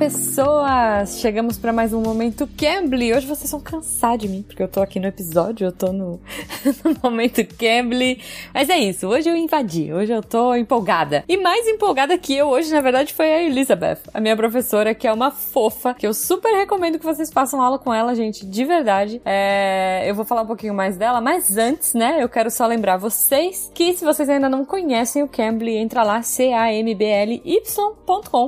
Pessoas! 0.05 1.19
Chegamos 1.19 1.57
para 1.57 1.73
mais 1.73 1.91
um 1.91 1.99
momento 1.99 2.47
Cambly. 2.55 3.11
Hoje 3.11 3.25
vocês 3.25 3.49
vão 3.49 3.59
cansar 3.59 4.19
de 4.19 4.29
mim, 4.29 4.43
porque 4.43 4.61
eu 4.61 4.67
tô 4.67 4.79
aqui 4.79 4.99
no 4.99 5.07
episódio, 5.07 5.65
eu 5.65 5.71
tô 5.71 5.91
no, 5.91 6.19
no 6.85 6.95
momento 7.01 7.43
Cambly. 7.57 8.21
Mas 8.53 8.69
é 8.69 8.77
isso, 8.77 9.07
hoje 9.07 9.27
eu 9.27 9.35
invadi, 9.35 9.91
hoje 9.91 10.13
eu 10.13 10.21
tô 10.21 10.53
empolgada. 10.53 11.23
E 11.27 11.35
mais 11.37 11.67
empolgada 11.67 12.15
que 12.19 12.37
eu 12.37 12.49
hoje, 12.49 12.71
na 12.71 12.81
verdade, 12.81 13.15
foi 13.15 13.33
a 13.33 13.41
Elizabeth, 13.41 13.97
a 14.13 14.21
minha 14.21 14.37
professora, 14.37 14.93
que 14.93 15.07
é 15.07 15.11
uma 15.11 15.31
fofa, 15.31 15.95
que 15.95 16.05
eu 16.05 16.13
super 16.13 16.53
recomendo 16.53 16.99
que 16.99 17.05
vocês 17.05 17.31
façam 17.31 17.59
aula 17.59 17.79
com 17.79 17.91
ela, 17.91 18.13
gente, 18.13 18.45
de 18.45 18.63
verdade. 18.63 19.19
É, 19.25 20.03
eu 20.05 20.13
vou 20.13 20.23
falar 20.23 20.43
um 20.43 20.47
pouquinho 20.47 20.75
mais 20.75 20.97
dela, 20.97 21.19
mas 21.19 21.57
antes, 21.57 21.95
né, 21.95 22.21
eu 22.21 22.29
quero 22.29 22.51
só 22.51 22.67
lembrar 22.67 22.97
vocês 22.97 23.71
que 23.73 23.95
se 23.95 24.05
vocês 24.05 24.29
ainda 24.29 24.49
não 24.49 24.63
conhecem 24.65 25.23
o 25.23 25.27
Cambly, 25.27 25.77
entra 25.77 26.03
lá, 26.03 26.21
c-a-m-b-l-y.com, 26.21 26.91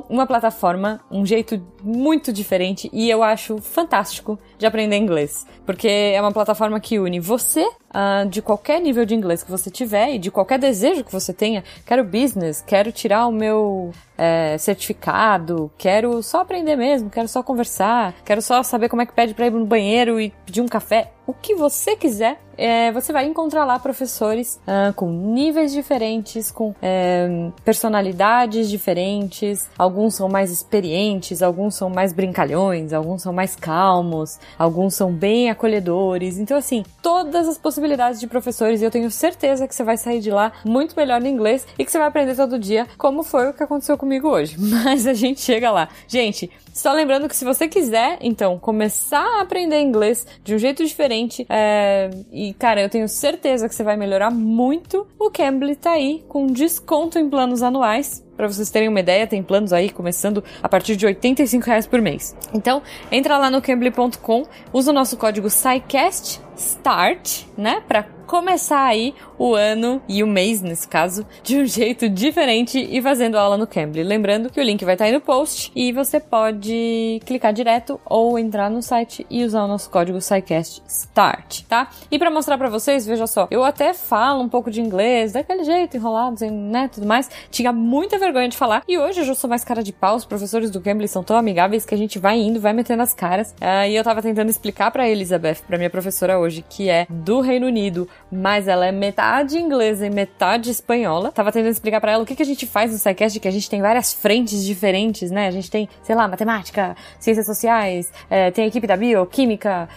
uma 0.08 0.24
plataforma, 0.24 1.00
um 1.10 1.26
jeito 1.26 1.47
muito 1.82 2.32
diferente 2.32 2.90
e 2.92 3.08
eu 3.08 3.22
acho 3.22 3.58
fantástico 3.58 4.38
de 4.58 4.66
aprender 4.66 4.96
inglês. 4.96 5.46
Porque 5.64 5.88
é 5.88 6.20
uma 6.20 6.32
plataforma 6.32 6.80
que 6.80 6.98
une 6.98 7.20
você, 7.20 7.64
uh, 7.64 8.28
de 8.28 8.42
qualquer 8.42 8.80
nível 8.80 9.04
de 9.04 9.14
inglês 9.14 9.42
que 9.42 9.50
você 9.50 9.70
tiver 9.70 10.14
e 10.14 10.18
de 10.18 10.30
qualquer 10.30 10.58
desejo 10.58 11.04
que 11.04 11.12
você 11.12 11.32
tenha. 11.32 11.64
Quero 11.86 12.04
business, 12.04 12.62
quero 12.66 12.92
tirar 12.92 13.26
o 13.26 13.32
meu 13.32 13.92
é, 14.16 14.58
certificado, 14.58 15.70
quero 15.78 16.22
só 16.22 16.40
aprender 16.40 16.76
mesmo, 16.76 17.08
quero 17.08 17.28
só 17.28 17.42
conversar, 17.42 18.14
quero 18.24 18.42
só 18.42 18.62
saber 18.62 18.88
como 18.88 19.02
é 19.02 19.06
que 19.06 19.12
pede 19.12 19.32
pra 19.32 19.46
ir 19.46 19.52
no 19.52 19.64
banheiro 19.64 20.20
e 20.20 20.30
pedir 20.44 20.60
um 20.60 20.68
café. 20.68 21.12
O 21.26 21.34
que 21.34 21.54
você 21.54 21.94
quiser, 21.94 22.38
é, 22.56 22.90
você 22.90 23.12
vai 23.12 23.26
encontrar 23.26 23.66
lá 23.66 23.78
professores 23.78 24.58
uh, 24.66 24.94
com 24.94 25.10
níveis 25.10 25.72
diferentes, 25.72 26.50
com 26.50 26.74
é, 26.80 27.50
personalidades 27.62 28.70
diferentes. 28.70 29.68
Alguns 29.78 30.14
são 30.14 30.26
mais 30.26 30.50
experientes, 30.50 31.42
alguns 31.42 31.74
são 31.74 31.90
mais 31.90 32.14
brincalhões, 32.14 32.94
alguns 32.94 33.20
são 33.20 33.32
mais 33.32 33.54
calmos, 33.54 34.40
alguns 34.58 34.94
são 34.94 35.12
bem 35.12 35.50
acolhedores. 35.50 36.38
Então, 36.38 36.56
assim, 36.56 36.84
todas 37.02 37.48
as 37.48 37.58
possibilidades 37.58 38.20
de 38.20 38.26
professores 38.26 38.80
e 38.80 38.84
eu 38.84 38.90
tenho 38.90 39.10
certeza 39.10 39.66
que 39.66 39.74
você 39.74 39.82
vai 39.82 39.96
sair 39.96 40.20
de 40.20 40.30
lá 40.30 40.52
muito 40.64 40.94
melhor 40.96 41.20
no 41.20 41.26
inglês 41.26 41.66
e 41.78 41.84
que 41.84 41.90
você 41.90 41.98
vai 41.98 42.08
aprender 42.08 42.36
todo 42.36 42.58
dia, 42.58 42.86
como 42.96 43.22
foi 43.22 43.48
o 43.48 43.52
que 43.52 43.62
aconteceu 43.62 43.98
comigo 43.98 44.28
hoje. 44.28 44.56
Mas 44.58 45.06
a 45.06 45.14
gente 45.14 45.40
chega 45.40 45.70
lá. 45.70 45.88
Gente, 46.06 46.50
só 46.72 46.92
lembrando 46.92 47.28
que 47.28 47.34
se 47.34 47.44
você 47.44 47.66
quiser, 47.66 48.18
então, 48.20 48.58
começar 48.58 49.38
a 49.38 49.40
aprender 49.40 49.80
inglês 49.80 50.26
de 50.44 50.54
um 50.54 50.58
jeito 50.58 50.84
diferente, 50.84 51.44
é... 51.48 52.10
e 52.30 52.54
cara, 52.54 52.80
eu 52.80 52.88
tenho 52.88 53.08
certeza 53.08 53.68
que 53.68 53.74
você 53.74 53.82
vai 53.82 53.96
melhorar 53.96 54.30
muito, 54.30 55.06
o 55.18 55.30
Cambly 55.30 55.74
tá 55.74 55.92
aí 55.92 56.24
com 56.28 56.46
desconto 56.46 57.18
em 57.18 57.28
planos 57.28 57.62
anuais. 57.62 58.27
Para 58.38 58.46
vocês 58.46 58.70
terem 58.70 58.88
uma 58.88 59.00
ideia, 59.00 59.26
tem 59.26 59.42
planos 59.42 59.72
aí 59.72 59.90
começando 59.90 60.44
a 60.62 60.68
partir 60.68 60.94
de 60.94 61.04
85 61.04 61.66
reais 61.66 61.88
por 61.88 62.00
mês. 62.00 62.36
Então, 62.54 62.80
entra 63.10 63.36
lá 63.36 63.50
no 63.50 63.60
cambly.com, 63.60 64.46
usa 64.72 64.92
o 64.92 64.94
nosso 64.94 65.16
código 65.16 65.50
SciCast 65.50 66.40
START, 66.58 67.46
né, 67.56 67.82
para 67.86 68.18
começar 68.28 68.84
aí 68.84 69.14
o 69.38 69.54
ano 69.54 70.02
e 70.06 70.22
o 70.22 70.26
mês, 70.26 70.60
nesse 70.60 70.86
caso, 70.86 71.26
de 71.42 71.56
um 71.56 71.64
jeito 71.66 72.10
diferente 72.10 72.78
e 72.78 73.00
fazendo 73.00 73.38
aula 73.38 73.56
no 73.56 73.66
Cambly. 73.66 74.02
Lembrando 74.02 74.50
que 74.50 74.60
o 74.60 74.62
link 74.62 74.84
vai 74.84 74.94
estar 74.94 75.06
aí 75.06 75.12
no 75.12 75.20
post 75.20 75.72
e 75.74 75.92
você 75.92 76.20
pode 76.20 77.20
clicar 77.24 77.54
direto 77.54 77.98
ou 78.04 78.38
entrar 78.38 78.70
no 78.70 78.82
site 78.82 79.26
e 79.30 79.44
usar 79.44 79.64
o 79.64 79.66
nosso 79.66 79.88
código 79.88 80.20
SciCast 80.20 80.82
START, 80.86 81.62
tá? 81.66 81.88
E 82.10 82.18
para 82.18 82.30
mostrar 82.30 82.58
para 82.58 82.68
vocês, 82.68 83.06
veja 83.06 83.26
só, 83.26 83.48
eu 83.50 83.64
até 83.64 83.94
falo 83.94 84.42
um 84.42 84.48
pouco 84.48 84.70
de 84.70 84.82
inglês, 84.82 85.32
daquele 85.32 85.64
jeito, 85.64 85.96
enrolado, 85.96 86.44
né, 86.50 86.90
tudo 86.92 87.06
mais. 87.06 87.30
Tinha 87.50 87.72
muita 87.72 88.18
vergonha 88.18 88.48
de 88.48 88.58
falar 88.58 88.82
e 88.86 88.98
hoje 88.98 89.20
eu 89.20 89.24
já 89.24 89.34
sou 89.34 89.48
mais 89.48 89.64
cara 89.64 89.82
de 89.82 89.92
pau. 89.92 90.16
Os 90.16 90.26
professores 90.26 90.70
do 90.70 90.80
Cambly 90.82 91.08
são 91.08 91.22
tão 91.22 91.36
amigáveis 91.36 91.86
que 91.86 91.94
a 91.94 91.98
gente 91.98 92.18
vai 92.18 92.38
indo, 92.38 92.60
vai 92.60 92.74
metendo 92.74 93.02
as 93.02 93.14
caras. 93.14 93.52
Uh, 93.52 93.88
e 93.88 93.96
eu 93.96 94.04
tava 94.04 94.20
tentando 94.20 94.50
explicar 94.50 94.90
para 94.90 95.08
Elizabeth, 95.08 95.62
para 95.66 95.78
minha 95.78 95.88
professora 95.88 96.38
hoje, 96.38 96.47
que 96.68 96.88
é 96.88 97.06
do 97.08 97.40
Reino 97.40 97.66
Unido, 97.66 98.08
mas 98.30 98.68
ela 98.68 98.86
é 98.86 98.92
metade 98.92 99.58
inglesa 99.58 100.06
e 100.06 100.10
metade 100.10 100.70
espanhola. 100.70 101.32
Tava 101.32 101.52
tentando 101.52 101.70
explicar 101.70 102.00
para 102.00 102.12
ela 102.12 102.22
o 102.22 102.26
que, 102.26 102.34
que 102.34 102.42
a 102.42 102.46
gente 102.46 102.66
faz 102.66 102.92
no 102.92 102.98
SciCast, 102.98 103.40
que 103.40 103.48
a 103.48 103.50
gente 103.50 103.68
tem 103.68 103.80
várias 103.80 104.12
frentes 104.12 104.64
diferentes, 104.64 105.30
né? 105.30 105.46
A 105.46 105.50
gente 105.50 105.70
tem, 105.70 105.88
sei 106.02 106.14
lá, 106.14 106.26
matemática, 106.28 106.96
ciências 107.18 107.46
sociais, 107.46 108.12
é, 108.28 108.50
tem 108.50 108.64
a 108.64 108.68
equipe 108.68 108.86
da 108.86 108.96
bioquímica, 108.96 109.88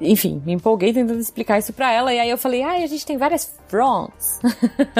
enfim, 0.00 0.42
me 0.44 0.52
empolguei 0.52 0.92
tentando 0.92 1.20
explicar 1.20 1.58
isso 1.58 1.72
pra 1.72 1.92
ela, 1.92 2.12
e 2.12 2.18
aí 2.18 2.30
eu 2.30 2.38
falei, 2.38 2.62
ai, 2.62 2.82
ah, 2.82 2.84
a 2.84 2.88
gente 2.88 3.04
tem 3.04 3.16
várias 3.16 3.52
fronts. 3.68 4.40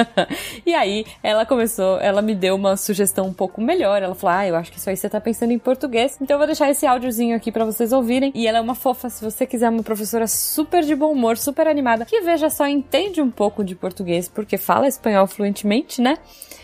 e 0.65 0.73
aí 0.73 1.05
ela 1.23 1.45
começou, 1.45 1.99
ela 1.99 2.21
me 2.21 2.35
deu 2.35 2.55
uma 2.55 2.77
sugestão 2.77 3.27
um 3.27 3.33
pouco 3.33 3.61
melhor, 3.61 4.01
ela 4.01 4.15
falou, 4.15 4.37
ah, 4.37 4.47
eu 4.47 4.55
acho 4.55 4.71
que 4.71 4.77
isso 4.77 4.89
aí 4.89 4.97
você 4.97 5.09
tá 5.09 5.19
pensando 5.19 5.51
em 5.51 5.59
português, 5.59 6.17
então 6.21 6.35
eu 6.35 6.39
vou 6.39 6.47
deixar 6.47 6.69
esse 6.69 6.85
áudiozinho 6.85 7.35
aqui 7.35 7.51
para 7.51 7.65
vocês 7.65 7.91
ouvirem, 7.91 8.31
e 8.35 8.47
ela 8.47 8.57
é 8.57 8.61
uma 8.61 8.75
fofa, 8.75 9.09
se 9.09 9.23
você 9.23 9.45
quiser 9.45 9.69
uma 9.69 9.83
professora 9.83 10.27
super 10.27 10.83
de 10.89 10.95
bom 10.95 11.11
humor, 11.11 11.37
super 11.37 11.67
animada, 11.67 12.03
que 12.03 12.19
veja 12.21 12.49
só, 12.49 12.67
entende 12.67 13.21
um 13.21 13.29
pouco 13.29 13.63
de 13.63 13.75
português, 13.75 14.27
porque 14.27 14.57
fala 14.57 14.87
espanhol 14.87 15.27
fluentemente, 15.27 16.01
né? 16.01 16.17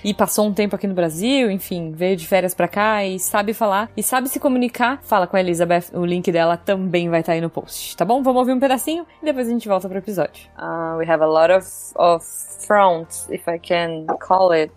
E 0.03 0.13
passou 0.13 0.47
um 0.47 0.53
tempo 0.53 0.75
aqui 0.75 0.87
no 0.87 0.93
Brasil, 0.93 1.49
enfim, 1.49 1.91
veio 1.91 2.15
de 2.15 2.27
férias 2.27 2.53
pra 2.53 2.67
cá 2.67 3.03
e 3.05 3.19
sabe 3.19 3.53
falar 3.53 3.89
e 3.95 4.03
sabe 4.03 4.27
se 4.27 4.39
comunicar, 4.39 4.99
fala 5.03 5.25
com 5.25 5.37
a 5.37 5.39
Elizabeth. 5.39 5.85
O 5.93 6.05
link 6.05 6.31
dela 6.31 6.57
também 6.57 7.09
vai 7.09 7.21
estar 7.21 7.31
tá 7.31 7.35
aí 7.35 7.41
no 7.41 7.49
post, 7.49 7.95
tá 7.95 8.03
bom? 8.03 8.21
Vamos 8.21 8.39
ouvir 8.39 8.53
um 8.53 8.59
pedacinho 8.59 9.05
e 9.21 9.25
depois 9.25 9.47
a 9.47 9.51
gente 9.51 9.67
volta 9.67 9.87
pro 9.87 9.97
episódio. 9.97 10.47
Uh, 10.57 10.97
we 10.97 11.09
have 11.09 11.23
a 11.23 11.27
lot 11.27 11.51
of, 11.51 11.67
of 11.95 12.23
fronts, 12.65 13.27
if 13.29 13.47
I 13.47 13.59
can 13.59 14.05
call 14.19 14.53
it. 14.53 14.71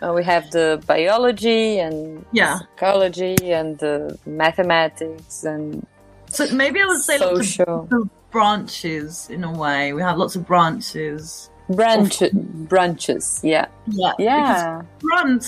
Uh, 0.00 0.12
we 0.14 0.24
have 0.24 0.48
the 0.50 0.80
biology 0.86 1.78
and 1.78 2.24
yeah. 2.32 2.58
psychology 2.58 3.36
and 3.52 3.78
the 3.78 4.18
mathematics 4.26 5.44
and 5.44 5.86
so 6.28 6.46
maybe 6.52 6.80
I 6.80 6.86
would 6.86 7.02
say 7.02 7.18
social. 7.18 7.88
lots 7.90 7.92
of 7.92 8.21
branches 8.32 9.28
in 9.30 9.44
a 9.44 9.52
way. 9.52 9.92
We 9.92 10.02
have 10.02 10.16
lots 10.18 10.34
of 10.34 10.46
branches. 10.46 11.50
Branch, 11.68 12.22
branches, 12.32 13.40
yeah. 13.42 13.66
Yeah. 13.86 14.12
Yeah. 14.18 14.82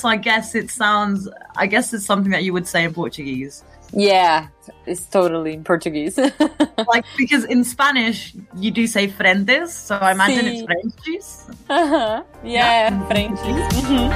I 0.05 0.17
guess 0.17 0.55
it 0.55 0.71
sounds, 0.71 1.29
I 1.57 1.67
guess 1.67 1.93
it's 1.93 2.07
something 2.07 2.31
that 2.31 2.45
you 2.45 2.53
would 2.53 2.69
say 2.69 2.85
in 2.85 2.95
Portuguese. 2.95 3.65
Yeah, 3.93 4.49
it's 4.87 5.05
totally 5.05 5.53
in 5.55 5.65
Portuguese. 5.65 6.19
like, 6.89 7.05
because 7.17 7.45
in 7.45 7.63
Spanish, 7.65 8.35
you 8.57 8.71
do 8.71 8.87
say 8.87 9.09
frentes, 9.09 9.73
so 9.75 9.97
I 9.97 10.13
imagine 10.13 10.45
Sí. 10.47 10.55
it's 10.55 10.65
frentes. 10.65 11.47
Uh-huh. 11.69 12.23
Yeah. 12.43 12.91
Mhm. 13.11 14.11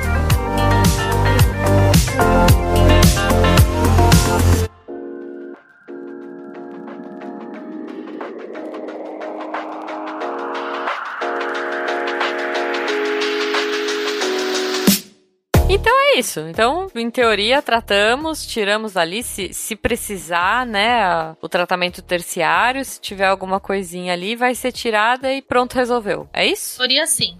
Okay. 2.20 2.66
isso. 16.20 16.40
Então, 16.40 16.86
em 16.94 17.10
teoria, 17.10 17.60
tratamos, 17.60 18.46
tiramos 18.46 18.96
ali, 18.96 19.22
se, 19.22 19.52
se 19.52 19.74
precisar, 19.74 20.64
né, 20.64 21.34
o 21.40 21.48
tratamento 21.48 22.00
terciário, 22.00 22.84
se 22.84 23.00
tiver 23.00 23.26
alguma 23.26 23.58
coisinha 23.58 24.12
ali, 24.12 24.36
vai 24.36 24.54
ser 24.54 24.72
tirada 24.72 25.32
e 25.32 25.42
pronto, 25.42 25.74
resolveu. 25.74 26.28
É 26.32 26.46
isso? 26.46 26.78
Teoria 26.78 27.06
sim. 27.06 27.36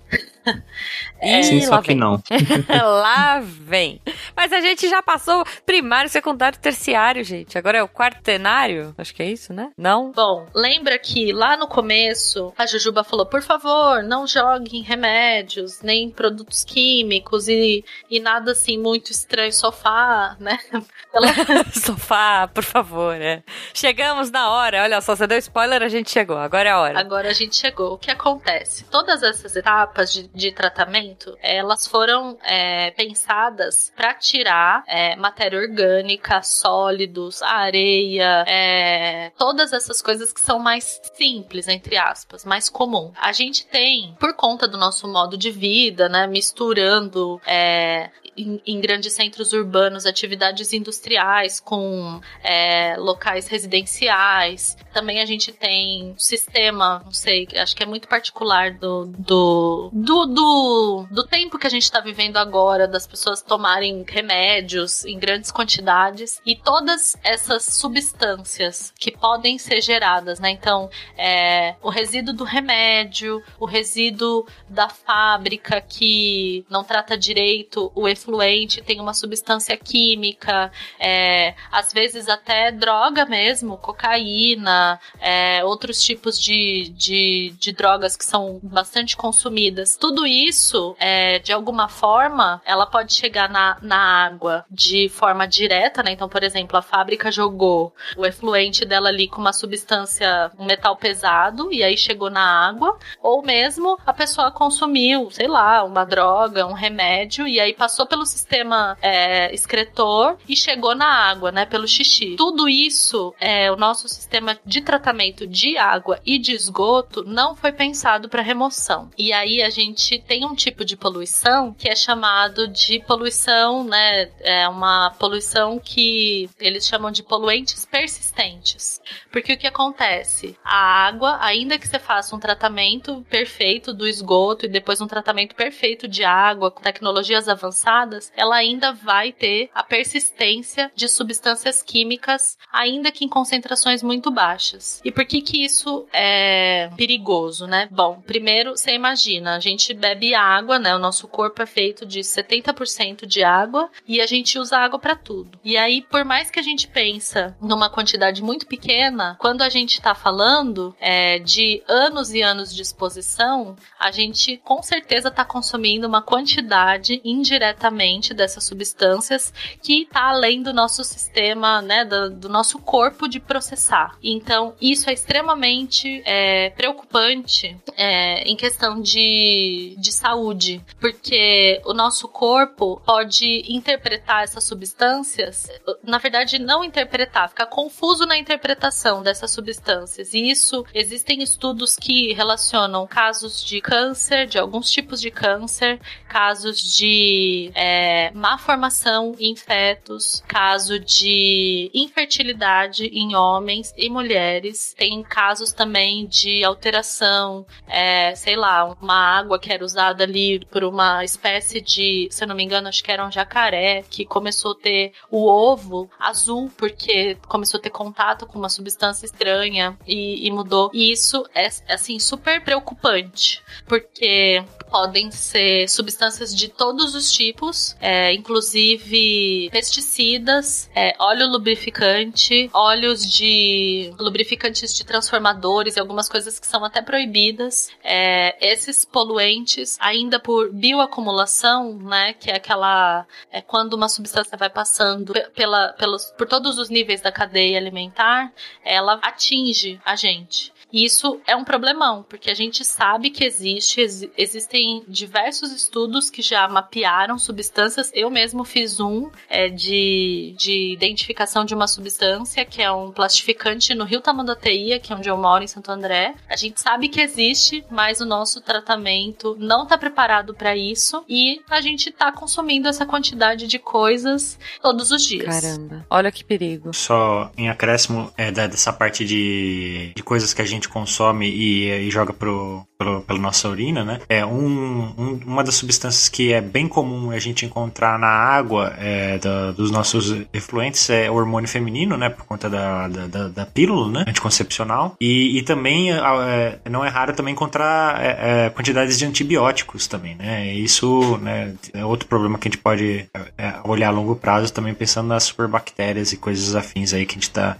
E 1.22 1.42
Sim, 1.44 1.60
só 1.62 1.80
que 1.80 1.88
vem. 1.88 1.96
não. 1.96 2.22
lá 2.68 3.40
vem. 3.42 4.00
Mas 4.36 4.52
a 4.52 4.60
gente 4.60 4.88
já 4.88 5.02
passou 5.02 5.44
primário, 5.66 6.08
secundário, 6.10 6.58
terciário, 6.58 7.22
gente. 7.24 7.56
Agora 7.58 7.78
é 7.78 7.82
o 7.82 7.88
quartenário? 7.88 8.94
Acho 8.98 9.14
que 9.14 9.22
é 9.22 9.26
isso, 9.30 9.52
né? 9.52 9.70
Não? 9.76 10.12
Bom, 10.12 10.46
lembra 10.54 10.98
que 10.98 11.32
lá 11.32 11.56
no 11.56 11.66
começo 11.66 12.52
a 12.56 12.66
Jujuba 12.66 13.04
falou: 13.04 13.26
por 13.26 13.42
favor, 13.42 14.02
não 14.02 14.26
joguem 14.26 14.82
remédios, 14.82 15.80
nem 15.82 16.10
produtos 16.10 16.64
químicos 16.64 17.48
e, 17.48 17.84
e 18.10 18.20
nada 18.20 18.52
assim 18.52 18.78
muito 18.78 19.10
estranho, 19.10 19.52
sofá, 19.52 20.36
né? 20.40 20.58
Ela- 21.12 21.30
Sofá, 21.72 22.48
por 22.48 22.62
favor, 22.62 23.14
é. 23.20 23.42
Chegamos 23.74 24.30
na 24.30 24.50
hora. 24.50 24.82
Olha 24.84 25.00
só, 25.00 25.16
você 25.16 25.26
deu 25.26 25.38
spoiler, 25.38 25.82
a 25.82 25.88
gente 25.88 26.10
chegou. 26.10 26.36
Agora 26.38 26.68
é 26.68 26.72
a 26.72 26.78
hora. 26.80 27.00
Agora 27.00 27.28
a 27.30 27.32
gente 27.32 27.56
chegou. 27.56 27.94
O 27.94 27.98
que 27.98 28.10
acontece? 28.10 28.84
Todas 28.84 29.22
essas 29.22 29.56
etapas 29.56 30.12
de 30.12 30.29
de 30.34 30.52
tratamento, 30.52 31.36
elas 31.42 31.86
foram 31.86 32.38
é, 32.42 32.90
pensadas 32.92 33.92
para 33.96 34.14
tirar 34.14 34.84
é, 34.86 35.16
matéria 35.16 35.58
orgânica, 35.58 36.42
sólidos, 36.42 37.42
areia, 37.42 38.44
é, 38.46 39.30
todas 39.38 39.72
essas 39.72 40.00
coisas 40.00 40.32
que 40.32 40.40
são 40.40 40.58
mais 40.58 41.00
simples, 41.14 41.68
entre 41.68 41.96
aspas, 41.96 42.44
mais 42.44 42.68
comum. 42.68 43.12
A 43.20 43.32
gente 43.32 43.66
tem, 43.66 44.14
por 44.18 44.34
conta 44.34 44.66
do 44.66 44.78
nosso 44.78 45.08
modo 45.08 45.36
de 45.36 45.50
vida, 45.50 46.08
né, 46.08 46.26
misturando 46.26 47.40
é, 47.46 48.10
em, 48.36 48.60
em, 48.66 48.80
grandes 48.80 49.12
centros 49.12 49.52
urbanos 49.52 50.06
atividades 50.06 50.72
industriais 50.72 51.60
com 51.60 52.20
é, 52.42 52.96
locais 52.96 53.48
residenciais. 53.48 54.76
Também 54.92 55.20
a 55.20 55.26
gente 55.26 55.52
tem 55.52 56.14
sistema, 56.16 57.02
não 57.04 57.12
sei, 57.12 57.48
acho 57.56 57.76
que 57.76 57.82
é 57.82 57.86
muito 57.86 58.08
particular 58.08 58.72
do, 58.72 59.06
do, 59.06 59.90
do, 59.92 60.19
do, 60.26 61.06
do 61.10 61.24
tempo 61.24 61.58
que 61.58 61.66
a 61.66 61.70
gente 61.70 61.82
está 61.82 62.00
vivendo 62.00 62.36
agora, 62.36 62.86
das 62.86 63.06
pessoas 63.06 63.42
tomarem 63.42 64.04
remédios 64.06 65.04
em 65.04 65.18
grandes 65.18 65.50
quantidades 65.50 66.40
e 66.44 66.56
todas 66.56 67.16
essas 67.22 67.64
substâncias 67.64 68.92
que 68.98 69.10
podem 69.10 69.58
ser 69.58 69.80
geradas, 69.80 70.40
né? 70.40 70.50
Então, 70.50 70.90
é, 71.16 71.74
o 71.82 71.90
resíduo 71.90 72.34
do 72.34 72.44
remédio, 72.44 73.42
o 73.58 73.66
resíduo 73.66 74.46
da 74.68 74.88
fábrica 74.88 75.80
que 75.80 76.64
não 76.68 76.84
trata 76.84 77.16
direito 77.16 77.90
o 77.94 78.08
efluente, 78.08 78.82
tem 78.82 79.00
uma 79.00 79.14
substância 79.14 79.76
química, 79.76 80.72
é, 80.98 81.54
às 81.70 81.92
vezes 81.92 82.28
até 82.28 82.72
droga 82.72 83.26
mesmo, 83.26 83.76
cocaína, 83.76 85.00
é, 85.20 85.64
outros 85.64 86.02
tipos 86.02 86.40
de, 86.40 86.88
de, 86.90 87.54
de, 87.58 87.72
drogas 87.72 88.16
que 88.16 88.24
são 88.24 88.58
bastante 88.62 89.16
consumidas. 89.16 89.96
Tudo 89.96 90.09
isso, 90.26 90.94
é, 90.98 91.38
de 91.38 91.52
alguma 91.52 91.88
forma, 91.88 92.60
ela 92.64 92.86
pode 92.86 93.12
chegar 93.12 93.48
na, 93.48 93.76
na 93.82 94.24
água 94.24 94.64
de 94.70 95.08
forma 95.08 95.46
direta, 95.46 96.02
né? 96.02 96.12
Então, 96.12 96.28
por 96.28 96.42
exemplo, 96.42 96.76
a 96.76 96.82
fábrica 96.82 97.30
jogou 97.30 97.92
o 98.16 98.24
efluente 98.24 98.84
dela 98.84 99.08
ali 99.08 99.28
com 99.28 99.40
uma 99.40 99.52
substância, 99.52 100.50
um 100.58 100.64
metal 100.64 100.96
pesado, 100.96 101.72
e 101.72 101.82
aí 101.82 101.96
chegou 101.96 102.30
na 102.30 102.68
água, 102.68 102.98
ou 103.22 103.42
mesmo 103.42 103.98
a 104.06 104.12
pessoa 104.12 104.50
consumiu, 104.50 105.30
sei 105.30 105.48
lá, 105.48 105.84
uma 105.84 106.04
droga, 106.04 106.66
um 106.66 106.72
remédio, 106.72 107.46
e 107.46 107.60
aí 107.60 107.72
passou 107.72 108.06
pelo 108.06 108.24
sistema 108.26 108.96
é, 109.00 109.52
excretor 109.54 110.36
e 110.48 110.56
chegou 110.56 110.94
na 110.94 111.06
água, 111.06 111.50
né? 111.52 111.66
Pelo 111.66 111.86
xixi. 111.86 112.36
Tudo 112.36 112.68
isso, 112.68 113.34
é, 113.40 113.70
o 113.70 113.76
nosso 113.76 114.08
sistema 114.08 114.58
de 114.64 114.80
tratamento 114.80 115.46
de 115.46 115.76
água 115.76 116.18
e 116.24 116.38
de 116.38 116.52
esgoto 116.52 117.24
não 117.24 117.54
foi 117.54 117.72
pensado 117.72 118.28
para 118.28 118.42
remoção. 118.42 119.10
E 119.16 119.32
aí 119.32 119.62
a 119.62 119.70
gente 119.70 119.99
tem 120.26 120.44
um 120.44 120.54
tipo 120.54 120.84
de 120.84 120.96
poluição 120.96 121.72
que 121.72 121.88
é 121.88 121.96
chamado 121.96 122.68
de 122.68 123.00
poluição, 123.00 123.84
né? 123.84 124.30
É 124.40 124.68
uma 124.68 125.10
poluição 125.18 125.78
que 125.78 126.48
eles 126.58 126.86
chamam 126.86 127.10
de 127.10 127.22
poluentes 127.22 127.84
persistentes. 127.84 129.00
Porque 129.30 129.52
o 129.52 129.58
que 129.58 129.66
acontece? 129.66 130.56
A 130.64 131.06
água, 131.06 131.38
ainda 131.40 131.78
que 131.78 131.86
você 131.86 131.98
faça 131.98 132.34
um 132.34 132.40
tratamento 132.40 133.24
perfeito 133.28 133.92
do 133.92 134.06
esgoto 134.06 134.66
e 134.66 134.68
depois 134.68 135.00
um 135.00 135.06
tratamento 135.06 135.54
perfeito 135.54 136.08
de 136.08 136.24
água 136.24 136.70
com 136.70 136.82
tecnologias 136.82 137.48
avançadas, 137.48 138.32
ela 138.36 138.56
ainda 138.56 138.92
vai 138.92 139.32
ter 139.32 139.70
a 139.74 139.82
persistência 139.82 140.90
de 140.94 141.08
substâncias 141.08 141.82
químicas, 141.82 142.56
ainda 142.72 143.10
que 143.10 143.24
em 143.24 143.28
concentrações 143.28 144.02
muito 144.02 144.30
baixas. 144.30 145.00
E 145.04 145.10
por 145.10 145.24
que 145.24 145.40
que 145.40 145.64
isso 145.64 146.06
é 146.12 146.90
perigoso, 146.96 147.66
né? 147.66 147.88
Bom, 147.90 148.20
primeiro, 148.20 148.76
você 148.76 148.94
imagina, 148.94 149.56
a 149.56 149.60
gente 149.60 149.89
bebe 149.94 150.34
água, 150.34 150.78
né? 150.78 150.94
O 150.94 150.98
nosso 150.98 151.28
corpo 151.28 151.62
é 151.62 151.66
feito 151.66 152.06
de 152.06 152.20
70% 152.20 153.26
de 153.26 153.42
água 153.42 153.90
e 154.06 154.20
a 154.20 154.26
gente 154.26 154.58
usa 154.58 154.78
água 154.78 154.98
para 154.98 155.16
tudo. 155.16 155.58
E 155.64 155.76
aí, 155.76 156.02
por 156.02 156.24
mais 156.24 156.50
que 156.50 156.58
a 156.58 156.62
gente 156.62 156.88
pensa 156.88 157.56
numa 157.60 157.90
quantidade 157.90 158.42
muito 158.42 158.66
pequena, 158.66 159.36
quando 159.38 159.62
a 159.62 159.68
gente 159.68 159.94
está 159.94 160.14
falando 160.14 160.94
é, 161.00 161.38
de 161.38 161.82
anos 161.88 162.32
e 162.32 162.42
anos 162.42 162.74
de 162.74 162.82
exposição, 162.82 163.76
a 163.98 164.10
gente 164.10 164.56
com 164.58 164.82
certeza 164.82 165.28
está 165.28 165.44
consumindo 165.44 166.06
uma 166.06 166.22
quantidade 166.22 167.20
indiretamente 167.24 168.34
dessas 168.34 168.64
substâncias 168.64 169.52
que 169.82 170.02
está 170.02 170.28
além 170.28 170.62
do 170.62 170.72
nosso 170.72 171.02
sistema, 171.04 171.82
né, 171.82 172.04
do, 172.04 172.30
do, 172.30 172.48
nosso 172.48 172.78
corpo 172.78 173.28
de 173.28 173.40
processar. 173.40 174.16
Então, 174.22 174.74
isso 174.80 175.08
é 175.08 175.12
extremamente 175.12 176.22
é, 176.24 176.70
preocupante 176.70 177.76
é, 177.96 178.42
em 178.42 178.56
questão 178.56 179.00
de, 179.00 179.79
de 179.98 180.12
saúde, 180.12 180.84
porque 181.00 181.80
o 181.84 181.92
nosso 181.92 182.28
corpo 182.28 183.00
pode 183.04 183.64
interpretar 183.68 184.44
essas 184.44 184.64
substâncias, 184.64 185.68
na 186.02 186.18
verdade, 186.18 186.58
não 186.58 186.84
interpretar, 186.84 187.48
ficar 187.48 187.66
confuso 187.66 188.26
na 188.26 188.36
interpretação 188.36 189.22
dessas 189.22 189.50
substâncias. 189.50 190.34
E 190.34 190.50
isso, 190.50 190.84
existem 190.94 191.42
estudos 191.42 191.96
que 191.96 192.32
relacionam 192.32 193.06
casos 193.06 193.64
de 193.64 193.80
câncer, 193.80 194.46
de 194.46 194.58
alguns 194.58 194.90
tipos 194.90 195.20
de 195.20 195.30
câncer, 195.30 196.00
casos 196.28 196.96
de 196.96 197.70
é, 197.74 198.30
má 198.32 198.58
formação 198.58 199.34
em 199.38 199.54
fetos, 199.56 200.42
caso 200.46 200.98
de 200.98 201.90
infertilidade 201.94 203.06
em 203.06 203.34
homens 203.34 203.92
e 203.96 204.08
mulheres. 204.08 204.94
Tem 204.96 205.22
casos 205.22 205.72
também 205.72 206.26
de 206.26 206.64
alteração, 206.64 207.66
é, 207.86 208.34
sei 208.34 208.56
lá, 208.56 208.84
uma 209.00 209.38
água 209.38 209.58
que 209.58 209.69
era 209.72 209.84
usada 209.84 210.24
ali 210.24 210.60
por 210.66 210.84
uma 210.84 211.24
espécie 211.24 211.80
de, 211.80 212.28
se 212.30 212.44
eu 212.44 212.48
não 212.48 212.54
me 212.54 212.62
engano, 212.64 212.88
acho 212.88 213.02
que 213.02 213.10
era 213.10 213.26
um 213.26 213.30
jacaré, 213.30 214.04
que 214.08 214.24
começou 214.24 214.72
a 214.72 214.76
ter 214.76 215.12
o 215.30 215.46
ovo 215.46 216.10
azul 216.18 216.70
porque 216.76 217.36
começou 217.48 217.78
a 217.78 217.82
ter 217.82 217.90
contato 217.90 218.46
com 218.46 218.58
uma 218.58 218.68
substância 218.68 219.26
estranha 219.26 219.96
e, 220.06 220.46
e 220.46 220.50
mudou. 220.50 220.90
E 220.92 221.10
isso 221.10 221.44
é, 221.54 221.66
assim, 221.88 222.18
super 222.18 222.62
preocupante, 222.62 223.62
porque 223.86 224.62
podem 224.90 225.30
ser 225.30 225.88
substâncias 225.88 226.54
de 226.54 226.68
todos 226.68 227.14
os 227.14 227.32
tipos, 227.32 227.96
é, 228.00 228.32
inclusive 228.34 229.68
pesticidas, 229.70 230.90
é, 230.94 231.14
óleo 231.18 231.48
lubrificante, 231.48 232.68
óleos 232.72 233.24
de 233.24 234.12
lubrificantes 234.18 234.94
de 234.94 235.04
transformadores 235.04 235.96
e 235.96 236.00
algumas 236.00 236.28
coisas 236.28 236.58
que 236.58 236.66
são 236.66 236.84
até 236.84 237.00
proibidas. 237.00 237.90
É, 238.02 238.56
esses 238.72 239.04
poluentes, 239.04 239.96
ainda 240.00 240.38
por 240.38 240.72
bioacumulação, 240.72 241.94
né, 241.98 242.32
que 242.34 242.50
é 242.50 242.56
aquela 242.56 243.26
é 243.50 243.60
quando 243.60 243.94
uma 243.94 244.08
substância 244.08 244.56
vai 244.56 244.70
passando 244.70 245.32
pela, 245.54 245.92
pelos, 245.92 246.26
por 246.36 246.46
todos 246.46 246.78
os 246.78 246.88
níveis 246.88 247.20
da 247.20 247.30
cadeia 247.30 247.78
alimentar, 247.78 248.52
ela 248.84 249.14
atinge 249.22 250.00
a 250.04 250.16
gente. 250.16 250.72
E 250.92 251.04
isso 251.04 251.40
é 251.46 251.54
um 251.54 251.64
problemão, 251.64 252.24
porque 252.28 252.50
a 252.50 252.54
gente 252.54 252.84
sabe 252.84 253.30
que 253.30 253.44
existe, 253.44 254.00
ex 254.00 254.28
existem 254.36 255.02
diversos 255.06 255.72
estudos 255.72 256.30
que 256.30 256.42
já 256.42 256.68
mapearam 256.68 257.38
substâncias. 257.38 258.10
Eu 258.14 258.30
mesmo 258.30 258.64
fiz 258.64 259.00
um 259.00 259.30
é, 259.48 259.68
de, 259.68 260.54
de 260.58 260.92
identificação 260.92 261.64
de 261.64 261.74
uma 261.74 261.86
substância, 261.86 262.64
que 262.64 262.82
é 262.82 262.90
um 262.90 263.10
plastificante 263.10 263.94
no 263.94 264.04
Rio 264.04 264.20
Tamanduateia, 264.20 264.98
que 264.98 265.12
é 265.12 265.16
onde 265.16 265.28
eu 265.28 265.36
moro, 265.36 265.64
em 265.64 265.68
Santo 265.68 265.90
André. 265.90 266.34
A 266.48 266.56
gente 266.56 266.80
sabe 266.80 267.08
que 267.08 267.20
existe, 267.20 267.84
mas 267.90 268.20
o 268.20 268.26
nosso 268.26 268.60
tratamento 268.60 269.56
não 269.58 269.84
está 269.84 269.96
preparado 269.96 270.54
para 270.54 270.76
isso 270.76 271.24
e 271.28 271.60
a 271.70 271.80
gente 271.80 272.10
está 272.10 272.32
consumindo 272.32 272.88
essa 272.88 273.06
quantidade 273.06 273.66
de 273.66 273.78
coisas 273.78 274.58
todos 274.82 275.10
os 275.10 275.22
dias. 275.22 275.60
Caramba, 275.60 276.06
olha 276.10 276.32
que 276.32 276.44
perigo. 276.44 276.92
Só 276.94 277.50
em 277.56 277.68
acréscimo 277.68 278.32
é, 278.36 278.50
dessa 278.50 278.92
parte 278.92 279.24
de, 279.24 280.12
de 280.14 280.22
coisas 280.22 280.52
que 280.54 280.62
a 280.62 280.64
gente 280.64 280.79
gente 280.80 280.88
consome 280.88 281.46
e, 281.48 281.90
e 281.90 282.10
joga 282.10 282.32
pro, 282.32 282.86
pro, 283.00 283.22
pela 283.22 283.38
nossa 283.38 283.66
urina, 283.66 284.04
né? 284.04 284.20
É 284.28 284.44
um, 284.44 285.14
um, 285.16 285.40
uma 285.46 285.64
das 285.64 285.76
substâncias 285.76 286.28
que 286.28 286.52
é 286.52 286.60
bem 286.60 286.86
comum 286.86 287.30
a 287.30 287.38
gente 287.38 287.64
encontrar 287.64 288.18
na 288.18 288.28
água 288.28 288.92
é, 288.98 289.38
da, 289.38 289.72
dos 289.72 289.90
nossos 289.90 290.36
efluentes 290.52 291.08
é 291.08 291.30
o 291.30 291.34
hormônio 291.34 291.66
feminino, 291.66 292.18
né? 292.18 292.28
Por 292.28 292.44
conta 292.44 292.68
da, 292.68 293.08
da, 293.08 293.48
da, 293.48 293.66
pílula, 293.66 294.10
né? 294.10 294.24
Anticoncepcional. 294.28 295.16
E, 295.18 295.56
e 295.58 295.62
também 295.62 296.12
é, 296.12 296.78
não 296.90 297.02
é 297.02 297.08
raro 297.08 297.32
também 297.32 297.52
encontrar 297.52 298.22
é, 298.22 298.66
é, 298.66 298.70
quantidades 298.70 299.18
de 299.18 299.24
antibióticos 299.24 300.06
também, 300.06 300.34
né? 300.34 300.70
Isso 300.74 301.38
né, 301.38 301.72
é 301.94 302.04
outro 302.04 302.28
problema 302.28 302.58
que 302.58 302.68
a 302.68 302.70
gente 302.70 302.82
pode 302.82 303.26
é, 303.56 303.74
olhar 303.84 304.08
a 304.08 304.12
longo 304.12 304.36
prazo 304.36 304.70
também 304.74 304.92
pensando 304.92 305.28
nas 305.28 305.44
superbactérias 305.44 306.34
e 306.34 306.36
coisas 306.36 306.74
afins 306.76 307.14
aí 307.14 307.24
que 307.24 307.32
a 307.32 307.36
gente 307.36 307.44
está 307.44 307.78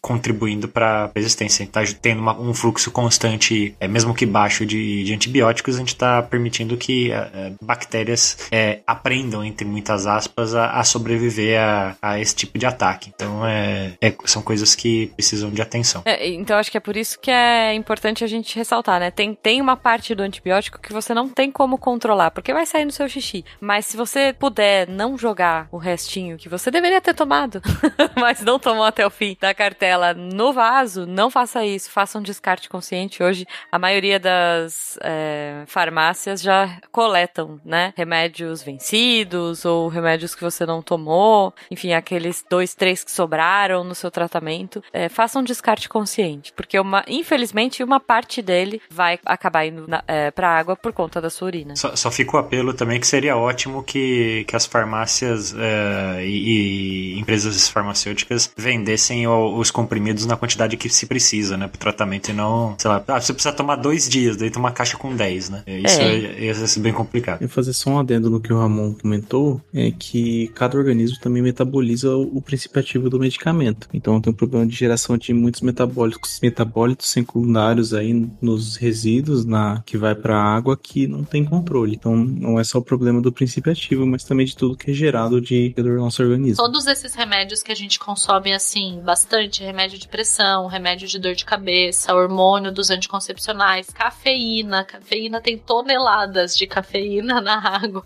contribuindo 0.00 0.68
para 0.68 1.04
a 1.04 1.10
resistência. 1.14 1.68
A 1.74 1.80
gente 1.84 1.88
está 1.88 2.00
tendo 2.00 2.20
uma, 2.20 2.38
um 2.38 2.54
fluxo 2.54 2.90
constante, 2.90 3.74
é, 3.78 3.86
mesmo 3.86 4.14
que 4.14 4.24
baixo 4.38 4.64
de, 4.64 5.02
de 5.02 5.12
antibióticos, 5.12 5.74
a 5.74 5.78
gente 5.80 5.88
está 5.88 6.22
permitindo 6.22 6.76
que 6.76 7.10
uh, 7.10 7.56
bactérias 7.60 8.48
é, 8.52 8.78
aprendam, 8.86 9.44
entre 9.44 9.66
muitas 9.66 10.06
aspas, 10.06 10.54
a, 10.54 10.70
a 10.78 10.84
sobreviver 10.84 11.60
a, 11.60 11.96
a, 12.00 12.20
esse 12.20 12.36
tipo 12.36 12.56
de 12.56 12.64
ataque. 12.64 13.10
Então, 13.12 13.44
é, 13.44 13.94
é, 14.00 14.14
são 14.26 14.40
coisas 14.40 14.76
que 14.76 15.08
precisam 15.16 15.50
de 15.50 15.60
atenção. 15.60 16.02
É, 16.04 16.28
então, 16.28 16.56
acho 16.56 16.70
que 16.70 16.76
é 16.76 16.80
por 16.80 16.96
isso 16.96 17.18
que 17.18 17.32
é 17.32 17.74
importante 17.74 18.22
a 18.22 18.28
gente 18.28 18.54
ressaltar, 18.54 19.00
né? 19.00 19.10
Tem, 19.10 19.34
tem 19.34 19.60
uma 19.60 19.76
parte 19.76 20.14
do 20.14 20.22
antibiótico 20.22 20.80
que 20.80 20.92
você 20.92 21.12
não 21.12 21.28
tem 21.28 21.50
como 21.50 21.76
controlar, 21.76 22.30
porque 22.30 22.54
vai 22.54 22.64
sair 22.64 22.84
no 22.84 22.92
seu 22.92 23.08
xixi. 23.08 23.44
Mas 23.60 23.86
se 23.86 23.96
você 23.96 24.32
puder 24.32 24.88
não 24.88 25.18
jogar 25.18 25.66
o 25.72 25.78
restinho 25.78 26.38
que 26.38 26.48
você 26.48 26.70
deveria 26.70 27.00
ter 27.00 27.14
tomado, 27.14 27.60
mas 28.14 28.40
não 28.40 28.56
tomou 28.56 28.84
até 28.84 29.04
o 29.04 29.10
fim 29.10 29.36
da 29.40 29.52
cartela 29.52 30.14
no 30.14 30.52
vaso, 30.52 31.06
não 31.06 31.28
faça 31.28 31.64
isso. 31.64 31.90
Faça 31.90 32.20
um 32.20 32.22
descarte 32.22 32.68
consciente. 32.68 33.20
Hoje, 33.20 33.44
a 33.72 33.80
maioria 33.80 34.20
das 34.28 34.98
é, 35.02 35.62
farmácias 35.66 36.42
já 36.42 36.78
coletam, 36.92 37.58
né? 37.64 37.94
Remédios 37.96 38.62
vencidos 38.62 39.64
ou 39.64 39.88
remédios 39.88 40.34
que 40.34 40.42
você 40.42 40.66
não 40.66 40.82
tomou. 40.82 41.54
Enfim, 41.70 41.94
aqueles 41.94 42.44
dois, 42.50 42.74
três 42.74 43.02
que 43.02 43.10
sobraram 43.10 43.82
no 43.82 43.94
seu 43.94 44.10
tratamento. 44.10 44.82
É, 44.92 45.08
faça 45.08 45.38
um 45.38 45.42
descarte 45.42 45.88
consciente, 45.88 46.52
porque 46.52 46.78
uma, 46.78 47.02
infelizmente 47.08 47.82
uma 47.82 47.98
parte 47.98 48.42
dele 48.42 48.82
vai 48.90 49.18
acabar 49.24 49.64
indo 49.64 49.86
na, 49.88 50.04
é, 50.06 50.30
pra 50.30 50.50
água 50.50 50.76
por 50.76 50.92
conta 50.92 51.22
da 51.22 51.30
sua 51.30 51.46
urina. 51.46 51.74
Só, 51.74 51.96
só 51.96 52.10
fica 52.10 52.36
o 52.36 52.40
apelo 52.40 52.74
também 52.74 53.00
que 53.00 53.06
seria 53.06 53.34
ótimo 53.34 53.82
que, 53.82 54.44
que 54.46 54.54
as 54.54 54.66
farmácias 54.66 55.54
é, 55.56 56.26
e, 56.26 57.14
e, 57.14 57.18
empresas 57.18 57.68
farmacêuticas 57.68 58.52
vendessem 58.56 59.26
os 59.26 59.70
comprimidos 59.70 60.26
na 60.26 60.36
quantidade 60.36 60.76
que 60.76 60.90
se 60.90 61.06
precisa, 61.06 61.56
né? 61.56 61.66
Pro 61.66 61.78
tratamento 61.78 62.30
e 62.30 62.34
não, 62.34 62.74
sei 62.76 62.90
lá, 62.90 63.02
ah, 63.08 63.20
você 63.20 63.32
precisa 63.32 63.54
tomar 63.54 63.76
dois 63.76 64.08
dias, 64.08 64.17
daí 64.36 64.50
uma 64.56 64.72
caixa 64.72 64.96
com 64.96 65.14
10, 65.14 65.50
né? 65.50 65.62
Isso 65.66 66.00
é. 66.00 66.44
ia 66.44 66.54
ser 66.54 66.80
bem 66.80 66.92
complicado. 66.92 67.42
Eu 67.42 67.48
fazer 67.48 67.72
só 67.72 67.90
um 67.90 67.98
adendo 67.98 68.28
no 68.28 68.40
que 68.40 68.52
o 68.52 68.58
Ramon 68.58 68.94
comentou, 68.94 69.60
é 69.72 69.90
que 69.90 70.48
cada 70.54 70.76
organismo 70.76 71.18
também 71.20 71.42
metaboliza 71.42 72.10
o, 72.16 72.38
o 72.38 72.42
princípio 72.42 72.80
ativo 72.80 73.08
do 73.08 73.18
medicamento. 73.18 73.88
Então 73.92 74.20
tem 74.20 74.32
um 74.32 74.36
problema 74.36 74.66
de 74.66 74.74
geração 74.74 75.16
de 75.16 75.32
muitos 75.32 75.60
metabólicos, 75.60 76.38
metabólitos 76.42 77.10
secundários 77.10 77.94
aí 77.94 78.28
nos 78.40 78.76
resíduos 78.76 79.44
na 79.44 79.82
que 79.86 79.96
vai 79.96 80.14
para 80.14 80.36
a 80.36 80.56
água 80.56 80.76
que 80.76 81.06
não 81.06 81.24
tem 81.24 81.44
controle. 81.44 81.94
Então 81.94 82.16
não 82.16 82.58
é 82.58 82.64
só 82.64 82.78
o 82.78 82.82
problema 82.82 83.20
do 83.20 83.32
princípio 83.32 83.72
ativo, 83.72 84.06
mas 84.06 84.24
também 84.24 84.46
de 84.46 84.56
tudo 84.56 84.76
que 84.76 84.90
é 84.90 84.94
gerado 84.94 85.40
de 85.40 85.74
do 85.76 85.96
nosso 85.96 86.22
organismo. 86.22 86.56
Todos 86.56 86.86
esses 86.86 87.14
remédios 87.14 87.62
que 87.62 87.72
a 87.72 87.74
gente 87.74 87.98
consome 87.98 88.52
assim, 88.52 89.00
bastante, 89.04 89.62
remédio 89.62 89.98
de 89.98 90.08
pressão, 90.08 90.66
remédio 90.66 91.06
de 91.08 91.18
dor 91.18 91.34
de 91.34 91.44
cabeça, 91.44 92.14
hormônio 92.14 92.72
dos 92.72 92.90
anticoncepcionais, 92.90 93.88
cafeína, 94.08 94.84
cafeína 94.84 95.40
tem 95.40 95.58
toneladas 95.58 96.56
de 96.56 96.66
cafeína 96.66 97.40
na 97.40 97.58
água. 97.58 98.04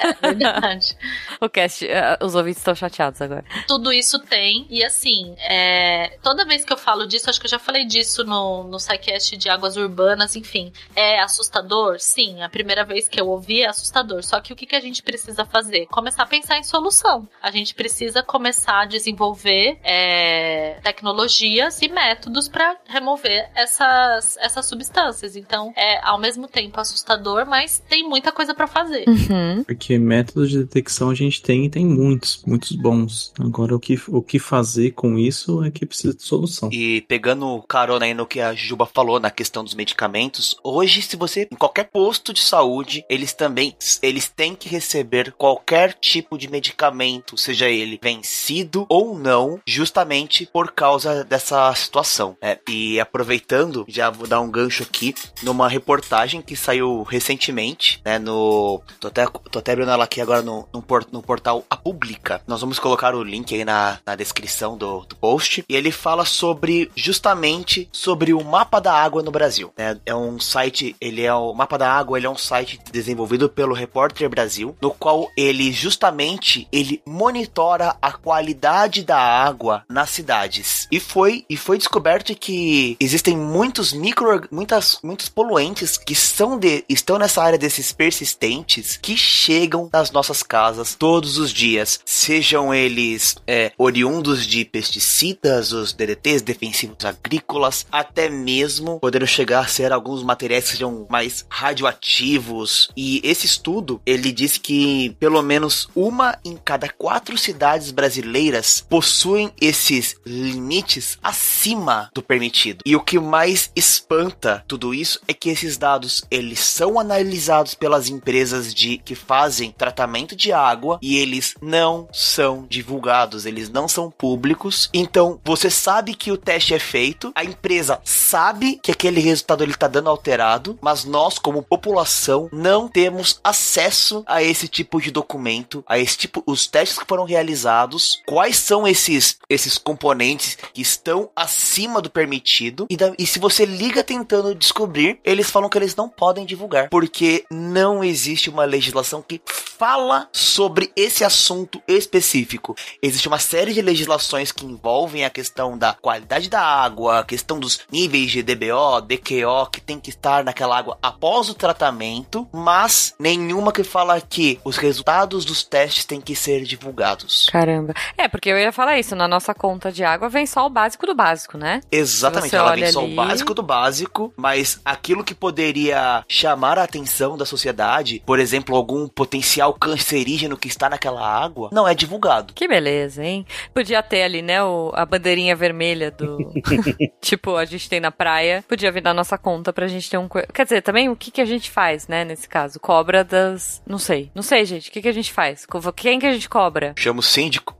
É 0.00 0.28
verdade. 0.28 0.96
o 1.40 1.48
cast, 1.48 1.84
uh, 1.84 2.24
os 2.24 2.34
ouvintes 2.34 2.58
estão 2.58 2.74
chateados 2.74 3.20
agora. 3.20 3.44
Tudo 3.66 3.92
isso 3.92 4.18
tem, 4.18 4.66
e 4.68 4.84
assim, 4.84 5.34
é, 5.38 6.18
toda 6.22 6.44
vez 6.44 6.64
que 6.64 6.72
eu 6.72 6.76
falo 6.76 7.06
disso, 7.06 7.30
acho 7.30 7.40
que 7.40 7.46
eu 7.46 7.50
já 7.50 7.58
falei 7.58 7.84
disso 7.84 8.24
no, 8.24 8.64
no 8.64 8.78
SciCast 8.78 9.36
de 9.36 9.48
águas 9.48 9.76
urbanas, 9.76 10.34
enfim, 10.34 10.72
é 10.96 11.20
assustador? 11.20 11.98
Sim, 12.00 12.42
a 12.42 12.48
primeira 12.48 12.84
vez 12.84 13.08
que 13.08 13.20
eu 13.20 13.28
ouvi 13.28 13.62
é 13.62 13.68
assustador. 13.68 14.22
Só 14.22 14.40
que 14.40 14.52
o 14.52 14.56
que, 14.56 14.66
que 14.66 14.76
a 14.76 14.80
gente 14.80 15.02
precisa 15.02 15.44
fazer? 15.44 15.86
Começar 15.86 16.24
a 16.24 16.26
pensar 16.26 16.58
em 16.58 16.64
solução. 16.64 17.28
A 17.42 17.50
gente 17.50 17.74
precisa 17.74 18.22
começar 18.22 18.80
a 18.80 18.84
desenvolver 18.84 19.78
é, 19.82 20.80
tecnologias 20.82 21.80
e 21.82 21.88
métodos 21.88 22.48
para 22.48 22.76
remover 22.86 23.50
essas, 23.54 24.36
essas 24.38 24.66
substâncias. 24.66 25.09
Então, 25.36 25.72
é 25.76 26.00
ao 26.04 26.18
mesmo 26.18 26.48
tempo 26.48 26.80
assustador, 26.80 27.46
mas 27.46 27.82
tem 27.88 28.08
muita 28.08 28.32
coisa 28.32 28.54
para 28.54 28.66
fazer. 28.66 29.04
Uhum. 29.08 29.64
Porque 29.64 29.98
métodos 29.98 30.50
de 30.50 30.58
detecção 30.58 31.10
a 31.10 31.14
gente 31.14 31.42
tem 31.42 31.66
e 31.66 31.70
tem 31.70 31.84
muitos, 31.84 32.42
muitos 32.46 32.72
bons. 32.72 33.32
Agora, 33.38 33.74
o 33.74 33.80
que, 33.80 34.00
o 34.08 34.22
que 34.22 34.38
fazer 34.38 34.92
com 34.92 35.18
isso 35.18 35.62
é 35.64 35.70
que 35.70 35.86
precisa 35.86 36.14
de 36.14 36.22
solução. 36.22 36.68
E 36.72 37.02
pegando 37.02 37.62
carona 37.68 38.06
aí 38.06 38.14
no 38.14 38.26
que 38.26 38.40
a 38.40 38.54
Juba 38.54 38.86
falou 38.86 39.20
na 39.20 39.30
questão 39.30 39.64
dos 39.64 39.74
medicamentos, 39.74 40.56
hoje, 40.62 41.02
se 41.02 41.16
você, 41.16 41.48
em 41.50 41.56
qualquer 41.56 41.84
posto 41.84 42.32
de 42.32 42.40
saúde, 42.40 43.04
eles 43.08 43.32
também, 43.32 43.74
eles 44.02 44.28
têm 44.28 44.54
que 44.54 44.68
receber 44.68 45.32
qualquer 45.32 45.94
tipo 45.94 46.36
de 46.36 46.50
medicamento, 46.50 47.36
seja 47.36 47.68
ele 47.68 47.98
vencido 48.02 48.86
ou 48.88 49.18
não, 49.18 49.60
justamente 49.66 50.48
por 50.52 50.72
causa 50.72 51.24
dessa 51.24 51.72
situação. 51.74 52.36
É, 52.40 52.58
e 52.68 53.00
aproveitando, 53.00 53.84
já 53.88 54.10
vou 54.10 54.26
dar 54.26 54.40
um 54.40 54.50
gancho 54.50 54.82
aqui, 54.82 54.99
numa 55.42 55.68
reportagem 55.68 56.42
que 56.42 56.56
saiu 56.56 57.02
recentemente, 57.02 58.00
né, 58.04 58.18
no... 58.18 58.82
Tô 58.98 59.08
até, 59.08 59.26
tô 59.26 59.58
até 59.58 59.72
abrindo 59.72 59.90
ela 59.90 60.04
aqui 60.04 60.20
agora 60.20 60.42
no, 60.42 60.68
no, 60.72 60.82
port, 60.82 61.08
no 61.10 61.22
portal 61.22 61.64
A 61.68 61.76
Pública. 61.76 62.42
Nós 62.46 62.60
vamos 62.60 62.78
colocar 62.78 63.14
o 63.14 63.22
link 63.22 63.54
aí 63.54 63.64
na, 63.64 63.98
na 64.04 64.14
descrição 64.14 64.76
do, 64.76 65.00
do 65.00 65.16
post. 65.16 65.64
E 65.68 65.76
ele 65.76 65.90
fala 65.90 66.24
sobre, 66.24 66.90
justamente, 66.94 67.88
sobre 67.92 68.32
o 68.32 68.44
mapa 68.44 68.80
da 68.80 68.92
água 68.92 69.22
no 69.22 69.30
Brasil. 69.30 69.72
Né? 69.76 69.98
É 70.04 70.14
um 70.14 70.38
site, 70.38 70.94
ele 71.00 71.22
é 71.22 71.32
o 71.34 71.54
Mapa 71.54 71.78
da 71.78 71.90
Água, 71.92 72.18
ele 72.18 72.26
é 72.26 72.30
um 72.30 72.36
site 72.36 72.80
desenvolvido 72.92 73.48
pelo 73.48 73.74
Repórter 73.74 74.28
Brasil, 74.28 74.76
no 74.80 74.90
qual 74.90 75.30
ele 75.36 75.72
justamente 75.72 76.68
ele 76.72 77.02
monitora 77.06 77.96
a 78.00 78.12
qualidade 78.12 79.02
da 79.02 79.18
água 79.18 79.84
nas 79.88 80.10
cidades. 80.10 80.88
E 80.90 80.98
foi 81.00 81.44
e 81.48 81.56
foi 81.56 81.78
descoberto 81.78 82.34
que 82.34 82.96
existem 83.00 83.36
muitos 83.36 83.92
micro 83.92 84.48
muitas 84.50 84.89
muitos 85.02 85.28
poluentes 85.28 85.96
que 85.96 86.14
são 86.14 86.58
de 86.58 86.84
estão 86.88 87.18
nessa 87.18 87.42
área 87.42 87.58
desses 87.58 87.92
persistentes 87.92 88.98
que 89.00 89.16
chegam 89.16 89.88
nas 89.92 90.10
nossas 90.10 90.42
casas 90.42 90.94
todos 90.94 91.38
os 91.38 91.52
dias, 91.52 92.00
sejam 92.04 92.74
eles 92.74 93.36
é, 93.46 93.72
oriundos 93.78 94.46
de 94.46 94.64
pesticidas, 94.64 95.72
os 95.72 95.92
DDTs 95.92 96.42
defensivos 96.42 97.04
agrícolas, 97.04 97.86
até 97.90 98.28
mesmo 98.28 98.98
podendo 99.00 99.26
chegar 99.26 99.60
a 99.60 99.68
ser 99.68 99.92
alguns 99.92 100.22
materiais 100.22 100.64
que 100.64 100.70
sejam 100.72 101.06
mais 101.08 101.44
radioativos. 101.48 102.90
E 102.96 103.20
esse 103.24 103.46
estudo, 103.46 104.00
ele 104.04 104.32
diz 104.32 104.56
que 104.56 105.16
pelo 105.18 105.42
menos 105.42 105.88
uma 105.94 106.38
em 106.44 106.56
cada 106.56 106.88
quatro 106.88 107.36
cidades 107.36 107.90
brasileiras 107.90 108.84
possuem 108.88 109.52
esses 109.60 110.16
limites 110.24 111.18
acima 111.22 112.10
do 112.14 112.22
permitido. 112.22 112.82
E 112.84 112.96
o 112.96 113.00
que 113.00 113.18
mais 113.18 113.70
espanta 113.74 114.64
tudo 114.66 114.79
isso 114.94 115.20
é 115.28 115.34
que 115.34 115.50
esses 115.50 115.76
dados, 115.76 116.24
eles 116.30 116.60
são 116.60 116.98
analisados 116.98 117.74
pelas 117.74 118.08
empresas 118.08 118.72
de 118.74 118.98
que 118.98 119.14
fazem 119.14 119.72
tratamento 119.72 120.34
de 120.34 120.52
água 120.52 120.98
e 121.02 121.18
eles 121.18 121.54
não 121.60 122.08
são 122.12 122.66
divulgados, 122.68 123.46
eles 123.46 123.68
não 123.68 123.86
são 123.86 124.10
públicos. 124.10 124.88
Então, 124.92 125.40
você 125.44 125.70
sabe 125.70 126.14
que 126.14 126.32
o 126.32 126.36
teste 126.36 126.74
é 126.74 126.78
feito, 126.78 127.32
a 127.34 127.44
empresa 127.44 128.00
sabe 128.04 128.80
que 128.82 128.90
aquele 128.90 129.20
resultado 129.20 129.62
ele 129.62 129.74
tá 129.74 129.88
dando 129.88 130.10
alterado, 130.10 130.78
mas 130.80 131.04
nós 131.04 131.38
como 131.38 131.62
população 131.62 132.48
não 132.52 132.88
temos 132.88 133.40
acesso 133.42 134.24
a 134.26 134.42
esse 134.42 134.68
tipo 134.68 135.00
de 135.00 135.10
documento, 135.10 135.84
a 135.86 135.98
esse 135.98 136.16
tipo 136.16 136.42
os 136.46 136.66
testes 136.66 136.98
que 136.98 137.06
foram 137.06 137.24
realizados, 137.24 138.22
quais 138.26 138.56
são 138.56 138.86
esses 138.86 139.38
esses 139.48 139.76
componentes 139.78 140.56
que 140.72 140.80
estão 140.80 141.30
acima 141.34 142.00
do 142.00 142.10
permitido 142.10 142.86
e, 142.88 142.96
da, 142.96 143.12
e 143.18 143.26
se 143.26 143.38
você 143.38 143.64
liga 143.64 144.04
tentando 144.04 144.54
descobrir, 144.70 145.18
eles 145.24 145.50
falam 145.50 145.68
que 145.68 145.76
eles 145.76 145.96
não 145.96 146.08
podem 146.08 146.46
divulgar, 146.46 146.88
porque 146.88 147.44
não 147.50 148.02
existe 148.04 148.48
uma 148.48 148.64
legislação 148.64 149.20
que 149.20 149.40
fala 149.80 150.28
sobre 150.30 150.92
esse 150.94 151.24
assunto 151.24 151.80
específico. 151.88 152.74
Existe 153.02 153.26
uma 153.28 153.38
série 153.38 153.72
de 153.72 153.80
legislações 153.80 154.52
que 154.52 154.66
envolvem 154.66 155.24
a 155.24 155.30
questão 155.30 155.78
da 155.78 155.94
qualidade 155.94 156.50
da 156.50 156.60
água, 156.60 157.20
a 157.20 157.24
questão 157.24 157.58
dos 157.58 157.80
níveis 157.90 158.30
de 158.30 158.42
DBO, 158.42 159.00
DQO 159.00 159.70
que 159.72 159.80
tem 159.80 159.98
que 159.98 160.10
estar 160.10 160.44
naquela 160.44 160.76
água 160.76 160.98
após 161.02 161.48
o 161.48 161.54
tratamento, 161.54 162.46
mas 162.52 163.14
nenhuma 163.18 163.72
que 163.72 163.82
fala 163.82 164.20
que 164.20 164.60
os 164.62 164.76
resultados 164.76 165.46
dos 165.46 165.64
testes 165.64 166.04
têm 166.04 166.20
que 166.20 166.36
ser 166.36 166.62
divulgados. 166.64 167.48
Caramba. 167.50 167.94
É, 168.18 168.28
porque 168.28 168.50
eu 168.50 168.58
ia 168.58 168.72
falar 168.72 168.98
isso, 168.98 169.16
na 169.16 169.26
nossa 169.26 169.54
conta 169.54 169.90
de 169.90 170.04
água 170.04 170.28
vem 170.28 170.44
só 170.44 170.66
o 170.66 170.70
básico 170.70 171.06
do 171.06 171.14
básico, 171.14 171.56
né? 171.56 171.80
Exatamente, 171.90 172.54
ela 172.54 172.74
vem 172.74 172.92
só 172.92 173.00
ali... 173.00 173.12
o 173.14 173.16
básico 173.16 173.54
do 173.54 173.62
básico, 173.62 174.30
mas 174.36 174.59
aquilo 174.84 175.24
que 175.24 175.34
poderia 175.34 176.24
chamar 176.28 176.78
a 176.78 176.84
atenção 176.84 177.36
da 177.36 177.44
sociedade, 177.44 178.22
por 178.24 178.38
exemplo, 178.38 178.76
algum 178.76 179.08
potencial 179.08 179.74
cancerígeno 179.74 180.56
que 180.56 180.68
está 180.68 180.88
naquela 180.88 181.26
água, 181.26 181.70
não 181.72 181.86
é 181.86 181.94
divulgado. 181.94 182.52
Que 182.54 182.68
beleza, 182.68 183.24
hein? 183.24 183.46
Podia 183.74 184.02
ter 184.02 184.22
ali, 184.22 184.42
né, 184.42 184.62
o, 184.62 184.92
a 184.94 185.04
bandeirinha 185.04 185.54
vermelha 185.54 186.10
do. 186.10 186.38
tipo, 187.20 187.56
a 187.56 187.64
gente 187.64 187.88
tem 187.88 188.00
na 188.00 188.10
praia, 188.10 188.64
podia 188.66 188.92
vir 188.92 189.02
da 189.02 189.14
nossa 189.14 189.38
conta 189.38 189.72
pra 189.72 189.88
gente 189.88 190.08
ter 190.10 190.18
um. 190.18 190.28
Quer 190.28 190.64
dizer, 190.64 190.82
também 190.82 191.08
o 191.08 191.16
que, 191.16 191.30
que 191.30 191.40
a 191.40 191.44
gente 191.44 191.70
faz, 191.70 192.08
né, 192.08 192.24
nesse 192.24 192.48
caso? 192.48 192.80
Cobra 192.80 193.22
das. 193.22 193.82
Não 193.86 193.98
sei. 193.98 194.30
Não 194.34 194.42
sei, 194.42 194.64
gente. 194.64 194.88
O 194.88 194.92
que, 194.92 195.02
que 195.02 195.08
a 195.08 195.12
gente 195.12 195.32
faz? 195.32 195.66
Quem 195.94 196.18
que 196.18 196.26
a 196.26 196.32
gente 196.32 196.48
cobra? 196.48 196.94
Chama 196.96 197.20
o 197.20 197.22
síndico. 197.22 197.76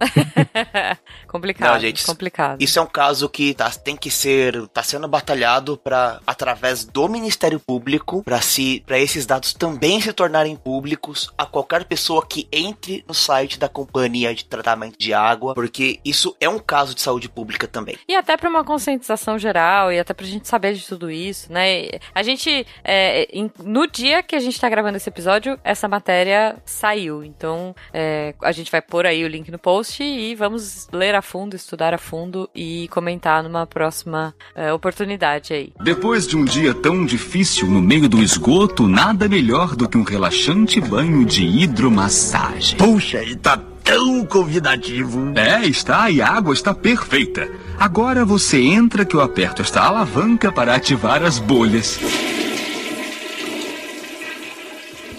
complicado. 1.27 1.73
Não, 1.73 1.81
gente. 1.81 2.05
Complicado. 2.05 2.63
Isso 2.63 2.79
é 2.79 2.83
um 2.83 2.87
caso 2.87 3.29
que 3.29 3.55
tá, 3.55 3.69
tem 3.71 3.97
que 3.97 4.11
ser. 4.11 4.69
tá 4.69 4.83
sendo 4.83 5.09
batalhado 5.09 5.77
para 5.77 6.21
através 6.27 6.70
através 6.71 6.85
do 6.85 7.09
Ministério 7.09 7.59
Público 7.61 8.23
para 8.23 8.41
se 8.41 8.83
para 8.87 8.99
esses 8.99 9.27
dados 9.27 9.53
também 9.53 10.01
se 10.01 10.13
tornarem 10.13 10.57
públicos 10.57 11.33
a 11.37 11.45
qualquer 11.45 11.85
pessoa 11.85 12.25
que 12.25 12.47
entre 12.53 13.05
no 13.07 13.15
site 13.15 13.59
da 13.59 13.69
companhia 13.69 14.35
de 14.35 14.45
tratamento 14.45 14.97
de 14.99 15.13
água, 15.13 15.55
porque 15.55 15.99
isso 16.05 16.37
é 16.41 16.49
um 16.49 16.59
caso 16.59 16.95
de 16.95 17.01
saúde 17.01 17.29
pública 17.29 17.67
também. 17.67 17.97
E 18.09 18.15
até 18.15 18.37
para 18.37 18.49
uma 18.49 18.65
conscientização 18.65 19.39
geral 19.39 19.93
e 19.93 19.99
até 19.99 20.15
pra 20.15 20.27
gente 20.27 20.47
saber 20.49 20.75
de 20.75 20.87
tudo 20.87 21.11
isso, 21.11 21.53
né? 21.53 21.89
A 22.15 22.23
gente, 22.23 22.67
é, 22.85 23.29
em- 23.37 23.51
no 23.65 23.87
dia 23.87 24.23
que 24.23 24.37
a 24.37 24.41
gente 24.41 24.61
tá 24.61 24.69
gravando 24.69 24.97
esse 24.97 25.09
episódio, 25.09 25.59
essa 25.65 25.89
matéria 25.89 26.57
saiu. 26.65 27.25
Então, 27.25 27.75
é, 27.93 28.35
a 28.43 28.53
gente 28.53 28.71
vai 28.71 28.81
pôr 28.83 29.07
aí 29.07 29.25
o 29.25 29.29
link 29.29 29.51
no 29.51 29.59
post 29.59 30.03
e 30.03 30.35
vamos 30.35 30.89
ler 30.93 31.15
a 31.15 31.23
fundo, 31.23 31.57
estudar 31.57 31.93
a 31.95 31.99
fundo 31.99 32.49
e 32.55 32.89
comentar 32.89 33.43
numa 33.43 33.67
próxima 33.67 34.35
é, 34.55 34.73
oportunidade 34.73 35.53
aí. 35.53 35.73
Depois 35.83 36.27
de 36.27 36.37
um 36.37 36.45
dia 36.45 36.60
tão 36.75 37.05
difícil 37.05 37.67
no 37.67 37.81
meio 37.81 38.09
do 38.09 38.23
esgoto, 38.23 38.87
nada 38.87 39.29
melhor 39.29 39.75
do 39.75 39.89
que 39.89 39.97
um 39.97 40.03
relaxante 40.03 40.81
banho 40.81 41.25
de 41.25 41.45
hidromassagem. 41.45 42.77
Puxa, 42.77 43.23
e 43.23 43.35
tá 43.35 43.59
tão 43.83 44.25
convidativo. 44.25 45.33
É, 45.37 45.67
está 45.67 46.11
e 46.11 46.21
a 46.21 46.29
água 46.29 46.55
está 46.55 46.75
perfeita. 46.75 47.51
Agora 47.79 48.25
você 48.25 48.61
entra 48.61 49.05
que 49.05 49.17
eu 49.17 49.21
aperto 49.21 49.63
esta 49.63 49.81
alavanca 49.81 50.53
para 50.53 50.75
ativar 50.75 51.23
as 51.23 51.39
bolhas. 51.39 51.99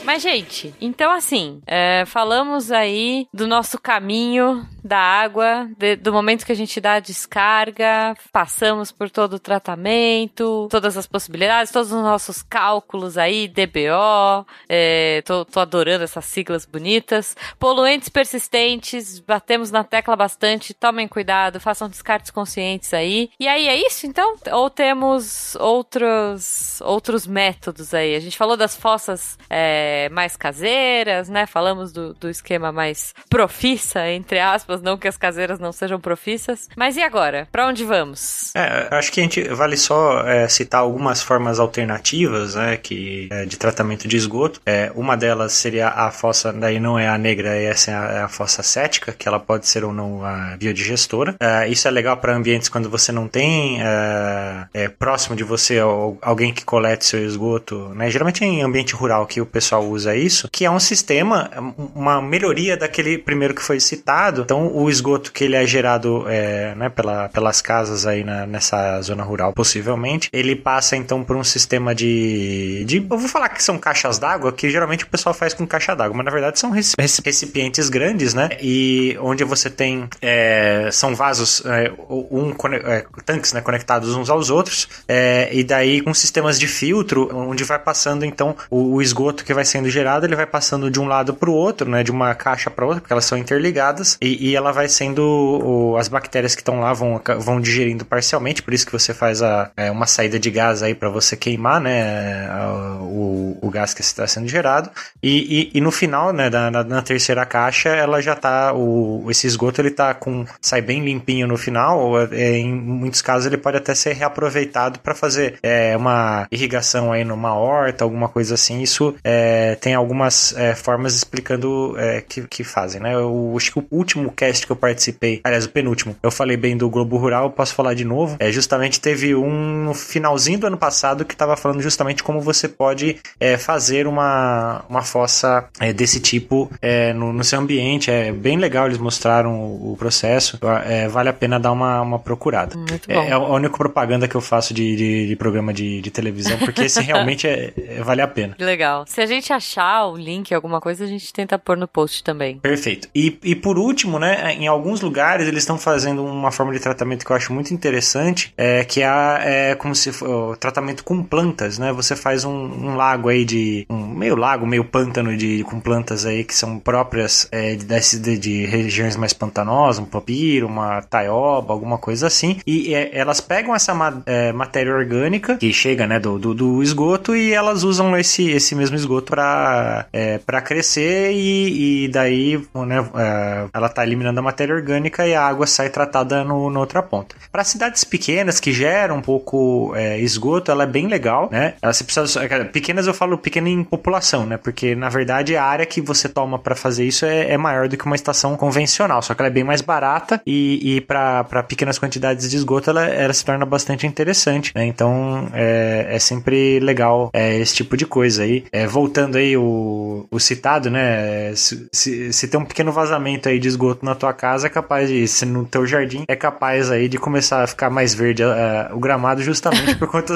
Mas, 0.04 0.24
gente, 0.24 0.74
então 0.82 1.12
assim, 1.12 1.62
é, 1.66 2.04
falamos 2.06 2.72
aí 2.72 3.28
do 3.34 3.48
nosso 3.48 3.80
caminho 3.80 4.66
da 4.84 4.98
água, 4.98 5.70
de- 5.78 5.96
do 5.96 6.12
momento 6.14 6.46
que 6.46 6.52
a 6.52 6.56
gente 6.56 6.80
dá 6.82 6.94
a 6.96 7.00
descarga, 7.00 8.16
passamos 8.32 8.92
por 8.92 9.10
todo 9.10 9.34
o 9.34 9.40
tratamento, 9.40 10.68
todas 10.70 10.98
as 10.98 11.08
possibilidades, 11.08 11.72
todos 11.72 11.92
os 11.92 12.02
nossos 12.02 12.42
cálculos 12.42 13.18
aí, 13.18 13.48
DBO, 13.48 14.46
é, 14.70 15.22
tô, 15.26 15.46
tô 15.46 15.60
adorando 15.60 16.04
essas 16.04 16.26
siglas 16.26 16.66
bonitas. 16.66 17.36
Poluentes 17.60 18.10
persistentes, 18.10 19.20
batemos 19.20 19.72
na 19.72 19.84
tecla 19.84 20.16
bastante, 20.16 20.74
tomem 20.74 21.08
cuidado, 21.08 21.60
façam 21.60 21.90
descartes 21.90 22.32
conscientes 22.32 22.94
aí. 22.94 23.30
E 23.40 23.48
aí 23.48 23.68
é 23.68 23.76
isso, 23.88 24.06
então? 24.08 24.36
Ou 24.52 24.70
temos 24.70 25.56
outros, 25.56 26.80
outros 26.82 27.28
métodos 27.28 27.94
aí? 27.94 28.16
A 28.16 28.20
gente 28.20 28.38
falou 28.38 28.56
das 28.58 28.76
fossas 28.76 29.38
é, 29.50 30.10
mais 30.10 30.36
caseiras, 30.36 31.30
né? 31.30 31.46
Falamos 31.46 31.92
do, 31.92 32.14
do 32.14 32.30
esquema 32.30 32.72
mais 32.72 33.14
profissa, 33.30 34.10
entre 34.10 34.40
aspas, 34.40 34.71
não 34.80 34.96
que 34.96 35.08
as 35.08 35.18
caseiras 35.18 35.58
não 35.58 35.72
sejam 35.72 36.00
profissas. 36.00 36.70
Mas 36.78 36.96
e 36.98 37.02
agora? 37.02 37.48
Pra 37.52 37.66
onde 37.66 37.84
vamos? 37.84 38.52
É, 38.56 38.88
acho 38.92 39.12
que 39.12 39.20
a 39.20 39.24
gente 39.24 39.42
vale 39.50 39.76
só 39.76 40.20
é, 40.28 40.48
citar 40.48 40.82
algumas 40.82 41.24
formas 41.24 41.60
alternativas 41.60 42.54
né, 42.54 42.78
que, 42.78 43.28
é, 43.32 43.46
de 43.46 43.58
tratamento 43.58 44.08
de 44.08 44.16
esgoto. 44.16 44.62
É, 44.66 44.92
uma 44.96 45.18
delas 45.18 45.54
seria 45.54 45.88
a 45.90 46.12
fossa, 46.12 46.54
daí 46.54 46.80
não 46.80 46.98
é 47.00 47.08
a 47.08 47.18
negra, 47.18 47.56
essa 47.56 47.90
é 47.92 47.96
a, 47.96 48.04
é 48.12 48.22
a 48.22 48.28
fossa 48.28 48.62
cética, 48.62 49.12
que 49.12 49.28
ela 49.28 49.40
pode 49.40 49.68
ser 49.68 49.84
ou 49.84 49.92
não 49.92 50.24
a 50.24 50.56
biodigestora. 50.58 51.36
É, 51.40 51.68
isso 51.68 51.88
é 51.88 51.92
legal 51.92 52.18
para 52.18 52.36
ambientes 52.36 52.70
quando 52.70 52.90
você 52.90 53.12
não 53.12 53.28
tem 53.28 53.82
é, 53.82 54.66
é, 54.74 54.88
próximo 54.88 55.36
de 55.36 55.44
você 55.44 55.80
al- 55.80 56.18
alguém 56.22 56.54
que 56.54 56.64
colete 56.64 57.06
seu 57.06 57.24
esgoto. 57.26 57.90
Né? 57.96 58.10
Geralmente 58.12 58.44
em 58.46 58.62
ambiente 58.62 58.94
rural 58.94 59.26
que 59.26 59.42
o 59.42 59.46
pessoal 59.46 59.84
usa 59.86 60.16
isso, 60.16 60.48
que 60.52 60.66
é 60.66 60.70
um 60.70 60.80
sistema, 60.80 61.50
uma 61.96 62.22
melhoria 62.22 62.78
daquele 62.78 63.18
primeiro 63.18 63.54
que 63.56 63.62
foi 63.62 63.80
citado. 63.80 64.42
Então, 64.42 64.61
o 64.68 64.90
esgoto 64.90 65.32
que 65.32 65.44
ele 65.44 65.56
é 65.56 65.66
gerado 65.66 66.26
é, 66.28 66.74
né, 66.76 66.90
pela, 66.90 67.30
pelas 67.30 67.62
casas 67.62 68.06
aí 68.06 68.24
na- 68.24 68.46
nessa 68.46 69.02
zona 69.02 69.24
rural, 69.24 69.54
possivelmente, 69.54 70.30
ele 70.34 70.56
passa 70.56 70.96
então 70.96 71.24
por 71.24 71.36
um 71.36 71.44
sistema 71.44 71.94
de, 71.96 72.84
de 72.86 72.98
eu 72.98 73.18
vou 73.18 73.28
falar 73.28 73.50
que 73.50 73.64
são 73.64 73.78
caixas 73.78 74.18
d'água, 74.20 74.52
que 74.52 74.70
geralmente 74.70 75.04
o 75.04 75.08
pessoal 75.08 75.34
faz 75.34 75.54
com 75.54 75.66
caixa 75.66 75.96
d'água, 75.96 76.16
mas 76.16 76.26
na 76.26 76.32
verdade 76.32 76.60
são 76.60 76.70
reci- 76.72 76.96
reci- 77.00 77.22
recipientes 77.24 77.90
grandes, 77.90 78.34
né? 78.34 78.50
E 78.62 79.18
onde 79.22 79.44
você 79.44 79.70
tem 79.70 80.08
é, 80.22 80.90
são 80.92 81.16
vasos, 81.16 81.64
é, 81.66 81.92
um 82.10 82.54
é, 82.86 83.06
tanques, 83.26 83.54
né, 83.54 83.62
conectados 83.62 84.16
uns 84.16 84.30
aos 84.30 84.50
outros, 84.50 84.88
é, 85.08 85.50
e 85.52 85.64
daí 85.64 86.02
com 86.02 86.14
sistemas 86.14 86.60
de 86.60 86.68
filtro, 86.68 87.30
onde 87.36 87.64
vai 87.64 87.80
passando 87.80 88.26
então 88.26 88.56
o, 88.70 88.96
o 88.96 89.02
esgoto 89.02 89.44
que 89.46 89.54
vai 89.54 89.66
sendo 89.66 89.90
gerado, 89.90 90.26
ele 90.26 90.36
vai 90.36 90.46
passando 90.46 90.90
de 90.90 91.00
um 91.00 91.08
lado 91.08 91.34
para 91.34 91.50
o 91.50 91.54
outro, 91.54 91.90
né, 91.90 92.04
de 92.04 92.12
uma 92.12 92.34
caixa 92.36 92.70
para 92.70 92.86
outra, 92.86 93.02
porque 93.02 93.14
elas 93.14 93.26
são 93.26 93.38
interligadas, 93.38 94.18
e, 94.22 94.51
e 94.51 94.51
ela 94.56 94.72
vai 94.72 94.88
sendo 94.88 95.22
o- 95.24 95.98
as 95.98 96.08
bactérias 96.08 96.56
que 96.56 96.62
estão 96.62 96.80
lá 96.80 96.94
vão, 96.94 97.22
vão 97.40 97.60
digerindo 97.62 98.06
parcialmente, 98.06 98.62
por 98.64 98.74
isso 98.74 98.86
que 98.86 98.92
você 98.92 99.14
faz 99.14 99.42
a, 99.42 99.72
é, 99.78 99.90
uma 99.92 100.06
saída 100.08 100.40
de 100.40 100.50
gás 100.50 100.82
aí 100.84 100.94
para 100.96 101.10
você 101.10 101.36
queimar, 101.36 101.80
né, 101.82 102.48
a- 102.50 102.98
o, 103.02 103.58
o 103.62 103.70
gás 103.70 103.94
que 103.94 104.02
está 104.02 104.26
sendo 104.28 104.48
gerado, 104.48 104.90
e, 105.22 105.70
e, 105.74 105.78
e 105.78 105.82
no 105.82 105.92
final, 105.92 106.32
né, 106.34 106.50
da, 106.50 106.70
na, 106.72 106.84
na 106.84 107.02
terceira 107.02 107.46
caixa, 107.46 107.90
ela 107.90 108.22
já 108.22 108.36
tá, 108.36 108.74
o, 108.74 109.26
esse 109.30 109.48
esgoto 109.48 109.82
ele 109.82 109.92
tá 109.92 110.14
com, 110.14 110.46
sai 110.62 110.82
bem 110.82 111.04
limpinho 111.04 111.48
no 111.48 111.58
final, 111.58 112.20
é, 112.32 112.58
em 112.58 112.74
muitos 112.74 113.22
casos 113.22 113.46
ele 113.48 113.58
pode 113.58 113.78
até 113.78 113.94
ser 113.96 114.14
reaproveitado 114.14 115.00
para 115.00 115.14
fazer 115.16 115.56
é, 115.64 115.96
uma 115.98 116.48
irrigação 116.52 117.12
aí 117.12 117.24
numa 117.24 117.54
horta, 117.56 118.04
alguma 118.04 118.28
coisa 118.30 118.56
assim, 118.56 118.82
isso 118.82 119.16
é, 119.24 119.76
tem 119.76 119.94
algumas 119.94 120.56
é, 120.58 120.74
formas 120.76 121.16
explicando 121.16 121.96
é, 121.98 122.22
que, 122.22 122.42
que 122.44 122.64
fazem, 122.64 123.02
né, 123.02 123.14
eu 123.14 123.54
acho 123.56 123.72
que 123.72 123.80
o 123.80 123.86
último 123.92 124.32
cast 124.42 124.66
que 124.66 124.72
eu 124.72 124.76
participei, 124.76 125.40
aliás, 125.44 125.66
o 125.66 125.70
penúltimo, 125.70 126.16
eu 126.24 126.32
falei 126.32 126.58
bem 126.58 126.76
do 126.76 126.90
Globo 126.90 127.18
Rural, 127.18 127.52
posso 127.52 127.76
falar 127.76 127.94
de 127.94 128.04
novo, 128.04 128.38
é, 128.40 128.52
justamente 128.52 129.00
teve 129.00 129.36
um 129.36 129.84
no 129.86 129.94
finalzinho 129.94 130.58
do 130.58 130.68
ano 130.68 130.78
passado 130.78 131.24
que 131.24 131.34
estava 131.34 131.56
falando 131.56 131.82
justamente 131.82 132.24
como 132.24 132.42
você 132.42 132.68
pode 132.68 133.18
é, 133.40 133.58
fazer 133.58 134.08
uma, 134.08 134.84
uma 134.90 135.02
fossa 135.02 135.66
é, 135.80 135.94
desse 135.94 136.20
tipo 136.20 136.72
é, 136.82 137.14
no, 137.14 137.32
no 137.32 137.44
seu 137.44 137.60
ambiente. 137.60 138.10
É 138.10 138.32
bem 138.32 138.58
legal, 138.58 138.88
eles 138.88 138.98
mostraram 138.98 139.60
o, 139.60 139.94
o 139.94 139.98
processo. 139.98 140.60
É, 140.86 141.08
vale 141.08 141.30
a 141.30 141.34
pena 141.34 141.60
dar 141.60 141.72
uma, 141.72 142.02
uma 142.02 142.20
procurada. 142.20 142.76
Muito 142.76 143.10
É, 143.10 143.30
é 143.30 143.32
a 143.32 143.40
única 143.40 143.78
propaganda 143.78 144.28
que 144.28 144.36
eu 144.36 144.42
faço 144.42 144.74
de, 144.74 144.96
de, 144.96 145.28
de 145.28 145.36
programa 145.36 145.74
de, 145.74 146.02
de 146.02 146.12
televisão, 146.12 146.58
porque 146.60 146.84
esse 146.84 147.02
realmente 147.02 147.48
é, 147.48 147.74
vale 148.04 148.22
a 148.22 148.28
pena. 148.28 148.56
Legal. 148.60 149.06
Se 149.08 149.22
a 149.22 149.26
gente 149.26 149.52
achar 149.54 150.08
o 150.08 150.18
link, 150.18 150.54
alguma 150.54 150.80
coisa, 150.80 151.04
a 151.04 151.08
gente 151.08 151.32
tenta 151.32 151.60
pôr 151.60 151.78
no 151.78 151.88
post 151.88 152.24
também. 152.24 152.58
Perfeito. 152.58 153.08
E, 153.14 153.38
e 153.44 153.56
por 153.56 153.78
último, 153.78 154.20
né, 154.20 154.31
em 154.52 154.68
alguns 154.68 155.02
lugares 155.02 155.48
eles 155.48 155.64
estão 155.64 155.78
fazendo 155.78 156.24
uma 156.24 156.52
forma 156.52 156.72
de 156.74 156.80
tratamento 156.80 157.26
que 157.26 157.32
eu 157.32 157.36
acho 157.36 157.54
muito 157.54 157.74
interessante, 157.74 158.54
é, 158.58 158.84
que 158.84 159.02
é, 159.02 159.72
é 159.72 159.76
como 159.76 159.96
se 159.96 160.12
for 160.12 160.58
tratamento 160.58 161.04
com 161.04 161.24
plantas, 161.24 161.78
né? 161.78 161.92
Você 161.94 162.16
faz 162.16 162.44
um, 162.46 162.52
um 162.52 162.96
lago 162.96 163.30
aí 163.30 163.46
de 163.46 163.86
um 163.90 164.08
meio 164.08 164.36
lago, 164.36 164.66
meio 164.66 164.84
pântano 164.84 165.36
de 165.36 165.64
com 165.64 165.80
plantas 165.80 166.26
aí 166.26 166.44
que 166.44 166.54
são 166.56 166.80
próprias 166.80 167.48
é, 167.52 167.76
de, 167.76 168.20
de, 168.20 168.38
de 168.38 168.66
regiões 168.66 169.16
mais 169.16 169.34
pantanosas, 169.34 170.00
um 170.00 170.06
papiro, 170.06 170.68
uma 170.68 171.02
taioba, 171.02 171.74
alguma 171.74 171.98
coisa 171.98 172.28
assim, 172.28 172.60
e 172.66 172.94
é, 172.94 173.10
elas 173.18 173.42
pegam 173.42 173.76
essa 173.76 173.94
ma- 173.94 174.22
é, 174.26 174.52
matéria 174.52 174.94
orgânica 174.94 175.58
que 175.58 175.72
chega, 175.74 176.06
né, 176.08 176.20
do, 176.20 176.38
do, 176.38 176.54
do 176.54 176.84
esgoto 176.84 177.36
e 177.36 177.54
elas 177.54 177.84
usam 177.84 178.16
esse, 178.18 178.50
esse 178.50 178.76
mesmo 178.76 178.96
esgoto 178.96 179.32
para 179.32 180.06
é, 180.14 180.38
para 180.40 180.62
crescer 180.62 181.32
e, 181.34 182.06
e 182.06 182.08
daí 182.08 182.62
né, 182.76 183.10
é, 183.16 183.68
ela 183.74 183.90
tá 183.90 184.02
eliminando 184.22 184.40
a 184.40 184.44
matéria 184.44 184.76
orgânica 184.76 185.28
e 185.28 185.34
a 185.34 185.42
água 185.42 185.66
sai 185.68 185.90
tratada 185.90 186.44
no, 186.44 186.70
na 186.70 186.80
outra 186.80 187.02
ponta. 187.02 187.36
Para 187.52 187.64
cidades 187.64 188.04
pequenas 188.04 188.60
que 188.60 188.72
geram 188.72 189.18
um 189.18 189.22
pouco 189.22 189.94
é, 189.96 190.20
esgoto, 190.20 190.72
ela 190.72 190.84
é 190.84 190.88
bem 190.88 191.08
legal, 191.08 191.50
né? 191.52 191.74
Ela 191.82 191.94
se 191.94 192.04
precisa 192.04 192.44
é, 192.44 192.64
pequenas 192.66 193.08
eu 193.08 193.14
falo 193.14 193.38
pequena 193.38 193.70
em 193.70 193.84
população, 193.84 194.46
né? 194.46 194.58
Porque 194.58 194.96
na 194.96 195.10
verdade 195.10 195.56
a 195.56 195.64
área 195.64 195.86
que 195.86 196.00
você 196.00 196.30
toma 196.30 196.60
para 196.60 196.76
fazer 196.76 197.06
isso 197.06 197.26
é, 197.26 197.52
é 197.52 197.58
maior 197.58 197.88
do 197.88 197.98
que 197.98 198.06
uma 198.06 198.16
estação 198.16 198.56
convencional, 198.56 199.22
só 199.22 199.34
que 199.34 199.42
ela 199.42 199.48
é 199.48 199.52
bem 199.52 199.64
mais 199.64 199.82
barata 199.82 200.42
e, 200.46 200.98
e 200.98 201.02
para 201.02 201.64
pequenas 201.68 201.98
quantidades 201.98 202.50
de 202.50 202.56
esgoto 202.56 202.90
ela, 202.90 203.06
ela 203.06 203.34
se 203.34 203.44
torna 203.44 203.66
bastante 203.66 204.06
interessante, 204.06 204.72
né? 204.76 204.86
Então 204.86 205.50
é, 205.54 206.08
é 206.12 206.20
sempre 206.20 206.80
legal 206.80 207.30
é, 207.34 207.58
esse 207.58 207.76
tipo 207.76 207.98
de 207.98 208.06
coisa 208.06 208.44
aí. 208.44 208.64
É, 208.72 208.86
voltando 208.86 209.38
aí 209.38 209.58
o, 209.58 210.26
o 210.30 210.40
citado, 210.40 210.90
né? 210.90 211.54
Se, 211.56 211.88
se, 211.92 212.34
se 212.34 212.48
tem 212.48 212.60
um 212.60 212.66
pequeno 212.66 212.92
vazamento 212.92 213.50
aí 213.50 213.60
de 213.60 213.68
esgoto 213.68 214.06
na 214.06 214.11
tua 214.16 214.34
casa, 214.34 214.68
é 214.68 214.70
capaz 214.70 215.10
de, 215.10 215.28
se 215.28 215.46
no 215.46 215.66
teu 215.66 215.86
jardim, 215.86 216.24
é 216.28 216.36
capaz 216.36 216.92
aí 216.92 217.08
de 217.08 217.18
começar 217.18 217.64
a 217.64 217.68
ficar 217.68 217.90
mais 217.90 218.14
verde 218.14 218.44
é, 218.44 218.90
o 218.92 219.00
gramado 219.00 219.42
justamente 219.42 219.96
por 219.96 220.08
conta 220.12 220.34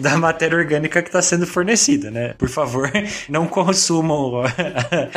da 0.00 0.16
matéria 0.16 0.56
orgânica 0.56 1.02
que 1.02 1.08
está 1.08 1.22
sendo 1.22 1.46
fornecida, 1.46 2.10
né? 2.10 2.34
Por 2.38 2.48
favor, 2.48 2.90
não 3.28 3.46
consumam 3.46 4.44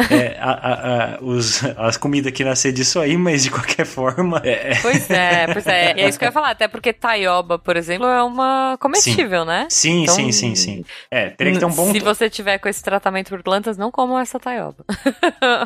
é, 0.09 0.37
a, 0.39 0.51
a, 0.51 1.15
a, 1.15 1.19
os, 1.21 1.63
as 1.77 1.97
comidas 1.97 2.31
que 2.31 2.43
nascer 2.43 2.71
disso 2.71 2.99
aí, 2.99 3.17
mas 3.17 3.43
de 3.43 3.51
qualquer 3.51 3.85
forma. 3.85 4.41
É, 4.43 4.75
Pois 4.81 5.09
é, 5.09 5.47
pois 5.51 5.67
é. 5.67 5.95
E 5.97 6.01
é 6.01 6.09
isso 6.09 6.17
que 6.17 6.25
eu 6.25 6.27
ia 6.27 6.31
falar, 6.31 6.51
até 6.51 6.67
porque 6.67 6.93
taioba, 6.93 7.59
por 7.59 7.75
exemplo, 7.77 8.07
é 8.07 8.23
uma 8.23 8.77
comestível, 8.79 9.45
né? 9.45 9.67
Sim, 9.69 10.03
Então, 10.03 10.15
sim, 10.15 10.31
sim, 10.31 10.55
sim. 10.55 10.85
É, 11.09 11.29
teria 11.29 11.53
que 11.53 11.59
ter 11.59 11.65
um 11.65 11.71
bom. 11.71 11.91
Se 11.91 11.99
você 11.99 12.29
tiver 12.29 12.57
com 12.57 12.67
esse 12.69 12.83
tratamento 12.83 13.29
por 13.29 13.43
plantas, 13.43 13.77
não 13.77 13.91
comam 13.91 14.19
essa 14.19 14.39
taioba. 14.39 14.83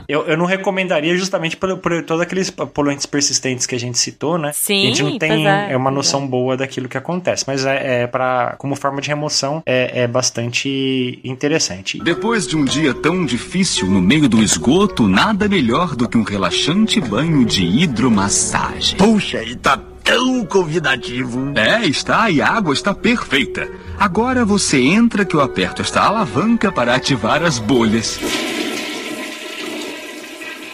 Eu, 0.08 0.26
eu 0.28 0.38
não 0.38 0.46
recomendaria 0.46 1.16
justamente 1.16 1.58
por, 1.58 1.78
por 1.78 2.04
todo 2.04 2.22
daqueles 2.26 2.50
poluentes 2.50 3.06
persistentes 3.06 3.66
que 3.66 3.76
a 3.76 3.80
gente 3.80 3.98
citou, 3.98 4.38
né? 4.38 4.52
Sim, 4.54 4.86
a 4.86 4.88
gente 4.88 5.04
não 5.04 5.18
tem 5.18 5.48
é, 5.48 5.72
é, 5.72 5.78
uma 5.78 5.92
pois 5.92 5.96
noção 5.96 6.28
boa 6.28 6.58
daquilo 6.58 6.90
que 6.90 6.98
acontece. 6.98 7.46
Mas 7.48 7.66
é, 7.66 8.04
é 8.04 8.08
para 8.08 8.56
como 8.58 8.76
forma 8.76 9.00
de 9.00 9.08
remoção 9.08 9.62
é, 9.66 10.02
é 10.04 10.08
bastante 10.08 11.20
interessante. 11.24 12.00
Depois 12.04 12.48
de 12.48 12.58
um 12.58 12.66
dia 12.66 12.94
tão 12.94 13.26
difícil 13.26 13.88
no 13.88 14.02
meio 14.02 14.28
do 14.28 14.42
esgoto, 14.42 15.08
nada 15.08 15.48
melhor 15.48 15.96
do 15.96 16.10
que 16.10 16.18
um 16.18 16.24
relaxante 16.24 17.00
banho 17.00 17.46
de 17.46 17.64
hidromassagem. 17.64 18.98
Puxa, 18.98 19.44
e 19.44 19.56
tá 19.56 19.80
tão 20.04 20.46
convidativo. 20.46 21.52
É, 21.56 21.86
está 21.86 22.30
e 22.30 22.42
a 22.42 22.48
água 22.48 22.74
está 22.74 22.94
perfeita. 22.94 23.68
Agora 24.00 24.44
você 24.44 24.80
entra 24.80 25.26
que 25.26 25.36
eu 25.36 25.42
aperto 25.42 25.82
esta 25.82 26.02
alavanca 26.02 26.72
para 26.72 26.96
ativar 26.96 27.44
as 27.44 27.60
bolhas. 27.60 28.20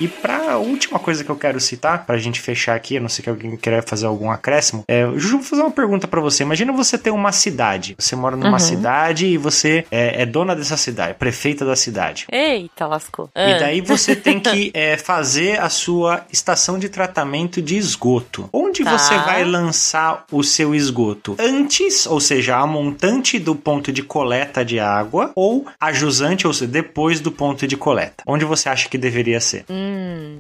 E 0.01 0.07
pra 0.07 0.57
última 0.57 0.97
coisa 0.97 1.23
que 1.23 1.29
eu 1.29 1.35
quero 1.35 1.59
citar, 1.59 2.05
pra 2.07 2.17
gente 2.17 2.41
fechar 2.41 2.75
aqui, 2.75 2.97
a 2.97 2.99
não 2.99 3.07
sei 3.07 3.21
que 3.23 3.29
alguém 3.29 3.55
queira 3.55 3.83
fazer 3.83 4.07
algum 4.07 4.31
acréscimo, 4.31 4.83
é, 4.87 5.05
Juju, 5.15 5.37
vou 5.37 5.43
fazer 5.45 5.61
uma 5.61 5.69
pergunta 5.69 6.07
pra 6.07 6.19
você. 6.19 6.41
Imagina 6.41 6.73
você 6.73 6.97
ter 6.97 7.11
uma 7.11 7.31
cidade. 7.31 7.95
Você 7.99 8.15
mora 8.15 8.35
numa 8.35 8.53
Uhum. 8.53 8.59
cidade 8.59 9.27
e 9.27 9.37
você 9.37 9.85
é, 9.91 10.23
é 10.23 10.25
dona 10.25 10.55
dessa 10.55 10.75
cidade, 10.75 11.13
prefeita 11.19 11.63
da 11.65 11.75
cidade. 11.75 12.25
Eita, 12.31 12.87
lascou. 12.87 13.29
E 13.35 13.39
Ah. 13.53 13.59
daí 13.59 13.79
você 13.81 14.15
tem 14.15 14.39
que 14.39 14.71
é, 14.73 14.97
fazer 14.97 15.59
a 15.61 15.69
sua 15.69 16.25
estação 16.33 16.79
de 16.79 16.89
tratamento 16.89 17.61
de 17.61 17.77
esgoto. 17.77 18.49
Onde 18.51 18.83
Tá. 18.83 18.97
você 18.97 19.15
vai 19.19 19.43
lançar 19.43 20.25
o 20.31 20.43
seu 20.43 20.73
esgoto? 20.73 21.35
Antes, 21.39 22.07
ou 22.07 22.19
seja, 22.19 22.57
a 22.57 22.65
montante 22.65 23.37
do 23.37 23.55
ponto 23.55 23.91
de 23.91 24.01
coleta 24.01 24.65
de 24.65 24.79
água, 24.79 25.31
ou 25.35 25.65
a 25.79 25.93
jusante, 25.93 26.47
ou 26.47 26.53
seja, 26.53 26.71
depois 26.71 27.19
do 27.19 27.31
ponto 27.31 27.67
de 27.67 27.77
coleta? 27.77 28.23
Onde 28.25 28.45
você 28.45 28.67
acha 28.67 28.89
que 28.89 28.97
deveria 28.97 29.39
ser? 29.39 29.65
Hum, 29.69 29.90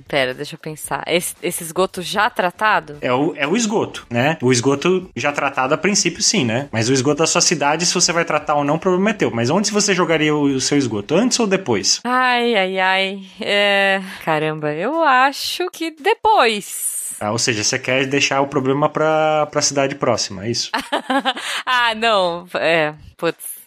pera, 0.07 0.33
deixa 0.33 0.55
eu 0.55 0.59
pensar. 0.59 1.03
Esse, 1.07 1.35
esse 1.41 1.63
esgoto 1.63 2.01
já 2.01 2.29
tratado? 2.29 2.97
É 3.01 3.13
o, 3.13 3.33
é 3.35 3.47
o 3.47 3.55
esgoto, 3.55 4.05
né? 4.09 4.37
O 4.41 4.51
esgoto 4.51 5.09
já 5.15 5.31
tratado 5.31 5.73
a 5.73 5.77
princípio, 5.77 6.21
sim, 6.21 6.45
né? 6.45 6.69
Mas 6.71 6.89
o 6.89 6.93
esgoto 6.93 7.19
da 7.19 7.27
sua 7.27 7.41
cidade, 7.41 7.85
se 7.85 7.93
você 7.93 8.11
vai 8.11 8.25
tratar 8.25 8.55
ou 8.55 8.63
não, 8.63 8.75
o 8.75 8.79
problema 8.79 9.09
é 9.11 9.13
teu. 9.13 9.31
Mas 9.31 9.49
onde 9.49 9.71
você 9.71 9.93
jogaria 9.93 10.33
o, 10.35 10.43
o 10.43 10.61
seu 10.61 10.77
esgoto? 10.77 11.15
Antes 11.15 11.39
ou 11.39 11.47
depois? 11.47 11.99
Ai, 12.03 12.55
ai, 12.55 12.79
ai. 12.79 13.23
É... 13.39 14.01
Caramba, 14.23 14.73
eu 14.73 15.03
acho 15.03 15.69
que 15.69 15.91
depois. 15.91 17.15
Ah, 17.19 17.31
ou 17.31 17.37
seja, 17.37 17.63
você 17.63 17.77
quer 17.77 18.07
deixar 18.07 18.41
o 18.41 18.47
problema 18.47 18.89
pra, 18.89 19.45
pra 19.45 19.61
cidade 19.61 19.93
próxima, 19.93 20.45
é 20.45 20.49
isso? 20.49 20.71
ah, 21.65 21.93
não. 21.93 22.47
É, 22.55 22.95
putz. 23.15 23.60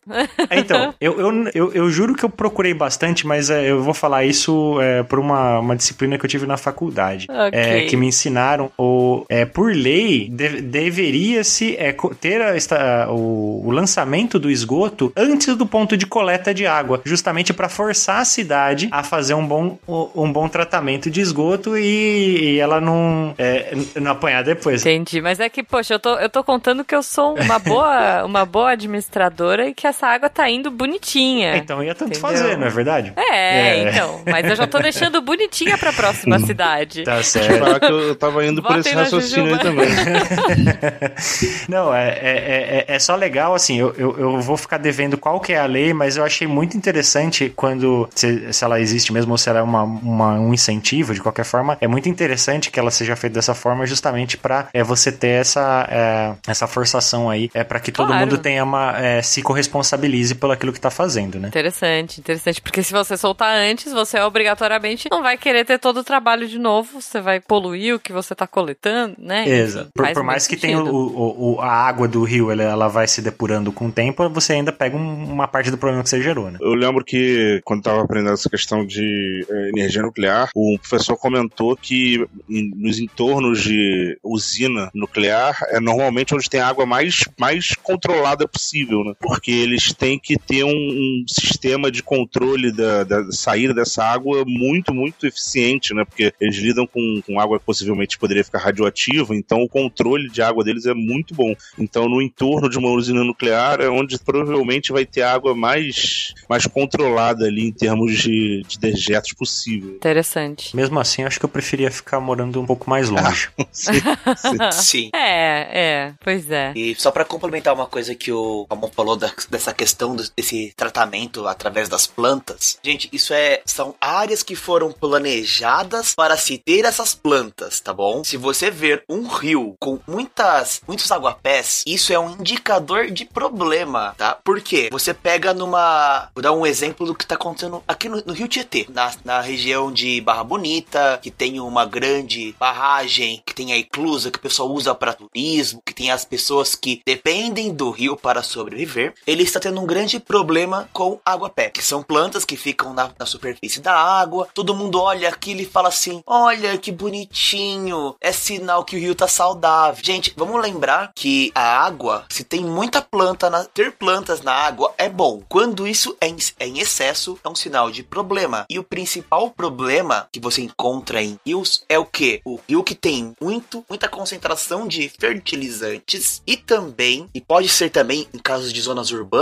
É, 0.50 0.58
então, 0.58 0.94
eu, 1.00 1.18
eu, 1.20 1.50
eu, 1.54 1.72
eu 1.72 1.90
juro 1.90 2.14
que 2.14 2.24
eu 2.24 2.30
procurei 2.30 2.74
bastante, 2.74 3.26
mas 3.26 3.50
é, 3.50 3.70
eu 3.70 3.82
vou 3.82 3.94
falar 3.94 4.24
isso 4.24 4.78
é, 4.80 5.02
por 5.02 5.18
uma, 5.18 5.58
uma 5.60 5.76
disciplina 5.76 6.18
que 6.18 6.24
eu 6.24 6.28
tive 6.30 6.46
na 6.46 6.56
faculdade. 6.56 7.26
Ok. 7.30 7.50
É, 7.58 7.82
que 7.86 7.96
me 7.96 8.06
ensinaram, 8.06 8.70
o, 8.78 9.24
é, 9.28 9.44
por 9.44 9.72
lei, 9.74 10.28
de- 10.28 10.60
deveria-se 10.60 11.76
é, 11.76 11.94
ter 12.20 12.40
a, 12.40 12.56
esta- 12.56 13.08
o, 13.10 13.62
o 13.66 13.70
lançamento 13.70 14.38
do 14.38 14.50
esgoto 14.50 15.12
antes 15.16 15.54
do 15.56 15.66
ponto 15.66 15.96
de 15.96 16.06
coleta 16.06 16.52
de 16.54 16.66
água, 16.66 17.00
justamente 17.04 17.52
para 17.52 17.68
forçar 17.68 18.20
a 18.20 18.24
cidade 18.24 18.88
a 18.90 19.02
fazer 19.02 19.34
um 19.34 19.46
bom, 19.46 19.78
um 20.14 20.30
bom 20.32 20.48
tratamento 20.48 21.10
de 21.10 21.20
esgoto 21.20 21.76
e, 21.76 22.54
e 22.54 22.58
ela 22.58 22.80
não, 22.80 23.34
é, 23.38 23.72
não 24.00 24.12
apanhar 24.12 24.42
depois. 24.44 24.80
Entendi, 24.84 25.20
mas 25.20 25.40
é 25.40 25.48
que, 25.48 25.62
poxa, 25.62 25.94
eu 25.94 25.98
tô, 25.98 26.14
eu 26.16 26.28
tô 26.28 26.42
contando 26.44 26.84
que 26.84 26.94
eu 26.94 27.02
sou 27.02 27.34
uma 27.38 27.58
boa, 27.58 28.24
uma 28.24 28.44
boa 28.44 28.70
administradora 28.72 29.68
e 29.68 29.74
que 29.74 29.86
essa 29.94 30.06
água 30.08 30.28
tá 30.28 30.48
indo 30.50 30.70
bonitinha. 30.70 31.56
Então 31.56 31.82
ia 31.82 31.94
tanto 31.94 32.10
Entendeu? 32.12 32.28
fazer, 32.28 32.56
não 32.58 32.66
é 32.66 32.70
verdade? 32.70 33.12
É, 33.16 33.88
então. 33.90 34.20
Mas 34.26 34.46
eu 34.48 34.56
já 34.56 34.66
tô 34.66 34.78
deixando 34.78 35.20
bonitinha 35.22 35.78
pra 35.78 35.92
próxima 35.92 36.38
cidade. 36.44 37.04
Tá 37.04 37.22
certo. 37.22 37.58
falar 37.58 37.80
que 37.80 37.86
eu 37.92 38.14
tava 38.16 38.44
indo 38.44 38.62
por 38.62 38.76
Votem 38.76 38.80
esse 38.92 38.94
raciocínio 38.94 39.54
aí 39.54 39.60
também. 39.60 39.88
Não, 41.68 41.94
é, 41.94 42.08
é, 42.10 42.84
é, 42.88 42.94
é 42.94 42.98
só 42.98 43.14
legal, 43.14 43.54
assim, 43.54 43.78
eu, 43.78 43.94
eu, 43.96 44.18
eu 44.18 44.40
vou 44.40 44.56
ficar 44.56 44.78
devendo 44.78 45.16
qual 45.16 45.40
que 45.40 45.52
é 45.52 45.58
a 45.60 45.66
lei, 45.66 45.92
mas 45.92 46.16
eu 46.16 46.24
achei 46.24 46.46
muito 46.46 46.76
interessante 46.76 47.52
quando, 47.54 48.08
se, 48.14 48.52
se 48.52 48.64
ela 48.64 48.80
existe 48.80 49.12
mesmo 49.12 49.32
ou 49.32 49.38
se 49.38 49.48
ela 49.48 49.60
é 49.60 49.62
uma, 49.62 49.82
uma- 49.82 50.32
um 50.34 50.52
incentivo, 50.52 51.14
de 51.14 51.20
qualquer 51.20 51.44
forma, 51.44 51.76
é 51.80 51.86
muito 51.86 52.08
interessante 52.08 52.70
que 52.70 52.78
ela 52.80 52.90
seja 52.90 53.16
feita 53.16 53.34
dessa 53.34 53.54
forma 53.54 53.86
justamente 53.86 54.36
pra 54.36 54.68
é, 54.72 54.82
você 54.82 55.10
ter 55.12 55.40
essa, 55.40 55.86
é, 55.90 56.32
essa 56.50 56.66
forçação 56.66 57.28
aí, 57.30 57.50
é 57.54 57.62
para 57.64 57.80
que 57.80 57.92
todo 57.92 58.04
Claro. 58.08 58.20
mundo 58.20 58.38
tenha 58.38 58.62
uma, 58.64 58.98
é, 58.98 59.22
se 59.22 59.42
corresponsabilize 59.84 60.34
pelo 60.34 60.52
aquilo 60.52 60.72
que 60.72 60.80
tá 60.80 60.90
fazendo, 60.90 61.38
né? 61.38 61.48
Interessante, 61.48 62.20
interessante. 62.20 62.60
Porque 62.60 62.82
se 62.82 62.92
você 62.92 63.16
soltar 63.16 63.54
antes, 63.56 63.92
você 63.92 64.18
obrigatoriamente 64.20 65.08
não 65.10 65.22
vai 65.22 65.36
querer 65.36 65.64
ter 65.64 65.78
todo 65.78 65.98
o 66.00 66.04
trabalho 66.04 66.48
de 66.48 66.58
novo. 66.58 67.00
Você 67.00 67.20
vai 67.20 67.40
poluir 67.40 67.94
o 67.94 67.98
que 67.98 68.12
você 68.12 68.34
tá 68.34 68.46
coletando, 68.46 69.14
né? 69.18 69.48
Exato. 69.48 69.90
Por, 69.94 70.10
por 70.12 70.22
mais 70.22 70.46
que 70.46 70.56
tenha 70.56 70.78
sentido. 70.78 70.94
o, 70.94 71.06
o- 71.06 71.54
o- 71.56 71.60
a 71.60 71.68
água 71.70 72.08
do 72.08 72.22
rio, 72.24 72.50
ela, 72.50 72.62
ela 72.62 72.88
vai 72.88 73.06
se 73.06 73.20
depurando 73.22 73.70
com 73.72 73.86
o 73.86 73.92
tempo, 73.92 74.28
você 74.30 74.54
ainda 74.54 74.72
pega 74.72 74.96
um- 74.96 75.24
uma 75.32 75.46
parte 75.46 75.70
do 75.70 75.78
problema 75.78 76.02
que 76.02 76.08
você 76.08 76.22
gerou, 76.22 76.50
né? 76.50 76.58
Eu 76.60 76.74
lembro 76.74 77.04
que 77.04 77.60
quando 77.64 77.80
estava 77.80 78.02
aprendendo 78.02 78.34
essa 78.34 78.48
questão 78.50 78.84
de 78.86 79.46
eh, 79.48 79.68
energia 79.70 80.02
nuclear, 80.02 80.48
o 80.54 80.78
professor 80.78 81.16
comentou 81.16 81.76
que 81.76 82.24
em- 82.48 82.70
nos 82.76 82.98
entornos 82.98 83.62
de 83.62 84.18
usina 84.22 84.90
nuclear 84.94 85.56
é 85.70 85.80
normalmente 85.80 86.34
onde 86.34 86.48
tem 86.48 86.60
a 86.60 86.68
água 86.68 86.86
mais, 86.86 87.24
mais 87.38 87.74
controlada 87.82 88.46
possível, 88.48 89.04
né? 89.04 89.12
Porque 89.20 89.50
eles 89.74 89.92
têm 89.92 90.18
que 90.18 90.38
ter 90.38 90.64
um, 90.64 90.70
um 90.70 91.24
sistema 91.28 91.90
de 91.90 92.02
controle 92.02 92.72
da, 92.72 93.04
da 93.04 93.30
saída 93.32 93.74
dessa 93.74 94.04
água 94.04 94.44
muito, 94.46 94.94
muito 94.94 95.26
eficiente, 95.26 95.92
né? 95.94 96.04
Porque 96.04 96.32
eles 96.40 96.56
lidam 96.56 96.86
com, 96.86 97.20
com 97.26 97.38
água 97.40 97.58
que 97.58 97.64
possivelmente 97.66 98.18
poderia 98.18 98.44
ficar 98.44 98.58
radioativa, 98.58 99.34
então 99.34 99.62
o 99.62 99.68
controle 99.68 100.30
de 100.30 100.40
água 100.42 100.62
deles 100.64 100.86
é 100.86 100.94
muito 100.94 101.34
bom. 101.34 101.54
Então, 101.78 102.08
no 102.08 102.22
entorno 102.22 102.68
de 102.68 102.78
uma 102.78 102.90
usina 102.90 103.22
nuclear 103.24 103.80
é 103.80 103.88
onde 103.88 104.18
provavelmente 104.18 104.92
vai 104.92 105.04
ter 105.04 105.22
água 105.22 105.54
mais, 105.54 106.32
mais 106.48 106.66
controlada 106.66 107.46
ali 107.46 107.66
em 107.66 107.72
termos 107.72 108.16
de, 108.18 108.62
de 108.66 108.78
dejetos 108.78 109.32
possível. 109.32 109.90
Interessante. 109.96 110.74
Mesmo 110.76 110.98
assim, 111.00 111.22
acho 111.24 111.38
que 111.38 111.44
eu 111.44 111.48
preferia 111.48 111.90
ficar 111.90 112.20
morando 112.20 112.60
um 112.60 112.66
pouco 112.66 112.88
mais 112.88 113.10
longe. 113.10 113.48
Sim. 114.72 115.10
É, 115.14 115.68
é, 116.06 116.12
pois 116.22 116.50
é. 116.50 116.72
E 116.74 116.94
só 116.94 117.10
pra 117.10 117.24
complementar 117.24 117.74
uma 117.74 117.86
coisa 117.86 118.14
que 118.14 118.30
o 118.30 118.66
Ramon 118.70 118.90
falou 118.94 119.16
da- 119.16 119.32
dessa 119.50 119.63
questão 119.72 120.14
do- 120.14 120.28
desse 120.36 120.72
tratamento 120.76 121.46
através 121.46 121.88
das 121.88 122.06
plantas. 122.06 122.78
Gente, 122.82 123.08
isso 123.12 123.32
é 123.32 123.62
são 123.64 123.94
áreas 124.00 124.42
que 124.42 124.54
foram 124.54 124.92
planejadas 125.34 126.14
para 126.14 126.36
se 126.36 126.58
ter 126.58 126.84
essas 126.84 127.14
plantas, 127.14 127.80
tá 127.80 127.92
bom? 127.92 128.22
Se 128.24 128.36
você 128.36 128.70
ver 128.70 129.04
um 129.08 129.26
rio 129.26 129.74
com 129.80 129.98
muitas 130.06 130.80
muitos 130.86 131.10
aguapés, 131.10 131.82
isso 131.86 132.12
é 132.12 132.18
um 132.18 132.32
indicador 132.32 133.10
de 133.10 133.24
problema, 133.24 134.14
tá? 134.16 134.38
Por 134.44 134.60
quê? 134.60 134.88
Você 134.92 135.12
pega 135.14 135.52
numa, 135.54 136.28
vou 136.34 136.42
dar 136.42 136.52
um 136.52 136.66
exemplo 136.66 137.06
do 137.06 137.14
que 137.14 137.26
tá 137.26 137.34
acontecendo 137.34 137.82
aqui 137.86 138.08
no, 138.08 138.22
no 138.24 138.32
Rio 138.32 138.48
Tietê, 138.48 138.86
na, 138.88 139.12
na 139.24 139.40
região 139.40 139.92
de 139.92 140.20
Barra 140.20 140.44
Bonita, 140.44 141.18
que 141.22 141.30
tem 141.30 141.60
uma 141.60 141.84
grande 141.84 142.54
barragem, 142.58 143.42
que 143.46 143.54
tem 143.54 143.72
a 143.72 143.78
eclusa 143.78 144.30
que 144.30 144.38
o 144.38 144.42
pessoal 144.42 144.70
usa 144.70 144.94
para 144.94 145.12
turismo, 145.12 145.82
que 145.84 145.94
tem 145.94 146.10
as 146.10 146.24
pessoas 146.24 146.74
que 146.74 147.00
dependem 147.06 147.72
do 147.72 147.90
rio 147.90 148.16
para 148.16 148.42
sobreviver. 148.42 149.14
Ele 149.26 149.43
está 149.44 149.60
tendo 149.60 149.80
um 149.80 149.86
grande 149.86 150.18
problema 150.18 150.88
com 150.92 151.20
água-pé, 151.24 151.70
que 151.70 151.84
são 151.84 152.02
plantas 152.02 152.44
que 152.44 152.56
ficam 152.56 152.92
na, 152.92 153.10
na 153.18 153.26
superfície 153.26 153.80
da 153.80 153.94
água. 153.94 154.48
Todo 154.54 154.74
mundo 154.74 155.00
olha 155.00 155.28
aquilo 155.28 155.60
e 155.60 155.66
fala 155.66 155.88
assim: 155.88 156.22
olha 156.26 156.76
que 156.78 156.90
bonitinho, 156.92 158.14
é 158.20 158.32
sinal 158.32 158.84
que 158.84 158.96
o 158.96 158.98
rio 158.98 159.14
tá 159.14 159.28
saudável. 159.28 160.02
Gente, 160.04 160.32
vamos 160.36 160.60
lembrar 160.60 161.12
que 161.14 161.50
a 161.54 161.84
água, 161.84 162.24
se 162.28 162.44
tem 162.44 162.64
muita 162.64 163.02
planta, 163.02 163.50
na- 163.50 163.64
ter 163.64 163.92
plantas 163.92 164.40
na 164.42 164.52
água 164.52 164.92
é 164.98 165.08
bom. 165.08 165.42
Quando 165.48 165.86
isso 165.86 166.16
é 166.20 166.28
em, 166.28 166.36
é 166.58 166.66
em 166.66 166.78
excesso, 166.78 167.38
é 167.44 167.48
um 167.48 167.54
sinal 167.54 167.90
de 167.90 168.02
problema. 168.02 168.64
E 168.70 168.78
o 168.78 168.84
principal 168.84 169.50
problema 169.50 170.28
que 170.32 170.40
você 170.40 170.62
encontra 170.62 171.22
em 171.22 171.38
rios 171.46 171.84
é 171.88 171.98
o 171.98 172.04
que? 172.06 172.40
O 172.44 172.58
rio 172.68 172.82
que 172.82 172.94
tem 172.94 173.34
muito, 173.40 173.84
muita 173.88 174.08
concentração 174.08 174.86
de 174.86 175.08
fertilizantes 175.08 176.42
e 176.46 176.56
também, 176.56 177.28
e 177.34 177.40
pode 177.40 177.68
ser 177.68 177.90
também 177.90 178.26
em 178.32 178.38
casos 178.38 178.72
de 178.72 178.80
zonas 178.80 179.10
urbanas, 179.10 179.33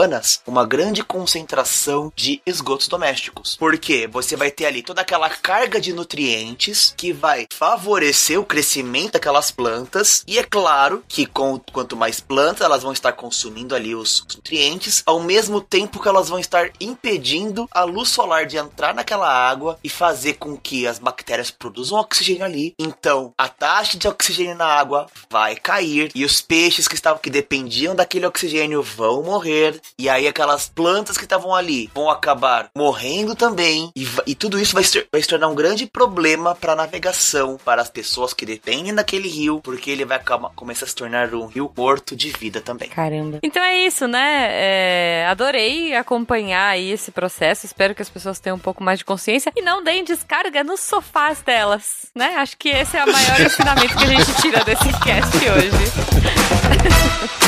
uma 0.46 0.64
grande 0.64 1.02
concentração 1.02 2.12
de 2.16 2.40
esgotos 2.46 2.88
domésticos. 2.88 3.56
Porque 3.56 4.06
você 4.06 4.36
vai 4.36 4.50
ter 4.50 4.66
ali 4.66 4.82
toda 4.82 5.02
aquela 5.02 5.28
carga 5.28 5.80
de 5.80 5.92
nutrientes 5.92 6.94
que 6.96 7.12
vai 7.12 7.46
favorecer 7.52 8.40
o 8.40 8.44
crescimento 8.44 9.12
daquelas 9.12 9.50
plantas. 9.50 10.22
E 10.26 10.38
é 10.38 10.42
claro 10.42 11.02
que 11.08 11.26
com, 11.26 11.60
quanto 11.72 11.96
mais 11.96 12.20
plantas 12.20 12.64
elas 12.64 12.82
vão 12.82 12.92
estar 12.92 13.12
consumindo 13.12 13.74
ali 13.74 13.94
os, 13.94 14.24
os 14.28 14.36
nutrientes, 14.36 15.02
ao 15.04 15.20
mesmo 15.20 15.60
tempo 15.60 16.00
que 16.00 16.08
elas 16.08 16.28
vão 16.28 16.38
estar 16.38 16.70
impedindo 16.80 17.68
a 17.70 17.84
luz 17.84 18.08
solar 18.08 18.46
de 18.46 18.56
entrar 18.56 18.94
naquela 18.94 19.28
água 19.28 19.78
e 19.82 19.88
fazer 19.88 20.34
com 20.34 20.56
que 20.56 20.86
as 20.86 20.98
bactérias 20.98 21.50
produzam 21.50 21.98
oxigênio 21.98 22.44
ali. 22.44 22.74
Então, 22.78 23.32
a 23.36 23.48
taxa 23.48 23.98
de 23.98 24.08
oxigênio 24.08 24.56
na 24.56 24.66
água 24.66 25.06
vai 25.30 25.56
cair 25.56 26.10
e 26.14 26.24
os 26.24 26.40
peixes 26.40 26.88
que 26.88 26.94
estavam 26.94 27.20
que 27.20 27.30
dependiam 27.30 27.94
daquele 27.94 28.26
oxigênio 28.26 28.82
vão 28.82 29.22
morrer 29.22 29.81
e 29.98 30.08
aí 30.08 30.26
aquelas 30.26 30.68
plantas 30.68 31.16
que 31.16 31.24
estavam 31.24 31.54
ali 31.54 31.90
vão 31.94 32.10
acabar 32.10 32.70
morrendo 32.76 33.34
também, 33.34 33.90
e, 33.96 34.06
e 34.26 34.34
tudo 34.34 34.58
isso 34.58 34.74
vai 34.74 34.84
se, 34.84 35.06
vai 35.10 35.22
se 35.22 35.28
tornar 35.28 35.48
um 35.48 35.54
grande 35.54 35.86
problema 35.86 36.54
para 36.54 36.76
navegação, 36.76 37.58
para 37.64 37.82
as 37.82 37.90
pessoas 37.90 38.32
que 38.32 38.46
dependem 38.46 38.94
daquele 38.94 39.28
rio, 39.28 39.60
porque 39.62 39.90
ele 39.90 40.04
vai 40.04 40.16
acabar, 40.16 40.50
começar 40.50 40.84
a 40.84 40.88
se 40.88 40.94
tornar 40.94 41.34
um 41.34 41.46
rio 41.46 41.70
morto 41.76 42.14
de 42.16 42.30
vida 42.30 42.60
também. 42.60 42.88
Caramba. 42.88 43.38
Então 43.42 43.62
é 43.62 43.78
isso, 43.78 44.06
né? 44.06 44.48
É, 44.50 45.26
adorei 45.28 45.94
acompanhar 45.94 46.68
aí 46.68 46.90
esse 46.90 47.10
processo. 47.10 47.66
Espero 47.66 47.94
que 47.94 48.02
as 48.02 48.10
pessoas 48.10 48.38
tenham 48.38 48.56
um 48.56 48.60
pouco 48.60 48.82
mais 48.82 48.98
de 48.98 49.04
consciência 49.04 49.52
e 49.56 49.62
não 49.62 49.82
deem 49.82 50.04
descarga 50.04 50.62
nos 50.64 50.80
sofás 50.80 51.40
delas, 51.42 52.06
né? 52.14 52.36
Acho 52.36 52.56
que 52.56 52.68
esse 52.68 52.96
é 52.96 53.04
o 53.04 53.12
maior 53.12 53.40
ensinamento 53.40 53.96
que 53.96 54.04
a 54.04 54.06
gente 54.06 54.42
tira 54.42 54.64
desse 54.64 54.92
cast 55.00 55.36
hoje. 55.36 55.70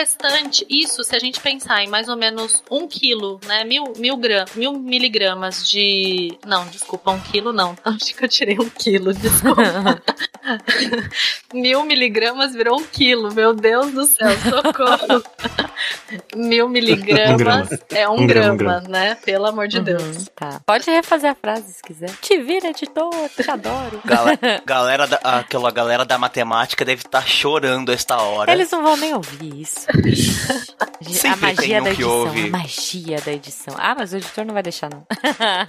restante, 0.00 0.66
isso, 0.68 1.04
se 1.04 1.14
a 1.14 1.18
gente 1.18 1.40
pensar 1.40 1.82
em 1.82 1.88
mais 1.88 2.08
ou 2.08 2.16
menos 2.16 2.62
um 2.70 2.88
quilo, 2.88 3.38
né? 3.46 3.64
Mil, 3.64 3.92
mil, 3.98 4.16
gram, 4.16 4.44
mil 4.56 4.72
miligramas 4.72 5.68
de. 5.68 6.38
Não, 6.46 6.66
desculpa, 6.68 7.10
um 7.10 7.20
quilo 7.20 7.52
não. 7.52 7.76
Acho 7.84 8.14
que 8.14 8.24
eu 8.24 8.28
tirei 8.28 8.58
um 8.58 8.70
quilo, 8.70 9.12
desculpa. 9.12 9.62
mil 11.52 11.84
miligramas 11.84 12.52
virou 12.52 12.80
um 12.80 12.84
quilo, 12.84 13.32
meu 13.34 13.54
Deus 13.54 13.92
do 13.92 14.06
céu, 14.06 14.30
socorro. 14.38 15.22
mil 16.34 16.68
miligramas 16.68 17.70
um 17.70 17.78
é 17.96 18.08
um, 18.08 18.20
um 18.20 18.26
grama, 18.26 18.56
grama, 18.56 18.88
né? 18.88 19.14
Pelo 19.24 19.46
amor 19.46 19.68
de 19.68 19.78
uhum, 19.78 19.84
Deus. 19.84 20.28
Tá. 20.34 20.60
Pode 20.64 20.90
refazer 20.90 21.30
a 21.30 21.34
frase 21.34 21.72
se 21.72 21.82
quiser. 21.82 22.10
Te 22.20 22.38
vira, 22.42 22.68
editor, 22.68 23.10
te 23.36 23.50
adoro. 23.50 24.00
Galera, 24.04 24.62
galera 24.64 25.06
da, 25.06 25.16
aquela 25.16 25.70
galera 25.70 26.04
da 26.04 26.18
matemática 26.18 26.84
deve 26.84 27.02
estar 27.02 27.22
tá 27.22 27.26
chorando 27.26 27.92
esta 27.92 28.20
hora. 28.20 28.50
Eles 28.50 28.70
não 28.70 28.82
vão 28.82 28.96
nem 28.96 29.14
ouvir 29.14 29.60
isso. 29.60 29.86
a 31.26 31.36
magia 31.36 31.80
da 31.80 31.90
edição, 31.90 32.28
a 32.28 32.48
magia 32.50 33.20
da 33.20 33.32
edição. 33.32 33.74
Ah, 33.78 33.94
mas 33.96 34.12
o 34.12 34.16
editor 34.16 34.44
não 34.44 34.54
vai 34.54 34.62
deixar, 34.62 34.90
não. 34.90 35.06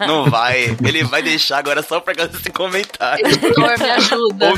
Não 0.08 0.30
vai. 0.30 0.76
Ele 0.84 1.04
vai 1.04 1.22
deixar 1.22 1.58
agora 1.60 1.82
só 1.82 2.00
por 2.00 2.16
causa 2.16 2.32
desse 2.32 2.50
comentário. 2.50 3.26
Editor, 3.26 3.80
me 3.80 3.90
ajuda. 3.92 4.50
Ou 4.50 4.58